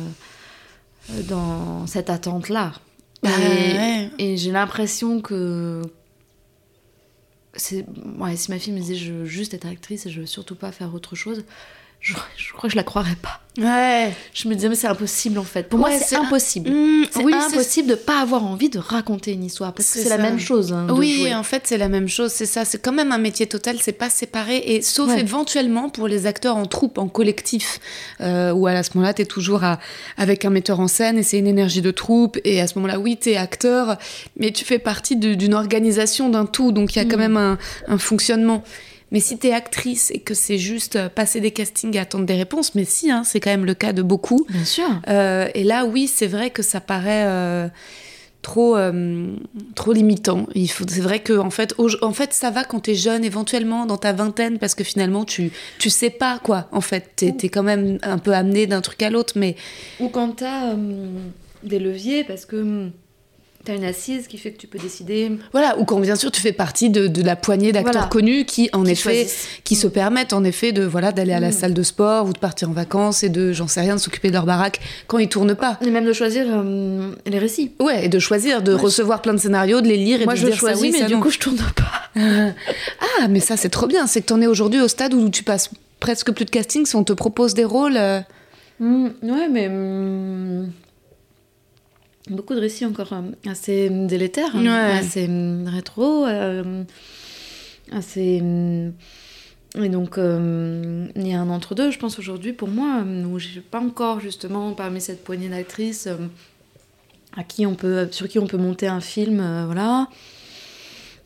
dans 1.29 1.87
cette 1.87 2.11
attente-là. 2.11 2.73
Bah, 3.23 3.31
et 3.41 3.77
ouais. 3.79 4.11
et 4.19 4.37
j'ai 4.37 4.51
l'impression 4.51 5.21
que 5.23 5.81
c'est 7.55 7.85
ouais, 8.19 8.37
si 8.37 8.51
ma 8.51 8.59
fille 8.59 8.73
me 8.73 8.79
disait 8.81 8.95
je 8.95 9.13
veux 9.13 9.25
juste 9.25 9.55
être 9.55 9.67
actrice 9.67 10.07
et 10.07 10.11
je 10.11 10.21
veux 10.21 10.27
surtout 10.27 10.55
pas 10.57 10.73
faire 10.73 10.95
autre 10.95 11.17
chose, 11.17 11.45
je, 12.03 12.15
je 12.37 12.53
crois 12.53 12.69
que 12.69 12.73
je 12.73 12.77
la 12.77 12.83
croirais 12.83 13.17
pas. 13.23 13.39
Ouais. 13.59 14.13
Je 14.33 14.49
me 14.49 14.55
disais 14.55 14.69
mais 14.71 14.75
c'est 14.75 14.87
impossible 14.89 15.39
en 15.39 15.43
fait. 15.45 15.69
Pour 15.69 15.79
moi 15.79 15.91
c'est 15.99 16.17
un- 16.17 16.23
impossible. 16.23 16.71
Mmh, 16.71 17.05
C'est 17.13 17.23
oui, 17.23 17.33
c'est- 17.39 17.55
impossible 17.55 17.89
de 17.91 17.95
pas 17.95 18.21
avoir 18.21 18.45
envie 18.45 18.71
de 18.71 18.79
raconter 18.79 19.33
une 19.33 19.45
histoire 19.45 19.73
parce 19.75 19.91
que 19.93 19.99
C'est 20.01 20.09
la 20.09 20.17
même 20.19 20.41
chose. 20.41 20.73
hein, 20.73 20.87
Oui, 20.91 21.19
jouer. 21.21 21.35
en 21.35 21.43
fait, 21.43 21.63
c'est 21.67 21.77
la 21.79 21.89
même 21.89 22.09
chose, 22.09 22.33
c'est 22.33 22.47
ça. 22.47 22.65
C'est 22.65 22.81
quand 22.83 22.93
même 22.93 23.13
un 23.13 23.19
métier 23.19 23.47
total, 23.47 23.77
c'est 23.81 23.93
pas 23.93 24.09
séparé. 24.11 24.57
Et 24.67 24.81
sauf 24.83 25.11
Ouais. 25.11 25.21
éventuellement 25.21 25.91
pour 25.91 26.09
les 26.09 26.25
acteurs 26.27 26.57
en 26.57 26.65
troupe, 26.67 26.97
en 26.99 27.09
collectif, 27.09 27.79
euh, 28.23 28.53
où 28.53 28.67
à 28.67 28.83
ce 28.83 28.91
moment-là, 28.95 29.13
t'es 29.15 29.27
toujours 29.27 29.63
à- 29.63 29.79
avec 30.17 30.45
un 30.47 30.51
metteur 30.51 30.81
en 30.81 30.89
scène 30.89 31.19
et 31.19 31.23
c'est 31.23 31.39
une 31.39 31.47
énergie 31.47 31.83
de 31.83 31.91
troupe. 31.91 32.39
Et 32.45 32.61
à 32.61 32.67
ce 32.67 32.77
moment-là, 32.77 32.99
oui, 32.99 33.19
t'es 33.19 33.37
acteur, 33.37 33.99
mais 34.39 34.51
tu 34.51 34.65
fais 34.65 34.79
partie 34.79 35.15
d'une 35.17 35.55
organisation, 35.55 36.31
d'un 36.31 36.47
tout. 36.47 36.73
Donc 36.73 36.97
il 36.97 36.99
y 36.99 37.03
a 37.03 37.05
quand 37.05 37.17
Mm. 37.19 37.21
même 37.21 37.37
un, 37.37 37.59
un 37.87 37.99
fonctionnement. 37.99 38.65
Mais 39.13 39.21
si 39.21 39.39
t'es 39.39 39.53
actrice 39.53 40.11
et 40.11 40.19
que 40.19 40.35
c'est 40.35 40.59
juste 40.59 40.97
euh, 40.97 41.09
passer 41.09 41.41
des 41.41 41.53
castings 41.53 41.95
et 41.97 42.01
attendre 42.01 42.27
des 42.27 42.35
réponses, 42.35 42.75
mais 42.75 42.85
si, 42.85 43.11
hein, 43.11 43.23
c'est 43.25 43.39
quand 43.39 43.51
même 43.51 43.65
le 43.67 43.75
cas 43.75 43.93
de 43.93 44.03
beaucoup. 44.03 44.45
Bien 44.49 44.65
sûr. 44.65 44.89
Euh, 45.09 45.49
et 45.55 45.63
là, 45.63 45.85
oui, 45.85 46.09
c'est 46.09 46.27
vrai 46.27 46.51
que 46.51 46.63
ça 46.63 46.81
paraît 46.81 47.25
euh, 47.27 47.69
trop, 48.41 48.77
euh, 48.77 49.37
trop 49.77 49.93
limitant. 49.93 50.47
Il 50.55 50.69
faut, 50.69 50.85
c'est 50.89 51.01
vrai 51.01 51.21
que 51.21 51.35
en 51.39 51.51
fait, 51.51 51.75
au- 51.79 52.03
en 52.05 52.13
fait, 52.13 52.33
ça 52.33 52.51
va 52.51 52.65
quand 52.65 52.81
t'es 52.81 52.95
jeune, 52.97 53.23
éventuellement 53.25 53.87
dans 53.87 53.99
ta 53.99 54.13
vingtaine, 54.13 54.59
parce 54.59 54.75
que 54.75 54.83
finalement, 54.83 55.25
tu, 55.25 55.53
tu 55.79 55.91
sais 55.91 56.11
pas 56.11 56.41
quoi. 56.43 56.69
En 56.73 56.81
fait, 56.81 57.11
t'es, 57.15 57.33
t'es 57.33 57.49
quand 57.51 57.63
même 57.63 57.99
un 58.03 58.19
peu 58.19 58.33
amené 58.33 58.67
d'un 58.67 58.81
truc 58.81 59.03
à 59.03 59.11
l'autre, 59.11 59.35
mais 59.37 59.55
Ou 60.01 60.09
quand 60.09 60.37
t'as 60.37 60.75
des 61.63 61.79
leviers 61.79 62.25
parce 62.25 62.45
que 62.45 62.57
hum, 62.57 62.91
t'as 63.65 63.75
une 63.77 63.85
assise 63.85 64.27
qui 64.29 64.39
fait 64.39 64.51
que 64.51 64.59
tu 64.59 64.67
peux 64.67 64.79
décider. 64.79 65.31
voilà. 65.53 65.79
Ou 65.79 65.85
quand 65.85 65.99
bien 66.01 66.17
sûr, 66.17 66.31
tu 66.33 66.41
fais 66.41 66.53
partie 66.53 66.91
de, 66.91 67.07
de 67.07 67.23
la 67.23 67.37
poignée 67.37 67.73
d'acteurs 67.73 67.93
Voilà. 67.93 68.09
connus 68.09 68.45
qui, 68.45 68.69
en 68.73 68.83
qui 68.85 68.91
effet, 68.93 69.03
choisissent. 69.15 69.47
qui 69.65 69.77
se 69.77 69.87
permettent 69.87 70.33
en 70.33 70.43
effet 70.45 70.73
de 70.73 70.85
voilà 70.85 71.13
d'aller 71.13 71.33
à 71.33 71.41
la 71.41 71.49
Mm. 71.49 71.53
salle 71.53 71.75
de 71.75 71.83
sport 71.83 72.27
ou 72.27 72.33
de 72.33 72.39
partir 72.39 72.69
en 72.69 72.73
vacances 72.73 73.23
et 73.23 73.29
de, 73.29 73.53
j'en 73.53 73.69
sais 73.69 73.81
rien, 73.81 73.95
de 73.97 74.01
s'occuper 74.01 74.29
de 74.29 74.33
leur 74.35 74.47
baraque 74.47 74.81
quand 75.07 75.19
ils 75.19 75.29
tournent 75.29 75.55
pas. 75.55 75.79
Et 75.85 75.91
même 75.91 76.05
de 76.05 76.13
choisir 76.13 76.47
euh, 76.49 77.13
les 77.27 77.39
récits. 77.39 77.73
Ouais, 77.81 78.07
et 78.07 78.09
de 78.09 78.19
choisir, 78.19 78.63
de 78.63 78.73
recevoir 78.73 79.23
plein 79.23 79.35
de 79.35 79.39
scénarios, 79.39 79.81
de 79.81 79.89
les 79.89 79.97
lire 79.97 80.21
et 80.21 80.25
Moi 80.25 80.35
de 80.35 80.39
je 80.41 80.47
dire 80.47 80.55
ça 80.55 80.61
choisis, 80.61 80.83
oui, 80.83 80.91
mais 80.93 80.99
ça 81.01 81.07
du 81.07 81.15
non. 81.15 81.21
coup 81.21 81.31
je 81.31 81.39
tourne 81.39 81.57
pas. 81.57 82.21
Ah, 83.21 83.29
mais 83.29 83.41
ça, 83.41 83.57
c'est 83.57 83.69
trop 83.69 83.87
bien. 83.87 84.07
C'est 84.07 84.21
que 84.23 84.27
t'en 84.27 84.41
es 84.41 84.47
aujourd'hui 84.47 84.81
au 84.81 84.89
stade 84.89 85.15
où 85.15 85.29
tu 85.31 85.43
passes 85.45 85.71
presque 86.01 86.33
plus 86.33 86.45
de 86.45 86.51
casting 86.51 86.85
si 86.85 86.97
on 86.97 87.05
te 87.05 87.13
propose 87.13 87.55
des 87.55 87.65
rôles. 87.65 87.97
euh, 87.97 88.21
Mmh, 88.81 89.07
ouais, 89.23 89.49
mais 89.49 89.69
beaucoup 92.31 92.55
de 92.55 92.61
récits 92.61 92.87
encore 92.87 93.13
euh, 93.13 93.51
assez 93.51 93.89
délétères, 93.91 94.55
Ouais. 94.55 94.69
assez 94.69 95.27
mmh, 95.29 95.69
rétro, 95.69 96.25
euh, 96.27 96.85
assez. 97.93 98.43
et 99.83 99.89
donc, 99.89 100.19
euh, 100.19 101.07
il 101.17 101.27
y 101.27 101.33
a 101.35 101.41
un 101.41 101.51
entre-deux, 101.51 101.91
je 101.91 101.99
pense, 101.99 102.19
aujourd'hui, 102.19 102.53
pour 102.53 102.69
moi, 102.69 103.03
euh, 103.05 103.25
où 103.25 103.39
j'ai 103.39 103.61
pas 103.61 103.81
encore, 103.81 104.21
justement, 104.21 104.73
parmi 104.73 105.01
cette 105.01 105.25
poignée 105.25 105.49
d'actrices 105.49 106.07
euh, 106.07 106.17
à 107.37 107.43
qui 107.45 107.67
on 107.67 107.75
peut, 107.75 108.09
sur 108.11 108.29
qui 108.29 108.39
on 108.39 108.47
peut 108.47 108.59
monter 108.59 108.87
un 108.87 109.01
film, 109.01 109.41
euh, 109.41 109.65
voilà. 109.67 110.09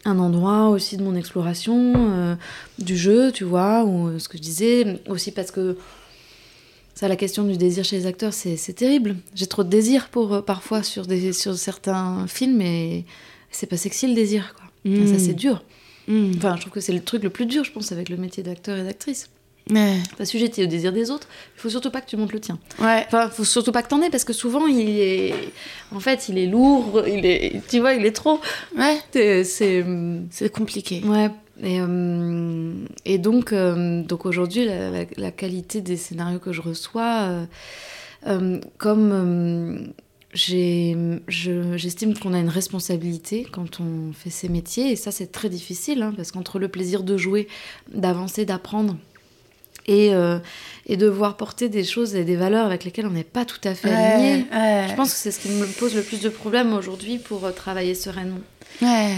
Un 0.04 0.20
endroit 0.20 0.68
aussi 0.68 0.96
de 0.96 1.02
mon 1.02 1.16
exploration, 1.16 1.92
euh, 1.96 2.34
du 2.78 2.96
jeu, 2.96 3.32
tu 3.32 3.42
vois, 3.42 3.84
ou 3.84 4.06
euh, 4.08 4.18
ce 4.20 4.28
que 4.28 4.36
je 4.38 4.42
disais, 4.42 5.02
aussi 5.08 5.32
parce 5.32 5.50
que 5.50 5.76
ça, 6.96 7.06
la 7.08 7.14
question 7.16 7.44
du 7.44 7.56
désir 7.56 7.84
chez 7.84 7.96
les 7.98 8.06
acteurs, 8.06 8.32
c'est 8.32 8.56
terrible. 8.74 9.16
J'ai 9.34 9.46
trop 9.46 9.62
de 9.62 9.68
désir 9.68 10.08
pour 10.08 10.32
euh, 10.34 10.40
parfois 10.42 10.82
sur, 10.82 11.06
des, 11.06 11.32
sur 11.32 11.56
certains 11.56 12.26
films 12.26 12.60
et 12.62 13.04
c'est 13.52 13.66
pas 13.68 13.76
sexy 13.76 14.08
le 14.08 14.14
désir, 14.14 14.54
quoi. 14.56 14.64
Ça, 15.06 15.18
c'est 15.18 15.34
dur. 15.34 15.62
Mm. 16.08 16.32
Enfin, 16.36 16.54
je 16.56 16.62
trouve 16.62 16.72
que 16.72 16.80
c'est 16.80 16.92
le 16.92 17.00
truc 17.02 17.22
le 17.22 17.30
plus 17.30 17.46
dur, 17.46 17.64
je 17.64 17.70
pense, 17.72 17.92
avec 17.92 18.08
le 18.08 18.16
métier 18.16 18.42
d'acteur 18.42 18.76
et 18.78 18.82
d'actrice. 18.84 19.28
Ouais. 19.68 19.98
Pas 20.16 20.24
sujeté 20.24 20.62
au 20.62 20.66
désir 20.66 20.92
des 20.92 21.10
autres, 21.10 21.26
il 21.56 21.60
faut 21.60 21.68
surtout 21.68 21.90
pas 21.90 22.00
que 22.00 22.08
tu 22.08 22.16
montes 22.16 22.32
le 22.32 22.38
tien. 22.40 22.56
Ouais. 22.78 23.02
Enfin, 23.08 23.28
faut 23.28 23.42
surtout 23.44 23.72
pas 23.72 23.82
que 23.82 23.88
t'en 23.88 24.00
aies 24.00 24.10
parce 24.10 24.22
que 24.24 24.32
souvent, 24.32 24.66
il 24.68 24.88
est. 25.00 25.34
En 25.92 25.98
fait, 25.98 26.28
il 26.28 26.38
est 26.38 26.46
lourd, 26.46 27.02
il 27.06 27.26
est. 27.26 27.60
Tu 27.68 27.80
vois, 27.80 27.94
il 27.94 28.06
est 28.06 28.12
trop. 28.12 28.40
Ouais. 28.78 28.96
C'est- 29.12 29.42
C'est. 29.44 29.84
C'est 30.30 30.52
compliqué. 30.52 31.02
Ouais. 31.04 31.30
Et, 31.62 31.80
euh, 31.80 32.72
et 33.04 33.18
donc, 33.18 33.52
euh, 33.52 34.02
donc 34.02 34.26
aujourd'hui, 34.26 34.64
la, 34.66 34.90
la- 34.90 35.04
la 35.16 35.30
qualité 35.30 35.80
des 35.80 35.96
scénarios 35.96 36.38
que 36.38 36.52
je 36.52 36.60
reçois, 36.60 37.46
euh, 38.26 38.60
comme 38.78 39.92
je- 40.34 41.76
j'estime 41.76 42.18
qu'on 42.18 42.34
a 42.34 42.38
une 42.38 42.48
responsabilité 42.50 43.46
quand 43.50 43.80
on 43.80 44.12
fait 44.12 44.30
ces 44.30 44.48
métiers, 44.48 44.90
et 44.92 44.96
ça 44.96 45.10
c'est 45.10 45.32
très 45.32 45.48
difficile, 45.48 46.02
hein, 46.02 46.12
parce 46.16 46.30
qu'entre 46.32 46.58
le 46.58 46.68
plaisir 46.68 47.02
de 47.02 47.16
jouer, 47.16 47.48
d'avancer, 47.94 48.44
d'apprendre, 48.44 48.96
et, 49.86 50.12
euh, 50.12 50.38
et 50.86 50.96
devoir 50.96 51.36
porter 51.36 51.68
des 51.68 51.84
choses 51.84 52.16
et 52.16 52.24
des 52.24 52.36
valeurs 52.36 52.66
avec 52.66 52.84
lesquelles 52.84 53.06
on 53.06 53.10
n'est 53.10 53.22
pas 53.24 53.44
tout 53.44 53.60
à 53.64 53.74
fait 53.74 53.88
aligné, 53.90 54.44
Ouais, 54.52 54.58
ouais. 54.58 54.86
je 54.90 54.94
pense 54.94 55.12
que 55.12 55.18
c'est 55.18 55.30
ce 55.30 55.38
qui 55.40 55.48
me 55.48 55.64
pose 55.78 55.94
le 55.94 56.02
plus 56.02 56.20
de 56.20 56.28
problèmes 56.28 56.72
aujourd'hui 56.74 57.18
pour 57.18 57.50
travailler 57.54 57.94
sereinement. 57.94 58.40
Ouais. 58.82 59.16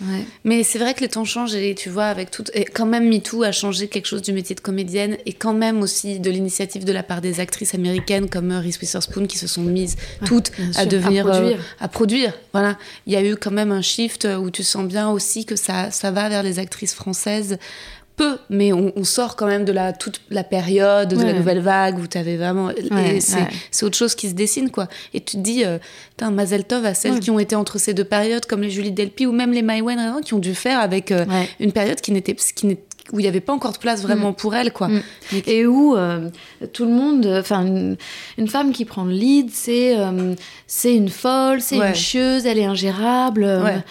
Ouais. 0.00 0.24
Mais 0.44 0.62
c'est 0.62 0.78
vrai 0.78 0.94
que 0.94 1.00
les 1.00 1.08
temps 1.08 1.24
changent 1.24 1.54
et 1.54 1.74
tu 1.74 1.88
vois, 1.88 2.06
avec 2.06 2.30
tout. 2.30 2.44
Et 2.54 2.64
quand 2.64 2.86
même, 2.86 3.08
MeToo 3.08 3.42
a 3.42 3.52
changé 3.52 3.88
quelque 3.88 4.06
chose 4.06 4.22
du 4.22 4.32
métier 4.32 4.54
de 4.54 4.60
comédienne 4.60 5.16
et 5.26 5.32
quand 5.32 5.54
même 5.54 5.82
aussi 5.82 6.20
de 6.20 6.30
l'initiative 6.30 6.84
de 6.84 6.92
la 6.92 7.02
part 7.02 7.20
des 7.20 7.40
actrices 7.40 7.74
américaines 7.74 8.28
comme 8.28 8.52
euh, 8.52 8.60
Reese 8.60 8.78
Witherspoon 8.80 9.26
qui 9.26 9.38
se 9.38 9.46
sont 9.46 9.62
mises 9.62 9.96
toutes 10.24 10.52
bien 10.56 10.70
à 10.76 10.86
devenir. 10.86 11.26
à 11.26 11.30
euh, 11.30 11.32
produire. 11.32 11.58
à 11.80 11.88
produire. 11.88 12.32
Voilà. 12.52 12.78
Il 13.06 13.12
y 13.12 13.16
a 13.16 13.24
eu 13.24 13.36
quand 13.36 13.50
même 13.50 13.72
un 13.72 13.82
shift 13.82 14.26
où 14.40 14.50
tu 14.50 14.62
sens 14.62 14.86
bien 14.86 15.10
aussi 15.10 15.44
que 15.44 15.56
ça, 15.56 15.90
ça 15.90 16.10
va 16.10 16.28
vers 16.28 16.42
les 16.42 16.58
actrices 16.58 16.94
françaises. 16.94 17.58
Peu, 18.16 18.38
mais 18.48 18.72
on, 18.72 18.92
on 18.96 19.04
sort 19.04 19.36
quand 19.36 19.46
même 19.46 19.66
de 19.66 19.72
la, 19.72 19.92
toute 19.92 20.22
la 20.30 20.42
période 20.42 21.08
de 21.10 21.22
la 21.22 21.34
nouvelle 21.34 21.60
vague 21.60 21.98
où 21.98 22.06
tu 22.06 22.16
avais 22.16 22.36
vraiment. 22.38 22.68
Ouais, 22.90 23.20
c'est 23.20 23.36
ouais. 23.36 23.82
autre 23.84 23.96
chose 23.96 24.14
qui 24.14 24.30
se 24.30 24.34
dessine, 24.34 24.70
quoi. 24.70 24.88
Et 25.12 25.20
tu 25.20 25.36
te 25.36 25.42
dis, 25.42 25.64
euh, 25.64 25.78
putain, 26.10 26.30
Mazel 26.30 26.64
Tov 26.64 26.86
à 26.86 26.94
celles 26.94 27.20
qui 27.20 27.30
ont 27.30 27.38
été 27.38 27.54
entre 27.56 27.78
ces 27.78 27.92
deux 27.92 28.04
périodes, 28.04 28.46
comme 28.46 28.62
les 28.62 28.70
Julie 28.70 28.90
Delpy 28.92 29.26
ou 29.26 29.32
même 29.32 29.52
les 29.52 29.60
Maïwen, 29.62 30.20
qui 30.24 30.32
ont 30.32 30.38
dû 30.38 30.54
faire 30.54 30.80
avec 30.80 31.12
euh, 31.12 31.26
une 31.60 31.72
période 31.72 32.00
qui 32.00 32.10
n'était, 32.12 32.34
où 33.12 33.20
il 33.20 33.22
n'y 33.22 33.28
avait 33.28 33.40
pas 33.40 33.52
encore 33.52 33.72
de 33.72 33.78
place 33.78 34.02
vraiment 34.02 34.32
pour 34.32 34.54
elles, 34.56 34.72
quoi. 34.72 34.88
Mm. 34.88 35.02
Et 35.46 35.66
où 35.66 35.94
euh, 35.94 36.30
tout 36.72 36.86
le 36.86 36.90
monde, 36.92 37.26
enfin 37.38 37.66
une, 37.66 37.96
une 38.38 38.48
femme 38.48 38.72
qui 38.72 38.84
prend 38.86 39.04
le 39.04 39.12
lead, 39.12 39.50
c'est 39.52 39.96
euh, 39.98 40.34
c'est 40.66 40.94
une 40.94 41.10
folle, 41.10 41.60
c'est 41.60 41.78
Ouais. 41.78 41.90
une 41.90 41.94
chieuse, 41.94 42.46
elle 42.46 42.58
est 42.58 42.64
ingérable. 42.64 43.44
Ouais. 43.44 43.84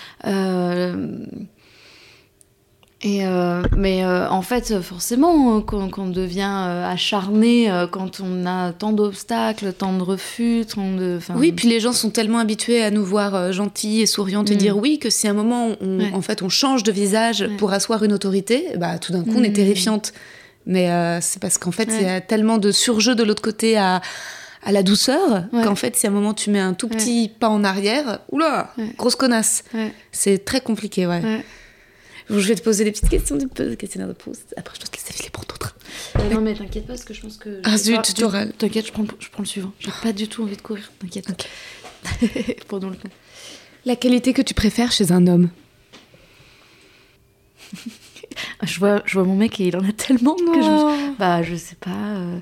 Euh, 3.05 3.09
et 3.09 3.25
euh, 3.25 3.61
mais 3.77 4.03
euh, 4.03 4.27
en 4.29 4.41
fait, 4.41 4.81
forcément, 4.81 5.61
quand, 5.61 5.89
quand 5.89 6.03
on 6.03 6.09
devient 6.09 6.49
euh, 6.67 6.89
acharné, 6.89 7.71
euh, 7.71 7.87
quand 7.87 8.19
on 8.21 8.45
a 8.45 8.71
tant 8.73 8.91
d'obstacles, 8.93 9.73
tant 9.73 9.93
de 9.93 10.01
refus, 10.01 10.65
tant 10.73 10.93
de. 10.93 11.19
Oui, 11.35 11.51
puis 11.51 11.67
les 11.67 11.79
gens 11.79 11.93
sont 11.93 12.09
tellement 12.09 12.39
habitués 12.39 12.83
à 12.83 12.91
nous 12.91 13.05
voir 13.05 13.35
euh, 13.35 13.51
gentilles 13.51 14.01
et 14.01 14.05
souriantes 14.05 14.49
et 14.51 14.55
Mm. 14.55 14.57
dire 14.57 14.77
oui 14.77 14.99
que 14.99 15.09
si 15.09 15.27
à 15.27 15.31
un 15.31 15.33
moment 15.33 15.69
on, 15.81 15.99
Ouais. 15.99 16.11
en 16.13 16.21
fait 16.21 16.41
on 16.41 16.49
change 16.49 16.83
de 16.83 16.91
visage 16.91 17.41
Ouais. 17.41 17.57
pour 17.57 17.71
asseoir 17.73 18.03
une 18.03 18.13
autorité, 18.13 18.67
bah 18.77 18.97
tout 18.99 19.11
d'un 19.13 19.23
coup 19.23 19.35
on 19.37 19.43
est 19.43 19.49
Mm. 19.49 19.53
terrifiante. 19.53 20.13
Mais 20.65 20.89
euh, 20.89 21.19
c'est 21.21 21.39
parce 21.41 21.57
qu'en 21.59 21.71
fait 21.71 21.89
il 21.99 22.01
y 22.05 22.09
a 22.09 22.21
tellement 22.21 22.57
de 22.57 22.71
surjeu 22.71 23.13
de 23.15 23.23
l'autre 23.23 23.41
côté 23.43 23.77
à 23.77 24.01
à 24.67 24.71
la 24.71 24.81
douceur 24.81 25.43
Ouais. 25.53 25.63
qu'en 25.63 25.75
fait 25.75 25.95
si 25.95 26.07
à 26.07 26.09
un 26.09 26.13
moment 26.13 26.33
tu 26.33 26.49
mets 26.49 26.59
un 26.59 26.73
tout 26.73 26.87
petit 26.87 27.29
pas 27.39 27.49
en 27.49 27.63
arrière, 27.63 28.19
oula, 28.31 28.71
Ouais. 28.79 28.85
grosse 28.97 29.15
connasse. 29.15 29.63
C'est 30.11 30.43
très 30.43 30.59
compliqué, 30.61 31.05
ouais. 31.05 31.21
Je 32.29 32.35
vais 32.39 32.55
te 32.55 32.61
poser 32.63 32.83
des 32.83 32.91
petites 32.91 33.09
questions 33.09 33.35
du 33.37 33.47
peu- 33.47 33.75
questionnaire 33.75 34.07
de 34.07 34.13
pause. 34.13 34.39
Après 34.57 34.75
je 34.75 34.85
te 34.85 34.91
laisse 34.91 35.05
filer 35.15 35.29
pour 35.29 35.45
d'autres. 35.45 35.75
Euh, 36.17 36.29
non 36.33 36.41
mais 36.41 36.53
t'inquiète 36.55 36.85
pas 36.87 36.93
parce 36.93 37.03
que 37.05 37.13
je 37.13 37.21
pense 37.21 37.37
que. 37.37 37.61
Ah, 37.63 37.77
zut, 37.77 38.01
tu 38.03 38.13
t'auras- 38.13 38.47
T'inquiète, 38.47 38.87
je 38.87 38.91
prends, 38.91 39.05
je 39.19 39.29
prends 39.29 39.43
le 39.43 39.47
suivant. 39.47 39.71
J'ai 39.79 39.91
pas 40.01 40.11
du 40.13 40.27
tout 40.27 40.43
envie 40.43 40.55
de 40.57 40.61
courir. 40.61 40.91
T'inquiète. 40.99 41.47
Pendant 42.67 42.89
le 42.89 42.95
temps. 42.95 43.09
La 43.85 43.95
qualité 43.95 44.33
que 44.33 44.41
tu 44.41 44.53
préfères 44.55 44.91
chez 44.91 45.11
un 45.11 45.27
homme? 45.27 45.49
Je 48.63 48.79
vois, 48.79 49.01
je 49.05 49.13
vois 49.13 49.23
mon 49.23 49.35
mec 49.35 49.59
et 49.59 49.67
il 49.67 49.75
en 49.77 49.87
a 49.87 49.91
tellement 49.91 50.35
que 50.35 50.41
je 50.61 50.67
me. 50.69 51.17
Bah, 51.17 51.43
je 51.43 51.55
sais 51.55 51.75
pas. 51.75 51.89
euh, 51.91 52.39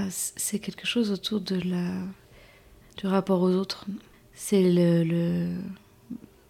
euh, 0.00 0.02
c'est 0.10 0.58
quelque 0.58 0.86
chose 0.86 1.10
autour 1.10 1.40
de 1.40 1.56
la 1.56 1.90
du 2.98 3.06
rapport 3.06 3.42
aux 3.42 3.50
autres. 3.50 3.86
C'est 4.34 4.62
le 4.62 5.02
le- 5.04 5.56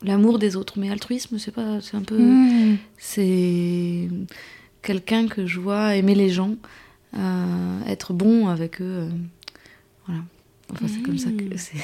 l'amour 0.03 0.39
des 0.39 0.57
autres, 0.57 0.79
mais 0.79 0.91
altruisme, 0.91 1.39
c'est 1.39 1.51
pas, 1.53 1.81
c'est 1.81 1.97
un 1.97 2.03
peu, 2.03 2.19
Mm. 2.19 2.79
c'est 2.99 4.09
quelqu'un 4.83 5.27
que 5.29 5.47
je 5.47 5.59
vois 5.61 5.95
aimer 5.97 6.15
les 6.15 6.31
gens, 6.31 6.55
euh, 7.15 7.81
être 7.87 8.13
bon 8.13 8.49
avec 8.49 8.81
eux. 8.81 8.85
euh, 8.85 9.09
voilà. 10.07 10.23
Enfin, 10.73 10.87
c'est 10.89 11.03
comme 11.03 11.19
ça 11.19 11.31
que 11.31 11.57
c'est. 11.57 11.77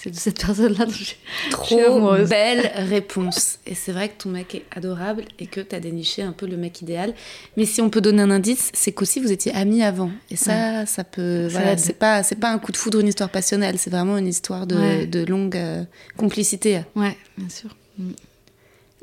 C'est 0.00 0.10
de 0.10 0.14
cette 0.16 0.38
personne-là 0.40 0.84
dont 0.84 0.92
je, 0.92 0.98
je 0.98 1.04
suis 1.04 1.16
Trop 1.50 2.14
belle 2.24 2.70
réponse. 2.76 3.58
Et 3.66 3.74
c'est 3.74 3.90
vrai 3.90 4.08
que 4.08 4.22
ton 4.22 4.28
mec 4.28 4.54
est 4.54 4.64
adorable 4.70 5.24
et 5.40 5.46
que 5.48 5.60
t'as 5.60 5.80
déniché 5.80 6.22
un 6.22 6.30
peu 6.30 6.46
le 6.46 6.56
mec 6.56 6.80
idéal. 6.82 7.14
Mais 7.56 7.64
si 7.64 7.80
on 7.80 7.90
peut 7.90 8.00
donner 8.00 8.22
un 8.22 8.30
indice, 8.30 8.70
c'est 8.74 8.92
qu'aussi 8.92 9.18
vous 9.18 9.32
étiez 9.32 9.52
amis 9.56 9.82
avant. 9.82 10.12
Et 10.30 10.36
ça, 10.36 10.86
ça 10.86 11.02
peut. 11.02 11.48
Ça 11.48 11.58
voilà, 11.58 11.76
c'est 11.76 11.94
pas, 11.94 12.22
c'est 12.22 12.36
pas 12.36 12.50
un 12.52 12.60
coup 12.60 12.70
de 12.70 12.76
foudre, 12.76 13.00
une 13.00 13.08
histoire 13.08 13.28
passionnelle. 13.28 13.76
C'est 13.76 13.90
vraiment 13.90 14.16
une 14.18 14.28
histoire 14.28 14.68
de, 14.68 14.76
Ouais. 14.76 15.06
de 15.08 15.24
longue 15.24 15.56
euh, 15.56 15.82
complicité. 16.16 16.82
Ouais, 16.94 17.16
bien 17.36 17.48
sûr. 17.48 17.74
Mm. 17.98 18.12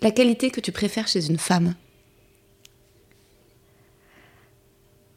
La 0.01 0.11
qualité 0.11 0.49
que 0.49 0.61
tu 0.61 0.71
préfères 0.71 1.09
chez 1.09 1.27
une 1.27 1.37
femme? 1.37 1.73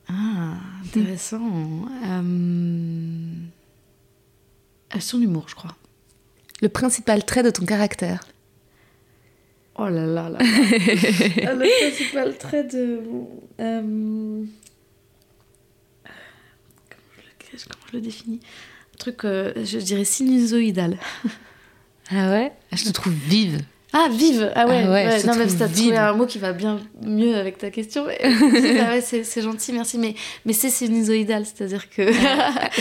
Ah, 0.09 0.55
intéressant. 0.85 1.41
Euh, 2.05 2.23
son 5.01 5.21
humour, 5.21 5.45
je 5.49 5.55
crois. 5.55 5.77
Le 6.61 6.69
principal 6.69 7.25
trait 7.25 7.43
de 7.43 7.51
ton 7.51 7.65
caractère. 7.65 8.27
Oh 9.77 9.89
là 9.89 10.07
là 10.07 10.29
là. 10.29 10.39
le 10.41 11.89
principal 11.89 12.37
trait 12.37 12.65
de. 12.65 13.01
euh, 13.61 14.45
comment, 16.91 17.09
je 17.17 17.23
le, 17.23 17.61
comment 17.69 17.87
je 17.93 17.97
le 17.97 18.01
définis? 18.01 18.41
Un 18.95 18.99
truc, 18.99 19.25
euh, 19.25 19.53
je 19.65 19.79
dirais 19.79 20.05
sinusoïdal. 20.05 20.99
Ah 22.11 22.31
ouais? 22.31 22.53
Je 22.73 22.85
te 22.85 22.91
trouve 22.91 23.13
vive. 23.13 23.61
Ah, 23.93 24.09
vive 24.13 24.53
Ah 24.55 24.67
ouais, 24.67 24.83
Ah 24.87 24.91
ouais, 24.91 25.23
non, 25.25 25.33
t'as 25.35 25.47
trouvé 25.47 25.67
vive. 25.67 25.95
un 25.95 26.13
mot 26.13 26.27
qui 26.27 26.39
va 26.39 26.53
bien 26.53 26.79
mieux 27.03 27.35
avec 27.37 27.57
ta 27.59 27.71
question. 27.71 28.05
ah 28.23 28.29
ouais, 28.29 29.01
c'est 29.01 29.41
gentil, 29.43 29.73
merci. 29.73 29.97
Mais, 29.99 30.15
mais 30.45 30.53
c'est 30.53 30.69
sinusoïdal, 30.71 31.45
c'est-à-dire 31.47 31.89
que. 31.89 32.03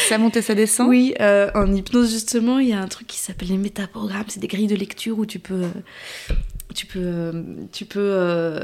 ça 0.10 0.18
monte 0.18 0.36
et 0.38 0.42
ça 0.42 0.54
descend 0.54 0.90
Oui, 0.90 1.14
euh, 1.22 1.50
en 1.56 1.74
hypnose 1.74 2.12
justement, 2.12 2.60
il 2.60 2.70
y 2.70 2.74
a 2.74 2.80
un 2.82 2.88
truc 2.88 3.08
qui 3.08 3.20
s'appelle 3.20 3.48
les 3.50 3.58
métaprogrammes. 3.58 4.26
C'est 4.28 4.42
des 4.42 4.48
grilles 4.48 4.68
de 4.68 4.76
lecture 4.76 5.18
où 5.18 5.26
tu 5.26 5.40
peux, 5.40 5.64
euh, 5.64 6.34
tu 6.76 6.86
peux, 6.86 7.00
euh, 7.02 7.44
tu 7.72 7.86
peux 7.86 8.00
euh, 8.02 8.60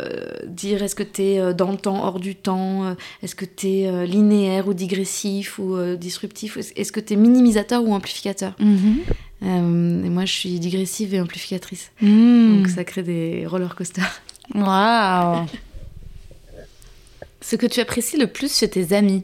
dire 0.45 0.83
est-ce 0.83 0.95
que 0.95 1.03
tu 1.03 1.21
es 1.23 1.53
dans 1.53 1.71
le 1.71 1.77
temps, 1.77 2.03
hors 2.03 2.19
du 2.19 2.35
temps, 2.35 2.83
euh, 2.85 2.93
est-ce 3.23 3.35
que 3.35 3.45
tu 3.45 3.67
es 3.69 4.05
linéaire 4.05 4.67
ou 4.67 4.73
digressif 4.73 5.59
ou 5.59 5.75
euh, 5.75 5.95
disruptif, 5.95 6.57
est-ce 6.75 6.91
que 6.91 6.99
tu 6.99 7.13
es 7.13 7.15
minimisateur 7.15 7.83
ou 7.85 7.93
amplificateur. 7.93 8.53
Mhm. 8.59 8.97
Euh, 9.43 10.03
et 10.03 10.09
moi, 10.09 10.25
je 10.25 10.31
suis 10.33 10.59
digressive 10.59 11.13
et 11.13 11.19
amplificatrice, 11.21 11.91
Mm. 12.01 12.57
donc 12.57 12.67
ça 12.69 12.83
crée 12.83 13.03
des 13.03 13.45
roller 13.45 13.75
coasters. 13.75 14.21
Waouh 14.55 15.45
Ce 17.41 17.55
que 17.57 17.65
tu 17.65 17.81
apprécies 17.81 18.17
le 18.17 18.27
plus 18.27 18.57
chez 18.57 18.69
tes 18.69 18.93
amis. 18.95 19.23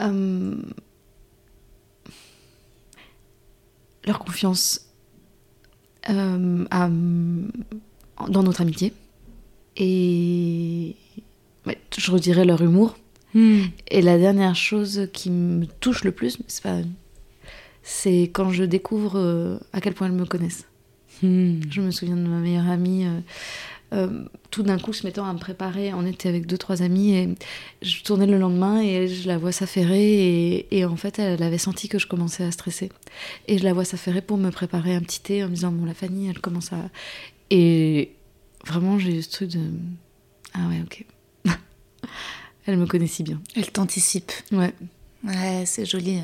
Euh, 0.00 0.56
leur 4.04 4.18
confiance 4.18 4.86
euh, 6.10 6.64
à- 6.70 6.88
dans 8.28 8.42
notre 8.42 8.60
amitié 8.60 8.92
et 9.76 10.94
ouais, 11.66 11.78
je 11.96 12.10
redirais 12.10 12.44
leur 12.44 12.60
humour 12.62 12.96
Hmm. 13.36 13.62
Et 13.88 14.00
la 14.00 14.16
dernière 14.16 14.54
chose 14.54 15.08
qui 15.12 15.28
me 15.28 15.66
touche 15.66 16.04
le 16.04 16.12
plus, 16.12 16.38
c'est 16.46 16.62
pas, 16.62 16.78
c'est 17.84 18.22
quand 18.32 18.50
je 18.50 18.64
découvre 18.64 19.18
euh, 19.18 19.58
à 19.72 19.80
quel 19.80 19.94
point 19.94 20.08
elles 20.08 20.12
me 20.14 20.24
connaissent. 20.26 20.66
Hmm. 21.22 21.60
Je 21.70 21.80
me 21.80 21.92
souviens 21.92 22.16
de 22.16 22.26
ma 22.26 22.38
meilleure 22.38 22.68
amie. 22.68 23.06
euh, 23.06 23.20
euh, 23.92 24.24
tout 24.50 24.64
d'un 24.64 24.78
coup, 24.78 24.92
se 24.92 25.06
mettant 25.06 25.24
à 25.24 25.32
me 25.32 25.38
préparer, 25.38 25.94
on 25.94 26.04
était 26.04 26.28
avec 26.28 26.46
deux 26.46 26.58
trois 26.58 26.82
amis 26.82 27.14
et 27.14 27.28
je 27.82 28.02
tournais 28.02 28.26
le 28.26 28.38
lendemain 28.38 28.80
et 28.82 29.06
je 29.06 29.28
la 29.28 29.38
vois 29.38 29.52
s'affairer 29.52 30.56
et, 30.56 30.78
et 30.78 30.84
en 30.84 30.96
fait 30.96 31.20
elle 31.20 31.42
avait 31.42 31.58
senti 31.58 31.88
que 31.88 32.00
je 32.00 32.08
commençais 32.08 32.42
à 32.42 32.50
stresser 32.50 32.90
et 33.46 33.58
je 33.58 33.62
la 33.64 33.72
vois 33.72 33.84
s'affairer 33.84 34.22
pour 34.22 34.36
me 34.38 34.50
préparer 34.50 34.94
un 34.96 35.00
petit 35.00 35.20
thé 35.20 35.44
en 35.44 35.48
me 35.48 35.54
disant 35.54 35.70
bon 35.70 35.84
la 35.84 35.94
Fanny 35.94 36.28
elle 36.28 36.40
commence 36.40 36.72
à 36.72 36.88
et 37.50 38.14
vraiment 38.66 38.98
j'ai 38.98 39.18
eu 39.18 39.22
ce 39.22 39.30
truc 39.30 39.50
de 39.50 39.60
ah 40.54 40.66
ouais 40.68 40.80
ok 40.82 41.04
elle 42.66 42.78
me 42.78 42.86
connaît 42.86 43.06
si 43.06 43.22
bien 43.22 43.40
Elle 43.54 43.70
t'anticipe. 43.70 44.32
ouais 44.50 44.72
Ouais, 45.24 45.64
c'est 45.66 45.84
joli. 45.86 46.18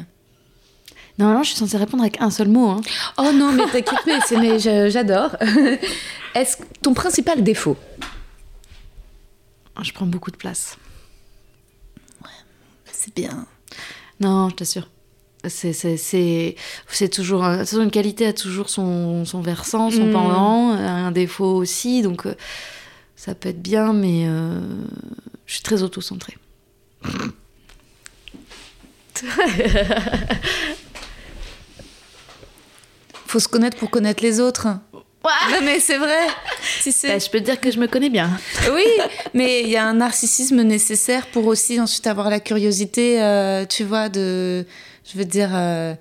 Normalement 1.21 1.43
je 1.45 1.51
suis 1.51 1.59
censée 1.59 1.77
répondre 1.77 2.03
avec 2.03 2.21
un 2.21 2.31
seul 2.31 2.49
mot 2.49 2.69
hein. 2.69 2.81
Oh 3.19 3.31
non, 3.33 3.53
mais 3.53 3.65
t'inquiète, 3.67 4.01
mais, 4.07 4.19
c'est- 4.27 4.37
mais 4.37 4.59
j'adore. 4.91 5.37
Est-ce 6.35 6.57
ton 6.83 6.95
principal 6.95 7.43
défaut? 7.43 7.77
Je 9.83 9.93
prends 9.93 10.07
beaucoup 10.07 10.31
de 10.31 10.37
place 10.37 10.77
C'est 12.93 13.15
bien. 13.15 13.47
Non, 14.21 14.51
je 14.51 14.57
t'assure. 14.57 14.89
C'est, 15.49 15.73
toujours. 17.11 17.43
euh, 17.47 17.61
toute 17.61 17.69
façon, 17.69 17.83
une 17.83 17.91
qualité 17.91 18.27
a 18.27 18.35
toujours 18.35 18.69
son, 18.69 19.25
son 19.25 19.41
versant, 19.41 19.91
son 19.91 20.09
Mm. 20.09 20.13
pendant, 20.13 20.71
un 20.73 21.11
défaut 21.13 21.55
aussi. 21.57 22.03
Donc, 22.03 22.27
euh, 22.27 22.35
ça 23.17 23.35
peut 23.35 23.49
être 23.49 23.63
bien, 23.63 23.95
mais 23.95 24.25
euh, 24.27 24.61
je 25.47 25.55
suis 25.55 25.63
très 25.63 25.83
auto-centrée. 25.83 26.37
Faut 33.31 33.39
se 33.39 33.47
connaître 33.49 33.77
pour 33.77 33.91
connaître 33.91 34.23
les 34.25 34.41
autres. 34.41 34.67
Non, 34.67 35.59
mais 35.63 35.79
c'est 35.79 35.99
vrai. 35.99 36.19
Si. 36.81 36.91
Bah, 37.07 37.19
je 37.19 37.29
peux 37.31 37.39
te 37.41 37.45
dire 37.45 37.61
que 37.61 37.71
je 37.71 37.79
me 37.79 37.87
connais 37.87 38.09
bien. 38.11 38.31
Oui, 38.75 38.85
mais 39.35 39.63
il 39.63 39.69
y 39.69 39.77
a 39.77 39.85
un 39.85 39.95
narcissisme 39.95 40.63
nécessaire 40.63 41.27
pour 41.29 41.47
aussi 41.47 41.79
ensuite 41.81 42.07
avoir 42.07 42.29
la 42.31 42.41
curiosité, 42.41 43.23
euh, 43.23 43.65
tu 43.67 43.85
vois, 43.85 44.09
de. 44.09 44.65
Je 45.11 45.19
veux 45.19 45.25
dire. 45.25 45.51
euh, 45.55 45.95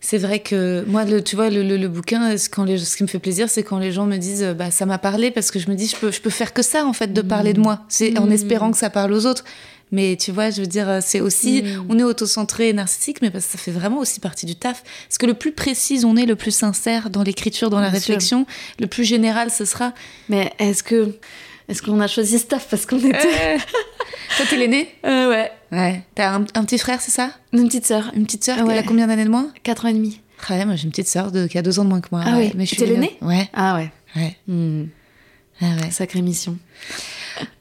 c'est 0.00 0.18
vrai 0.18 0.38
que 0.38 0.84
moi, 0.86 1.04
le, 1.04 1.22
tu 1.24 1.34
vois, 1.36 1.50
le, 1.50 1.62
le- 1.64 1.76
le 1.76 1.88
bouquin, 1.88 2.36
ce, 2.38 2.48
quand 2.48 2.62
les, 2.64 2.78
ce 2.78 2.96
qui 2.96 3.02
me 3.02 3.08
fait 3.08 3.18
plaisir, 3.18 3.50
c'est 3.50 3.64
quand 3.64 3.78
les 3.78 3.90
gens 3.92 4.06
me 4.06 4.16
disent, 4.16 4.44
euh, 4.44 4.54
bah, 4.54 4.70
ça 4.70 4.86
m'a 4.86 4.96
parlé, 4.98 5.30
parce 5.32 5.50
que 5.50 5.58
je 5.58 5.68
me 5.68 5.74
dis, 5.74 5.88
je 5.88 5.96
peux, 5.96 6.12
je 6.12 6.20
peux 6.20 6.30
faire 6.30 6.52
que 6.54 6.62
ça, 6.62 6.86
en 6.86 6.92
fait, 6.92 7.12
de 7.12 7.20
parler 7.20 7.52
de 7.52 7.60
moi. 7.60 7.80
C'est 7.88 8.16
en 8.18 8.26
Mm. 8.26 8.32
espérant 8.32 8.70
que 8.70 8.78
ça 8.78 8.88
parle 8.90 9.12
aux 9.12 9.26
autres. 9.26 9.44
Mais 9.92 10.16
tu 10.20 10.32
vois, 10.32 10.50
je 10.50 10.60
veux 10.60 10.66
dire, 10.66 10.88
euh, 10.88 11.00
c'est 11.02 11.20
aussi, 11.20 11.62
Mm. 11.62 11.86
on 11.88 11.98
est 11.98 12.02
autocentré 12.02 12.68
et 12.68 12.72
narcissique, 12.72 13.22
mais 13.22 13.30
parce 13.30 13.46
que 13.46 13.52
ça 13.52 13.58
fait 13.58 13.70
vraiment 13.70 13.98
aussi 13.98 14.20
partie 14.20 14.46
du 14.46 14.54
taf. 14.56 14.82
Parce 15.08 15.18
que 15.18 15.26
le 15.26 15.34
plus 15.34 15.52
précis 15.52 16.02
on 16.04 16.16
est, 16.16 16.26
le 16.26 16.36
plus 16.36 16.50
sincère 16.54 17.10
dans 17.10 17.22
l'écriture, 17.22 17.70
dans 17.70 17.80
la 17.80 17.88
sûr. 17.88 17.94
réflexion, 17.94 18.46
le 18.80 18.86
plus 18.86 19.04
général 19.04 19.50
ce 19.50 19.64
sera. 19.64 19.92
Mais 20.28 20.52
est-ce 20.58 20.82
que. 20.82 21.14
Est-ce 21.68 21.82
qu'on 21.82 22.00
a 22.00 22.06
choisi 22.06 22.38
Staff 22.38 22.66
parce 22.70 22.86
qu'on 22.86 22.98
était. 22.98 23.58
Toi, 24.38 24.46
t'es 24.48 24.56
l'aîné 24.56 24.88
Euh, 25.04 25.28
ouais. 25.28 25.52
Ouais. 25.70 26.02
T'as 26.14 26.34
un, 26.36 26.44
un 26.54 26.64
petit 26.64 26.78
frère, 26.78 27.00
c'est 27.02 27.10
ça? 27.10 27.30
Une 27.52 27.66
petite 27.68 27.84
sœur, 27.86 28.10
Une 28.16 28.24
petite 28.24 28.42
sœur 28.44 28.56
Ouais. 28.64 28.72
Elle 28.72 28.78
a 28.78 28.82
combien 28.82 29.06
d'années 29.06 29.24
de 29.24 29.28
moins? 29.30 29.52
4 29.64 29.84
ans 29.84 29.88
et 29.88 29.92
demi. 29.94 30.20
Ah 30.48 30.54
ouais, 30.56 30.64
moi 30.64 30.76
j'ai 30.76 30.84
une 30.84 30.90
petite 30.90 31.08
sœur 31.08 31.30
de, 31.32 31.46
qui 31.46 31.58
a 31.58 31.62
deux 31.62 31.78
ans 31.78 31.84
de 31.84 31.90
moins 31.90 32.00
que 32.00 32.08
moi. 32.10 32.22
Ah 32.24 32.36
ouais. 32.36 32.46
oui. 32.46 32.52
mais 32.54 32.64
je 32.64 32.68
suis 32.68 32.76
T'es 32.78 32.86
l'aînée? 32.86 33.18
Ouais, 33.20 33.48
Ah 33.52 33.74
ouais. 33.74 33.90
ouais, 34.16 34.36
Hmm. 34.46 34.84
ah 35.60 35.64
ouais. 35.82 35.90
Sacrée 35.90 36.22
mission. 36.22 36.56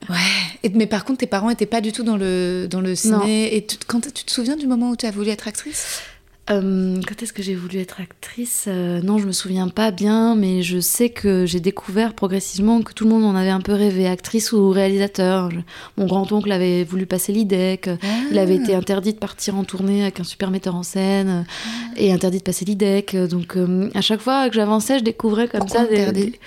Ouais. 0.10 0.16
Et, 0.64 0.70
mais 0.70 0.88
par 0.88 1.04
contre, 1.06 1.20
tes 1.20 1.28
parents 1.28 1.50
étaient 1.50 1.66
pas 1.66 1.82
du 1.82 1.92
tout 1.92 2.04
dans 2.04 2.18
le, 2.18 2.68
dans 2.70 2.82
le 2.82 2.96
ciné. 2.96 3.56
Et 3.56 3.66
tu, 3.66 3.78
quand, 3.88 4.02
tu 4.14 4.24
te 4.24 4.32
souviens 4.32 4.56
du 4.56 4.68
moment 4.68 4.92
où 4.92 4.96
tu 4.96 5.06
as 5.06 5.12
voulu 5.12 5.30
être 5.30 5.48
actrice? 5.48 6.02
Euh, 6.50 7.02
quand 7.06 7.22
est-ce 7.22 7.34
que 7.34 7.44
j'ai 7.44 7.56
voulu 7.56 7.78
être 7.80 8.00
actrice? 8.00 8.66
Euh, 8.70 9.02
Non, 9.02 9.18
je 9.18 9.28
me 9.28 9.34
souviens 9.34 9.68
pas 9.68 9.92
bien, 9.92 10.34
mais 10.34 10.64
je 10.64 10.80
sais 10.80 11.10
que 11.10 11.46
j'ai 11.46 11.60
découvert 11.60 12.14
progressivement 12.14 12.82
que 12.84 12.94
tout 12.94 13.04
le 13.04 13.10
monde 13.10 13.26
en 13.26 13.36
avait 13.36 13.50
un 13.50 13.60
peu 13.60 13.74
rêvé, 13.74 14.08
actrice 14.08 14.54
ou 14.54 14.70
réalisateur. 14.70 15.52
Je- 15.52 15.58
Mon 15.98 16.06
grand-oncle 16.06 16.50
avait 16.50 16.86
voulu 16.86 17.06
passer 17.06 17.34
l'IDEC, 17.34 17.90
il 18.32 18.40
avait 18.40 18.56
été 18.56 18.74
interdit 18.76 19.12
de 19.12 19.18
partir 19.20 19.58
en 19.58 19.66
tournée 19.66 20.04
avec 20.04 20.22
un 20.22 20.24
super 20.24 20.50
metteur 20.50 20.76
en 20.76 20.84
scène 20.84 21.44
euh, 21.46 21.98
et 21.98 22.14
interdit 22.14 22.38
de 22.38 22.44
passer 22.44 22.64
l'IDEC. 22.64 23.18
Donc 23.30 23.58
euh, 23.58 23.90
à 23.94 24.00
chaque 24.00 24.22
fois 24.22 24.48
que 24.48 24.56
j'avançais, 24.56 25.00
je 25.00 25.04
découvrais 25.04 25.50
comme 25.50 25.60
Pourquoi 25.60 25.82
ça 25.82 25.88
des, 25.88 26.12
des- 26.14 26.40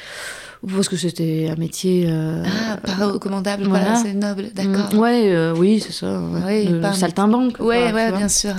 Parce 0.68 0.88
que 0.90 0.96
c'était 0.96 1.48
un 1.50 1.56
métier... 1.58 2.04
euh, 2.06 2.42
Ah, 2.46 2.76
pas 2.76 3.06
recommandable, 3.06 3.64
voilà. 3.64 3.94
c'est 3.96 4.12
noble, 4.12 4.50
d'accord. 4.54 4.92
mm, 4.94 4.98
Ouais, 4.98 5.22
euh, 5.32 5.54
oui, 5.56 5.80
c'est 5.80 5.92
ça. 5.92 6.20
Ouais, 6.20 6.64
Oui, 6.66 6.72
le 6.72 6.80
pas 6.80 6.92
saltimbanque. 6.92 7.58
Ouais, 7.60 7.92
ouais, 7.92 8.12
bien 8.12 8.28
sûr. 8.28 8.54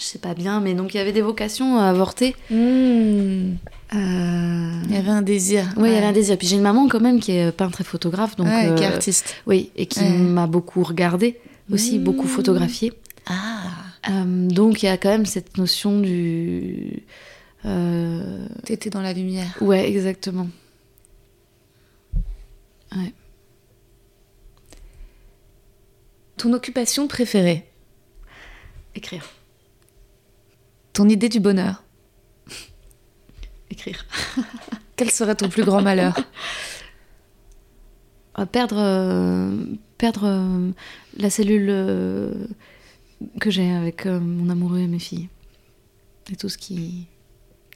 Je 0.00 0.04
sais 0.06 0.18
pas 0.18 0.32
bien, 0.32 0.60
mais 0.60 0.72
donc 0.72 0.94
il 0.94 0.96
y 0.96 1.00
avait 1.00 1.12
des 1.12 1.20
vocations 1.20 1.76
à 1.78 1.84
avorter. 1.90 2.34
Hmm. 2.50 3.52
Euh, 3.94 4.82
Il 4.88 4.94
y 4.94 4.96
avait 4.96 5.10
un 5.10 5.20
désir. 5.20 5.66
Oui, 5.76 5.90
il 5.90 5.94
y 5.94 5.96
avait 5.98 6.06
un 6.06 6.12
désir. 6.12 6.38
Puis 6.38 6.46
j'ai 6.46 6.56
une 6.56 6.62
maman 6.62 6.88
quand 6.88 7.00
même 7.00 7.20
qui 7.20 7.32
est 7.32 7.52
peintre 7.52 7.82
et 7.82 7.84
photographe, 7.84 8.34
donc 8.36 8.46
Ouais, 8.46 8.72
qui 8.74 8.84
est 8.84 8.86
euh, 8.86 8.92
artiste. 8.94 9.34
oui, 9.46 9.70
et 9.76 9.84
qui 9.84 10.02
m'a 10.02 10.46
beaucoup 10.46 10.82
regardé, 10.82 11.38
aussi 11.70 11.98
Mmh. 11.98 12.04
beaucoup 12.04 12.26
photographié. 12.26 12.94
Ah, 13.26 14.10
donc 14.48 14.82
il 14.82 14.86
y 14.86 14.88
a 14.88 14.96
quand 14.96 15.10
même 15.10 15.26
cette 15.26 15.58
notion 15.58 16.00
du. 16.00 17.02
t'étais 18.64 18.88
dans 18.88 19.02
la 19.02 19.12
lumière. 19.12 19.54
Ouais, 19.60 19.86
exactement. 19.88 20.48
Ouais. 22.96 23.14
Ton 26.36 26.52
occupation 26.52 27.08
préférée? 27.08 27.68
Écrire, 28.94 29.24
Ton 30.92 31.08
idée 31.08 31.28
du 31.28 31.40
bonheur? 31.40 31.84
Écrire. 33.70 34.06
Quel 34.96 35.10
serait 35.10 35.34
ton 35.34 35.48
plus 35.48 35.64
grand 35.64 35.82
malheur? 35.82 36.16
Euh, 38.38 38.46
perdre, 38.46 38.78
euh, 38.78 39.64
perdre 39.98 40.24
euh, 40.24 40.70
la 41.18 41.28
cellule 41.28 41.66
que 43.40 43.50
j'ai 43.50 43.70
avec 43.70 44.06
mon 44.06 44.48
amoureux 44.48 44.78
et 44.78 44.86
mes 44.86 44.98
filles. 44.98 45.28
Et 46.32 46.36
tout 46.36 46.48
ce 46.48 46.56
qui 46.56 47.08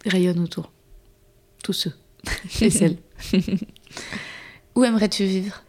rayonne 0.06 0.40
autour, 0.40 0.72
tous 1.62 1.74
ceux. 1.74 1.92
Et 2.62 2.70
celles. 2.70 2.96
Où 4.76 4.84
aimerais-tu 4.84 5.24
vivre? 5.24 5.62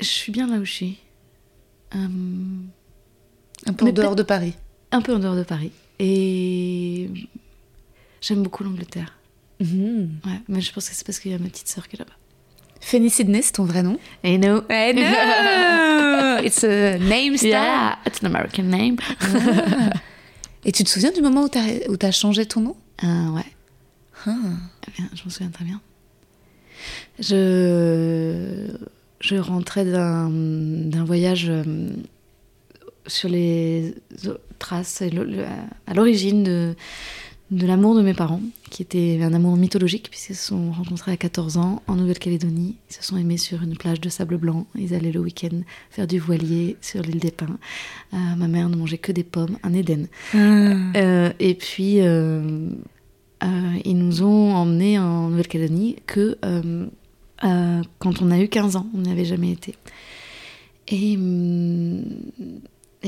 Je 0.00 0.04
suis 0.06 0.32
bien 0.32 0.46
là 0.46 0.56
où 0.56 0.64
je 0.64 0.72
suis. 0.72 0.98
Euh, 1.94 1.98
Un 3.66 3.72
peu 3.72 3.84
Mais 3.84 3.90
en 3.90 3.94
dehors 3.94 4.16
de 4.16 4.22
Paris. 4.22 4.54
un 4.92 5.02
peu 5.02 5.14
en 5.14 5.18
dehors 5.18 5.36
de 5.36 5.42
Paris. 5.42 5.72
Et 5.98 7.10
j'aime 8.22 8.42
beaucoup 8.42 8.64
l'Angleterre. 8.64 9.18
Mhm. 9.60 10.20
Ouais, 10.24 10.40
mais 10.48 10.60
je 10.62 10.72
pense 10.72 10.88
que 10.88 10.94
c'est 10.94 11.06
parce 11.06 11.18
qu'il 11.20 11.30
y 11.32 11.34
a 11.34 11.38
ma 11.38 11.48
petite 11.50 11.68
sœur 11.68 11.86
qui 11.86 11.96
est 11.96 11.98
là-bas. 11.98 12.14
Fanny 12.80 13.10
Sydney, 13.10 13.42
c'est 13.42 13.52
ton 13.52 13.64
vrai 13.64 13.82
nom? 13.82 13.98
Et 14.24 14.38
no. 14.38 14.62
Eh 14.70 14.94
no 14.94 15.02
It's 16.42 16.64
a 16.64 16.96
name 16.98 17.36
star. 17.36 17.50
Yeah, 17.50 17.98
it's 18.06 18.22
an 18.22 18.26
American 18.26 18.62
name. 18.70 18.96
Et 20.64 20.72
tu 20.72 20.82
te 20.84 20.88
souviens 20.88 21.12
du 21.12 21.20
moment 21.20 21.44
où 21.88 21.96
t'as 21.98 22.10
changé 22.10 22.46
ton 22.46 22.60
nom? 22.62 22.76
Ah, 23.02 23.30
ouais. 23.32 23.44
Ah. 24.26 24.30
Bien, 24.96 25.08
je 25.14 25.24
m'en 25.24 25.30
souviens 25.30 25.50
très 25.50 25.64
bien. 25.66 25.80
Je, 27.18 28.68
je 29.20 29.36
rentrais 29.36 29.84
d'un 29.84 31.04
voyage 31.04 31.46
euh, 31.48 31.64
sur 33.06 33.28
les 33.28 33.94
traces, 34.58 35.02
à 35.02 35.94
l'origine 35.94 36.42
de, 36.42 36.74
de 37.50 37.66
l'amour 37.66 37.96
de 37.96 38.02
mes 38.02 38.14
parents, 38.14 38.42
qui 38.70 38.82
était 38.82 39.20
un 39.22 39.34
amour 39.34 39.56
mythologique, 39.56 40.08
puisqu'ils 40.10 40.36
se 40.36 40.46
sont 40.46 40.70
rencontrés 40.70 41.12
à 41.12 41.16
14 41.16 41.56
ans 41.56 41.82
en 41.88 41.96
Nouvelle-Calédonie. 41.96 42.76
Ils 42.88 42.94
se 42.94 43.02
sont 43.02 43.16
aimés 43.16 43.38
sur 43.38 43.62
une 43.62 43.76
plage 43.76 44.00
de 44.00 44.08
sable 44.08 44.36
blanc. 44.36 44.66
Ils 44.76 44.94
allaient 44.94 45.10
le 45.10 45.20
week-end 45.20 45.62
faire 45.90 46.06
du 46.06 46.18
voilier 46.20 46.76
sur 46.80 47.02
l'île 47.02 47.18
des 47.18 47.32
Pins. 47.32 47.58
Euh, 48.14 48.16
ma 48.36 48.46
mère 48.46 48.68
ne 48.68 48.76
mangeait 48.76 48.98
que 48.98 49.10
des 49.10 49.24
pommes, 49.24 49.58
un 49.64 49.72
Éden. 49.72 50.06
Euh, 50.34 51.32
et 51.40 51.54
puis, 51.54 52.00
euh, 52.00 52.70
ils 53.42 53.96
nous 53.96 54.22
ont 54.22 54.54
emmenés 54.54 54.98
en 54.98 55.28
Nouvelle-Calédonie 55.28 55.96
que 56.06 56.36
euh, 56.44 56.86
euh, 57.44 57.82
quand 57.98 58.22
on 58.22 58.30
a 58.30 58.38
eu 58.38 58.48
15 58.48 58.76
ans, 58.76 58.86
on 58.94 58.98
n'y 58.98 59.10
avait 59.10 59.24
jamais 59.24 59.52
été. 59.52 59.74
Et, 60.88 61.16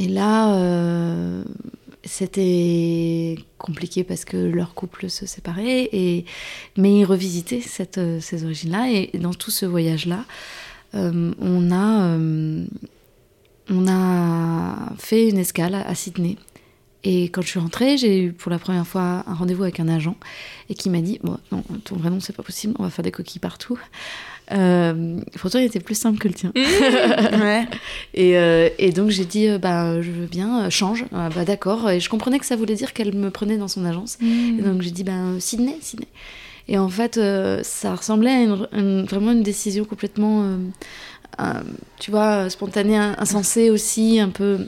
là, 0.09 0.55
euh, 0.55 1.43
c'était 2.05 3.37
compliqué 3.59 4.05
parce 4.05 4.25
que 4.25 4.37
leur 4.37 4.75
couple 4.75 5.11
se 5.11 5.27
séparait, 5.27 5.89
et, 5.93 6.25
mais 6.77 7.01
ils 7.01 7.05
revisitaient 7.05 7.63
euh, 7.99 8.21
ces 8.21 8.45
origines-là. 8.45 8.91
Et 8.91 9.19
dans 9.19 9.35
tout 9.35 9.51
ce 9.51 9.67
voyage-là, 9.67 10.25
euh, 10.95 11.33
euh, 11.41 12.65
on 13.71 13.89
a 13.89 14.95
fait 14.99 15.29
une 15.29 15.39
escale 15.39 15.75
à 15.75 15.95
Sydney. 15.95 16.37
Et 17.05 17.25
quand 17.25 17.43
je 17.43 17.49
suis 17.49 17.59
rentrée, 17.61 17.97
j'ai 17.97 18.23
eu 18.23 18.33
pour 18.33 18.51
la 18.51 18.59
première 18.59 18.87
fois 18.87 19.25
un 19.27 19.35
rendez-vous 19.35 19.65
avec 19.65 19.81
un 19.81 19.89
agent 19.89 20.15
et 20.69 20.75
qui 20.75 20.89
m'a 20.89 21.01
dit 21.01 21.19
Bon, 21.25 21.37
non, 21.51 21.65
ton 21.85 21.97
vrai 21.97 22.11
nom, 22.11 22.21
c'est 22.21 22.35
pas 22.37 22.43
possible, 22.45 22.75
on 22.79 22.85
va 22.85 22.91
faire 22.91 23.03
des 23.05 23.11
coquilles 23.11 23.41
partout. 23.41 23.79
Euh, 24.53 25.19
pourtant, 25.41 25.59
il 25.61 25.65
était 25.65 25.81
plus 25.81 25.95
simple 25.95 26.19
que 26.19 26.29
le 26.29 26.35
tien. 26.35 26.53
ouais. 26.57 27.67
Et, 28.15 28.37
euh, 28.37 28.69
et 28.79 28.91
donc, 28.93 29.11
j'ai 29.11 29.25
dit, 29.25 29.49
euh, 29.49 29.59
bah, 29.59 30.03
je 30.03 30.11
veux 30.11 30.27
bien, 30.27 30.65
euh, 30.65 30.71
change. 30.71 31.05
Ah, 31.15 31.29
bah, 31.35 31.45
d'accord. 31.45 31.89
Et 31.91 32.01
je 32.01 32.11
comprenais 32.11 32.39
que 32.39 32.45
ça 32.47 32.57
voulait 32.57 32.75
dire 32.75 32.93
qu'elle 32.93 33.15
me 33.15 33.31
prenait 33.31 33.57
dans 33.57 33.69
son 33.69 33.85
agence. 33.85 34.19
Et 34.21 34.61
donc, 34.63 34.83
j'ai 34.83 34.91
dit, 34.91 35.05
ben, 35.05 35.39
Sydney, 35.41 35.77
Sydney. 35.81 36.09
Et 36.69 36.77
en 36.77 36.89
fait, 36.89 37.17
euh, 37.17 37.61
ça 37.63 37.95
ressemblait 37.95 38.31
à 38.31 38.43
une- 38.43 38.69
une- 38.73 39.05
vraiment 39.05 39.33
une 39.33 39.43
décision 39.43 39.85
complètement, 39.85 40.43
euh, 40.43 40.57
euh, 41.41 41.45
tu 41.99 42.11
vois, 42.11 42.51
spontanée, 42.51 42.97
insensée 42.97 43.71
aussi, 43.71 44.21
un 44.21 44.29
peu 44.29 44.59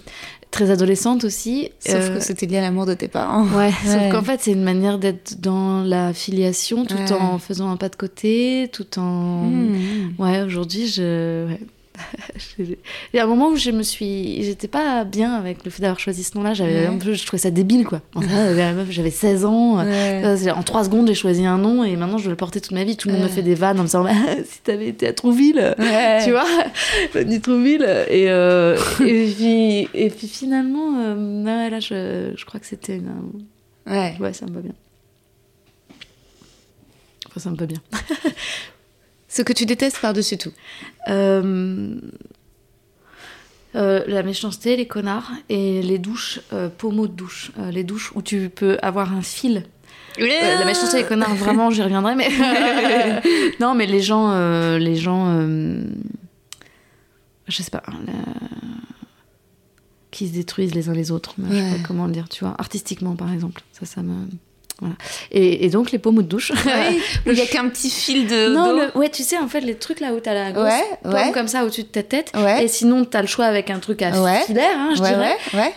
très 0.55 0.71
adolescente 0.71 1.25
aussi. 1.25 1.71
Sauf 1.81 1.95
Euh, 1.97 2.15
que 2.17 2.21
c'était 2.23 2.47
lié 2.47 2.59
à 2.59 2.61
l'amour 2.63 2.87
de 2.87 2.95
tes 2.95 3.09
parents. 3.09 3.45
Ouais, 3.49 3.67
Ouais. 3.85 3.93
sauf 3.93 4.11
qu'en 4.13 4.23
fait, 4.23 4.41
c'est 4.41 4.53
une 4.53 4.63
manière 4.63 4.99
d'être 4.99 5.41
dans 5.41 5.83
la 5.83 6.13
filiation 6.15 6.85
tout 6.87 6.95
Ouais. 6.95 7.13
en 7.13 7.39
faisant 7.39 7.71
un 7.71 7.77
pas 7.77 7.89
de 7.89 7.97
côté, 7.97 8.71
tout 8.73 8.99
en. 8.99 9.47
Mmh. 9.47 10.15
Ouais, 10.19 10.43
aujourd'hui, 10.43 10.87
je. 10.87 11.47
ouais. 11.49 11.61
Il 12.59 12.77
y 13.15 13.19
a 13.21 13.25
un 13.25 13.27
moment 13.27 13.49
où 13.51 13.57
je 13.57 13.71
me 13.71 13.83
suis. 13.85 14.43
J'étais 14.43 14.67
pas 14.69 15.05
bien 15.05 15.33
avec 15.35 15.65
le 15.65 15.71
fait 15.71 15.81
d'avoir 15.83 16.01
choisi 16.01 16.25
ce 16.25 16.37
nom-là. 16.37 16.53
J'avais 16.55 16.81
Ouais. 16.81 16.87
un 16.87 16.99
peu... 16.99 17.15
Je 17.15 17.25
trouvais 17.25 17.41
ça 17.41 17.51
débile, 17.53 17.85
quoi. 17.87 18.01
J'avais 18.91 19.11
16 19.11 19.45
ans. 19.45 19.77
Ouais. 19.79 20.51
En 20.51 20.63
trois 20.65 20.85
secondes, 20.85 21.07
j'ai 21.07 21.15
choisi 21.15 21.45
un 21.47 21.59
nom 21.59 21.85
et 21.85 21.95
maintenant, 21.97 22.19
je 22.19 22.25
vais 22.25 22.31
le 22.31 22.37
porter 22.37 22.61
toute 22.61 22.73
ma 22.73 22.83
vie. 22.85 22.97
Tout 22.97 23.09
le 23.09 23.15
monde 23.15 23.23
me 23.25 23.29
fait 23.29 23.43
des 23.43 23.55
vannes 23.55 23.79
en 23.79 23.83
me 23.83 23.87
disant 23.87 24.05
si 24.45 24.61
t'avais 24.63 24.89
été 24.89 25.07
à 25.07 25.13
Trouville, 25.13 25.75
tu 26.25 26.31
vois, 26.33 26.47
Fanny 27.13 27.41
Trouville. 27.41 27.83
Et, 28.11 28.29
euh, 28.29 28.77
et, 29.01 29.33
puis, 29.33 29.89
et 29.95 30.11
puis 30.11 30.27
finalement, 30.29 30.99
euh, 30.99 31.71
là, 31.71 31.79
je, 31.81 32.33
je 32.37 32.45
crois 32.45 32.59
que 32.59 32.67
c'était 32.67 32.97
une. 32.97 33.13
Ouais. 33.87 34.17
Ouais, 34.19 34.33
ça 34.33 34.47
me 34.47 34.53
va 34.53 34.61
bien. 34.61 34.73
Enfin, 37.29 37.41
ça 37.41 37.51
me 37.51 37.57
va 37.57 37.67
bien. 37.67 37.79
Ce 39.35 39.43
que 39.43 39.53
tu 39.53 39.67
détestes 39.67 39.99
par-dessus 40.01 40.39
tout. 40.39 40.53
Euh, 41.09 41.97
euh, 43.75 44.05
la 44.07 44.23
méchanceté, 44.23 44.77
les 44.77 44.87
connards 44.87 45.33
et 45.49 45.83
les 45.83 45.99
douches, 45.99 46.39
euh, 46.53 46.69
pommeaux 46.69 47.09
de 47.09 47.15
douche. 47.15 47.51
Euh, 47.59 47.73
les 47.73 47.83
douches 47.83 48.13
où 48.15 48.23
tu 48.23 48.49
peux 48.49 48.79
avoir 48.81 49.13
un 49.13 49.23
fil. 49.23 49.65
La 50.19 50.65
méchanceté, 50.65 50.99
les 50.99 51.05
connards, 51.05 51.35
vraiment, 51.35 51.71
j'y 51.71 51.83
reviendrai, 51.83 52.15
mais. 52.15 52.29
non, 53.61 53.75
mais 53.75 53.87
les 53.87 54.01
gens. 54.03 54.31
les 54.79 54.95
gens. 54.95 55.45
Je 57.49 57.63
sais 57.63 57.71
pas. 57.73 57.83
la- 58.07 58.13
Qui 60.13 60.29
se 60.29 60.35
détruisent 60.35 60.77
les 60.77 60.89
uns 60.89 60.93
les 60.95 61.11
autres. 61.11 61.35
Je 61.39 61.53
sais 61.57 61.61
Ouais. 61.61 61.71
pas 61.79 61.83
comment 61.89 62.07
le 62.07 62.13
dire, 62.13 62.29
tu 62.29 62.45
vois. 62.45 62.55
Artistiquement, 62.59 63.17
par 63.17 63.33
exemple. 63.33 63.63
Ça, 63.73 63.85
ça 63.87 64.03
me. 64.05 64.29
Voilà. 64.85 64.97
Et, 65.33 65.65
et 65.65 65.71
donc, 65.71 65.91
les 65.93 65.99
pommeaux 65.99 66.23
de 66.23 66.29
douche. 66.29 66.53
Oui, 66.67 67.01
où 67.27 67.31
il 67.33 67.39
y 67.39 67.41
a 67.43 67.47
qu'un 67.47 67.69
petit 67.69 67.91
fil 67.91 68.27
de. 68.27 68.49
Non, 68.55 68.73
le- 68.73 68.97
ouais, 68.99 69.09
tu 69.09 69.23
sais, 69.23 69.39
en 69.39 69.49
fait, 69.49 69.61
les 69.61 69.75
trucs 69.77 70.01
là 70.01 70.13
où 70.13 70.21
t'as 70.21 70.35
la 70.35 70.53
grosse 70.53 70.65
Ouais, 70.65 70.83
pomme 71.03 71.15
ouais. 71.15 71.33
comme 71.33 71.49
ça 71.49 71.65
au-dessus 71.65 71.83
de 71.83 71.89
ta 71.89 72.03
tête. 72.03 72.31
Et 72.61 72.69
sinon, 72.69 73.05
t'as 73.05 73.21
le 73.23 73.27
choix 73.27 73.47
avec 73.47 73.71
un 73.71 73.79
truc 73.79 74.03
à 74.03 74.13
filaire, 74.45 74.77
hein, 74.77 74.93
je 74.97 75.03
dirais. 75.03 75.37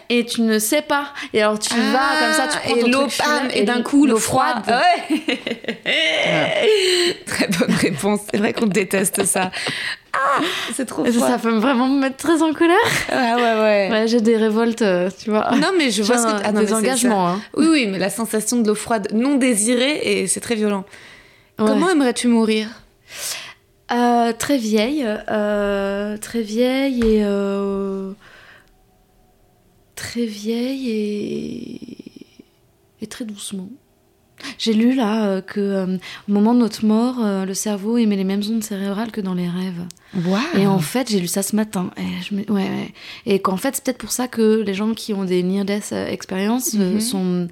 Et 0.10 0.26
tu 0.26 0.42
ne 0.42 0.60
sais 0.60 0.82
pas. 0.82 1.06
Et 1.34 1.42
alors, 1.42 1.58
tu 1.60 1.74
vas 1.74 2.20
comme 2.20 2.34
ça, 2.34 2.48
tu 2.52 2.58
prends 2.68 2.76
et 2.76 2.82
ton 2.82 2.88
l'eau 2.90 3.08
pam, 3.18 3.48
et 3.54 3.64
d'un 3.64 3.82
coup, 3.82 4.06
le 4.06 4.16
froid. 4.18 4.62
froide. 4.64 4.82
Ouais. 5.08 5.40
Très 7.26 7.48
bonne 7.48 7.74
réponse. 7.76 8.22
C'est 8.32 8.38
vrai 8.38 8.54
qu'on 8.54 8.66
déteste 8.68 9.24
ça. 9.26 9.52
Ah, 10.20 10.42
c'est 10.74 10.86
trop 10.86 11.06
ça, 11.06 11.12
ça 11.20 11.38
peut 11.38 11.56
vraiment 11.58 11.88
me 11.88 12.00
mettre 12.00 12.18
très 12.18 12.42
en 12.42 12.54
colère. 12.54 12.78
Ah 13.12 13.36
ouais, 13.36 13.42
ouais. 13.42 13.90
Ouais, 13.92 14.08
j'ai 14.08 14.20
des 14.22 14.36
révoltes, 14.38 14.82
euh, 14.82 15.10
tu 15.22 15.30
vois. 15.30 15.52
Non, 15.56 15.70
mais 15.78 15.92
je 15.92 16.02
vois 16.04 16.18
ce 16.18 16.26
que 16.26 16.42
ah, 16.44 16.52
non, 16.52 16.62
des 16.62 16.74
engagements. 16.74 17.28
Hein. 17.30 17.42
Oui, 17.56 17.68
oui, 17.70 17.88
mais 17.88 18.00
la 18.00 18.10
sensation 18.10 18.58
de 18.62 18.68
l'eau 18.68 18.76
froide 18.76 19.10
non 19.14 19.36
désirée, 19.36 20.00
et 20.04 20.28
c'est 20.28 20.40
très 20.40 20.56
violent. 20.56 20.86
Ouais. 21.60 21.66
Comment 21.68 21.90
aimerais-tu 21.90 22.28
mourir? 22.28 22.68
Euh, 23.92 24.34
Très 24.34 24.58
vieille. 24.58 25.06
euh, 25.30 26.18
très 26.18 26.42
vieille 26.42 27.00
et. 27.06 27.24
euh, 27.24 28.12
très 29.96 30.26
vieille 30.26 30.90
et. 30.92 31.80
et 33.02 33.08
très 33.08 33.24
doucement. 33.26 33.70
J'ai 34.60 34.74
lu 34.74 34.94
là 34.94 35.26
euh, 35.26 35.42
que 35.42 35.60
euh, 35.60 35.98
au 36.30 36.32
moment 36.32 36.54
de 36.54 36.60
notre 36.60 36.86
mort, 36.86 37.16
euh, 37.24 37.46
le 37.46 37.54
cerveau 37.54 37.98
émet 37.98 38.16
les 38.16 38.24
mêmes 38.24 38.44
ondes 38.50 38.64
cérébrales 38.64 39.12
que 39.12 39.22
dans 39.22 39.34
les 39.34 39.48
rêves. 39.50 39.84
Et 40.58 40.66
en 40.68 40.80
fait, 40.80 41.10
j'ai 41.10 41.20
lu 41.20 41.28
ça 41.28 41.44
ce 41.44 41.56
matin. 41.56 41.92
Et, 41.98 42.02
je 42.24 42.34
me- 42.36 42.42
ouais, 42.52 42.70
ouais. 42.70 42.94
et 43.26 43.40
qu'en 43.40 43.58
fait, 43.58 43.76
c'est 43.76 43.84
peut-être 43.84 43.98
pour 43.98 44.12
ça 44.12 44.28
que 44.28 44.62
les 44.62 44.74
gens 44.74 44.94
qui 44.94 45.14
ont 45.14 45.26
des 45.26 45.44
euh, 45.92 46.08
experiences 46.08 46.76
euh, 46.76 46.94
Mhm. 46.94 47.00
sont, 47.02 47.48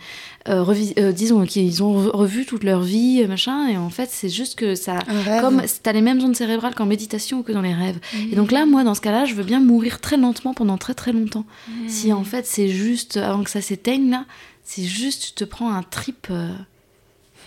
revi- 0.47 1.13
disons, 1.13 1.43
qu'ils 1.45 1.83
ont 1.83 1.99
re- 2.07 2.11
revu 2.15 2.45
toute 2.45 2.63
leur 2.63 2.81
vie, 2.81 3.25
machin. 3.27 3.67
Et 3.67 3.77
en 3.77 3.89
fait, 3.89 4.09
c'est 4.11 4.29
juste 4.29 4.55
que 4.55 4.75
ça, 4.75 4.99
comme 5.41 5.61
t'as 5.83 5.91
les 5.91 6.01
mêmes 6.01 6.21
ondes 6.23 6.35
cérébrales 6.35 6.75
qu'en 6.75 6.85
méditation 6.85 7.39
ou 7.39 7.43
que 7.43 7.51
dans 7.51 7.61
les 7.61 7.73
rêves. 7.73 7.99
Et 8.31 8.35
donc 8.35 8.51
là, 8.51 8.65
moi, 8.65 8.83
dans 8.83 8.93
ce 8.95 9.01
cas-là, 9.01 9.25
je 9.25 9.33
veux 9.35 9.43
bien 9.43 9.59
mourir 9.59 9.99
très 10.01 10.17
lentement 10.17 10.53
pendant 10.53 10.77
très 10.77 10.93
très 10.93 11.11
longtemps. 11.13 11.45
Si 11.87 12.13
en 12.13 12.23
fait, 12.23 12.45
c'est 12.45 12.67
juste 12.69 13.17
avant 13.17 13.43
que 13.43 13.49
ça 13.49 13.61
s'éteigne 13.61 14.09
là, 14.11 14.25
c'est 14.63 14.83
juste 14.83 15.23
tu 15.25 15.31
te 15.33 15.43
prends 15.43 15.71
un 15.71 15.83
trip 15.83 16.27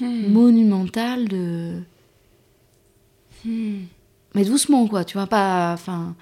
euh, 0.03 0.29
monumental 0.29 1.29
de. 1.29 1.81
Mais 3.45 4.45
doucement, 4.45 4.87
quoi, 4.87 5.05
tu 5.05 5.17
vois, 5.17 5.27
pas. 5.27 5.73
Enfin, 5.73 6.15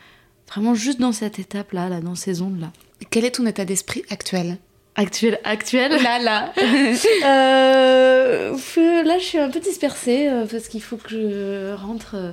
vraiment 0.48 0.74
juste 0.74 1.00
dans 1.00 1.12
cette 1.12 1.38
étape-là, 1.38 1.88
là, 1.88 2.00
dans 2.00 2.14
ces 2.14 2.42
ondes-là. 2.42 2.72
Quel 3.10 3.24
est 3.24 3.32
ton 3.32 3.46
état 3.46 3.64
d'esprit 3.64 4.04
actuel? 4.10 4.58
Actuel, 4.94 5.38
actuel? 5.44 6.02
Là, 6.02 6.18
là. 6.18 6.52
Euh, 7.24 8.56
là, 9.04 9.18
je 9.18 9.24
suis 9.24 9.38
un 9.38 9.50
peu 9.50 9.60
dispersée 9.60 10.28
euh, 10.28 10.46
parce 10.46 10.68
qu'il 10.68 10.82
faut 10.82 10.96
que 10.96 11.08
je 11.10 11.74
rentre 11.74 12.14
euh, 12.14 12.32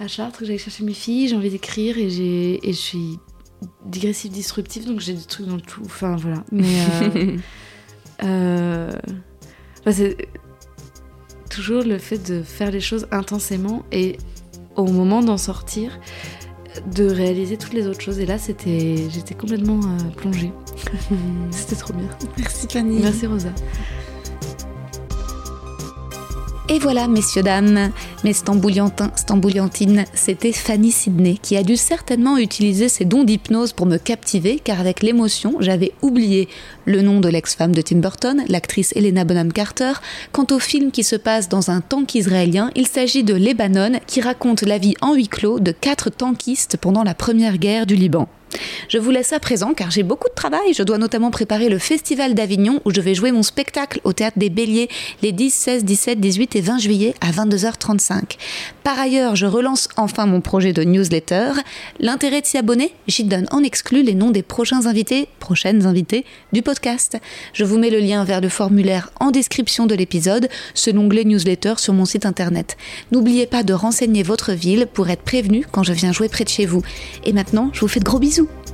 à 0.00 0.08
Chartres, 0.08 0.40
que 0.40 0.44
j'aille 0.44 0.58
chercher 0.58 0.84
mes 0.84 0.94
filles. 0.94 1.28
J'ai 1.28 1.36
envie 1.36 1.50
d'écrire 1.50 1.98
et, 1.98 2.10
j'ai, 2.10 2.66
et 2.68 2.72
je 2.72 2.78
suis 2.78 3.18
digressive 3.86 4.32
disruptive, 4.32 4.86
donc 4.86 5.00
j'ai 5.00 5.14
des 5.14 5.24
trucs 5.24 5.46
dans 5.46 5.56
le 5.56 5.60
tout. 5.60 5.82
Enfin, 5.84 6.16
voilà. 6.16 6.44
Mais. 6.52 6.64
euh, 7.02 7.36
euh, 8.24 8.90
bah, 9.84 9.92
c'est 9.92 10.16
toujours 11.54 11.82
le 11.82 11.98
fait 11.98 12.18
de 12.18 12.42
faire 12.42 12.70
les 12.70 12.80
choses 12.80 13.06
intensément 13.10 13.84
et 13.92 14.18
au 14.76 14.86
moment 14.86 15.22
d'en 15.22 15.36
sortir, 15.36 15.98
de 16.92 17.04
réaliser 17.04 17.56
toutes 17.56 17.72
les 17.72 17.86
autres 17.86 18.00
choses. 18.00 18.18
Et 18.18 18.26
là, 18.26 18.38
c'était, 18.38 18.96
j'étais 19.08 19.34
complètement 19.34 19.80
euh, 19.80 20.10
plongée. 20.16 20.52
c'était 21.50 21.76
trop 21.76 21.92
bien. 21.92 22.08
Merci 22.36 22.66
Fanny. 22.68 22.98
Merci 23.00 23.26
Rosa. 23.26 23.50
Et 26.70 26.78
voilà, 26.78 27.08
messieurs, 27.08 27.42
dames, 27.42 27.90
mes 28.24 28.32
stambouliantins, 28.32 29.10
stambouliantines, 29.16 30.06
c'était 30.14 30.50
Fanny 30.52 30.92
Sidney 30.92 31.36
qui 31.36 31.58
a 31.58 31.62
dû 31.62 31.76
certainement 31.76 32.38
utiliser 32.38 32.88
ses 32.88 33.04
dons 33.04 33.24
d'hypnose 33.24 33.74
pour 33.74 33.84
me 33.84 33.98
captiver, 33.98 34.58
car 34.64 34.80
avec 34.80 35.02
l'émotion, 35.02 35.56
j'avais 35.60 35.92
oublié 36.00 36.48
le 36.86 37.02
nom 37.02 37.20
de 37.20 37.28
l'ex-femme 37.28 37.74
de 37.74 37.82
Tim 37.82 37.98
Burton, 37.98 38.44
l'actrice 38.48 38.96
Helena 38.96 39.24
Bonham 39.24 39.52
Carter. 39.52 39.92
Quant 40.32 40.46
au 40.52 40.58
film 40.58 40.90
qui 40.90 41.04
se 41.04 41.16
passe 41.16 41.50
dans 41.50 41.70
un 41.70 41.82
tank 41.82 42.14
israélien, 42.14 42.70
il 42.74 42.86
s'agit 42.86 43.24
de 43.24 43.34
Lebanon, 43.34 44.00
qui 44.06 44.22
raconte 44.22 44.62
la 44.62 44.78
vie 44.78 44.94
en 45.02 45.12
huis 45.12 45.28
clos 45.28 45.60
de 45.60 45.70
quatre 45.70 46.08
tankistes 46.08 46.78
pendant 46.78 47.04
la 47.04 47.14
première 47.14 47.58
guerre 47.58 47.84
du 47.84 47.94
Liban. 47.94 48.26
Je 48.88 48.98
vous 48.98 49.10
laisse 49.10 49.32
à 49.32 49.40
présent 49.40 49.74
car 49.74 49.90
j'ai 49.90 50.02
beaucoup 50.02 50.28
de 50.28 50.34
travail. 50.34 50.72
Je 50.74 50.82
dois 50.82 50.98
notamment 50.98 51.30
préparer 51.30 51.68
le 51.68 51.78
Festival 51.78 52.34
d'Avignon 52.34 52.80
où 52.84 52.92
je 52.92 53.00
vais 53.00 53.14
jouer 53.14 53.32
mon 53.32 53.42
spectacle 53.42 54.00
au 54.04 54.12
Théâtre 54.12 54.38
des 54.38 54.50
Béliers 54.50 54.88
les 55.22 55.32
10, 55.32 55.50
16, 55.52 55.84
17, 55.84 56.20
18 56.20 56.56
et 56.56 56.60
20 56.60 56.78
juillet 56.78 57.14
à 57.20 57.30
22h35. 57.30 58.36
Par 58.82 58.98
ailleurs, 58.98 59.36
je 59.36 59.46
relance 59.46 59.88
enfin 59.96 60.26
mon 60.26 60.40
projet 60.40 60.72
de 60.72 60.82
newsletter. 60.82 61.52
L'intérêt 62.00 62.40
de 62.40 62.46
s'y 62.46 62.58
abonner, 62.58 62.92
j'y 63.06 63.24
donne 63.24 63.46
en 63.50 63.62
exclu 63.62 64.02
les 64.02 64.14
noms 64.14 64.30
des 64.30 64.42
prochains 64.42 64.86
invités, 64.86 65.28
prochaines 65.40 65.86
invités 65.86 66.24
du 66.52 66.62
podcast. 66.62 67.18
Je 67.52 67.64
vous 67.64 67.78
mets 67.78 67.90
le 67.90 67.98
lien 67.98 68.24
vers 68.24 68.40
le 68.40 68.48
formulaire 68.48 69.10
en 69.20 69.30
description 69.30 69.86
de 69.86 69.94
l'épisode, 69.94 70.48
ce 70.74 70.90
l'onglet 70.90 71.24
newsletter 71.24 71.74
sur 71.78 71.94
mon 71.94 72.04
site 72.04 72.26
internet. 72.26 72.76
N'oubliez 73.12 73.46
pas 73.46 73.62
de 73.62 73.72
renseigner 73.72 74.22
votre 74.22 74.52
ville 74.52 74.86
pour 74.92 75.08
être 75.08 75.22
prévenu 75.22 75.66
quand 75.70 75.82
je 75.82 75.92
viens 75.92 76.12
jouer 76.12 76.28
près 76.28 76.44
de 76.44 76.48
chez 76.48 76.66
vous. 76.66 76.82
Et 77.24 77.32
maintenant, 77.32 77.70
je 77.72 77.80
vous 77.80 77.88
fais 77.88 78.00
de 78.00 78.04
gros 78.04 78.18
bisous. 78.18 78.43
isso. 78.44 78.73